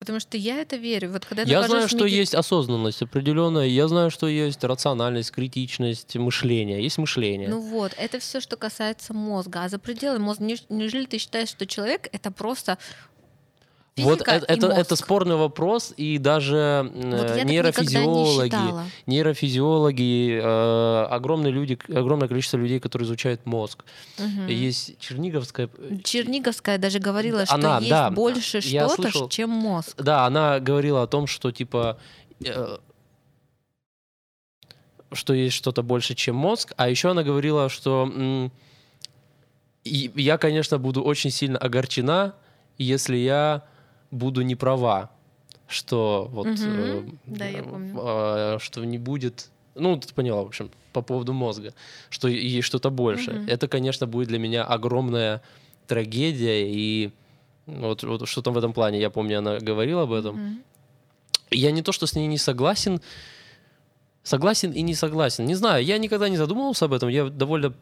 Потому 0.00 0.18
что 0.18 0.38
я 0.38 0.62
это 0.62 0.76
верю. 0.76 1.10
Вот 1.12 1.26
когда 1.26 1.42
Я 1.42 1.62
знаю, 1.62 1.86
что 1.86 2.06
меди- 2.06 2.14
есть 2.14 2.34
осознанность 2.34 3.02
определенная. 3.02 3.66
Я 3.66 3.86
знаю, 3.86 4.10
что 4.10 4.26
есть 4.28 4.64
рациональность, 4.64 5.30
критичность, 5.30 6.16
мышление. 6.16 6.82
Есть 6.82 6.96
мышление. 6.96 7.48
Ну 7.50 7.60
вот, 7.60 7.92
это 7.98 8.18
все, 8.18 8.40
что 8.40 8.56
касается 8.56 9.12
мозга. 9.12 9.64
А 9.64 9.68
за 9.68 9.78
пределы 9.78 10.18
мозга, 10.18 10.44
неужели 10.70 11.04
ты 11.04 11.18
считаешь, 11.18 11.50
что 11.50 11.66
человек 11.66 12.08
это 12.12 12.30
просто 12.30 12.78
вот 14.02 14.18
физика 14.18 14.32
это, 14.32 14.46
это, 14.46 14.66
это 14.68 14.96
спорный 14.96 15.36
вопрос, 15.36 15.92
и 15.96 16.18
даже 16.18 16.56
э, 16.56 17.10
Вот 17.10 17.12
никогда 17.12 17.44
не 17.44 17.52
нейрофизиологи, 17.52 18.90
нейрофизиологи, 19.06 20.40
э, 20.42 21.06
огромные 21.10 21.52
люди, 21.52 21.78
огромное 21.88 22.28
количество 22.28 22.56
людей, 22.56 22.80
которые 22.80 23.06
изучают 23.06 23.46
мозг. 23.46 23.84
Мгм. 24.18 24.46
Есть 24.46 24.98
Черниговская. 24.98 25.68
Черниговская 26.04 26.78
даже 26.78 26.98
говорила, 26.98 27.44
что 27.46 27.54
Она, 27.54 27.78
есть 27.78 27.90
да, 27.90 28.10
больше 28.10 28.60
что-то, 28.60 29.28
чем 29.28 29.50
мозг. 29.50 30.00
Да, 30.00 30.26
она 30.26 30.60
говорила 30.60 31.02
о 31.02 31.06
том, 31.06 31.26
что 31.26 31.50
типа 31.52 31.98
э, 32.44 32.78
что 35.12 35.34
есть 35.34 35.54
что-то 35.56 35.82
больше, 35.82 36.14
чем 36.14 36.36
мозг, 36.36 36.72
а 36.76 36.88
еще 36.88 37.10
она 37.10 37.22
говорила, 37.22 37.68
что 37.68 38.10
м, 38.12 38.52
и 39.84 40.10
я, 40.14 40.38
конечно, 40.38 40.78
буду 40.78 41.02
очень 41.02 41.30
сильно 41.30 41.58
огорчена, 41.58 42.34
если 42.78 43.16
я 43.16 43.64
буду 44.10 44.42
не 44.42 44.56
права, 44.56 45.10
что 45.68 46.28
вот 46.32 46.48
э, 46.60 47.02
Да, 47.26 47.46
помню. 47.62 48.00
э, 48.02 48.58
что 48.60 48.84
не 48.84 48.98
будет, 48.98 49.50
ну 49.74 49.96
ты 49.96 50.12
поняла, 50.14 50.42
в 50.42 50.46
общем, 50.46 50.70
по 50.92 51.02
поводу 51.02 51.32
мозга, 51.32 51.72
что 52.08 52.28
есть 52.28 52.66
что-то 52.66 52.90
больше. 52.90 53.32
Мгм. 53.32 53.48
Это, 53.48 53.68
конечно, 53.68 54.06
будет 54.06 54.28
для 54.28 54.38
меня 54.38 54.64
огромная 54.64 55.42
трагедия 55.86 56.68
и 56.68 57.10
вот, 57.66 58.02
вот 58.02 58.28
что-то 58.28 58.50
в 58.50 58.58
этом 58.58 58.72
плане, 58.72 59.00
я 59.00 59.10
помню, 59.10 59.38
она 59.38 59.58
говорила 59.58 60.02
об 60.02 60.12
этом. 60.12 60.36
Мгм. 60.36 60.62
Я 61.52 61.70
не 61.72 61.82
то, 61.82 61.92
что 61.92 62.06
с 62.06 62.14
ней 62.14 62.26
не 62.26 62.38
согласен, 62.38 63.00
Согласен 64.22 64.72
и 64.72 64.82
не 64.82 64.94
согласен. 64.94 65.46
Не 65.46 65.54
знаю, 65.54 65.82
я 65.84 65.98
никогда 65.98 66.28
не 66.28 66.36
задумывался 66.36 66.84
об 66.84 66.92
этом. 66.92 67.08
Я 67.08 67.30
довольно 67.30 67.72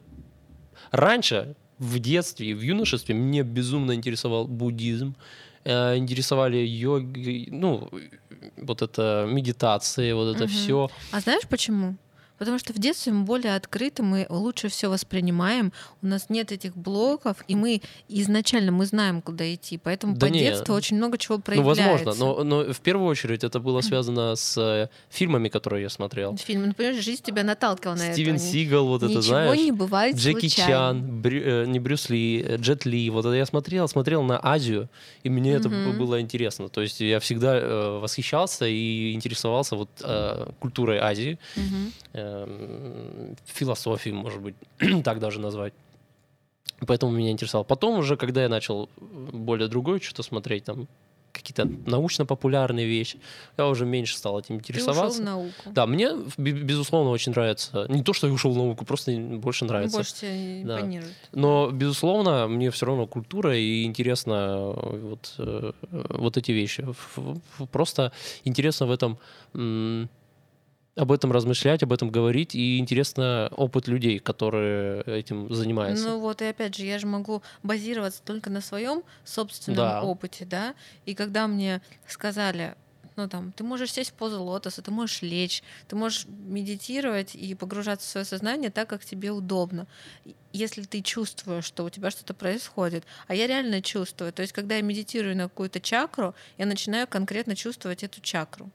раньше, 0.92 1.56
в 1.78 1.98
детстве 1.98 2.50
и 2.50 2.54
в 2.54 2.60
юношестве, 2.60 3.14
мне 3.14 3.42
безумно 3.42 3.92
интересовал 3.92 4.46
буддизм, 4.46 5.14
э, 5.14 5.47
интересовали 5.68 6.56
йоги, 6.56 7.48
ну, 7.50 7.88
вот 8.56 8.82
это 8.82 9.26
медитации, 9.28 10.12
вот 10.12 10.34
это 10.36 10.44
Мгм. 10.44 10.52
все. 10.52 10.90
А 11.12 11.20
знаешь 11.20 11.46
почему? 11.48 11.96
Потому 12.38 12.58
что 12.58 12.72
в 12.72 12.78
детстве 12.78 13.12
мы 13.12 13.24
более 13.24 13.54
открыты, 13.56 14.02
мы 14.02 14.26
лучше 14.28 14.68
все 14.68 14.88
воспринимаем, 14.88 15.72
у 16.02 16.06
нас 16.06 16.26
нет 16.30 16.52
этих 16.52 16.76
блоков, 16.76 17.36
и 17.48 17.54
мы 17.56 17.80
изначально 18.08 18.72
мы 18.72 18.86
знаем, 18.86 19.20
куда 19.22 19.52
идти. 19.54 19.78
Поэтому 19.78 20.14
Да 20.16 20.26
по 20.26 20.30
не, 20.30 20.38
детству 20.40 20.74
очень 20.74 20.96
много 20.96 21.18
чего 21.18 21.36
Ну, 21.36 21.42
проявляется. 21.42 22.04
возможно, 22.04 22.24
но, 22.44 22.44
но 22.44 22.72
в 22.72 22.80
первую 22.80 23.08
очередь 23.08 23.44
это 23.44 23.60
было 23.60 23.80
связано 23.80 24.36
с 24.36 24.56
э, 24.56 24.88
фильмами, 25.10 25.48
которые 25.48 25.82
я 25.82 25.88
смотрел. 25.88 26.36
Фильм, 26.36 26.66
ну, 26.68 26.74
понимаешь, 26.74 27.02
жизнь 27.04 27.22
тебя 27.22 27.42
наталкивала 27.42 27.96
на 27.96 28.12
Стивен 28.12 28.36
это. 28.36 28.44
Ни- 28.44 28.48
Сигал, 28.48 28.86
вот 28.86 29.02
это 29.02 29.08
Ничего 29.10 29.22
знаешь. 29.22 29.58
не 29.58 29.72
бывает 29.72 30.16
Джеки 30.16 30.48
случайно. 30.48 30.72
Чан, 30.72 31.20
Брю- 31.22 31.42
э, 31.44 31.66
не 31.66 31.80
Брюс 31.80 32.08
Ли, 32.10 32.40
э, 32.42 32.56
Джет 32.56 32.86
Ли. 32.86 33.10
Вот 33.10 33.24
это 33.26 33.34
я 33.34 33.46
смотрел, 33.46 33.88
смотрел 33.88 34.22
на 34.22 34.38
Азию, 34.42 34.88
и 35.22 35.28
мне 35.28 35.52
это 35.54 35.68
Мгм. 35.68 35.92
б- 35.92 35.98
было 35.98 36.20
интересно. 36.20 36.68
То 36.68 36.80
есть 36.82 37.00
я 37.00 37.18
всегда 37.20 37.56
э, 37.58 37.98
восхищался 38.00 38.66
и 38.66 39.12
интересовался 39.12 39.76
вот 39.76 39.88
э, 40.02 40.50
культурой 40.60 40.98
Азии, 40.98 41.38
Мгм. 41.56 41.92
Эм, 42.28 43.36
философией, 43.46 44.14
может 44.14 44.40
быть, 44.40 44.54
так 45.04 45.18
даже 45.20 45.40
назвать. 45.40 45.72
Поэтому 46.86 47.12
меня 47.12 47.30
интересовало. 47.30 47.64
Потом 47.64 47.98
уже, 47.98 48.16
когда 48.16 48.42
я 48.42 48.48
начал 48.48 48.88
более 49.32 49.68
другое 49.68 49.98
что-то 50.00 50.22
смотреть, 50.22 50.64
там 50.64 50.86
какие-то 51.32 51.66
научно-популярные 51.86 52.86
вещи, 52.86 53.20
я 53.58 53.66
уже 53.68 53.84
меньше 53.84 54.16
стал 54.16 54.40
этим 54.40 54.58
Ты 54.60 54.72
ушел 54.72 54.82
интересоваться. 54.82 55.20
в 55.22 55.24
науку. 55.24 55.52
Да, 55.66 55.86
мне, 55.86 56.10
бе- 56.36 56.52
безусловно, 56.52 57.10
очень 57.10 57.32
нравится. 57.32 57.86
Не 57.88 58.02
то, 58.02 58.12
что 58.12 58.26
я 58.26 58.32
ушел 58.32 58.52
в 58.52 58.56
науку, 58.56 58.84
просто 58.84 59.12
больше 59.16 59.64
нравится. 59.64 59.96
Больше 59.98 60.14
тебя 60.14 60.30
Да. 60.64 60.78
импонирует. 60.80 61.14
Но, 61.32 61.70
безусловно, 61.70 62.48
мне 62.48 62.70
все 62.70 62.86
равно 62.86 63.06
культура 63.06 63.56
и 63.56 63.84
интересно 63.84 64.32
э, 64.76 64.98
вот, 65.00 65.34
э, 65.38 65.72
вот 65.90 66.36
эти 66.36 66.50
вещи. 66.52 66.86
Просто 67.72 68.12
интересно 68.44 68.86
в 68.86 68.90
этом 68.90 69.18
об 70.98 71.12
этом 71.12 71.32
размышлять, 71.32 71.82
об 71.82 71.92
этом 71.92 72.10
говорить, 72.10 72.54
и 72.54 72.78
интересно 72.78 73.48
опыт 73.56 73.88
людей, 73.88 74.18
которые 74.18 75.02
этим 75.02 75.52
занимаются. 75.54 76.08
Ну 76.08 76.18
вот, 76.18 76.42
и 76.42 76.46
опять 76.46 76.76
же, 76.76 76.84
я 76.84 76.98
же 76.98 77.06
могу 77.06 77.42
базироваться 77.62 78.22
только 78.22 78.50
на 78.50 78.60
своем 78.60 79.02
собственном 79.24 79.76
Да. 79.76 80.02
опыте, 80.02 80.44
да. 80.44 80.74
И 81.06 81.14
когда 81.14 81.46
мне 81.46 81.80
сказали, 82.06 82.74
ну 83.16 83.28
там, 83.28 83.52
ты 83.52 83.64
можешь 83.64 83.92
сесть 83.92 84.10
в 84.10 84.14
позу 84.14 84.42
лотоса, 84.42 84.82
ты 84.82 84.90
можешь 84.90 85.22
лечь, 85.22 85.62
ты 85.88 85.96
можешь 85.96 86.26
медитировать 86.26 87.34
и 87.34 87.54
погружаться 87.54 88.06
в 88.06 88.10
свое 88.10 88.24
сознание 88.24 88.70
так, 88.70 88.88
как 88.88 89.04
тебе 89.04 89.30
удобно. 89.30 89.86
Если 90.52 90.82
ты 90.82 91.02
чувствуешь, 91.02 91.64
что 91.64 91.84
у 91.84 91.90
тебя 91.90 92.10
что-то 92.10 92.34
происходит, 92.34 93.04
а 93.26 93.34
я 93.34 93.46
реально 93.46 93.82
чувствую. 93.82 94.32
То 94.32 94.42
есть, 94.42 94.52
когда 94.52 94.76
я 94.76 94.82
медитирую 94.82 95.36
на 95.36 95.44
какую-то 95.44 95.80
чакру, 95.80 96.34
я 96.58 96.66
начинаю 96.66 97.06
конкретно 97.06 97.54
чувствовать 97.56 98.02
эту 98.04 98.20
чакру. 98.20 98.70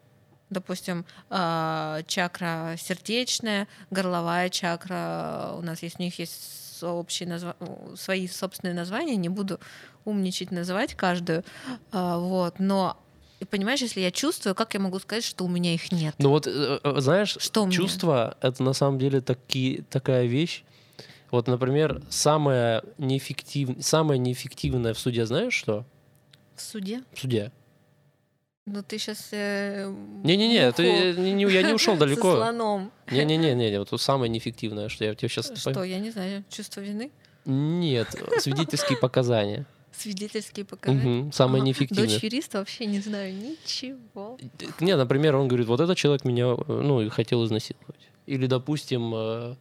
Допустим, 0.50 1.06
а, 1.30 2.02
чакра 2.08 2.76
сердечная, 2.78 3.68
горловая 3.90 4.50
чакра. 4.50 5.54
У 5.58 5.62
нас 5.62 5.82
есть 5.84 6.00
у 6.00 6.04
них 6.04 6.20
есть 6.20 6.84
общие 6.84 7.28
назва- 7.30 7.56
свои 7.96 8.28
собственные 8.28 8.76
названия. 8.76 9.16
Не 9.16 9.30
буду 9.30 9.60
умничать, 10.06 10.52
называть 10.52 10.96
каждую. 10.96 11.44
А, 11.92 12.18
Вот, 12.18 12.60
но 12.60 12.98
и 13.40 13.46
понимаешь, 13.46 13.82
если 13.82 14.00
я 14.00 14.12
чувствую, 14.12 14.56
как 14.56 14.74
я 14.74 14.80
могу 14.80 15.00
сказать, 15.00 15.24
что 15.26 15.44
у 15.44 15.50
меня 15.50 15.74
их 15.74 15.92
нет? 15.92 16.16
Ну 16.18 16.30
вот, 16.30 16.48
э, 16.48 16.80
э, 16.82 16.94
знаешь, 17.02 17.36
Что 17.40 17.70
чувства— 17.70 18.38
это 18.42 18.64
на 18.64 18.72
самом 18.74 19.00
деле 19.00 19.20
таки, 19.22 19.84
такая 19.90 20.26
вещь. 20.28 20.64
Вот, 21.30 21.48
например, 21.48 22.02
самое, 22.10 22.84
неэффектив... 22.98 23.70
самое 23.84 24.18
неэффективное 24.20 24.94
в 24.94 25.00
суде, 25.00 25.26
знаешь 25.26 25.54
что? 25.54 25.84
В 26.56 26.62
суде? 26.62 27.04
В 27.14 27.20
суде. 27.20 27.52
Ну 28.66 28.82
ты 28.82 28.98
сейчас... 28.98 29.28
Э, 29.32 29.94
Не-не-не, 30.24 30.56
я 30.56 30.72
не, 31.14 31.44
я 31.54 31.64
не 31.64 31.74
ушел 31.74 31.94
Со 31.98 32.00
далеко. 32.00 32.36
слоном. 32.36 32.92
Не-не-не, 33.12 33.80
вот 33.80 34.00
самое 34.02 34.30
неэффективное, 34.30 34.88
что 34.90 35.04
я 35.04 35.16
тебе 35.16 35.28
сейчас... 35.28 35.52
Что, 35.56 35.84
я 35.84 36.00
не 36.00 36.12
знаю, 36.12 36.44
чувство 36.50 36.80
вины? 36.80 37.12
Нет, 37.46 38.08
свидетельские 38.40 38.98
показания. 38.98 39.66
Свидетельские 39.92 40.66
показания? 40.66 41.04
Мгм, 41.04 41.32
Самое 41.34 41.62
Ага. 41.62 41.68
неэффективное. 41.68 42.08
Дочь 42.08 42.24
юриста 42.24 42.60
вообще 42.60 42.86
не 42.86 43.00
знаю 43.00 43.34
ничего. 43.36 44.38
Не, 44.80 44.96
например, 44.96 45.36
он 45.36 45.48
говорит, 45.50 45.68
вот 45.68 45.82
этот 45.82 45.98
человек 45.98 46.24
меня, 46.24 46.46
э, 46.54 46.64
ну, 46.68 47.08
хотел 47.10 47.46
изнасиловать. 47.46 48.10
Или, 48.26 48.48
допустим, 48.48 49.14
э, 49.14 49.56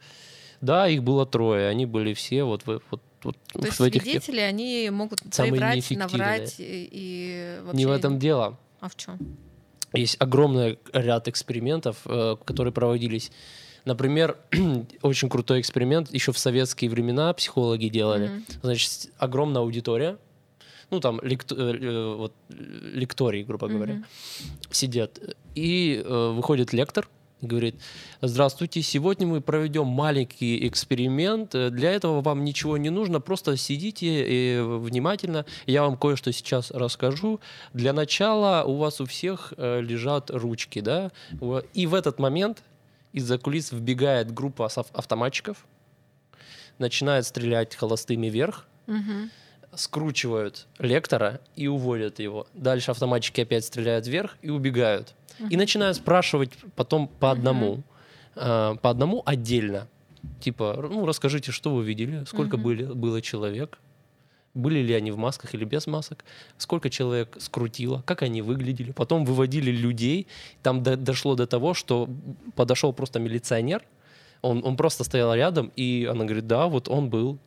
да, 0.61 0.87
их 0.89 1.03
было 1.03 1.27
трое, 1.27 1.69
они 1.69 1.87
были 1.87 2.15
все 2.15 2.45
вот, 2.45 2.62
в- 2.62 2.81
вот, 2.91 3.01
вот 3.24 3.37
То 3.53 3.66
есть 3.66 3.81
этих... 3.81 4.03
свидетели, 4.03 4.41
они 4.41 4.89
могут 4.91 5.20
Самые 5.33 5.74
неэффективные. 5.74 6.09
наврать 6.09 6.55
и, 6.61 6.89
и 6.93 7.59
вообще... 7.65 7.77
Не 7.77 7.87
в 7.87 7.91
этом 7.91 8.19
дело. 8.20 8.59
А 8.82 8.88
в 8.88 8.96
чем? 8.96 9.18
Есть 9.94 10.16
огромный 10.20 10.78
ряд 10.92 11.28
экспериментов, 11.28 11.98
э, 12.06 12.36
которые 12.44 12.72
проводились. 12.72 13.30
Например, 13.84 14.36
очень 15.02 15.28
крутой 15.28 15.60
эксперимент 15.60 16.12
еще 16.12 16.32
в 16.32 16.38
советские 16.38 16.90
времена 16.90 17.32
психологи 17.32 17.88
делали. 17.88 18.26
Значит, 18.62 18.90
с- 18.90 19.09
огромная 19.18 19.62
аудитория, 19.62 20.18
ну 20.90 21.00
там 21.00 21.20
лект- 21.22 21.52
э, 21.52 21.54
э, 21.56 22.14
вот, 22.16 22.32
лектории, 22.48 23.42
грубо 23.44 23.68
говоря, 23.68 23.94
сидят. 24.70 25.20
И 25.54 26.02
э, 26.04 26.32
выходит 26.34 26.72
лектор 26.72 27.09
говорит, 27.43 27.81
здравствуйте, 28.20 28.82
сегодня 28.82 29.27
мы 29.27 29.40
проведем 29.40 29.86
маленький 29.86 30.66
эксперимент. 30.66 31.51
Для 31.51 31.93
этого 31.93 32.23
вам 32.23 32.44
ничего 32.44 32.77
не 32.77 32.90
нужно, 32.90 33.20
просто 33.20 33.56
сидите 33.56 34.56
э, 34.56 34.62
внимательно. 34.62 35.44
Я 35.66 35.82
вам 35.82 35.97
кое-что 35.97 36.32
сейчас 36.32 36.70
расскажу. 36.70 37.40
Для 37.73 37.93
начала 37.93 38.64
у 38.64 38.77
вас 38.77 39.01
у 39.01 39.06
всех 39.06 39.52
э, 39.56 39.81
лежат 39.81 40.31
ручки, 40.31 40.81
да? 40.81 41.10
И 41.74 41.86
в 41.86 41.94
этот 41.94 42.19
момент 42.19 42.62
из-за 43.12 43.39
кулис 43.39 43.73
вбегает 43.73 44.32
группа 44.32 44.66
автоматчиков, 44.66 45.66
начинает 46.78 47.27
стрелять 47.27 47.77
холостыми 47.77 48.28
вверх, 48.28 48.66
Мгм. 48.86 49.31
Скручивают 49.74 50.66
лектора 50.78 51.40
и 51.57 51.66
уводят 51.69 52.19
его. 52.19 52.47
Дальше 52.55 52.90
автоматчики 52.90 53.40
опять 53.40 53.65
стреляют 53.65 54.07
вверх 54.07 54.36
и 54.43 54.51
убегают. 54.51 55.15
И 55.51 55.57
начинают 55.57 55.97
спрашивать 55.97 56.51
потом 56.77 57.09
по 57.09 57.31
одному. 57.31 57.82
э, 58.35 58.77
по 58.81 58.90
одному 58.90 59.23
отдельно. 59.27 59.89
Типа, 60.40 60.77
ну, 60.90 61.05
расскажите, 61.07 61.53
что 61.53 61.74
вы 61.74 61.85
видели, 61.85 62.24
сколько 62.27 62.57
были, 62.57 62.85
было 62.85 63.20
человек, 63.20 63.78
были 64.55 64.78
ли 64.81 64.94
они 64.94 65.11
в 65.11 65.16
масках 65.19 65.55
или 65.55 65.65
без 65.65 65.86
масок, 65.86 66.24
сколько 66.59 66.89
человек 66.90 67.36
скрутило, 67.40 68.03
как 68.07 68.23
они 68.23 68.40
выглядели. 68.43 68.93
Потом 68.93 69.24
выводили 69.24 69.70
людей. 69.70 70.27
Там 70.62 70.82
до- 70.82 70.97
дошло 70.97 71.35
до 71.35 71.47
того, 71.47 71.74
что 71.74 72.09
подошел 72.55 72.93
просто 72.93 73.19
милиционер, 73.19 73.82
он, 74.43 74.62
он 74.65 74.77
просто 74.77 75.05
стоял 75.05 75.35
рядом, 75.35 75.73
и 75.77 76.07
она 76.11 76.24
говорит, 76.24 76.47
да, 76.47 76.66
вот 76.69 76.89
он 76.89 77.09
был. 77.11 77.39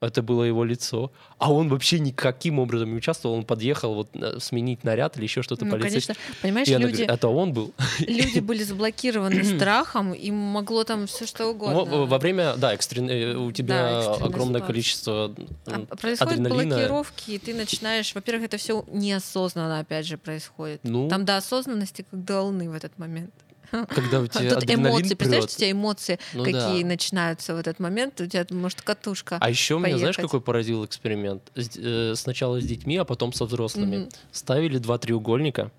Это 0.00 0.22
было 0.22 0.44
его 0.44 0.64
лицо. 0.64 1.12
А 1.36 1.52
он 1.52 1.68
вообще 1.68 1.98
никаким 1.98 2.58
образом 2.58 2.90
не 2.90 2.96
участвовал. 2.96 3.34
Он 3.36 3.44
подъехал 3.44 3.94
вот 3.94 4.08
э, 4.14 4.38
сменить 4.40 4.82
наряд 4.82 5.16
или 5.16 5.24
еще 5.24 5.42
что-то 5.42 5.66
Ну, 5.66 5.72
полицейский. 5.72 6.14
конечно, 6.14 6.34
понимаешь, 6.40 6.68
И 6.68 6.72
люди, 6.72 6.80
говорит, 7.04 7.10
это 7.10 7.28
он 7.28 7.52
был. 7.52 7.74
люди 8.00 8.38
были 8.50 8.62
заблокированы 8.62 9.44
страхом, 9.44 10.14
им 10.14 10.34
могло 10.36 10.84
там 10.84 11.06
все 11.06 11.26
что 11.26 11.48
угодно. 11.48 12.06
во 12.06 12.18
время, 12.18 12.56
да, 12.56 12.74
экстрен- 12.74 13.10
э, 13.10 13.36
у 13.36 13.52
тебя 13.52 13.98
экстренная 13.98 14.26
огромное 14.28 14.54
ситуация. 14.60 14.66
количество 14.66 15.34
А 15.66 15.70
м, 15.72 15.86
происходят 15.86 16.32
адреналина. 16.40 16.76
блокировки, 16.76 17.30
и 17.32 17.38
ты 17.38 17.52
начинаешь, 17.54 18.14
во-первых, 18.14 18.46
это 18.46 18.56
все 18.56 18.84
неосознанно, 18.90 19.80
опять 19.80 20.06
же, 20.06 20.16
происходит. 20.16 20.80
Ну, 20.82 21.08
Там 21.10 21.24
до 21.26 21.36
осознанности 21.36 22.06
как 22.10 22.24
до 22.24 22.40
волны 22.40 22.70
в 22.70 22.74
этот 22.74 22.96
момент. 22.98 23.34
когда 23.88 24.20
у 24.20 24.24
А 24.24 24.28
тебя 24.28 24.50
тут 24.54 24.62
адреналин 24.64 24.86
эмоции, 24.98 25.14
представляешь, 25.14 25.44
прёт. 25.44 25.54
у 25.54 25.58
тебя 25.58 25.70
эмоции 25.70 26.18
Ну 26.34 26.44
какие 26.44 26.82
да. 26.82 26.88
начинаются 26.88 27.54
в 27.54 27.58
этот 27.58 27.78
момент, 27.80 28.20
у 28.20 28.26
тебя 28.26 28.46
может 28.50 28.82
катушка. 28.82 29.38
А 29.40 29.48
еще 29.50 29.78
меня, 29.78 29.98
знаешь, 29.98 30.16
поехать. 30.16 30.30
какой 30.30 30.40
поразил 30.40 30.84
эксперимент? 30.84 31.50
Э, 31.54 32.14
Сначала 32.16 32.60
с 32.60 32.64
детьми, 32.64 32.96
а 32.96 33.04
потом 33.04 33.32
со 33.32 33.44
взрослыми. 33.44 33.96
Мгм. 33.98 34.08
Ставили 34.32 34.78
два 34.78 34.98
треугольника, 34.98 35.70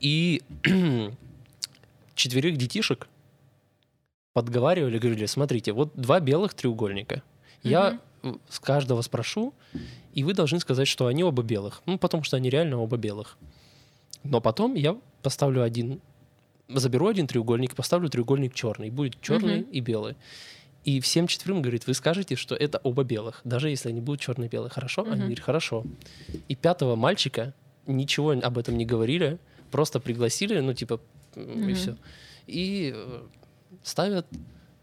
и 0.00 0.42
четверых 2.14 2.56
детишек 2.56 3.08
подговаривали, 4.32 4.98
говорили, 4.98 5.26
смотрите, 5.26 5.72
вот 5.72 5.92
два 5.94 6.20
белых 6.20 6.54
треугольника. 6.54 7.22
Я 7.62 7.98
э, 8.22 8.34
с 8.48 8.60
каждого 8.60 9.00
спрошу, 9.02 9.54
и 10.12 10.22
вы 10.24 10.34
должны 10.34 10.60
сказать, 10.60 10.88
что 10.88 11.06
они 11.06 11.24
оба 11.24 11.42
белых. 11.42 11.82
Ну, 11.86 11.98
потому 11.98 12.22
что 12.22 12.36
они 12.36 12.50
реально 12.50 12.78
оба 12.78 12.96
белых. 12.96 13.38
Но 14.22 14.40
потом 14.40 14.74
я 14.74 14.96
поставлю 15.22 15.62
один, 15.62 16.00
заберу 16.68 17.08
один 17.08 17.26
треугольник, 17.26 17.74
поставлю 17.74 18.08
треугольник 18.08 18.54
черный. 18.54 18.90
Будет 18.90 19.20
черный 19.20 19.60
Мгм. 19.60 19.70
и 19.70 19.80
белый. 19.80 20.16
И 20.84 21.00
всем 21.00 21.26
четверым 21.26 21.62
говорит, 21.62 21.86
вы 21.86 21.94
скажете, 21.94 22.36
что 22.36 22.54
это 22.54 22.78
оба 22.84 23.02
белых, 23.02 23.40
даже 23.44 23.70
если 23.70 23.88
они 23.88 24.00
будут 24.00 24.20
черный 24.20 24.46
и 24.46 24.48
белый. 24.50 24.70
Хорошо? 24.70 25.02
Они 25.02 25.12
Мгм. 25.12 25.20
говорят, 25.24 25.40
хорошо. 25.44 25.84
И 26.48 26.54
пятого 26.54 26.94
мальчика 26.96 27.54
ничего 27.86 28.30
об 28.30 28.58
этом 28.58 28.76
не 28.76 28.84
говорили, 28.84 29.38
просто 29.70 29.98
пригласили, 30.00 30.60
ну, 30.60 30.74
типа, 30.74 31.00
м, 31.34 31.68
и 31.68 31.72
все. 31.74 31.96
И 32.46 32.92
э, 32.94 33.22
ставят 33.82 34.26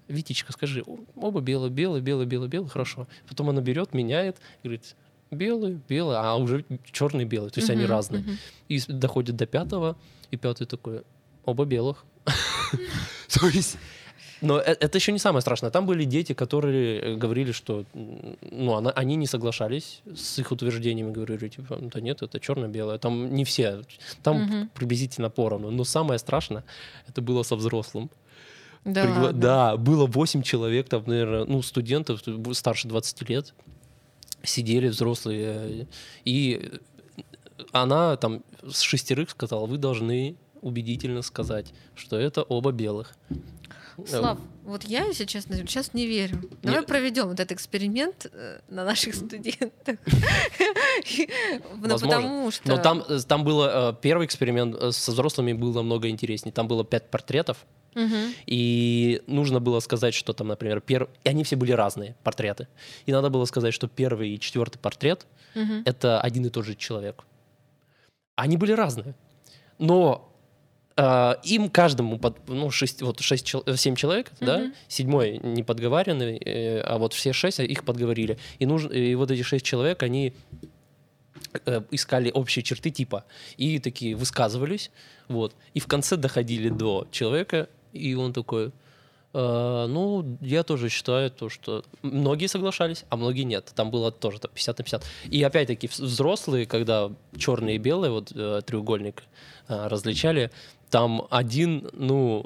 Витечка, 0.10 0.52
скажи, 0.52 0.84
«О, 0.86 0.98
оба 1.16 1.40
белые, 1.40 1.72
белый, 1.72 2.02
белый, 2.02 2.26
белый, 2.26 2.50
белый, 2.50 2.70
хорошо. 2.70 3.08
Потом 3.28 3.50
она 3.50 3.62
берет, 3.62 3.94
меняет, 3.94 4.36
и 4.62 4.68
говорит, 4.68 4.96
белый, 5.32 5.80
белый, 5.88 6.18
а 6.18 6.36
уже 6.36 6.66
черный, 6.92 7.24
белый. 7.24 7.50
То 7.52 7.60
есть 7.62 7.70
они 7.70 7.84
Мгм, 7.84 7.90
разные. 7.92 8.22
мгм. 8.24 8.38
И 8.68 8.82
доходит 8.90 9.38
до 9.38 9.46
пятого, 9.46 9.96
и 10.30 10.36
пятый 10.38 10.68
такой, 10.68 11.04
оба 11.46 11.66
белых. 11.66 12.06
То 13.40 13.48
есть, 13.48 13.78
но 14.42 14.60
э- 14.60 14.76
это 14.80 14.98
еще 14.98 15.12
не 15.12 15.20
самое 15.20 15.42
страшное. 15.42 15.72
Там 15.72 15.86
были 15.86 16.04
дети, 16.06 16.34
которые 16.34 17.00
э, 17.02 17.16
говорили, 17.16 17.52
что 17.52 17.86
ну, 17.94 18.74
она- 18.76 18.92
они 18.92 19.16
не 19.16 19.28
соглашались 19.28 20.02
с 20.16 20.40
их 20.40 20.52
утверждениями, 20.52 21.12
говорили, 21.12 21.48
типа, 21.50 21.78
да 21.82 22.00
нет, 22.02 22.22
это 22.22 22.40
черно-белое. 22.40 22.98
Там 22.98 23.34
не 23.34 23.44
все, 23.44 23.82
там 24.22 24.44
Мгм. 24.44 24.70
приблизительно 24.74 25.30
поровну. 25.30 25.72
Но 25.72 25.84
самое 25.84 26.20
страшное, 26.20 26.64
это 27.08 27.22
было 27.22 27.44
со 27.44 27.56
взрослым. 27.56 28.10
Да, 28.86 29.06
Пригла- 29.06 29.24
ладно. 29.24 29.42
да, 29.42 29.78
было 29.78 30.06
8 30.06 30.42
человек, 30.44 30.90
там, 30.90 31.04
наверное, 31.08 31.46
ну, 31.46 31.62
студентов 31.62 32.22
б- 32.26 32.54
старше 32.54 32.88
20 32.90 33.30
лет, 33.30 33.54
сидели 34.44 34.90
взрослые, 34.90 35.46
э, 35.46 35.86
и 36.26 36.72
она 37.72 38.18
там 38.18 38.44
с 38.70 38.82
шестерых 38.82 39.30
сказала, 39.30 39.66
вы 39.68 39.78
должны 39.78 40.36
убедительно 40.64 41.22
сказать, 41.22 41.74
что 41.96 42.18
это 42.18 42.42
оба 42.44 42.72
белых. 42.72 43.16
Слав, 44.08 44.40
вот 44.64 44.84
я, 44.86 45.06
если 45.06 45.26
честно, 45.26 45.56
сейчас 45.58 45.94
не 45.94 46.08
верю. 46.08 46.42
Давай 46.64 46.82
Не- 46.82 46.86
проведем 46.86 47.28
вот 47.28 47.40
этот 47.40 47.52
эксперимент 47.52 48.26
э, 48.32 48.60
на 48.68 48.86
наших 48.86 49.14
студентах. 49.16 49.98
Ну. 51.82 51.82
Потому 51.82 52.52
что... 52.52 52.68
Но 52.68 52.78
там, 52.78 53.04
э, 53.08 53.20
там 53.28 53.44
было 53.44 53.92
э, 53.92 53.96
первый 54.02 54.26
эксперимент 54.26 54.76
э, 54.76 54.92
со 54.92 55.12
взрослыми 55.12 55.54
был 55.54 55.74
намного 55.74 56.10
интереснее. 56.10 56.52
Там 56.52 56.68
было 56.68 56.84
пять 56.84 57.10
портретов, 57.10 57.66
и 58.48 59.22
нужно 59.28 59.60
было 59.60 59.80
сказать, 59.80 60.16
что 60.16 60.34
там, 60.34 60.48
например, 60.48 60.82
пер... 60.82 61.10
и 61.24 61.30
они 61.30 61.44
все 61.44 61.56
были 61.56 61.74
разные 61.74 62.16
портреты. 62.24 62.68
И 63.06 63.12
надо 63.12 63.30
было 63.30 63.46
сказать, 63.46 63.74
что 63.74 63.88
первый 63.88 64.32
и 64.32 64.40
четвертый 64.40 64.80
портрет 64.80 65.28
это 65.86 66.20
один 66.20 66.46
и 66.46 66.50
тот 66.50 66.66
же 66.66 66.74
человек. 66.76 67.24
Они 68.36 68.58
были 68.58 68.72
разные. 68.72 69.14
Но 69.78 70.33
э, 70.98 71.36
им 71.44 71.70
каждому, 71.70 72.18
под, 72.20 72.38
ну, 72.48 72.70
шесть, 72.72 73.02
вот 73.02 73.20
шесть, 73.20 73.54
э, 73.66 73.76
семь 73.78 73.96
человек, 73.96 74.32
да, 74.40 74.60
Мгм. 74.60 74.74
седьмой 74.88 75.40
не 75.44 75.64
подговариванный, 75.64 76.38
э, 76.38 76.80
а 76.82 76.98
вот 76.98 77.14
все 77.14 77.34
шесть 77.34 77.60
а 77.60 77.64
их 77.64 77.84
подговорили. 77.84 78.38
И, 78.60 78.66
нужно, 78.66 78.92
и 78.94 79.16
вот 79.16 79.32
эти 79.32 79.42
шесть 79.44 79.66
человек, 79.66 80.04
они 80.04 80.34
э, 81.66 81.82
искали 81.92 82.32
общие 82.32 82.64
черты 82.64 82.90
типа 82.90 83.26
и 83.58 83.80
такие 83.80 84.16
высказывались, 84.16 84.92
вот. 85.28 85.56
И 85.74 85.80
в 85.80 85.88
конце 85.88 86.16
доходили 86.18 86.70
до 86.70 87.08
человека, 87.12 87.68
и 87.92 88.16
он 88.16 88.34
такой, 88.34 88.72
«Э, 89.36 89.86
ну, 89.90 90.38
я 90.42 90.64
тоже 90.64 90.90
считаю 90.90 91.30
то, 91.32 91.50
что 91.50 91.84
многие 92.04 92.48
соглашались, 92.48 93.06
а 93.10 93.16
многие 93.18 93.44
нет. 93.44 93.72
Там 93.76 93.90
было 93.92 94.12
тоже 94.12 94.40
там, 94.40 94.52
50 94.54 94.78
на 94.78 94.84
50. 94.84 95.04
И 95.32 95.44
опять-таки 95.44 95.88
вз- 95.88 96.04
взрослые, 96.04 96.66
когда 96.66 97.12
черные 97.38 97.76
и 97.76 97.80
белые, 97.80 98.12
вот 98.12 98.32
э, 98.36 98.62
треугольник 98.66 99.24
э, 99.68 99.88
различали, 99.88 100.52
там 100.94 101.26
один, 101.32 101.90
ну, 101.94 102.44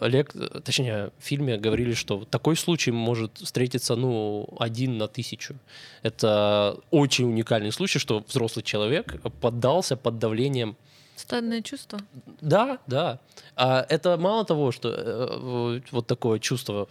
Олег, 0.00 0.34
э, 0.34 0.60
точнее, 0.64 1.10
в 1.18 1.22
фильме 1.22 1.58
говорили, 1.58 1.92
что 1.92 2.24
такой 2.24 2.56
случай 2.56 2.92
может 2.92 3.36
встретиться, 3.36 3.94
ну, 3.94 4.48
один 4.58 4.96
на 4.96 5.06
тысячу. 5.06 5.54
Это 6.02 6.78
очень 6.90 7.26
уникальный 7.26 7.70
случай, 7.70 7.98
что 7.98 8.24
взрослый 8.26 8.62
человек 8.62 9.20
поддался 9.40 9.96
под 9.96 10.18
давлением 10.18 10.76
Стадное 11.16 11.60
чувство. 11.60 11.98
да, 12.40 12.78
да. 12.86 13.18
А 13.56 13.84
это 13.90 14.16
мало 14.16 14.44
того, 14.44 14.72
что 14.72 14.88
э, 14.88 15.80
вот 15.90 16.06
такое 16.06 16.38
чувство 16.38 16.88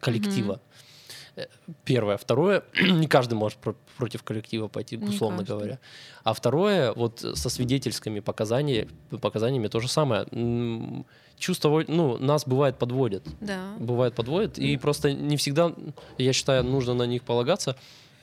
коллектива. 0.00 0.54
Э, 0.54 0.75
Первое. 1.84 2.16
Второе, 2.16 2.62
не 2.82 3.06
каждый 3.06 3.34
может 3.34 3.58
про- 3.58 3.74
против 3.96 4.22
коллектива 4.22 4.68
пойти, 4.68 4.96
Не 4.96 5.08
условно 5.08 5.38
каждый. 5.38 5.52
говоря. 5.52 5.78
А 6.24 6.32
второе, 6.32 6.92
вот 6.92 7.20
со 7.34 7.48
свидетельскими 7.50 8.20
показаниями, 8.20 8.88
показаниями 9.20 9.68
то 9.68 9.80
же 9.80 9.88
самое. 9.88 10.26
Чувство, 11.38 11.68
во- 11.68 11.84
ну, 11.86 12.16
нас 12.18 12.46
бывает 12.46 12.78
подводят. 12.78 13.22
Да. 13.40 13.74
Бывает 13.78 14.14
подводят, 14.14 14.58
и 14.58 14.76
просто 14.78 15.12
не 15.12 15.36
всегда, 15.36 15.72
я 16.18 16.32
считаю, 16.32 16.64
нужно 16.64 16.94
на 16.94 17.02
них 17.06 17.22
полагаться. 17.22 17.76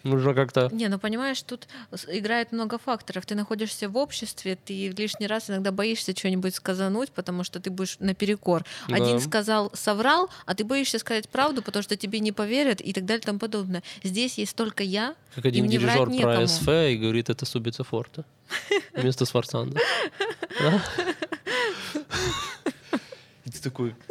Нужно 0.04 0.34
как-то... 0.34 0.68
Не, 0.74 0.90
ну 0.90 1.00
понимаешь, 1.00 1.42
тут 1.42 1.68
с- 1.94 2.06
играет 2.10 2.52
много 2.52 2.78
факторов. 2.78 3.26
Ты 3.26 3.36
находишься 3.36 3.88
в 3.88 3.96
обществе, 3.98 4.58
ты 4.58 4.90
лишний 4.90 5.28
раз 5.28 5.50
иногда 5.50 5.72
боишься 5.72 6.14
что-нибудь 6.16 6.56
сказануть, 6.56 7.12
потому 7.12 7.46
что 7.46 7.62
ты 7.62 7.70
будешь 7.70 7.96
наперекор. 8.00 8.66
Один 8.88 9.18
Да. 9.18 9.20
сказал, 9.22 9.72
соврал, 9.74 10.30
а 10.46 10.56
ты 10.56 10.66
боишься 10.66 11.00
сказать 11.00 11.30
правду, 11.30 11.62
потому 11.62 11.84
что 11.84 11.96
тебе 11.96 12.20
не 12.20 12.34
поверят 12.34 12.82
и 12.82 12.92
так 12.92 13.06
далее 13.06 13.22
и 13.22 13.26
тому 13.26 13.40
подобное. 13.40 13.82
Здесь 14.04 14.38
есть 14.38 14.56
только 14.58 14.84
я. 14.84 15.16
Как 15.36 15.46
один 15.46 15.66
мне 15.66 15.80
врать 15.80 16.10
дирижер 16.10 16.22
про. 16.24 16.48
СФ 16.48 16.68
и 16.68 16.98
говорит, 16.98 17.30
это 17.30 17.46
Субица 17.46 17.84
Форта. 17.86 18.26
Вместо 18.94 19.26
Сварцанда. 19.26 19.80
Да? 20.60 20.84
И 23.46 23.50
ты 23.50 23.62
такой... 23.62 23.96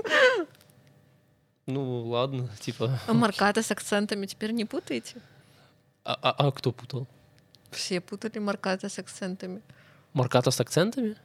Ну, 1.67 2.09
ладно, 2.09 2.51
типа... 2.59 2.99
А 3.07 3.13
марката 3.15 3.63
с 3.63 3.71
акцентами 3.71 4.27
теперь 4.27 4.51
не 4.51 4.65
путаете? 4.65 5.15
А, 6.05 6.15
а- 6.23 6.47
а 6.49 6.53
кто 6.53 6.73
путал? 6.73 7.07
Все 7.71 8.01
путали 8.01 8.39
марката 8.39 8.89
с 8.89 8.99
акцентами. 8.99 9.63
Марката 10.13 10.51
с 10.51 10.61
акцентами? 10.61 11.17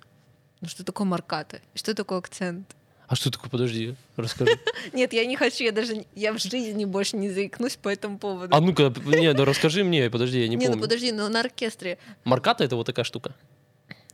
Ну 0.61 0.67
что 0.67 0.83
такое 0.83 1.05
марката? 1.07 1.61
Что 1.75 1.93
такое 1.93 2.19
акцент? 2.19 2.75
А 3.07 3.15
что 3.15 3.31
такое? 3.31 3.49
Подожди, 3.49 3.95
расскажи. 4.17 4.59
Нет, 4.93 5.13
я 5.13 5.25
не 5.25 5.35
хочу, 5.37 5.63
я 5.63 5.71
даже 5.71 6.05
я 6.13 6.33
в 6.33 6.39
жизни 6.39 6.85
больше 6.85 7.15
не 7.17 7.29
заикнусь 7.29 7.75
по 7.77 7.89
этому 7.89 8.17
поводу. 8.19 8.55
А 8.55 8.59
ну-ка, 8.59 8.93
не, 9.05 9.33
да 9.33 9.45
расскажи 9.45 9.83
мне, 9.83 10.09
подожди, 10.09 10.41
я 10.41 10.47
не 10.47 10.55
не, 10.55 10.65
ну 10.65 10.71
помню. 10.73 10.83
подожди, 10.83 11.11
но 11.11 11.29
на 11.29 11.39
оркестре 11.39 11.97
Марката— 12.23 12.63
это 12.65 12.75
вот 12.75 12.85
такая 12.85 13.05
штука. 13.05 13.33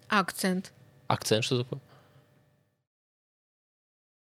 А, 0.09 0.19
акцент. 0.19 0.71
Акцент 1.07 1.43
что 1.43 1.63
такое? 1.63 1.79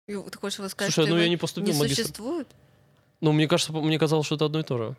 Ты 0.07 0.39
хочешь 0.39 0.55
сказать, 0.71 0.93
Слушай, 0.95 1.07
что 1.07 1.15
ну 1.15 1.21
я 1.21 1.29
не 1.29 1.37
поступил 1.37 1.73
не 1.73 1.79
магистр- 1.81 2.03
существует? 2.03 2.49
Ну, 3.21 3.33
мне 3.33 3.49
кажется, 3.49 3.73
мне 3.73 3.99
казалось, 3.99 4.27
что 4.27 4.37
это 4.37 4.45
одно 4.47 4.61
и 4.61 4.63
то 4.63 4.79
же. 4.79 4.97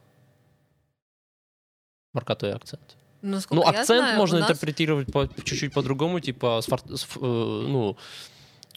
Марката 2.14 2.48
и 2.48 2.52
акцент. 2.52 2.96
Ну, 3.22 3.36
Ну, 3.36 3.40
сколько 3.42 3.64
я 3.64 3.70
акцент 3.82 4.00
знаю, 4.00 4.18
можно 4.18 4.40
нас- 4.40 4.50
интерпретировать 4.50 5.12
по- 5.12 5.28
чуть-чуть 5.44 5.74
по-другому, 5.74 6.20
типа, 6.20 6.60
с 6.62 6.68
фор- 6.68 6.96
с 6.98 7.04
ф- 7.04 7.18
э, 7.18 7.20
ну, 7.22 7.98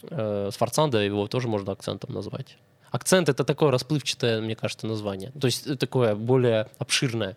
э, 0.09 0.49
с 0.51 0.55
форцанда 0.57 0.97
его 0.99 1.27
тоже 1.27 1.47
можно 1.47 1.71
акцентом 1.71 2.13
назвать. 2.13 2.57
Акцент— 2.91 3.29
это 3.29 3.43
такое 3.45 3.71
расплывчатое, 3.71 4.41
мне 4.41 4.55
кажется, 4.55 4.85
название. 4.87 5.31
То 5.39 5.47
есть 5.47 5.65
э, 5.67 5.75
такое 5.77 6.13
более 6.15 6.67
обширное. 6.77 7.35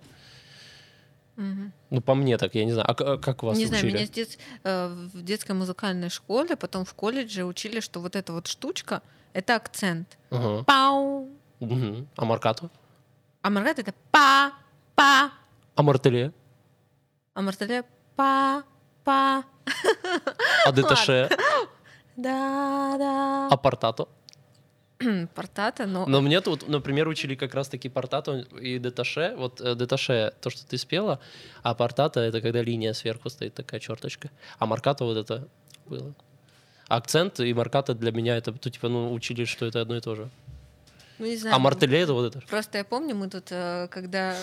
Мгм. 1.36 1.72
Ну, 1.90 2.00
по 2.00 2.14
мне 2.14 2.36
так, 2.38 2.54
я 2.54 2.64
не 2.64 2.72
знаю. 2.72 2.88
А 2.90 2.94
а 3.14 3.18
как 3.18 3.42
вас 3.42 3.56
Не 3.58 3.66
знаю, 3.66 3.84
учили? 3.84 3.96
меня 3.96 4.06
с 4.06 4.10
дет- 4.10 4.38
э, 4.64 4.88
в 5.14 5.22
детской 5.22 5.52
музыкальной 5.52 6.10
школе, 6.10 6.56
потом 6.56 6.84
в 6.84 6.92
колледже 6.94 7.44
учили, 7.44 7.80
что 7.80 8.00
вот 8.00 8.16
эта 8.16 8.32
вот 8.32 8.46
штучка— 8.48 9.00
это 9.32 9.54
акцент. 9.54 10.18
Ага. 10.30 10.64
Пау. 10.64 11.28
Мгм. 11.60 12.06
А 12.16 12.24
маркату? 12.24 12.68
А 13.42 13.50
маркат— 13.50 13.78
это 13.80 13.94
па, 14.10 14.52
па. 14.94 15.30
А 15.76 15.82
мартеле? 15.82 16.32
А 17.34 17.42
мартеле— 17.42 17.84
па, 18.16 18.64
па. 19.04 19.44
А 20.64 20.72
деташе? 20.72 21.28
Да, 22.16 22.96
да. 22.98 23.48
А 23.50 23.56
портато? 23.58 24.08
Портата, 25.34 25.86
но... 25.86 26.06
Но 26.06 26.22
мне 26.22 26.40
тут, 26.40 26.66
например, 26.66 27.08
учили 27.08 27.34
как 27.34 27.54
раз-таки 27.54 27.90
портато 27.90 28.46
и 28.58 28.78
деташе. 28.78 29.34
Вот 29.36 29.60
э, 29.60 29.74
деташе— 29.74 30.32
то, 30.40 30.48
что 30.48 30.66
ты 30.66 30.78
спела, 30.78 31.20
а 31.62 31.74
портато— 31.74 32.20
это 32.28 32.40
когда 32.40 32.62
линия 32.62 32.94
сверху 32.94 33.28
стоит, 33.28 33.52
такая 33.52 33.78
черточка. 33.78 34.30
А 34.58 34.64
маркато 34.64 35.04
вот 35.04 35.18
это 35.18 35.46
было. 35.84 36.14
Акцент 36.88 37.40
и 37.40 37.52
маркато 37.52 37.94
для 37.94 38.12
меня 38.12 38.38
это, 38.38 38.52
ну, 38.52 38.70
типа, 38.70 38.88
ну, 38.88 39.12
учили, 39.12 39.44
что 39.44 39.66
это 39.66 39.82
одно 39.82 39.96
и 39.96 40.00
то 40.00 40.14
же. 40.14 40.30
Ну, 41.18 41.26
не 41.26 41.36
знаю. 41.36 41.56
А 41.56 41.58
мартеле— 41.58 42.00
это 42.02 42.12
вот 42.12 42.34
это. 42.34 42.46
Просто 42.46 42.78
я 42.78 42.84
помню, 42.84 43.14
мы 43.14 43.28
тут, 43.28 43.46
э, 43.50 43.88
когда 43.90 44.36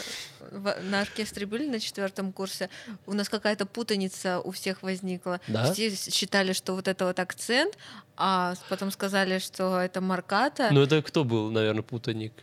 на 0.81 1.01
оркестре 1.01 1.45
были 1.45 1.67
на 1.67 1.79
четвертом 1.79 2.31
курсе, 2.31 2.69
у 3.05 3.13
нас 3.13 3.29
какая-то 3.29 3.65
путаница 3.65 4.39
у 4.39 4.51
всех 4.51 4.81
возникла. 4.81 5.39
Да? 5.47 5.71
Все 5.71 5.95
считали, 5.95 6.53
что 6.53 6.73
вот 6.75 6.87
это 6.87 7.05
вот 7.05 7.19
акцент, 7.19 7.77
а 8.17 8.55
потом 8.69 8.91
сказали, 8.91 9.39
что 9.39 9.79
это 9.79 10.01
марката. 10.01 10.69
Ну, 10.71 10.81
это 10.81 11.01
кто 11.01 11.23
был, 11.23 11.51
наверное, 11.51 11.83
путаник? 11.83 12.33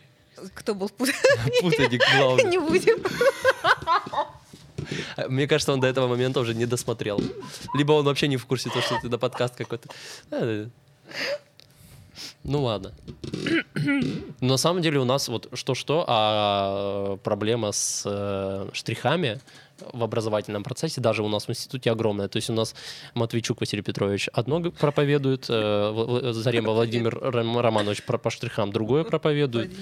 Кто 0.54 0.74
был 0.74 0.88
пут... 0.88 1.10
Путаник 1.60 2.02
главный. 2.16 2.44
Не 2.44 2.58
будем. 2.58 3.02
Мне 5.28 5.46
кажется, 5.46 5.72
он 5.72 5.80
до 5.80 5.86
этого 5.86 6.08
момента 6.08 6.40
уже 6.40 6.54
не 6.54 6.66
досмотрел. 6.66 7.20
Либо 7.74 7.92
он 7.92 8.04
вообще 8.04 8.28
не 8.28 8.36
в 8.36 8.46
курсе 8.46 8.70
того, 8.70 8.80
что 8.80 8.98
ты 9.02 9.08
на 9.08 9.18
подкаст 9.18 9.54
какой-то. 9.56 9.88
Э, 12.20 12.36
Ну 12.44 12.62
ладно. 12.62 12.92
Но 14.40 14.48
на 14.48 14.56
самом 14.56 14.82
деле 14.82 14.98
у 14.98 15.04
нас 15.04 15.28
вот 15.28 15.48
что-что, 15.54 16.04
а 16.08 17.16
проблема 17.22 17.72
с 17.72 18.02
э, 18.06 18.68
штрихами 18.72 19.40
в 19.94 20.04
образовательном 20.04 20.62
процессе, 20.62 21.00
даже 21.00 21.22
у 21.22 21.28
нас 21.28 21.46
в 21.46 21.50
институте 21.50 21.90
огромное. 21.90 22.28
То 22.28 22.36
есть 22.36 22.50
у 22.50 22.52
нас 22.52 22.74
Матвейчук 23.14 23.60
Василий 23.60 23.82
Петрович 23.82 24.28
одно 24.34 24.60
проповедует, 24.70 25.46
э, 25.48 25.90
В- 25.90 26.32
Заремба 26.34 26.72
Владимир 26.72 27.16
Ром- 27.18 27.58
Романович 27.58 28.02
про- 28.02 28.18
по 28.18 28.28
штрихам 28.28 28.72
другое 28.72 29.04
проповедует, 29.04 29.72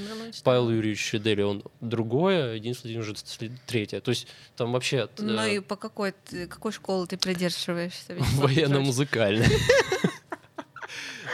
Павел 0.44 0.70
Юрьевич 0.70 1.10
Дели, 1.14 1.42
он 1.42 1.64
другое, 1.80 2.60
Денис 2.60 2.80
Владимирович 2.84 3.16
сли- 3.24 3.50
третье. 3.66 4.00
То 4.00 4.10
есть 4.12 4.28
там 4.56 4.70
вообще 4.70 5.08
э, 5.18 5.22
Ну 5.22 5.44
и 5.46 5.58
по 5.58 5.74
какой, 5.74 6.14
какой 6.48 6.70
школы 6.70 7.08
ты 7.08 7.16
придерживаешься? 7.16 8.14
Военно-музыкальное. 8.36 9.48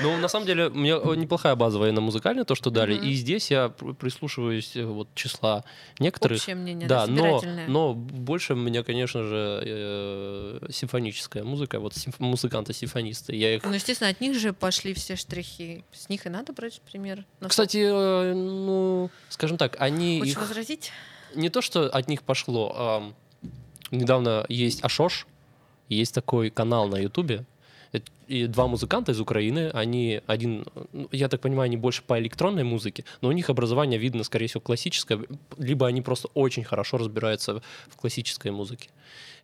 Ну, 0.02 0.16
на 0.18 0.28
самом 0.28 0.46
деле, 0.46 0.68
у 0.68 0.74
меня 0.74 0.96
неплохая 1.16 1.54
база 1.56 1.78
военно-музыкальная, 1.78 2.44
то, 2.44 2.54
что 2.54 2.70
дали. 2.70 2.94
И 2.96 3.14
здесь 3.14 3.50
я 3.50 3.68
пр- 3.68 3.94
прислушиваюсь 3.94 4.76
э, 4.76 4.84
вот 4.84 5.08
числа 5.14 5.64
некоторых. 5.98 6.38
Общее 6.38 6.56
мнение, 6.56 6.88
Да, 6.88 7.06
но, 7.06 7.42
но 7.68 7.94
больше 7.94 8.54
у 8.54 8.56
меня, 8.56 8.82
конечно 8.82 9.22
же, 9.22 9.62
э, 9.64 10.66
симфоническая 10.70 11.44
музыка, 11.44 11.80
вот 11.80 11.92
симф- 11.94 12.16
музыканты-симфонисты. 12.18 13.34
Я 13.34 13.54
их... 13.56 13.64
Ну, 13.64 13.72
естественно, 13.72 14.10
от 14.10 14.20
них 14.20 14.38
же 14.38 14.52
пошли 14.52 14.94
все 14.94 15.16
штрихи. 15.16 15.84
С 15.92 16.08
них 16.08 16.26
и 16.26 16.28
надо 16.28 16.52
брать 16.52 16.80
пример. 16.82 17.24
Кстати, 17.46 17.78
э, 17.78 18.34
ну, 18.34 19.10
скажем 19.28 19.58
так, 19.58 19.76
они 19.80 20.20
Хочешь 20.20 20.34
их... 20.34 20.40
возразить? 20.40 20.92
Не 21.34 21.48
то, 21.50 21.62
что 21.62 21.88
от 21.88 22.08
них 22.08 22.22
пошло. 22.22 22.72
а, 22.76 23.12
недавно 23.90 24.44
есть 24.48 24.84
Ашош, 24.84 25.26
есть 25.88 26.14
такой 26.14 26.50
канал 26.50 26.88
на 26.88 26.96
Ютубе, 26.96 27.44
и 28.28 28.46
два 28.46 28.66
музыканта 28.66 29.12
из 29.12 29.20
Украины, 29.20 29.70
они 29.74 30.20
один, 30.26 30.64
ну, 30.92 31.08
я 31.12 31.28
так 31.28 31.40
понимаю, 31.40 31.66
они 31.66 31.76
больше 31.76 32.02
по 32.02 32.18
электронной 32.18 32.64
музыке, 32.64 33.04
но 33.20 33.28
у 33.28 33.32
них 33.32 33.50
образование 33.50 33.98
видно, 33.98 34.24
скорее 34.24 34.46
всего, 34.46 34.60
классическое, 34.60 35.20
либо 35.58 35.86
они 35.86 36.02
просто 36.02 36.28
очень 36.34 36.64
хорошо 36.64 36.98
разбираются 36.98 37.62
в 37.88 37.96
классической 37.96 38.50
музыке. 38.50 38.88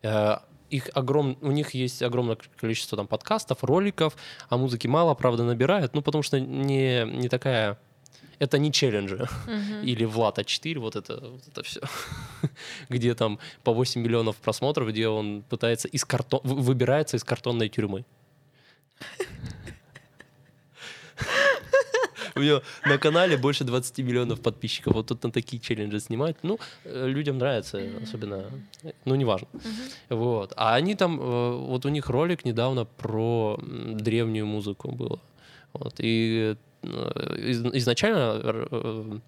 Э, 0.03 0.37
Их 0.69 0.89
огром... 0.93 1.37
У 1.41 1.51
них 1.51 1.73
есть 1.75 2.01
огромное 2.01 2.37
количество 2.59 2.95
там 2.97 3.05
подкастов, 3.07 3.63
роликов, 3.63 4.15
а 4.49 4.57
музыки 4.57 4.87
мало, 4.87 5.13
правда, 5.15 5.43
набирают, 5.43 5.93
ну, 5.95 6.01
потому 6.01 6.23
что 6.23 6.39
не, 6.39 7.03
не 7.05 7.29
такая... 7.29 7.77
Это 8.39 8.57
не 8.57 8.71
челленджи 8.71 9.27
Мгм. 9.47 9.83
или 9.83 10.03
Влад 10.05 10.39
А4, 10.39 10.79
вот 10.79 10.95
это, 10.95 11.19
вот 11.29 11.47
это 11.47 11.61
все, 11.61 11.79
где 12.89 13.13
там 13.13 13.37
по 13.63 13.71
8 13.73 14.01
миллионов 14.01 14.35
просмотров, 14.37 14.87
где 14.89 15.07
он 15.07 15.43
пытается 15.49 15.87
из 15.87 16.03
картон, 16.05 16.39
вы- 16.43 16.55
выбирается 16.61 17.17
из 17.17 17.23
картонной 17.23 17.69
тюрьмы. 17.69 18.03
У 22.35 22.39
него 22.41 22.61
на 22.85 22.97
канале 22.97 23.37
больше 23.37 23.63
20 23.63 23.99
миллионов 23.99 24.41
подписчиков. 24.41 24.93
Вот 24.93 25.07
тут 25.07 25.23
на 25.23 25.31
такие 25.31 25.61
челленджи 25.61 25.99
снимать. 25.99 26.37
Ну, 26.43 26.59
э, 26.85 27.07
людям 27.07 27.37
нравится, 27.37 27.81
особенно, 28.01 28.45
э, 28.83 28.91
ну, 29.05 29.15
неважно. 29.15 29.47
Вот. 30.09 30.53
А 30.55 30.75
они 30.75 30.95
там, 30.95 31.19
э, 31.19 31.55
вот 31.57 31.85
у 31.85 31.89
них 31.89 32.09
ролик 32.09 32.45
недавно 32.45 32.85
про 32.85 33.59
древнюю 33.61 34.45
музыку 34.45 34.91
было. 34.91 35.19
Вот. 35.73 35.95
И 35.99 36.55
из- 36.83 37.65
изначально 37.75 39.21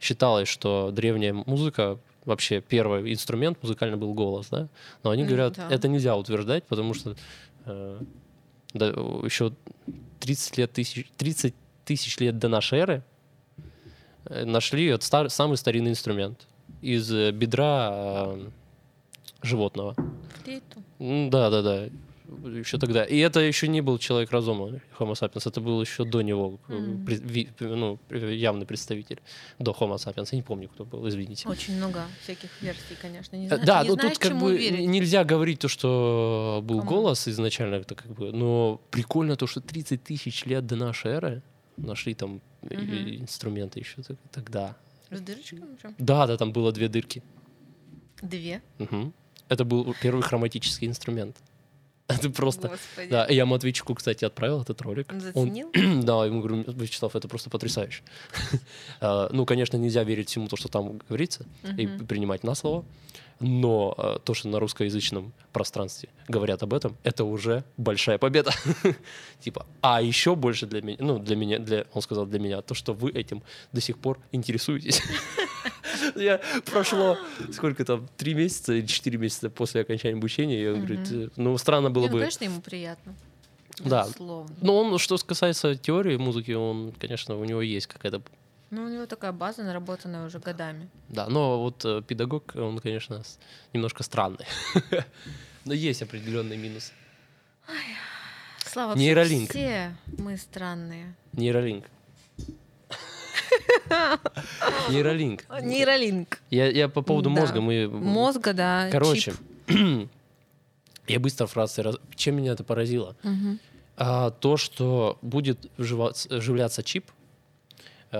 считалось, 0.00 0.48
что 0.48 0.90
древняя 0.92 1.32
музыка 1.32 1.98
вообще 2.24 2.60
первый 2.60 3.12
инструмент 3.12 3.62
музыкальный 3.62 3.96
был 3.96 4.12
голос, 4.14 4.48
да? 4.50 4.68
Но 5.04 5.10
они 5.10 5.24
говорят, 5.24 5.54
да. 5.54 5.68
это 5.70 5.88
нельзя 5.88 6.16
утверждать, 6.16 6.64
потому 6.64 6.92
что 6.92 7.16
да, 8.78 8.86
еще 8.88 9.52
30 10.20 10.58
лет 10.58 10.72
тысяч, 10.72 11.06
30 11.16 11.54
тысяч 11.84 12.18
лет 12.18 12.38
до 12.38 12.48
нашей 12.48 12.78
эры 12.80 13.02
э, 14.24 14.44
нашли 14.44 14.92
вот 14.92 15.02
стар- 15.02 15.30
самый 15.30 15.56
старинный 15.56 15.90
инструмент 15.90 16.46
из 16.82 17.10
э, 17.12 17.30
бедра 17.32 17.90
э, 17.92 18.48
животного. 19.42 19.94
Флейту. 20.44 20.82
Да, 21.30 21.50
да, 21.50 21.62
да. 21.62 21.88
Еще 22.44 22.78
тогда. 22.78 23.04
И 23.04 23.18
это 23.18 23.40
еще 23.40 23.68
не 23.68 23.80
был 23.80 23.98
человек 23.98 24.30
разума, 24.32 24.80
Homo 24.98 25.12
sapiens. 25.12 25.48
Это 25.48 25.60
был 25.60 25.80
еще 25.80 26.04
до 26.04 26.22
него 26.22 26.58
при- 27.06 27.16
ви- 27.16 27.48
ну, 27.60 27.98
явный 28.10 28.66
представитель. 28.66 29.20
До 29.58 29.70
Homo 29.72 29.96
sapiens. 29.96 30.28
Я 30.32 30.36
не 30.36 30.42
помню, 30.42 30.68
кто 30.68 30.84
был, 30.84 31.08
извините. 31.08 31.48
Очень 31.48 31.76
много 31.76 32.04
всяких 32.22 32.50
версий, 32.62 32.96
конечно. 33.00 33.36
Не 33.36 33.46
Э, 33.46 33.56
зна- 33.56 33.64
Да, 33.64 33.82
не 33.82 33.88
но 33.90 33.94
знаешь, 33.94 34.18
тут 34.18 34.22
как 34.28 34.38
бы 34.40 34.56
верить. 34.56 34.88
нельзя 34.88 35.24
говорить 35.24 35.60
то, 35.60 35.68
что 35.68 36.60
был 36.64 36.78
Кому? 36.80 36.90
голос 36.90 37.28
изначально, 37.28 37.76
это 37.76 37.94
как 37.94 38.10
бы, 38.12 38.32
но 38.32 38.80
прикольно 38.90 39.36
то, 39.36 39.46
что 39.46 39.60
30 39.60 40.02
тысяч 40.02 40.44
лет 40.46 40.66
до 40.66 40.76
нашей 40.76 41.12
эры 41.12 41.42
нашли 41.76 42.14
там 42.14 42.40
Мгм. 42.62 43.20
инструменты 43.22 43.80
еще 43.80 44.02
тогда. 44.32 44.76
С 45.10 45.20
дырочками 45.20 45.76
прям? 45.80 45.94
Да, 45.98 46.26
да, 46.26 46.36
там 46.36 46.52
было 46.52 46.72
две 46.72 46.88
дырки. 46.88 47.22
Две. 48.22 48.60
Мгм. 48.78 49.12
Это 49.48 49.64
был 49.64 49.94
первый 50.02 50.22
хроматический 50.22 50.88
инструмент. 50.88 51.36
Это 52.08 52.30
просто... 52.30 52.68
Господи. 52.68 53.08
Да, 53.10 53.26
я 53.28 53.46
Матвейчику, 53.46 53.94
кстати, 53.94 54.24
отправил 54.24 54.62
этот 54.62 54.80
ролик. 54.82 55.08
Он 55.10 55.16
Он- 55.16 55.20
заценил? 55.20 55.70
Да, 56.04 56.24
ему 56.24 56.40
говорю, 56.40 56.64
Вячеслав, 56.68 57.16
это 57.16 57.28
просто 57.28 57.50
потрясающе. 57.50 58.02
А, 59.00 59.28
Ну, 59.32 59.44
конечно, 59.46 59.76
нельзя 59.76 60.04
верить 60.04 60.28
всему 60.28 60.46
то, 60.48 60.56
что 60.56 60.68
там 60.68 60.98
говорится, 61.08 61.44
и 61.78 61.86
Мгм. 61.86 62.06
принимать 62.06 62.44
на 62.44 62.54
слово. 62.54 62.84
Но 63.40 63.92
а, 63.98 64.18
то, 64.18 64.32
что 64.34 64.48
на 64.48 64.58
русскоязычном 64.60 65.32
пространстве 65.52 66.08
говорят 66.28 66.62
об 66.62 66.72
этом, 66.72 66.96
это 67.04 67.24
уже 67.24 67.64
большая 67.76 68.18
победа. 68.18 68.52
Типа, 69.40 69.66
а 69.82 70.00
еще 70.00 70.34
больше 70.36 70.66
для 70.66 70.80
меня, 70.82 70.96
ну, 71.00 71.18
для 71.18 71.36
меня, 71.36 71.58
для, 71.58 71.84
он 71.92 72.02
сказал 72.02 72.24
для 72.26 72.38
меня, 72.38 72.62
то, 72.62 72.74
что 72.74 72.94
вы 72.94 73.10
этим 73.10 73.42
до 73.72 73.80
сих 73.80 73.98
пор 73.98 74.18
интересуетесь. 74.32 75.02
Я 76.16 76.40
прошло, 76.64 77.18
сколько 77.52 77.84
там, 77.84 78.08
три 78.16 78.34
месяца 78.34 78.72
или 78.74 78.86
четыре 78.86 79.18
месяца 79.18 79.50
после 79.50 79.82
окончания 79.82 80.16
обучения, 80.16 80.62
я 80.62 80.72
говорю, 80.74 80.94
Мгм. 80.96 81.04
«Ты- 81.04 81.30
ну, 81.36 81.58
странно 81.58 81.90
было 81.90 82.06
ну, 82.06 82.12
бы... 82.12 82.18
конечно, 82.20 82.44
ему 82.44 82.60
приятно. 82.60 83.14
Да. 83.80 84.06
Но 84.18 84.78
он, 84.78 84.98
что 84.98 85.18
касается 85.18 85.74
теории 85.74 86.16
музыки, 86.16 86.52
он, 86.52 86.92
конечно, 86.98 87.36
у 87.36 87.44
него 87.44 87.60
есть 87.60 87.86
какая-то... 87.86 88.22
Ну, 88.70 88.84
у 88.84 88.88
него 88.88 89.06
такая 89.06 89.32
база, 89.32 89.62
наработанная 89.62 90.26
уже 90.26 90.38
годами. 90.38 90.88
Да, 91.08 91.28
но 91.28 91.62
вот 91.62 91.84
э, 91.84 92.02
педагог, 92.02 92.52
он, 92.56 92.78
конечно, 92.80 93.22
немножко 93.72 94.02
странный. 94.02 94.46
Но 95.64 95.72
есть 95.74 96.02
определенный 96.02 96.56
минус. 96.56 96.92
Слава, 98.64 98.96
Нейролинк. 98.96 99.50
все 99.50 99.96
мы 100.18 100.36
странные. 100.36 101.14
Нейролинк. 101.32 101.84
Нейролинк. 104.90 105.44
Нейролинк. 105.62 106.40
Я, 106.50 106.66
я 106.70 106.88
по 106.88 107.02
поводу 107.02 107.30
Да. 107.30 107.40
мозга, 107.40 107.60
мы... 107.60 107.88
Мозга, 107.88 108.52
да. 108.52 108.88
Короче, 108.90 109.34
я 111.06 111.20
быстро 111.20 111.46
фразы... 111.46 111.82
раз- 111.82 111.96
Чем 112.14 112.36
меня 112.36 112.52
это 112.52 112.64
поразило? 112.64 113.16
А, 113.96 114.30
то, 114.30 114.56
что 114.56 115.18
будет 115.22 115.70
вживляться 115.78 116.82
чип, 116.82 117.10
э, 118.12 118.18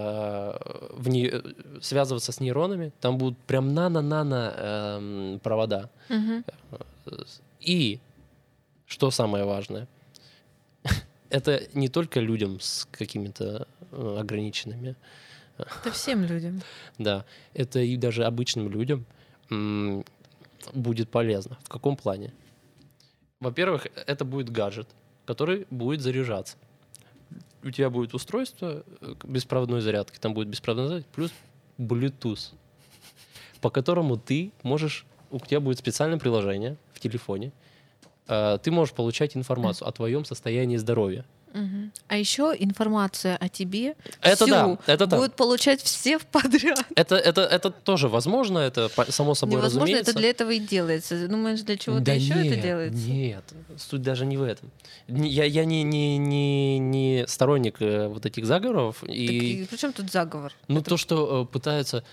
в 0.95 1.09
не- 1.09 1.29
э, 1.31 1.43
связываться 1.83 2.33
с 2.33 2.41
нейронами, 2.41 2.93
там 3.01 3.19
будут 3.19 3.39
прям 3.41 3.75
нано-нано 3.75 4.55
эм, 4.57 5.41
провода. 5.41 5.91
И, 7.61 8.01
что 8.87 9.11
самое 9.11 9.45
важное, 9.45 9.87
это 11.31 11.63
не 11.75 11.89
только 11.89 12.21
людям 12.21 12.59
с 12.61 12.89
какими-то 12.91 13.67
э, 13.76 13.76
ограниченными, 13.97 14.97
Это 15.59 15.91
всем 15.91 16.25
людям. 16.25 16.63
да, 16.99 17.25
это 17.55 17.81
и 17.81 17.97
даже 17.97 18.25
обычным 18.25 18.69
людям 18.69 19.07
будет 20.73 21.11
полезно. 21.11 21.59
В 21.63 21.69
каком 21.69 21.97
плане? 21.97 22.33
Во-первых, 23.41 23.87
это 24.07 24.25
будет 24.25 24.51
гаджет, 24.51 24.89
который 25.25 25.67
будет 25.71 26.01
заряжаться. 26.01 26.57
У 27.63 27.71
тебя 27.71 27.91
будет 27.91 28.15
устройство 28.15 28.85
э, 29.01 29.15
беспроводной 29.25 29.81
зарядки, 29.81 30.19
там 30.19 30.35
будет 30.35 30.49
беспроводная 30.49 30.89
зарядка, 30.89 31.11
плюс 31.15 31.33
Bluetooth, 31.79 32.55
по 33.61 33.71
которому 33.71 34.17
ты 34.17 34.53
можешь, 34.63 35.05
у 35.31 35.41
тебя 35.41 35.61
будет 35.61 35.79
специальное 35.79 36.19
приложение 36.19 36.77
в 36.93 37.01
телефоне, 37.01 37.53
э, 38.29 38.59
ты 38.63 38.71
можешь 38.71 38.95
получать 38.95 39.37
информацию 39.37 39.89
о 39.89 39.93
твоем 39.93 40.25
состоянии 40.25 40.77
здоровья. 40.77 41.25
А 42.09 42.17
еще 42.17 42.55
информация 42.59 43.37
о 43.37 43.49
тебе 43.49 43.95
Это 44.21 44.45
всю 44.45 44.55
да, 44.55 44.79
это 44.87 45.07
да. 45.07 45.17
будут 45.17 45.35
получать 45.35 45.81
все 45.83 46.19
в 46.19 46.27
подряд. 46.27 46.85
Это, 46.95 47.17
это, 47.17 47.43
это 47.43 47.71
тоже 47.71 48.09
возможно, 48.09 48.59
это 48.59 48.91
само 49.11 49.35
собой 49.35 49.57
Невозможно, 49.57 49.81
разумеется. 49.83 50.11
это 50.11 50.19
для 50.21 50.31
этого 50.31 50.51
и 50.51 50.59
делается. 50.59 51.29
Думаешь, 51.29 51.61
для 51.63 51.77
чего-то 51.77 52.03
Да 52.05 52.13
еще 52.13 52.33
это 52.35 52.43
нет, 52.57 52.63
делается? 52.63 53.09
Нет, 53.09 53.45
суть 53.79 54.03
даже 54.03 54.27
не 54.27 54.37
в 54.37 54.43
этом. 54.43 54.71
Я, 55.09 55.45
я 55.45 55.65
не, 55.65 55.83
не, 55.83 56.19
не, 56.19 56.79
не 56.79 57.25
сторонник 57.29 57.81
э, 57.81 58.09
вот 58.09 58.27
этих 58.27 58.45
заговоров. 58.47 58.99
Так 59.01 59.09
И, 59.11 59.63
и 59.63 59.65
при 59.67 59.77
чем 59.77 59.93
тут 59.93 60.11
заговор? 60.11 60.53
ну, 60.69 60.81
Это- 60.81 60.91
то, 60.91 60.97
что 60.97 61.43
э, 61.49 61.53
пытаются... 61.53 62.05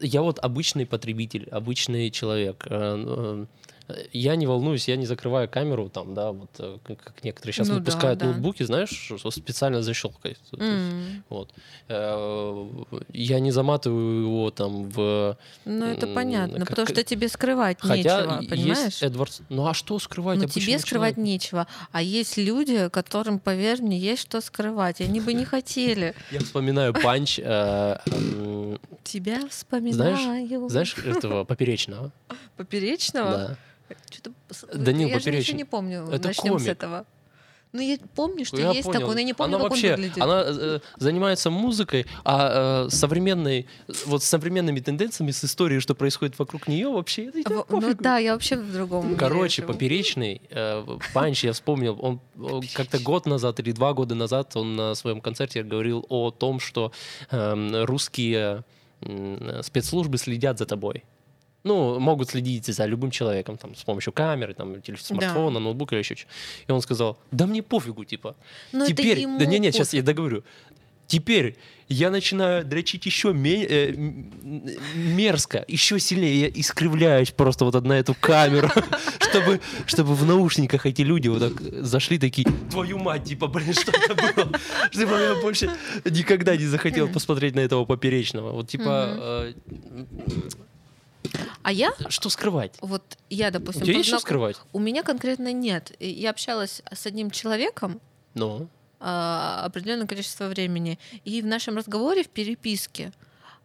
Я 0.00 0.22
вот 0.22 0.38
обычный 0.40 0.84
потребитель, 0.86 1.48
обычный 1.50 2.10
человек. 2.10 2.66
Я 4.12 4.36
не 4.36 4.46
волнуюсь, 4.46 4.88
я 4.88 4.96
не 4.96 5.04
закрываю 5.06 5.48
камеру, 5.48 5.88
там, 5.90 6.14
да, 6.14 6.32
вот 6.32 6.50
э, 6.58 6.78
как, 6.84 6.96
некоторые 7.22 7.52
сейчас 7.52 7.68
Ну 7.68 7.74
да, 7.74 7.80
выпускают 7.80 8.18
да. 8.18 8.26
ноутбуки, 8.26 8.62
знаешь, 8.62 9.12
специально 9.30 9.82
есть, 10.28 10.40
М. 10.58 11.22
Вот. 11.28 11.50
Э, 11.88 12.66
Я 13.12 13.40
не 13.40 13.50
заматываю 13.50 14.22
его 14.22 14.50
там 14.50 14.88
в... 14.88 15.36
Ну, 15.64 15.84
это 15.86 16.06
понятно, 16.06 16.60
как- 16.60 16.68
потому 16.70 16.88
что 16.88 17.02
тебе 17.04 17.28
скрывать 17.28 17.76
Хотя 17.80 17.96
нечего, 18.20 18.38
есть 18.40 18.50
понимаешь? 18.50 19.02
Эдвардс. 19.02 19.40
Ну 19.48 19.66
а 19.66 19.74
что 19.74 19.98
скрывать? 19.98 20.38
Ну, 20.38 20.46
тебе 20.48 20.78
скрывать 20.78 21.14
человеку? 21.16 21.20
нечего. 21.20 21.66
А 21.92 22.00
есть 22.02 22.36
люди, 22.36 22.88
которым, 22.88 23.38
поверь 23.38 23.82
мне, 23.82 23.98
есть 23.98 24.22
что 24.22 24.40
скрывать. 24.40 25.00
Они 25.00 25.20
бы 25.20 25.34
не 25.34 25.44
хотели. 25.44 26.14
Я 26.30 26.40
вспоминаю 26.40 26.94
punch, 26.94 27.38
э, 27.42 27.96
Тебя 29.04 29.46
вспоминаю. 29.48 30.16
знаешь, 30.68 30.96
этого 30.98 31.44
поперечного. 31.44 32.10
Поперечного? 32.56 33.30
Да. 33.30 33.56
Что-то... 34.10 34.32
с- 34.50 34.66
Данил 34.76 35.08
я 35.08 35.14
же 35.18 35.20
Поперечный. 35.20 35.40
ничего 35.40 35.56
не 35.58 35.64
помню. 35.64 36.08
Это 36.10 36.28
Начнем 36.28 36.58
с 36.58 36.62
комик. 36.62 36.68
этого. 36.68 37.06
Ну, 37.72 37.80
я 37.80 37.98
помню, 38.14 38.44
что 38.44 38.56
Я 38.56 38.70
есть 38.70 38.84
понял. 38.84 39.00
такой, 39.00 39.14
но 39.14 39.20
я 39.20 39.26
не 39.26 39.34
помню, 39.34 39.56
она 39.56 39.64
как 39.64 39.70
вообще, 39.72 39.94
он 39.94 39.96
выглядит. 39.96 40.22
она 40.22 40.44
э, 40.46 40.78
занимается 40.96 41.50
музыкой, 41.50 42.06
а 42.24 42.84
э, 42.86 42.90
современной, 42.90 43.66
вот 44.06 44.22
с 44.22 44.26
современными 44.26 44.78
тенденциями, 44.78 45.32
с 45.32 45.42
историей, 45.44 45.80
что 45.80 45.96
происходит 45.96 46.38
вокруг 46.38 46.68
нее, 46.68 46.88
вообще 46.88 47.24
это 47.24 47.42
пофигу. 47.42 47.80
Ну 47.80 47.94
да, 47.98 48.18
я 48.18 48.34
вообще 48.34 48.58
в 48.58 48.72
другом 48.72 49.16
Короче, 49.16 49.62
живу. 49.62 49.72
поперечный 49.72 50.40
э, 50.50 50.86
punch, 51.12 51.42
я 51.42 51.52
вспомнил, 51.52 51.98
он, 52.00 52.20
как-то 52.74 53.00
год 53.00 53.26
назад 53.26 53.58
или 53.58 53.72
два 53.72 53.92
года 53.92 54.14
назад 54.14 54.54
он 54.54 54.76
на 54.76 54.94
своем 54.94 55.20
концерте 55.20 55.64
говорил 55.64 56.06
о 56.08 56.30
том, 56.30 56.60
что 56.60 56.92
эм, 57.32 57.84
русские 57.86 58.62
м, 59.00 59.64
спецслужбы 59.64 60.16
следят 60.18 60.58
за 60.60 60.66
тобой. 60.66 61.02
Ну, 61.64 61.98
могут 61.98 62.28
следить 62.28 62.66
за 62.66 62.84
любым 62.84 63.10
человеком, 63.10 63.56
там, 63.56 63.74
с 63.74 63.82
помощью 63.84 64.12
камеры, 64.12 64.52
там, 64.52 64.82
телефона, 64.82 65.20
смартфона, 65.20 65.60
ноутбука 65.60 65.94
или 65.94 66.02
еще 66.02 66.14
что 66.14 66.26
И 66.68 66.72
он 66.72 66.82
сказал, 66.82 67.18
да 67.30 67.46
мне 67.46 67.62
пофигу, 67.62 68.04
типа. 68.04 68.36
Но 68.72 68.86
Теперь, 68.86 69.20
ему 69.20 69.38
да 69.38 69.46
не, 69.46 69.58
не, 69.58 69.72
сейчас 69.72 69.94
я 69.94 70.02
договорю. 70.02 70.44
Теперь 71.06 71.56
я 71.88 72.10
начинаю 72.10 72.64
дрочить 72.64 73.06
еще 73.06 73.32
ме- 73.32 73.66
э, 73.66 73.92
мерзко, 74.94 75.64
еще 75.68 75.98
сильнее. 76.00 76.40
Я 76.40 76.48
искривляюсь 76.48 77.30
просто 77.30 77.64
вот 77.64 77.82
на 77.84 77.94
эту 77.94 78.14
камеру, 78.14 78.70
чтобы, 79.20 79.60
чтобы 79.86 80.14
в 80.14 80.24
наушниках 80.26 80.86
эти 80.86 81.02
люди 81.02 81.28
вот 81.28 81.40
так 81.40 81.84
зашли 81.84 82.18
такие, 82.18 82.46
твою 82.70 82.98
мать, 82.98 83.24
типа, 83.24 83.48
блин, 83.48 83.74
что 83.74 83.92
это 83.92 84.14
было? 84.14 84.50
Чтобы 84.90 85.12
я 85.20 85.34
больше 85.42 85.70
никогда 86.04 86.56
не 86.56 86.66
захотел 86.66 87.08
посмотреть 87.08 87.54
на 87.54 87.60
этого 87.60 87.84
поперечного. 87.84 88.52
Вот 88.52 88.68
типа, 88.68 89.52
А 91.62 91.72
я, 91.72 91.92
что 92.08 92.28
скрывать? 92.30 92.76
вот 92.80 93.02
я, 93.30 93.48
У 93.48 93.52
допустим, 93.52 93.82
тебя 93.82 93.96
есть 93.96 94.08
что 94.08 94.18
скрывать? 94.20 94.56
у 94.72 94.78
меня 94.78 95.02
конкретно 95.02 95.52
нет. 95.52 95.92
Я 95.98 96.30
общалась 96.30 96.82
с 96.92 97.06
одним 97.06 97.30
человеком, 97.30 98.00
Ну, 98.34 98.68
а, 99.00 99.62
определенное 99.64 100.06
количество 100.06 100.46
времени. 100.48 100.98
И 101.24 101.40
в 101.42 101.46
нашем 101.46 101.76
разговоре, 101.76 102.22
в 102.24 102.28
переписке, 102.28 103.12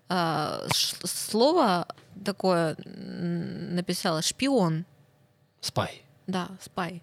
а, 0.08 0.66
слово 0.72 1.88
такое 2.26 2.76
м, 2.86 3.76
написала 3.76 4.22
шпион. 4.22 4.86
спай. 5.62 6.02
Да, 6.28 6.50
спай. 6.62 7.02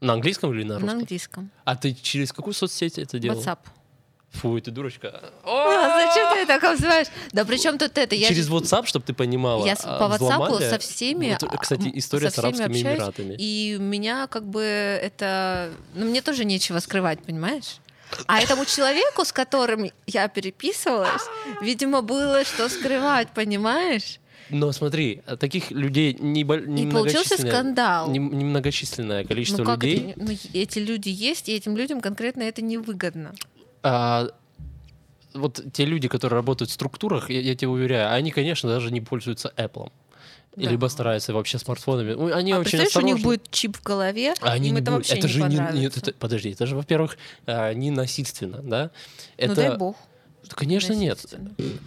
На 0.00 0.14
английском 0.14 0.52
или 0.52 0.62
на 0.64 0.74
На 0.74 0.80
русском? 0.80 0.98
английском. 1.00 1.50
А 1.64 1.76
ты 1.76 1.94
через 1.94 2.32
какую 2.32 2.54
соцсеть 2.54 2.98
это 2.98 3.18
делал? 3.18 3.40
WhatsApp. 3.40 3.58
Фу, 4.32 4.60
ты 4.60 4.70
дурочка. 4.70 5.30
А, 5.44 6.00
зачем 6.08 6.34
ты 6.34 6.46
так 6.46 6.64
обзываешь? 6.64 7.08
Да 7.32 7.44
при 7.44 7.58
чем 7.58 7.78
тут 7.78 7.96
это? 7.98 8.14
Я 8.14 8.28
Через 8.28 8.48
WhatsApp, 8.48 8.86
чтобы 8.86 9.04
ты 9.04 9.12
понимала. 9.12 9.64
Я 9.66 9.76
с- 9.76 9.84
а, 9.84 9.98
по 9.98 10.04
WhatsApp 10.14 10.70
со 10.70 10.78
всеми, 10.78 11.36
Вот, 11.40 11.42
а, 11.52 11.56
кстати, 11.58 11.90
история 11.94 12.30
со 12.30 12.40
с 12.40 12.44
всеми 12.44 12.46
Арабскими 12.62 12.78
общаюсь, 12.80 12.98
Эмиратами. 12.98 13.34
И 13.38 13.76
у 13.78 13.82
меня 13.82 14.26
как 14.26 14.44
бы 14.44 14.62
это... 14.62 15.70
Ну, 15.94 16.06
мне 16.06 16.22
тоже 16.22 16.44
нечего 16.44 16.78
скрывать, 16.78 17.22
понимаешь? 17.22 17.76
А 18.26 18.40
этому 18.40 18.64
человеку, 18.64 19.24
с 19.24 19.32
которым 19.32 19.90
я 20.06 20.28
переписывалась, 20.28 21.22
видимо, 21.60 22.02
было 22.02 22.44
что 22.44 22.68
скрывать, 22.68 23.28
понимаешь? 23.34 24.18
Но 24.50 24.70
смотри, 24.72 25.22
таких 25.40 25.70
людей 25.70 26.14
не, 26.20 26.42
И 26.42 26.44
получился 26.44 27.38
скандал. 27.38 28.10
не- 28.10 28.18
немногочисленное 28.18 29.24
количество 29.24 29.62
ну 29.62 29.70
как 29.70 29.82
людей. 29.82 30.10
это? 30.10 30.20
Ну, 30.22 30.36
эти 30.52 30.78
люди 30.78 31.08
есть, 31.08 31.48
и 31.48 31.54
этим 31.54 31.74
людям 31.76 32.00
конкретно 32.02 32.42
это 32.42 32.60
невыгодно. 32.60 33.32
А, 33.82 34.28
вот 35.34 35.60
те 35.72 35.84
люди, 35.84 36.08
которые 36.08 36.36
работают 36.36 36.70
в 36.70 36.74
структурах, 36.74 37.30
я, 37.30 37.40
я 37.40 37.54
тебе 37.54 37.68
уверяю, 37.68 38.12
они, 38.12 38.30
конечно, 38.30 38.68
даже 38.68 38.90
не 38.90 39.00
пользуются 39.00 39.52
Apple. 39.56 39.90
Да. 40.54 40.68
Либо 40.68 40.86
стараются 40.88 41.32
вообще 41.32 41.58
смартфонами. 41.58 42.12
Ну, 42.12 42.26
Они 42.34 42.52
а 42.52 42.58
очень 42.58 42.72
представляешь, 42.78 42.96
у 42.96 43.00
них 43.00 43.24
будет 43.24 43.50
чип 43.50 43.78
в 43.78 43.82
голове, 43.82 44.34
А 44.42 44.52
они 44.52 44.68
им 44.68 44.74
не 44.74 44.80
это 44.82 44.90
будут- 44.90 45.08
вообще 45.08 45.18
это 45.18 45.26
не 45.26 45.32
же 45.32 45.38
не, 45.38 45.44
понравится. 45.56 45.78
нет, 45.80 45.96
это, 45.96 46.12
подожди, 46.12 46.50
это 46.50 46.66
же, 46.66 46.76
во-первых, 46.76 47.16
а, 47.46 47.72
не 47.72 47.90
насильственно, 47.90 48.58
да? 48.62 48.90
Это, 49.38 49.48
Ну 49.48 49.54
дай 49.54 49.76
бог. 49.78 49.96
Конечно, 50.50 50.92
нет. 50.92 51.24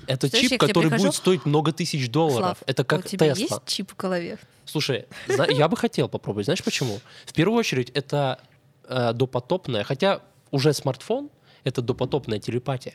Это 0.07 0.29
чип, 0.31 0.57
который 0.59 0.85
прихожу, 0.85 1.03
будет 1.05 1.15
стоить 1.15 1.45
много 1.45 1.71
тысяч 1.73 2.09
долларов. 2.09 2.57
Слав, 2.57 2.63
это 2.65 2.81
у 2.81 2.85
как 2.85 3.07
тебя 3.07 3.35
Тесла. 3.35 3.57
есть 3.57 3.67
чип 3.67 3.91
в 3.91 3.95
голове? 3.95 4.39
Слушай, 4.65 5.05
я 5.49 5.67
бы 5.67 5.77
хотел 5.77 6.09
попробовать. 6.09 6.45
Знаешь 6.45 6.63
почему? 6.63 6.99
В 7.25 7.33
первую 7.33 7.59
очередь, 7.59 7.91
это 7.91 8.39
э, 8.85 9.13
допотопная, 9.13 9.83
хотя 9.83 10.21
уже 10.49 10.73
смартфон— 10.73 11.29
это 11.65 11.81
допотопная 11.81 12.39
телепатия. 12.39 12.93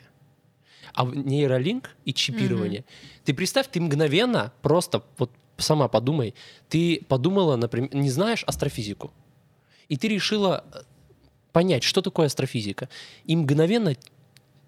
А 0.93 1.05
нейролинк 1.05 1.91
и 2.05 2.13
чипирование. 2.13 2.83
Ты 3.23 3.33
представь, 3.33 3.67
ты 3.67 3.79
мгновенно 3.79 4.51
просто, 4.61 5.03
вот 5.17 5.31
сама 5.57 5.87
подумай, 5.87 6.33
ты 6.69 7.05
подумала, 7.07 7.55
например, 7.55 7.93
не 7.93 8.09
знаешь 8.09 8.43
астрофизику, 8.47 9.13
и 9.87 9.97
ты 9.97 10.07
решила 10.07 10.63
э, 10.73 10.79
понять, 11.51 11.83
что 11.83 12.01
такое 12.01 12.25
астрофизика. 12.25 12.89
И 13.25 13.35
мгновенно 13.35 13.95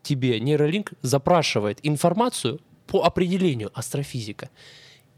тебе 0.03 0.39
нейролинк 0.39 0.93
запрашивает 1.01 1.79
информацию 1.81 2.59
по 2.87 3.03
определению 3.03 3.71
астрофизика 3.73 4.49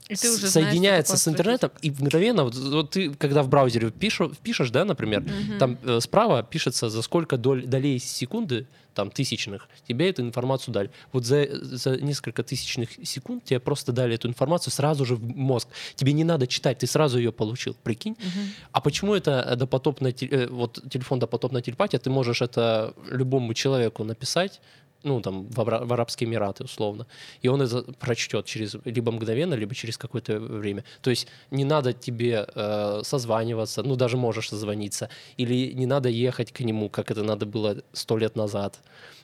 И 0.07 0.15
ты 0.15 0.29
уже 0.29 0.47
знаешь, 0.47 0.69
соединяется 0.69 1.17
что 1.17 1.23
с 1.23 1.27
интернетом, 1.27 1.71
и 1.81 1.89
мгновенно, 1.89 2.43
вот, 2.43 2.55
вот 2.55 2.91
ты, 2.91 3.11
когда 3.15 3.41
в 3.41 3.49
браузере 3.49 3.89
пишу, 3.89 4.31
пишешь, 4.43 4.69
да, 4.69 4.85
например, 4.85 5.21
Мгм. 5.21 5.57
там 5.57 5.77
э, 5.83 5.99
справа 5.99 6.43
пишется, 6.43 6.89
за 6.89 7.01
сколько 7.01 7.37
доль, 7.37 7.65
долей 7.65 7.97
секунды, 7.97 8.67
там, 8.93 9.09
тысячных, 9.09 9.67
тебе 9.87 10.09
эту 10.09 10.21
информацию 10.21 10.73
дали. 10.73 10.91
Вот 11.11 11.25
за, 11.25 11.47
за 11.51 11.97
несколько 11.97 12.43
тысячных 12.43 12.89
секунд 13.03 13.43
тебе 13.43 13.59
просто 13.59 13.91
дали 13.91 14.15
эту 14.15 14.27
информацию 14.27 14.71
сразу 14.71 15.05
же 15.05 15.15
в 15.15 15.23
мозг. 15.35 15.67
Тебе 15.95 16.13
не 16.13 16.23
надо 16.23 16.47
читать, 16.47 16.77
ты 16.77 16.87
сразу 16.87 17.17
ее 17.17 17.31
получил, 17.31 17.75
прикинь. 17.83 18.15
Мгм. 18.19 18.49
А 18.71 18.81
почему 18.81 19.15
это 19.15 19.55
допотопная, 19.55 20.13
э, 20.21 20.47
вот 20.47 20.81
телефон 20.89 21.19
допотопная 21.19 21.61
телепатия, 21.61 21.99
ты 21.99 22.09
можешь 22.09 22.41
это 22.41 22.93
любому 23.09 23.53
человеку 23.53 24.03
написать, 24.03 24.61
ну, 25.05 25.21
там, 25.21 25.47
в, 25.47 25.59
Абра- 25.59 25.85
в 25.85 25.93
Арабские 25.93 26.27
Эмираты, 26.27 26.63
условно, 26.63 27.05
и 27.41 27.47
он 27.47 27.61
это 27.61 27.83
прочтет 27.99 28.45
через 28.45 28.75
либо 28.85 29.11
мгновенно, 29.11 29.53
либо 29.53 29.73
через 29.75 29.97
какое-то 29.97 30.39
время. 30.39 30.83
То 31.01 31.11
есть 31.11 31.27
не 31.51 31.63
надо 31.63 31.93
тебе 31.93 32.47
э, 32.55 33.01
созваниваться, 33.03 33.83
ну, 33.83 33.95
даже 33.95 34.17
можешь 34.17 34.49
созвониться, 34.49 35.09
или 35.37 35.73
не 35.73 35.85
надо 35.85 36.09
ехать 36.09 36.51
к 36.51 36.59
нему, 36.61 36.89
как 36.89 37.11
это 37.11 37.23
надо 37.23 37.45
было 37.45 37.77
сто 37.93 38.17
лет 38.17 38.35
назад, 38.35 38.79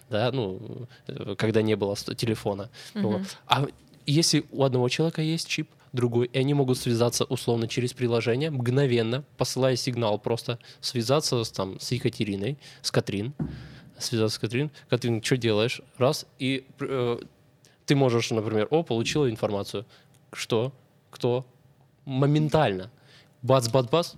да, 0.10 0.32
ну, 0.32 0.88
э, 1.08 1.36
когда 1.38 1.62
не 1.62 1.76
было 1.76 1.96
телефона. 1.96 2.70
Вот. 2.94 3.20
Мгм. 3.20 3.26
А 3.48 3.66
если 4.06 4.44
у 4.52 4.64
одного 4.64 4.90
человека 4.90 5.22
есть 5.22 5.48
чип, 5.48 5.68
другой, 5.94 6.28
и 6.28 6.40
они 6.40 6.54
могут 6.54 6.78
связаться 6.78 7.26
условно 7.26 7.68
через 7.68 7.94
приложение, 7.94 8.50
мгновенно, 8.50 9.24
посылая 9.38 9.76
сигнал, 9.76 10.20
просто 10.20 10.58
связаться 10.80 11.44
с, 11.44 11.52
там, 11.52 11.80
с 11.80 11.92
Екатериной, 11.92 12.58
с 12.82 12.92
Катрин, 12.92 13.34
связаться 14.04 14.36
с 14.36 14.40
Катрин. 14.40 14.72
Катрин, 14.90 15.22
что 15.24 15.38
делаешь? 15.38 15.82
Раз, 15.98 16.26
и 16.40 16.66
э, 16.80 17.18
ты 17.86 17.96
можешь, 17.96 18.32
например, 18.32 18.68
о, 18.70 18.84
получила 18.84 19.30
информацию. 19.30 19.86
Что? 20.34 20.72
Кто? 21.10 21.46
Моментально. 22.06 22.90
Бац-бац-бац. 23.42 24.14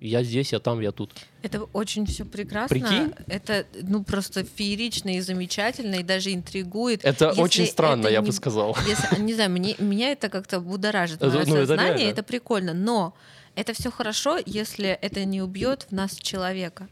Я 0.00 0.24
здесь, 0.24 0.52
я 0.52 0.58
там, 0.58 0.80
я 0.80 0.90
тут. 0.90 1.12
Это 1.42 1.62
очень 1.72 2.06
все 2.06 2.24
прекрасно. 2.24 2.74
Прикинь? 2.76 3.14
Это 3.28 3.66
ну 3.82 4.02
просто 4.02 4.42
феерично 4.42 5.16
и 5.16 5.20
замечательно, 5.20 5.96
и 5.96 6.02
даже 6.02 6.32
интригует. 6.34 7.04
Это 7.04 7.26
Если 7.26 7.40
очень 7.40 7.66
странно, 7.66 8.06
это 8.06 8.10
я 8.10 8.20
не- 8.20 8.26
бы 8.26 8.32
сказал. 8.32 8.76
Если, 8.84 9.20
не 9.20 9.34
знаю, 9.34 9.50
мне, 9.50 9.76
меня 9.78 10.10
это 10.10 10.28
как-то 10.28 10.58
будоражит. 10.58 11.22
Это- 11.22 11.26
Мое 11.26 11.46
ну, 11.46 11.54
это 11.56 11.66
сознание, 11.68 11.94
реально. 11.98 12.10
это 12.10 12.22
прикольно. 12.24 12.74
Но 12.74 13.14
это 13.54 13.74
все 13.74 13.92
хорошо, 13.92 14.40
если 14.44 14.88
это 14.88 15.24
не 15.24 15.40
убьет 15.40 15.86
в 15.88 15.92
нас 15.92 16.16
человека. 16.16 16.88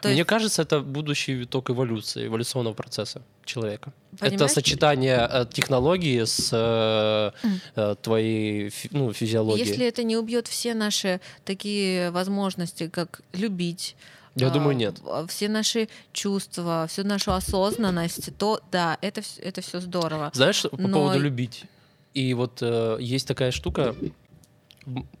То 0.00 0.08
Мне 0.08 0.18
есть, 0.18 0.28
кажется, 0.28 0.62
это 0.62 0.80
будущий 0.80 1.32
виток 1.32 1.70
эволюции, 1.70 2.26
эволюционного 2.26 2.74
процесса 2.74 3.22
человека. 3.44 3.92
Это 4.14 4.30
Понимаешь? 4.30 4.52
сочетание 4.52 5.28
э, 5.30 5.46
технологии 5.52 6.24
с 6.24 6.50
э, 6.52 7.30
э, 7.74 7.94
твоей 8.02 8.72
ну, 8.90 9.12
физиологией. 9.12 9.66
если 9.66 9.86
это 9.86 10.02
не 10.02 10.16
убьет 10.16 10.46
все 10.48 10.74
наши 10.74 11.20
такие 11.44 12.10
возможности, 12.10 12.88
как 12.88 13.22
любить, 13.32 13.96
Я 14.36 14.48
а, 14.48 14.50
думаю, 14.50 14.76
нет. 14.76 14.96
все 15.28 15.48
наши 15.48 15.88
чувства, 16.12 16.86
всю 16.88 17.04
нашу 17.04 17.32
осознанность, 17.32 18.36
то 18.38 18.60
да, 18.70 18.98
это, 19.00 19.22
это 19.38 19.60
все 19.60 19.80
здорово. 19.80 20.30
Знаешь, 20.34 20.62
по 20.62 20.76
Но- 20.76 20.98
поводу 20.98 21.20
любить. 21.20 21.64
И 22.14 22.32
вот 22.34 22.58
э, 22.62 22.96
есть 23.00 23.26
такая 23.26 23.50
штука, 23.50 23.94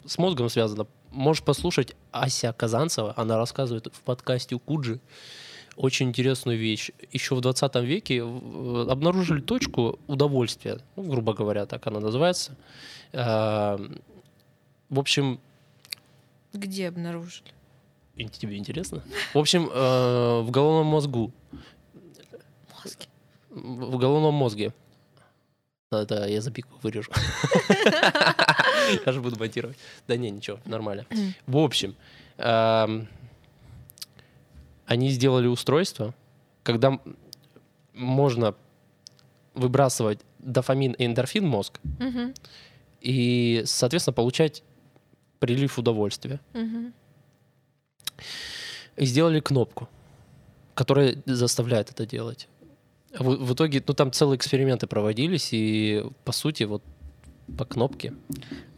с 0.06 0.18
мозгом 0.18 0.48
связано. 0.48 0.86
Можешь 1.14 1.42
послушать 1.44 1.94
Ася 2.10 2.52
Казанцева, 2.52 3.14
она 3.16 3.36
рассказывает 3.38 3.86
в 3.94 4.00
подкасте 4.00 4.56
у 4.56 4.58
Куджи 4.58 4.98
очень 5.76 6.08
интересную 6.08 6.58
вещь. 6.58 6.90
Еще 7.12 7.34
в 7.36 7.40
20 7.40 7.76
веке 7.84 8.22
в- 8.24 8.90
обнаружили 8.90 9.40
точку 9.40 9.98
удовольствия, 10.08 10.78
ну, 10.96 11.04
грубо 11.04 11.32
говоря, 11.34 11.66
так 11.66 11.86
она 11.86 12.00
называется. 12.00 12.56
А, 13.12 13.78
В 14.90 14.98
общем, 14.98 15.38
Где 16.52 16.88
обнаружили? 16.88 17.50
тебе 18.32 18.56
интересно? 18.56 19.02
В 19.34 19.38
общем, 19.38 19.68
э, 19.72 20.40
в 20.42 20.50
головном 20.50 20.86
мозгу, 20.86 21.32
Мозги. 22.82 23.06
в 23.50 23.98
головном 23.98 24.34
мозге. 24.34 24.72
Это 25.92 26.26
я 26.28 26.40
запику 26.40 26.68
вырежу. 26.82 27.10
Я 29.06 29.12
же 29.12 29.20
буду 29.20 29.38
монтировать. 29.38 29.76
Да 30.06 30.16
не, 30.16 30.30
ничего, 30.30 30.58
нормально. 30.64 31.06
В 31.46 31.58
общем, 31.58 31.94
эм, 32.38 33.08
они 34.86 35.10
сделали 35.10 35.46
устройство, 35.46 36.14
когда 36.62 36.98
можно 37.92 38.54
выбрасывать 39.54 40.20
дофамин 40.38 40.92
и 40.92 41.06
эндорфин 41.06 41.44
в 41.44 41.48
мозг 41.48 41.80
и, 43.00 43.62
соответственно, 43.66 44.14
получать 44.14 44.62
прилив 45.38 45.78
удовольствия. 45.78 46.40
И 48.96 49.06
сделали 49.06 49.40
кнопку, 49.40 49.88
которая 50.74 51.16
заставляет 51.26 51.90
это 51.90 52.06
делать. 52.06 52.48
В, 53.18 53.44
в 53.44 53.54
итоге, 53.54 53.82
ну 53.86 53.94
там 53.94 54.12
целые 54.12 54.36
эксперименты 54.36 54.86
проводились, 54.86 55.50
и 55.52 56.04
по 56.24 56.32
сути, 56.32 56.64
вот 56.64 56.82
по 57.56 57.64
кнопке. 57.64 58.12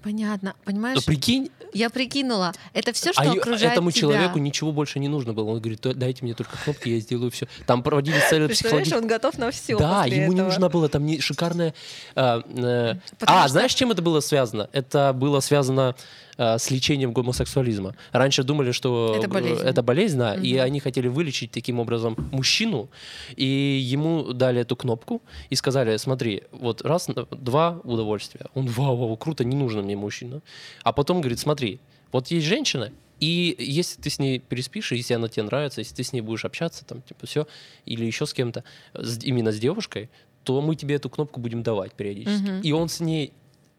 Понятно. 0.03 0.55
Но 0.59 0.65
Понимаешь, 0.65 1.05
прикинь, 1.05 1.51
я 1.73 1.91
прикинула. 1.91 2.53
Это 2.75 2.93
все, 2.93 3.13
что 3.13 3.23
а 3.23 3.33
окружает 3.33 3.73
этому 3.73 3.91
тебя. 3.91 4.03
человеку 4.03 4.39
ничего 4.39 4.71
больше 4.71 4.99
не 4.99 5.09
нужно 5.09 5.33
было. 5.33 5.51
Он 5.51 5.61
говорит, 5.61 5.81
«Да- 5.83 5.95
дайте 5.95 6.25
мне 6.25 6.35
только 6.35 6.57
кнопки, 6.63 6.89
я 6.89 7.01
сделаю 7.01 7.31
все. 7.31 7.49
Там 7.67 7.83
проводились 7.83 8.23
целые 8.31 8.47
Представляешь, 8.49 8.85
психологические... 8.87 9.01
он 9.01 9.07
готов 9.09 9.39
на 9.39 9.51
все. 9.51 9.77
Да, 9.79 10.05
ему 10.07 10.33
не 10.33 10.43
нужна 10.43 10.69
была 10.69 10.89
там 10.89 11.05
не 11.05 11.21
шикарная... 11.21 11.75
а, 12.15 12.39
э, 12.39 12.95
Потому 13.19 13.39
а, 13.39 13.43
что- 13.43 13.53
знаешь, 13.53 13.75
чем 13.75 13.91
это 13.91 14.01
было 14.01 14.21
связано? 14.21 14.69
Это 14.73 15.13
было 15.13 15.41
связано 15.41 15.97
а, 16.39 16.59
с 16.59 16.71
лечением 16.71 17.13
гомосексуализма. 17.13 17.95
Раньше 18.13 18.43
думали, 18.43 18.73
что 18.73 19.15
Это 19.17 19.27
э, 19.27 19.31
болезнь. 19.31 19.63
это 19.65 19.83
болезнь, 19.83 20.19
да, 20.19 20.35
и 20.35 20.55
Мгм. 20.55 20.63
они 20.65 20.81
хотели 20.81 21.09
вылечить 21.09 21.51
таким 21.51 21.81
образом 21.81 22.17
мужчину, 22.33 22.89
и 23.37 23.45
ему 23.45 24.33
дали 24.33 24.61
эту 24.61 24.77
кнопку 24.77 25.23
и 25.51 25.55
сказали, 25.57 25.97
смотри, 25.97 26.43
вот 26.53 26.83
раз, 26.83 27.09
два 27.31 27.81
удовольствия. 27.85 28.47
Он, 28.55 28.67
вау, 28.67 28.97
вау, 28.97 29.17
круто, 29.17 29.45
не 29.45 29.57
нужно 29.57 29.83
мне 29.83 29.97
мужчина. 29.97 30.43
А 30.83 30.93
потом 30.93 31.21
говорит, 31.21 31.39
смотри, 31.39 31.81
вот 32.13 32.29
есть 32.29 32.47
женщина, 32.47 32.91
и 33.19 33.57
если 33.59 34.01
ты 34.03 34.11
с 34.11 34.19
ней 34.19 34.39
переспишь, 34.39 34.93
и 34.93 34.97
если 34.97 35.15
она 35.15 35.29
тебе 35.29 35.45
нравится, 35.45 35.81
если 35.81 35.95
ты 35.95 36.03
с 36.05 36.13
ней 36.13 36.21
будешь 36.21 36.45
общаться, 36.45 36.85
там, 36.85 37.01
типа, 37.01 37.27
все, 37.27 37.47
или 37.87 38.05
еще 38.05 38.27
с 38.27 38.35
кем-то, 38.35 38.63
с- 38.95 39.25
именно 39.25 39.53
с 39.53 39.59
девушкой, 39.59 40.11
то 40.45 40.61
мы 40.61 40.77
тебе 40.77 40.97
эту 40.97 41.09
кнопку 41.09 41.41
будем 41.41 41.63
давать 41.63 41.95
периодически. 41.95 42.43
Мгм. 42.43 42.61
И 42.61 42.73
он 42.73 42.89
с 42.91 43.01
ней 43.01 43.33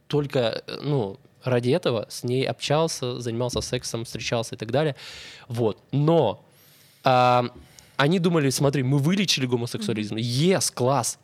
только, 0.08 0.64
э, 0.68 0.80
ну, 0.84 1.18
ради 1.48 1.70
этого 1.70 2.06
с 2.10 2.24
ней 2.24 2.46
общался, 2.46 3.20
занимался 3.20 3.62
сексом, 3.62 4.06
встречался 4.06 4.56
и 4.56 4.58
так 4.58 4.72
далее. 4.72 4.96
Вот. 5.48 5.78
Но 5.92 6.46
а, 7.04 7.46
они 7.96 8.20
думали, 8.20 8.50
смотри, 8.50 8.84
мы 8.84 9.00
вылечили 9.00 9.46
гомосексуализм. 9.46 10.16
Ес, 10.18 10.72
класс. 10.72 11.20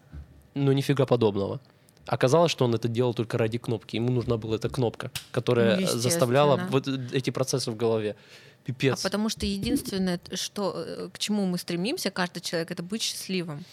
Но 0.56 0.74
нифига 0.74 1.06
подобного. 1.06 1.60
Оказалось, 2.06 2.52
что 2.52 2.66
он 2.66 2.76
это 2.76 2.88
делал 2.88 3.14
только 3.14 3.38
ради 3.38 3.58
кнопки. 3.58 3.96
Ему 3.96 4.12
нужна 4.12 4.38
была 4.38 4.56
эта 4.56 4.70
кнопка, 4.70 5.12
которая 5.32 5.80
Ну, 5.80 5.88
заставляла 5.88 6.58
вот 6.70 6.88
эти 6.88 7.30
процессы 7.30 7.72
в 7.72 7.78
голове. 7.78 8.16
А 8.16 8.66
Пипец. 8.66 9.02
потому 9.02 9.30
что 9.30 9.46
единственное, 9.46 10.20
что, 10.34 10.74
э, 10.76 11.10
к 11.12 11.20
чему 11.20 11.46
мы 11.46 11.58
стремимся, 11.58 12.12
каждый 12.12 12.40
человек, 12.40 12.72
это 12.72 12.82
быть 12.82 13.02
счастливым. 13.02 13.66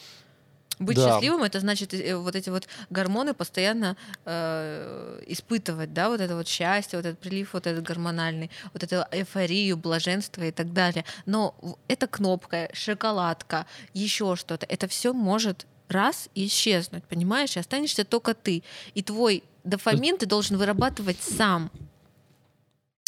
Быть 0.81 0.97
Да. 0.97 1.09
счастливым 1.09 1.43
это 1.43 1.61
значит 1.61 1.93
э, 1.93 2.16
вот 2.16 2.35
эти 2.35 2.48
вот 2.48 2.66
гормоны 2.89 3.35
постоянно 3.35 3.97
э, 4.24 5.23
испытывать, 5.27 5.93
да, 5.93 6.09
вот 6.09 6.20
это 6.20 6.35
вот 6.35 6.48
счастье, 6.48 6.98
вот 6.98 7.05
этот 7.07 7.20
прилив, 7.20 7.52
вот 7.52 7.66
этот 7.66 7.85
гормональный, 7.85 8.51
вот 8.73 8.82
эту 8.82 9.05
эйфорию, 9.12 9.77
блаженство 9.77 10.43
и 10.43 10.51
так 10.51 10.73
далее. 10.73 11.05
Но 11.27 11.55
эта 11.86 12.07
кнопка, 12.07 12.70
шоколадка, 12.73 13.66
еще 13.93 14.36
что-то, 14.36 14.65
это 14.66 14.89
все 14.89 15.12
может 15.12 15.66
раз 15.89 16.31
и 16.35 16.47
исчезнуть, 16.47 17.05
понимаешь? 17.05 17.57
И 17.57 17.61
останешься 17.61 18.05
только 18.05 18.32
ты. 18.32 18.62
И 18.94 19.02
твой 19.02 19.43
дофамин 19.65 20.16
ты 20.16 20.24
должен 20.24 20.57
вырабатывать 20.57 21.19
сам. 21.20 21.70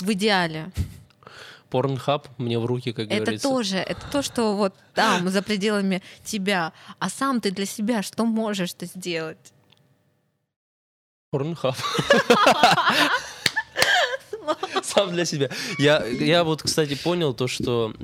В 0.02 0.12
идеале. 0.12 0.70
Порнхаб 1.72 2.28
мне 2.36 2.58
в 2.58 2.66
руки, 2.66 2.92
как 2.92 3.06
Это 3.06 3.24
говорится. 3.24 3.48
тоже, 3.48 3.78
это 3.78 4.02
то, 4.12 4.20
что 4.20 4.54
вот 4.54 4.74
там, 4.94 5.30
за 5.30 5.40
пределами 5.40 6.02
тебя. 6.22 6.74
А 6.98 7.08
сам 7.08 7.40
ты 7.40 7.50
для 7.50 7.64
себя 7.64 8.02
что 8.02 8.26
можешь 8.26 8.74
ты 8.74 8.84
сделать? 8.84 9.54
Порнхаб. 11.30 11.74
Сам 14.82 15.12
для 15.12 15.24
себя. 15.24 15.48
Я, 15.78 16.04
я 16.04 16.44
вот, 16.44 16.62
кстати, 16.62 16.94
понял 16.94 17.32
то, 17.32 17.48
что 17.48 17.94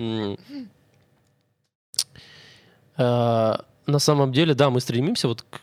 э, 2.97 2.97
на 2.97 3.99
самом 3.99 4.33
деле, 4.33 4.55
да, 4.55 4.71
мы 4.71 4.81
стремимся 4.81 5.29
вот 5.29 5.43
к 5.43 5.61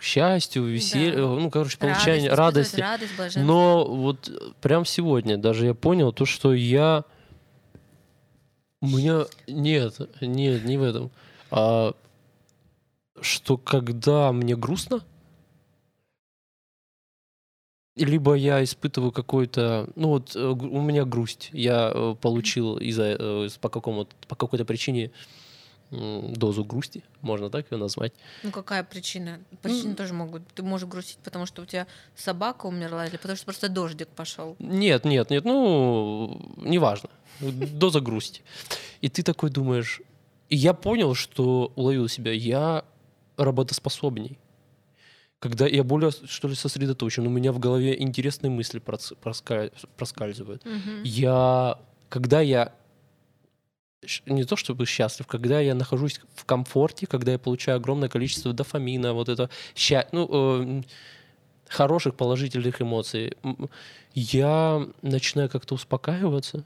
счастью, 0.00 0.66
веселью, 0.66 1.40
ну, 1.40 1.50
короче, 1.50 1.76
получанию 1.76 2.28
испытывать 2.28 2.38
радости. 2.38 2.80
радость. 2.80 3.36
Но 3.36 3.84
вот 3.84 4.28
э, 4.28 4.32
прям 4.60 4.84
сегодня 4.84 5.36
даже 5.36 5.66
я 5.66 5.74
понял 5.74 6.12
то, 6.12 6.24
что 6.24 6.54
я... 6.54 7.02
У 8.80 8.86
меня... 8.86 9.26
Нет, 9.46 9.98
нет, 10.20 10.64
не 10.64 10.76
в 10.76 10.82
этом. 10.82 11.10
А 11.50 11.94
что 13.20 13.56
когда 13.56 14.32
мне 14.32 14.56
грустно, 14.56 15.04
либо 17.96 18.34
я 18.34 18.62
испытываю 18.62 19.12
какой-то... 19.12 19.88
Ну 19.96 20.08
вот 20.08 20.36
э, 20.36 20.40
у 20.40 20.80
меня 20.80 21.04
грусть. 21.04 21.50
Я 21.52 21.90
э, 21.92 22.14
получил 22.20 22.76
из-за... 22.78 23.16
э, 23.18 23.48
по, 23.60 23.68
какому 23.68 24.06
по 24.28 24.36
какой-то 24.36 24.64
причине 24.64 25.10
дозу 25.90 26.64
грусти, 26.64 27.02
можно 27.22 27.48
так 27.48 27.72
ее 27.72 27.78
назвать. 27.78 28.12
Ну 28.42 28.50
какая 28.50 28.84
причина? 28.84 29.40
Причины 29.62 29.94
тоже 29.94 30.14
могут. 30.14 30.42
Ты 30.54 30.62
можешь 30.62 30.88
грустить, 30.88 31.18
потому 31.24 31.46
что 31.46 31.62
у 31.62 31.64
тебя 31.64 31.86
собака 32.14 32.66
умерла, 32.66 33.06
или 33.06 33.16
потому 33.16 33.36
что 33.36 33.46
просто 33.46 33.68
дождик 33.68 34.08
пошел. 34.08 34.56
Нет, 34.58 35.04
нет, 35.04 35.30
нет, 35.30 35.44
ну, 35.44 36.40
неважно. 36.56 37.08
Доза 37.40 38.00
грусти. 38.00 38.42
И 39.00 39.08
ты 39.08 39.22
такой 39.22 39.50
думаешь... 39.50 40.00
И 40.50 40.56
я 40.56 40.72
понял, 40.72 41.14
что 41.14 41.72
уловил 41.76 42.08
себя. 42.08 42.32
Я 42.32 42.84
работоспособней. 43.36 44.38
Когда 45.38 45.66
я 45.66 45.84
более, 45.84 46.10
что 46.10 46.48
ли, 46.48 46.54
сосредоточен, 46.54 47.26
у 47.26 47.30
меня 47.30 47.52
в 47.52 47.58
голове 47.58 48.02
интересные 48.02 48.50
мысли 48.50 48.80
проц- 48.80 49.14
проска- 49.22 49.72
проскальзывают. 49.96 50.64
Я... 51.04 51.78
Когда 52.08 52.40
я 52.40 52.72
не 54.26 54.44
то 54.44 54.56
чтобы 54.56 54.86
счастлив, 54.86 55.26
когда 55.26 55.60
я 55.60 55.74
нахожусь 55.74 56.20
в 56.34 56.44
комфорте, 56.44 57.06
когда 57.06 57.32
я 57.32 57.38
получаю 57.38 57.76
огромное 57.78 58.08
количество 58.08 58.52
дофамина, 58.52 59.12
вот 59.12 59.28
это 59.28 59.50
ща... 59.74 60.06
ну, 60.12 60.28
э, 60.30 60.82
хороших 61.68 62.14
положительных 62.14 62.80
эмоций, 62.80 63.36
я 64.14 64.86
начинаю 65.02 65.48
как-то 65.50 65.74
успокаиваться. 65.74 66.64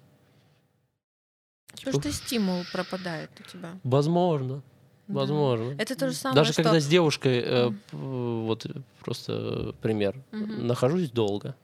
Потому 1.84 2.00
что 2.00 2.12
стимул 2.12 2.62
пропадает 2.72 3.30
у 3.40 3.50
тебя. 3.50 3.70
Возможно, 3.82 4.62
Да. 5.08 5.14
возможно. 5.14 5.74
Это 5.78 5.96
то 5.96 6.10
же 6.10 6.14
самое, 6.14 6.36
Даже 6.36 6.52
что... 6.52 6.62
когда 6.62 6.80
с 6.80 6.86
девушкой, 6.86 7.42
э, 7.44 7.70
п- 7.70 7.96
вот 7.96 8.66
просто 9.00 9.74
пример, 9.80 10.16
Мгм. 10.32 10.66
нахожусь 10.66 11.10
долго. 11.10 11.56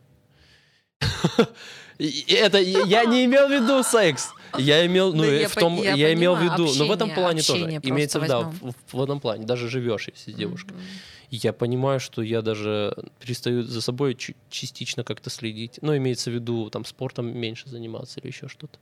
Это 1.98 2.58
я 2.58 3.04
не 3.04 3.24
имел 3.24 3.48
в 3.48 3.52
виду 3.52 3.82
секс. 3.82 4.30
Я 4.56 4.86
имел, 4.86 5.12
ну, 5.12 5.24
Да 5.24 5.32
я 5.32 5.48
в 5.48 5.54
том, 5.54 5.76
я 5.82 5.94
я 5.94 6.14
имел 6.14 6.34
в 6.34 6.42
виду, 6.42 6.72
но 6.76 6.86
в 6.86 6.92
этом 6.92 7.10
плане 7.10 7.42
тоже 7.42 7.80
имеется 7.82 8.20
в 8.20 8.24
виду, 8.24 8.32
да, 8.32 8.40
в, 8.40 8.74
в 8.92 9.02
этом 9.02 9.20
плане, 9.20 9.44
даже 9.44 9.68
живешь 9.68 10.08
если 10.08 10.32
с 10.32 10.34
девушкой. 10.34 10.76
Я 11.30 11.52
понимаю, 11.52 12.00
что 12.00 12.22
я 12.22 12.40
даже 12.40 12.96
перестаю 13.20 13.62
за 13.62 13.82
собой 13.82 14.16
частично 14.48 15.04
как-то 15.04 15.28
следить. 15.28 15.78
Ну, 15.82 15.94
имеется 15.94 16.30
в 16.30 16.34
виду, 16.34 16.70
там, 16.70 16.86
спортом 16.86 17.36
меньше 17.36 17.68
заниматься 17.68 18.20
или 18.20 18.28
еще 18.28 18.48
что-то. 18.48 18.78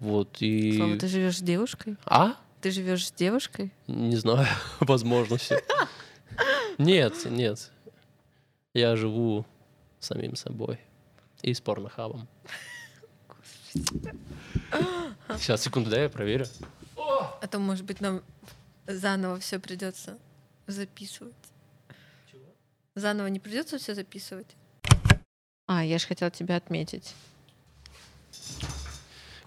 Вот, 0.00 0.38
и... 0.40 0.76
Слава, 0.76 0.96
ты 0.96 1.06
живешь 1.06 1.38
с 1.38 1.40
девушкой? 1.40 1.96
А? 2.04 2.34
Ты 2.60 2.72
живешь 2.72 3.06
с 3.06 3.12
девушкой? 3.12 3.72
Не 3.86 4.16
знаю, 4.16 4.48
возможно 4.80 5.36
все. 5.36 5.60
Нет, 6.78 7.14
нет. 7.24 7.72
Я 8.72 8.94
живу 8.94 9.44
самим 9.98 10.36
собой 10.36 10.78
и 11.42 11.54
с 11.54 11.60
порнохабом. 11.60 12.28
Сейчас, 15.38 15.62
секунду, 15.62 15.90
дай 15.90 16.02
я 16.02 16.08
проверю. 16.08 16.46
А 16.96 17.46
то, 17.46 17.58
может 17.58 17.84
быть, 17.84 18.00
нам 18.00 18.22
заново 18.86 19.38
все 19.38 19.58
придется 19.58 20.18
записывать. 20.66 21.34
Заново 22.94 23.28
не 23.28 23.38
придется 23.38 23.78
все 23.78 23.94
записывать? 23.94 24.56
А, 25.66 25.84
я 25.84 25.98
же 25.98 26.06
хотела 26.06 26.30
тебя 26.30 26.56
отметить. 26.56 27.14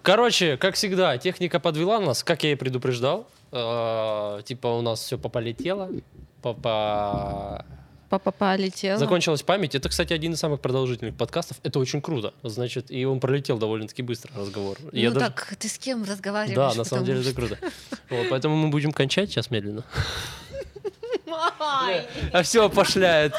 Короче, 0.02 0.56
как 0.56 0.74
всегда, 0.74 1.18
техника 1.18 1.60
подвела 1.60 2.00
нас, 2.00 2.24
как 2.24 2.42
я 2.44 2.52
и 2.52 2.54
предупреждал. 2.54 3.28
Э, 3.52 4.40
Типа 4.44 4.68
у 4.68 4.82
нас 4.82 5.00
все 5.00 5.18
полетело. 5.18 5.90
Попа... 6.40 7.64
Папа 7.64 7.81
полетела. 8.18 8.98
Закончилась 8.98 9.42
память. 9.42 9.74
Это, 9.74 9.88
кстати, 9.88 10.12
один 10.12 10.32
из 10.34 10.38
самых 10.38 10.60
продолжительных 10.60 11.16
подкастов. 11.16 11.58
Это 11.62 11.78
очень 11.78 12.00
круто. 12.02 12.34
Значит, 12.42 12.90
и 12.90 13.04
он 13.04 13.20
пролетел 13.20 13.58
довольно-таки 13.58 14.02
быстро 14.02 14.32
разговор. 14.36 14.76
Ну 14.82 14.90
Я 14.92 15.10
даже- 15.10 15.26
так, 15.26 15.54
ты 15.58 15.68
с 15.68 15.78
кем 15.78 16.04
разговариваешь? 16.04 16.56
Да, 16.56 16.74
на 16.74 16.84
самом 16.84 17.04
деле 17.04 17.20
это 17.20 17.32
круто. 17.34 17.58
Вот, 18.10 18.26
поэтому 18.30 18.56
мы 18.56 18.68
будем 18.68 18.92
кончать 18.92 19.30
сейчас 19.30 19.50
медленно. 19.50 19.84
А 22.32 22.42
все 22.42 22.68
пошляет. 22.68 23.34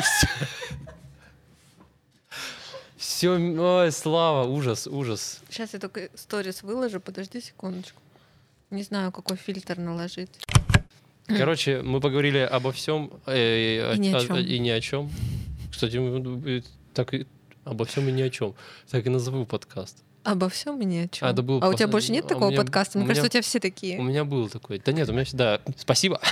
Все, 2.97 3.29
ой, 3.31 3.91
слава, 3.91 4.47
ужас, 4.47 4.87
ужас. 4.87 5.41
Сейчас 5.49 5.73
я 5.73 5.79
только 5.79 6.09
сторис 6.15 6.63
выложу, 6.63 6.99
подожди 6.99 7.41
секундочку. 7.41 8.01
Не 8.69 8.83
знаю, 8.83 9.11
какой 9.11 9.37
фильтр 9.37 9.77
наложить. 9.77 10.29
Короче, 11.27 11.81
мы 11.81 11.99
поговорили 12.01 12.37
обо 12.39 12.71
всем 12.71 13.11
И 13.27 13.81
ни 13.97 14.13
о 14.13 14.19
чём. 14.19 14.37
и 14.37 14.59
ни 14.59 14.69
о 14.69 14.81
чем. 14.81 15.09
Кстати, 15.71 15.97
мы, 15.97 16.41
э, 16.57 16.61
так 16.93 17.13
и 17.13 17.25
обо 17.63 17.85
всем 17.85 18.07
и 18.09 18.11
ни 18.11 18.21
о 18.21 18.29
чем. 18.29 18.53
Так 18.89 19.05
и 19.05 19.09
назову 19.09 19.45
подкаст. 19.45 20.03
Обо 20.23 20.47
всем 20.49 20.81
и 20.81 20.85
ни 20.85 20.97
о 20.97 21.07
чем. 21.07 21.27
А, 21.27 21.31
это 21.31 21.41
был 21.41 21.57
у 21.65 21.73
тебя 21.73 21.87
больше 21.87 22.11
нет 22.11 22.23
а 22.25 22.27
у 22.27 22.29
такого 22.29 22.49
меня- 22.49 22.57
подкаста? 22.61 22.97
у 22.97 23.01
Мне 23.01 23.07
кажется, 23.09 23.23
меня- 23.23 23.27
у 23.27 23.31
тебя 23.31 23.41
все 23.41 23.57
У 23.57 23.61
такие. 23.61 23.97
меня 24.01 24.23
был 24.25 24.49
такой. 24.49 24.81
Да 24.83 24.91
нет, 24.91 25.09
у 25.09 25.13
меня 25.13 25.23
всегда. 25.25 25.59
Спасибо. 25.77 26.19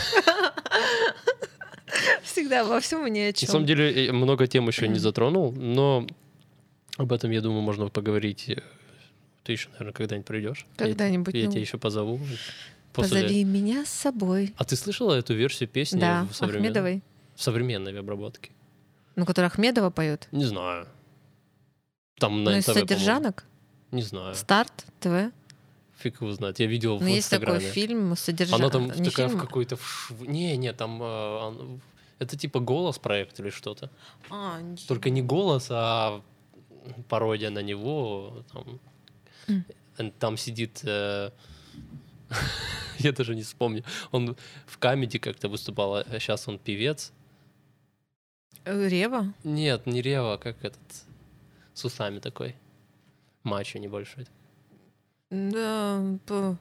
Всегда 2.23 2.61
обо 2.61 2.79
всем 2.79 3.05
и 3.05 3.09
ни 3.09 3.19
о 3.19 3.27
На 3.27 3.33
чем. 3.33 3.49
самом 3.49 3.65
деле 3.65 4.07
э, 4.07 4.11
много 4.11 4.47
тем 4.47 4.67
еще 4.67 4.87
не 4.87 4.99
затронул, 4.99 5.51
но 5.51 6.07
об 6.97 7.11
этом, 7.11 7.31
я 7.31 7.41
думаю, 7.41 7.61
можно 7.61 7.89
поговорить. 7.89 8.45
э, 8.49 8.61
Ты 9.43 9.53
еще, 9.53 9.67
наверное, 9.73 9.93
когда-нибудь 9.93 10.27
придешь. 10.27 10.65
Я- 10.79 10.85
Когда-нибудь, 10.85 11.33
Я, 11.33 11.45
ну. 11.45 11.51
тебя 11.51 11.61
еще 11.61 11.77
позову. 11.77 12.19
После- 12.93 13.21
Позови 13.23 13.43
меня 13.43 13.85
с 13.85 13.89
собой. 13.89 14.53
А 14.57 14.63
ты 14.63 14.75
слышала 14.75 15.13
эту 15.13 15.33
версию 15.33 15.69
песни 15.69 15.99
Да, 15.99 16.25
в, 16.25 16.33
современ- 16.33 16.57
Ахмедовой. 16.57 17.03
в 17.35 17.41
современной 17.43 17.99
обработке? 17.99 18.51
Ну, 19.15 19.25
которую 19.25 19.47
Ахмедова 19.47 19.89
поет. 19.89 20.27
Не 20.31 20.45
знаю. 20.45 20.87
Там 22.19 22.43
на 22.43 22.51
Ну, 22.51 22.57
из 22.57 22.65
содержанок. 22.65 23.45
Не 23.91 24.01
знаю. 24.03 24.35
Старт, 24.35 24.85
ТВ. 24.99 25.31
Фиг 25.97 26.21
его 26.21 26.31
знает. 26.33 26.59
Я 26.59 26.67
видел 26.67 26.97
в 26.97 27.01
Ну, 27.01 27.07
есть 27.07 27.29
такой 27.29 27.59
фильм 27.59 28.15
содержанок. 28.15 28.61
Она 28.61 28.69
там 28.69 28.99
Не 29.01 29.09
такая 29.09 29.27
фильм, 29.27 29.39
какой-то... 29.39 29.75
в 29.75 29.81
шв- 30.11 30.27
Не, 30.27 30.55
не, 30.57 30.71
там... 30.73 30.99
э, 31.03 31.77
Это 32.19 32.37
типа 32.37 32.59
голос 32.59 32.97
проект 32.99 33.39
или 33.39 33.49
что-то. 33.49 33.89
а, 34.29 34.59
не- 34.61 34.77
Только 34.77 35.09
не 35.09 35.21
голос, 35.21 35.67
а 35.69 36.21
пародия 37.09 37.49
на 37.49 37.61
него. 37.61 38.43
Там. 38.51 38.79
Эн- 39.97 40.13
там 40.19 40.37
сидит... 40.37 40.81
э, 40.83 41.31
Я 42.99 43.11
даже 43.11 43.35
не 43.35 43.41
вспомню. 43.43 43.83
Он 44.11 44.35
в 44.65 44.77
камеди 44.77 45.19
как-то 45.19 45.49
выступал, 45.49 45.95
а 45.95 46.19
сейчас 46.19 46.47
он 46.47 46.59
певец. 46.59 47.11
Рева? 48.65 49.33
Нет, 49.43 49.85
не 49.87 50.01
Рева, 50.01 50.33
а 50.33 50.37
как 50.37 50.63
этот... 50.63 50.79
С 51.73 51.85
усами 51.85 52.19
такой. 52.19 52.55
Мачо 53.43 53.79
небольшой. 53.79 54.27
Да, 55.29 56.01
п- 56.25 56.57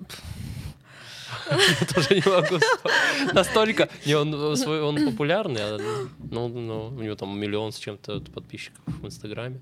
Я 1.50 1.86
тоже 1.86 2.14
не 2.14 2.22
могу. 2.30 2.58
Настолько... 3.32 3.88
Не, 4.06 4.14
он, 4.14 4.34
э, 4.34 4.56
свой, 4.56 4.82
он 4.82 5.04
популярный, 5.10 5.60
а, 5.62 5.78
ну, 6.30 6.48
ну, 6.48 6.88
у 6.88 7.02
него 7.02 7.14
там 7.14 7.38
миллион 7.38 7.72
с 7.72 7.78
чем-то 7.78 8.20
подписчиков 8.20 8.80
в 8.86 9.06
Инстаграме. 9.06 9.60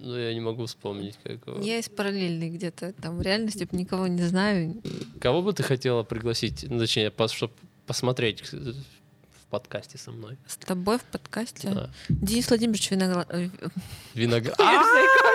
Но 0.00 0.18
я 0.18 0.32
не 0.32 0.40
могу 0.40 0.64
вспомнить, 0.66 1.18
как 1.22 1.46
его. 1.46 1.60
я 1.60 1.78
из 1.78 1.88
параллельной 1.88 2.48
где-то. 2.50 2.92
Там 2.94 3.18
в 3.18 3.22
реальности 3.22 3.68
никого 3.72 4.06
не 4.06 4.22
знаю. 4.22 4.82
Кого 5.20 5.42
бы 5.42 5.52
ты 5.52 5.62
хотела 5.62 6.02
пригласить, 6.02 6.64
ну, 6.68 6.78
точнее, 6.78 7.12
чтобы 7.28 7.52
посмотреть 7.86 8.42
э, 8.52 8.56
в 8.56 9.50
подкасте 9.50 9.98
со 9.98 10.10
мной? 10.10 10.38
С 10.46 10.56
тобой 10.56 10.98
в 10.98 11.02
подкасте. 11.04 11.68
Да. 11.68 11.90
Денис 12.08 12.48
Владимирович 12.48 12.90
Виноград. 12.90 13.26
э, 13.30 13.50
Виноград. 14.14 14.58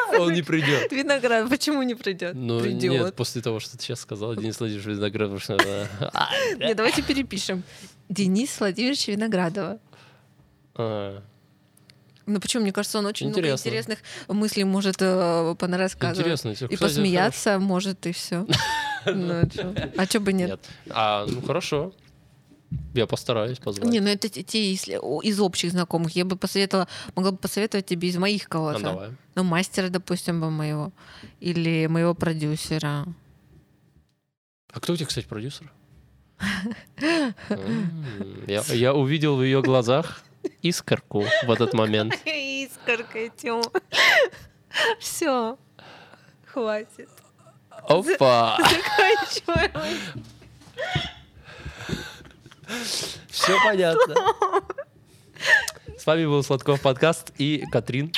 А, 0.09 0.19
Он 0.19 0.33
не 0.33 0.41
придет. 0.41 0.91
Виноград, 0.91 1.49
почему 1.49 1.83
не 1.83 1.93
придет? 1.93 2.33
Ну, 2.33 2.59
нет, 2.65 3.13
после 3.15 3.41
того, 3.41 3.59
что 3.59 3.77
ты 3.77 3.83
сейчас 3.83 3.99
сказала, 3.99 4.35
Денис 4.35 4.59
Владимирович 4.59 4.87
Виноград, 4.97 5.29
потому 5.29 5.39
что 5.39 5.53
это- 5.55 6.11
А, 6.13 6.29
Не, 6.57 6.73
давайте 6.73 7.03
перепишем. 7.03 7.61
Денис 8.09 8.57
Владимирович 8.59 9.07
Виноградова. 9.07 9.79
А, 12.27 12.29
Ну 12.29 12.39
почему? 12.39 12.63
Мне 12.63 12.73
кажется, 12.73 12.99
он 12.99 13.05
очень 13.05 13.27
много 13.27 13.39
Интересно. 13.39 13.69
интересных 13.69 13.99
мыслей 14.27 14.65
может 14.65 14.97
э, 14.99 15.55
понарассказывать. 15.57 16.19
Интересно. 16.19 16.49
И 16.49 16.53
кстати, 16.53 16.77
посмеяться 16.79 17.59
может, 17.59 18.05
и 18.05 18.11
все. 18.11 18.45
А 19.05 20.05
что 20.05 20.19
бы 20.19 20.31
хорошо. 20.31 20.37
нет? 20.37 20.59
А, 20.89 21.25
ну 21.27 21.41
хорошо. 21.41 21.93
Я 22.93 23.07
постараюсь 23.07 23.57
позвать. 23.59 23.89
Не, 23.89 24.01
ну 24.01 24.09
это 24.09 24.27
те- 24.27 24.71
если- 24.71 24.99
из 25.25 25.39
общих 25.39 25.71
знакомых. 25.71 26.13
Я 26.17 26.25
бы 26.25 26.35
посоветовала, 26.35 26.89
могла 27.15 27.31
бы 27.31 27.37
посоветовать 27.37 27.85
тебе 27.85 28.09
из 28.09 28.17
моих 28.17 28.43
Ну, 28.43 28.49
кого-то. 28.49 28.79
давай. 28.81 29.09
Ну, 29.35 29.43
мастера, 29.43 29.87
допустим, 29.87 30.41
бы 30.41 30.51
моего. 30.51 30.91
Или 31.39 31.87
моего 31.87 32.13
продюсера. 32.13 33.05
А 34.73 34.79
кто 34.81 34.91
у 34.93 34.95
тебя, 34.97 35.05
кстати, 35.05 35.25
продюсер? 35.25 35.71
Я 38.47 38.93
увидел 38.93 39.37
в 39.37 39.43
ее 39.43 39.61
глазах 39.61 40.21
искорку 40.61 41.25
в 41.45 41.51
этот 41.51 41.73
момент. 41.73 42.13
Искорка, 42.25 43.29
Тёма. 43.29 43.63
Все. 44.99 45.57
Хватит. 46.45 47.09
Опа! 47.69 48.57
Заканчиваем. 48.59 49.71
Все 53.29 53.57
понятно. 53.63 54.15
С 55.97 56.05
вами 56.05 56.25
был 56.25 56.43
Сладков 56.43 56.81
подкаст 56.81 57.31
и 57.37 57.65
Катрин. 57.71 58.11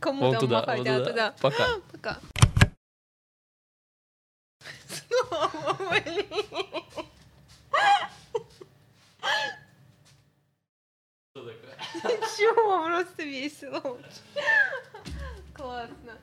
Кому 0.00 0.22
Вон 0.22 0.32
там 0.32 0.40
туда, 0.40 0.60
махать? 0.60 0.78
вон 0.78 0.88
А, 0.88 0.98
туда. 0.98 1.10
туда. 1.10 1.34
Пока. 1.40 1.66
Пока. 1.92 2.18
Ничего, 11.94 12.84
просто 12.84 13.22
весело. 13.22 13.98
Классно. 15.54 16.18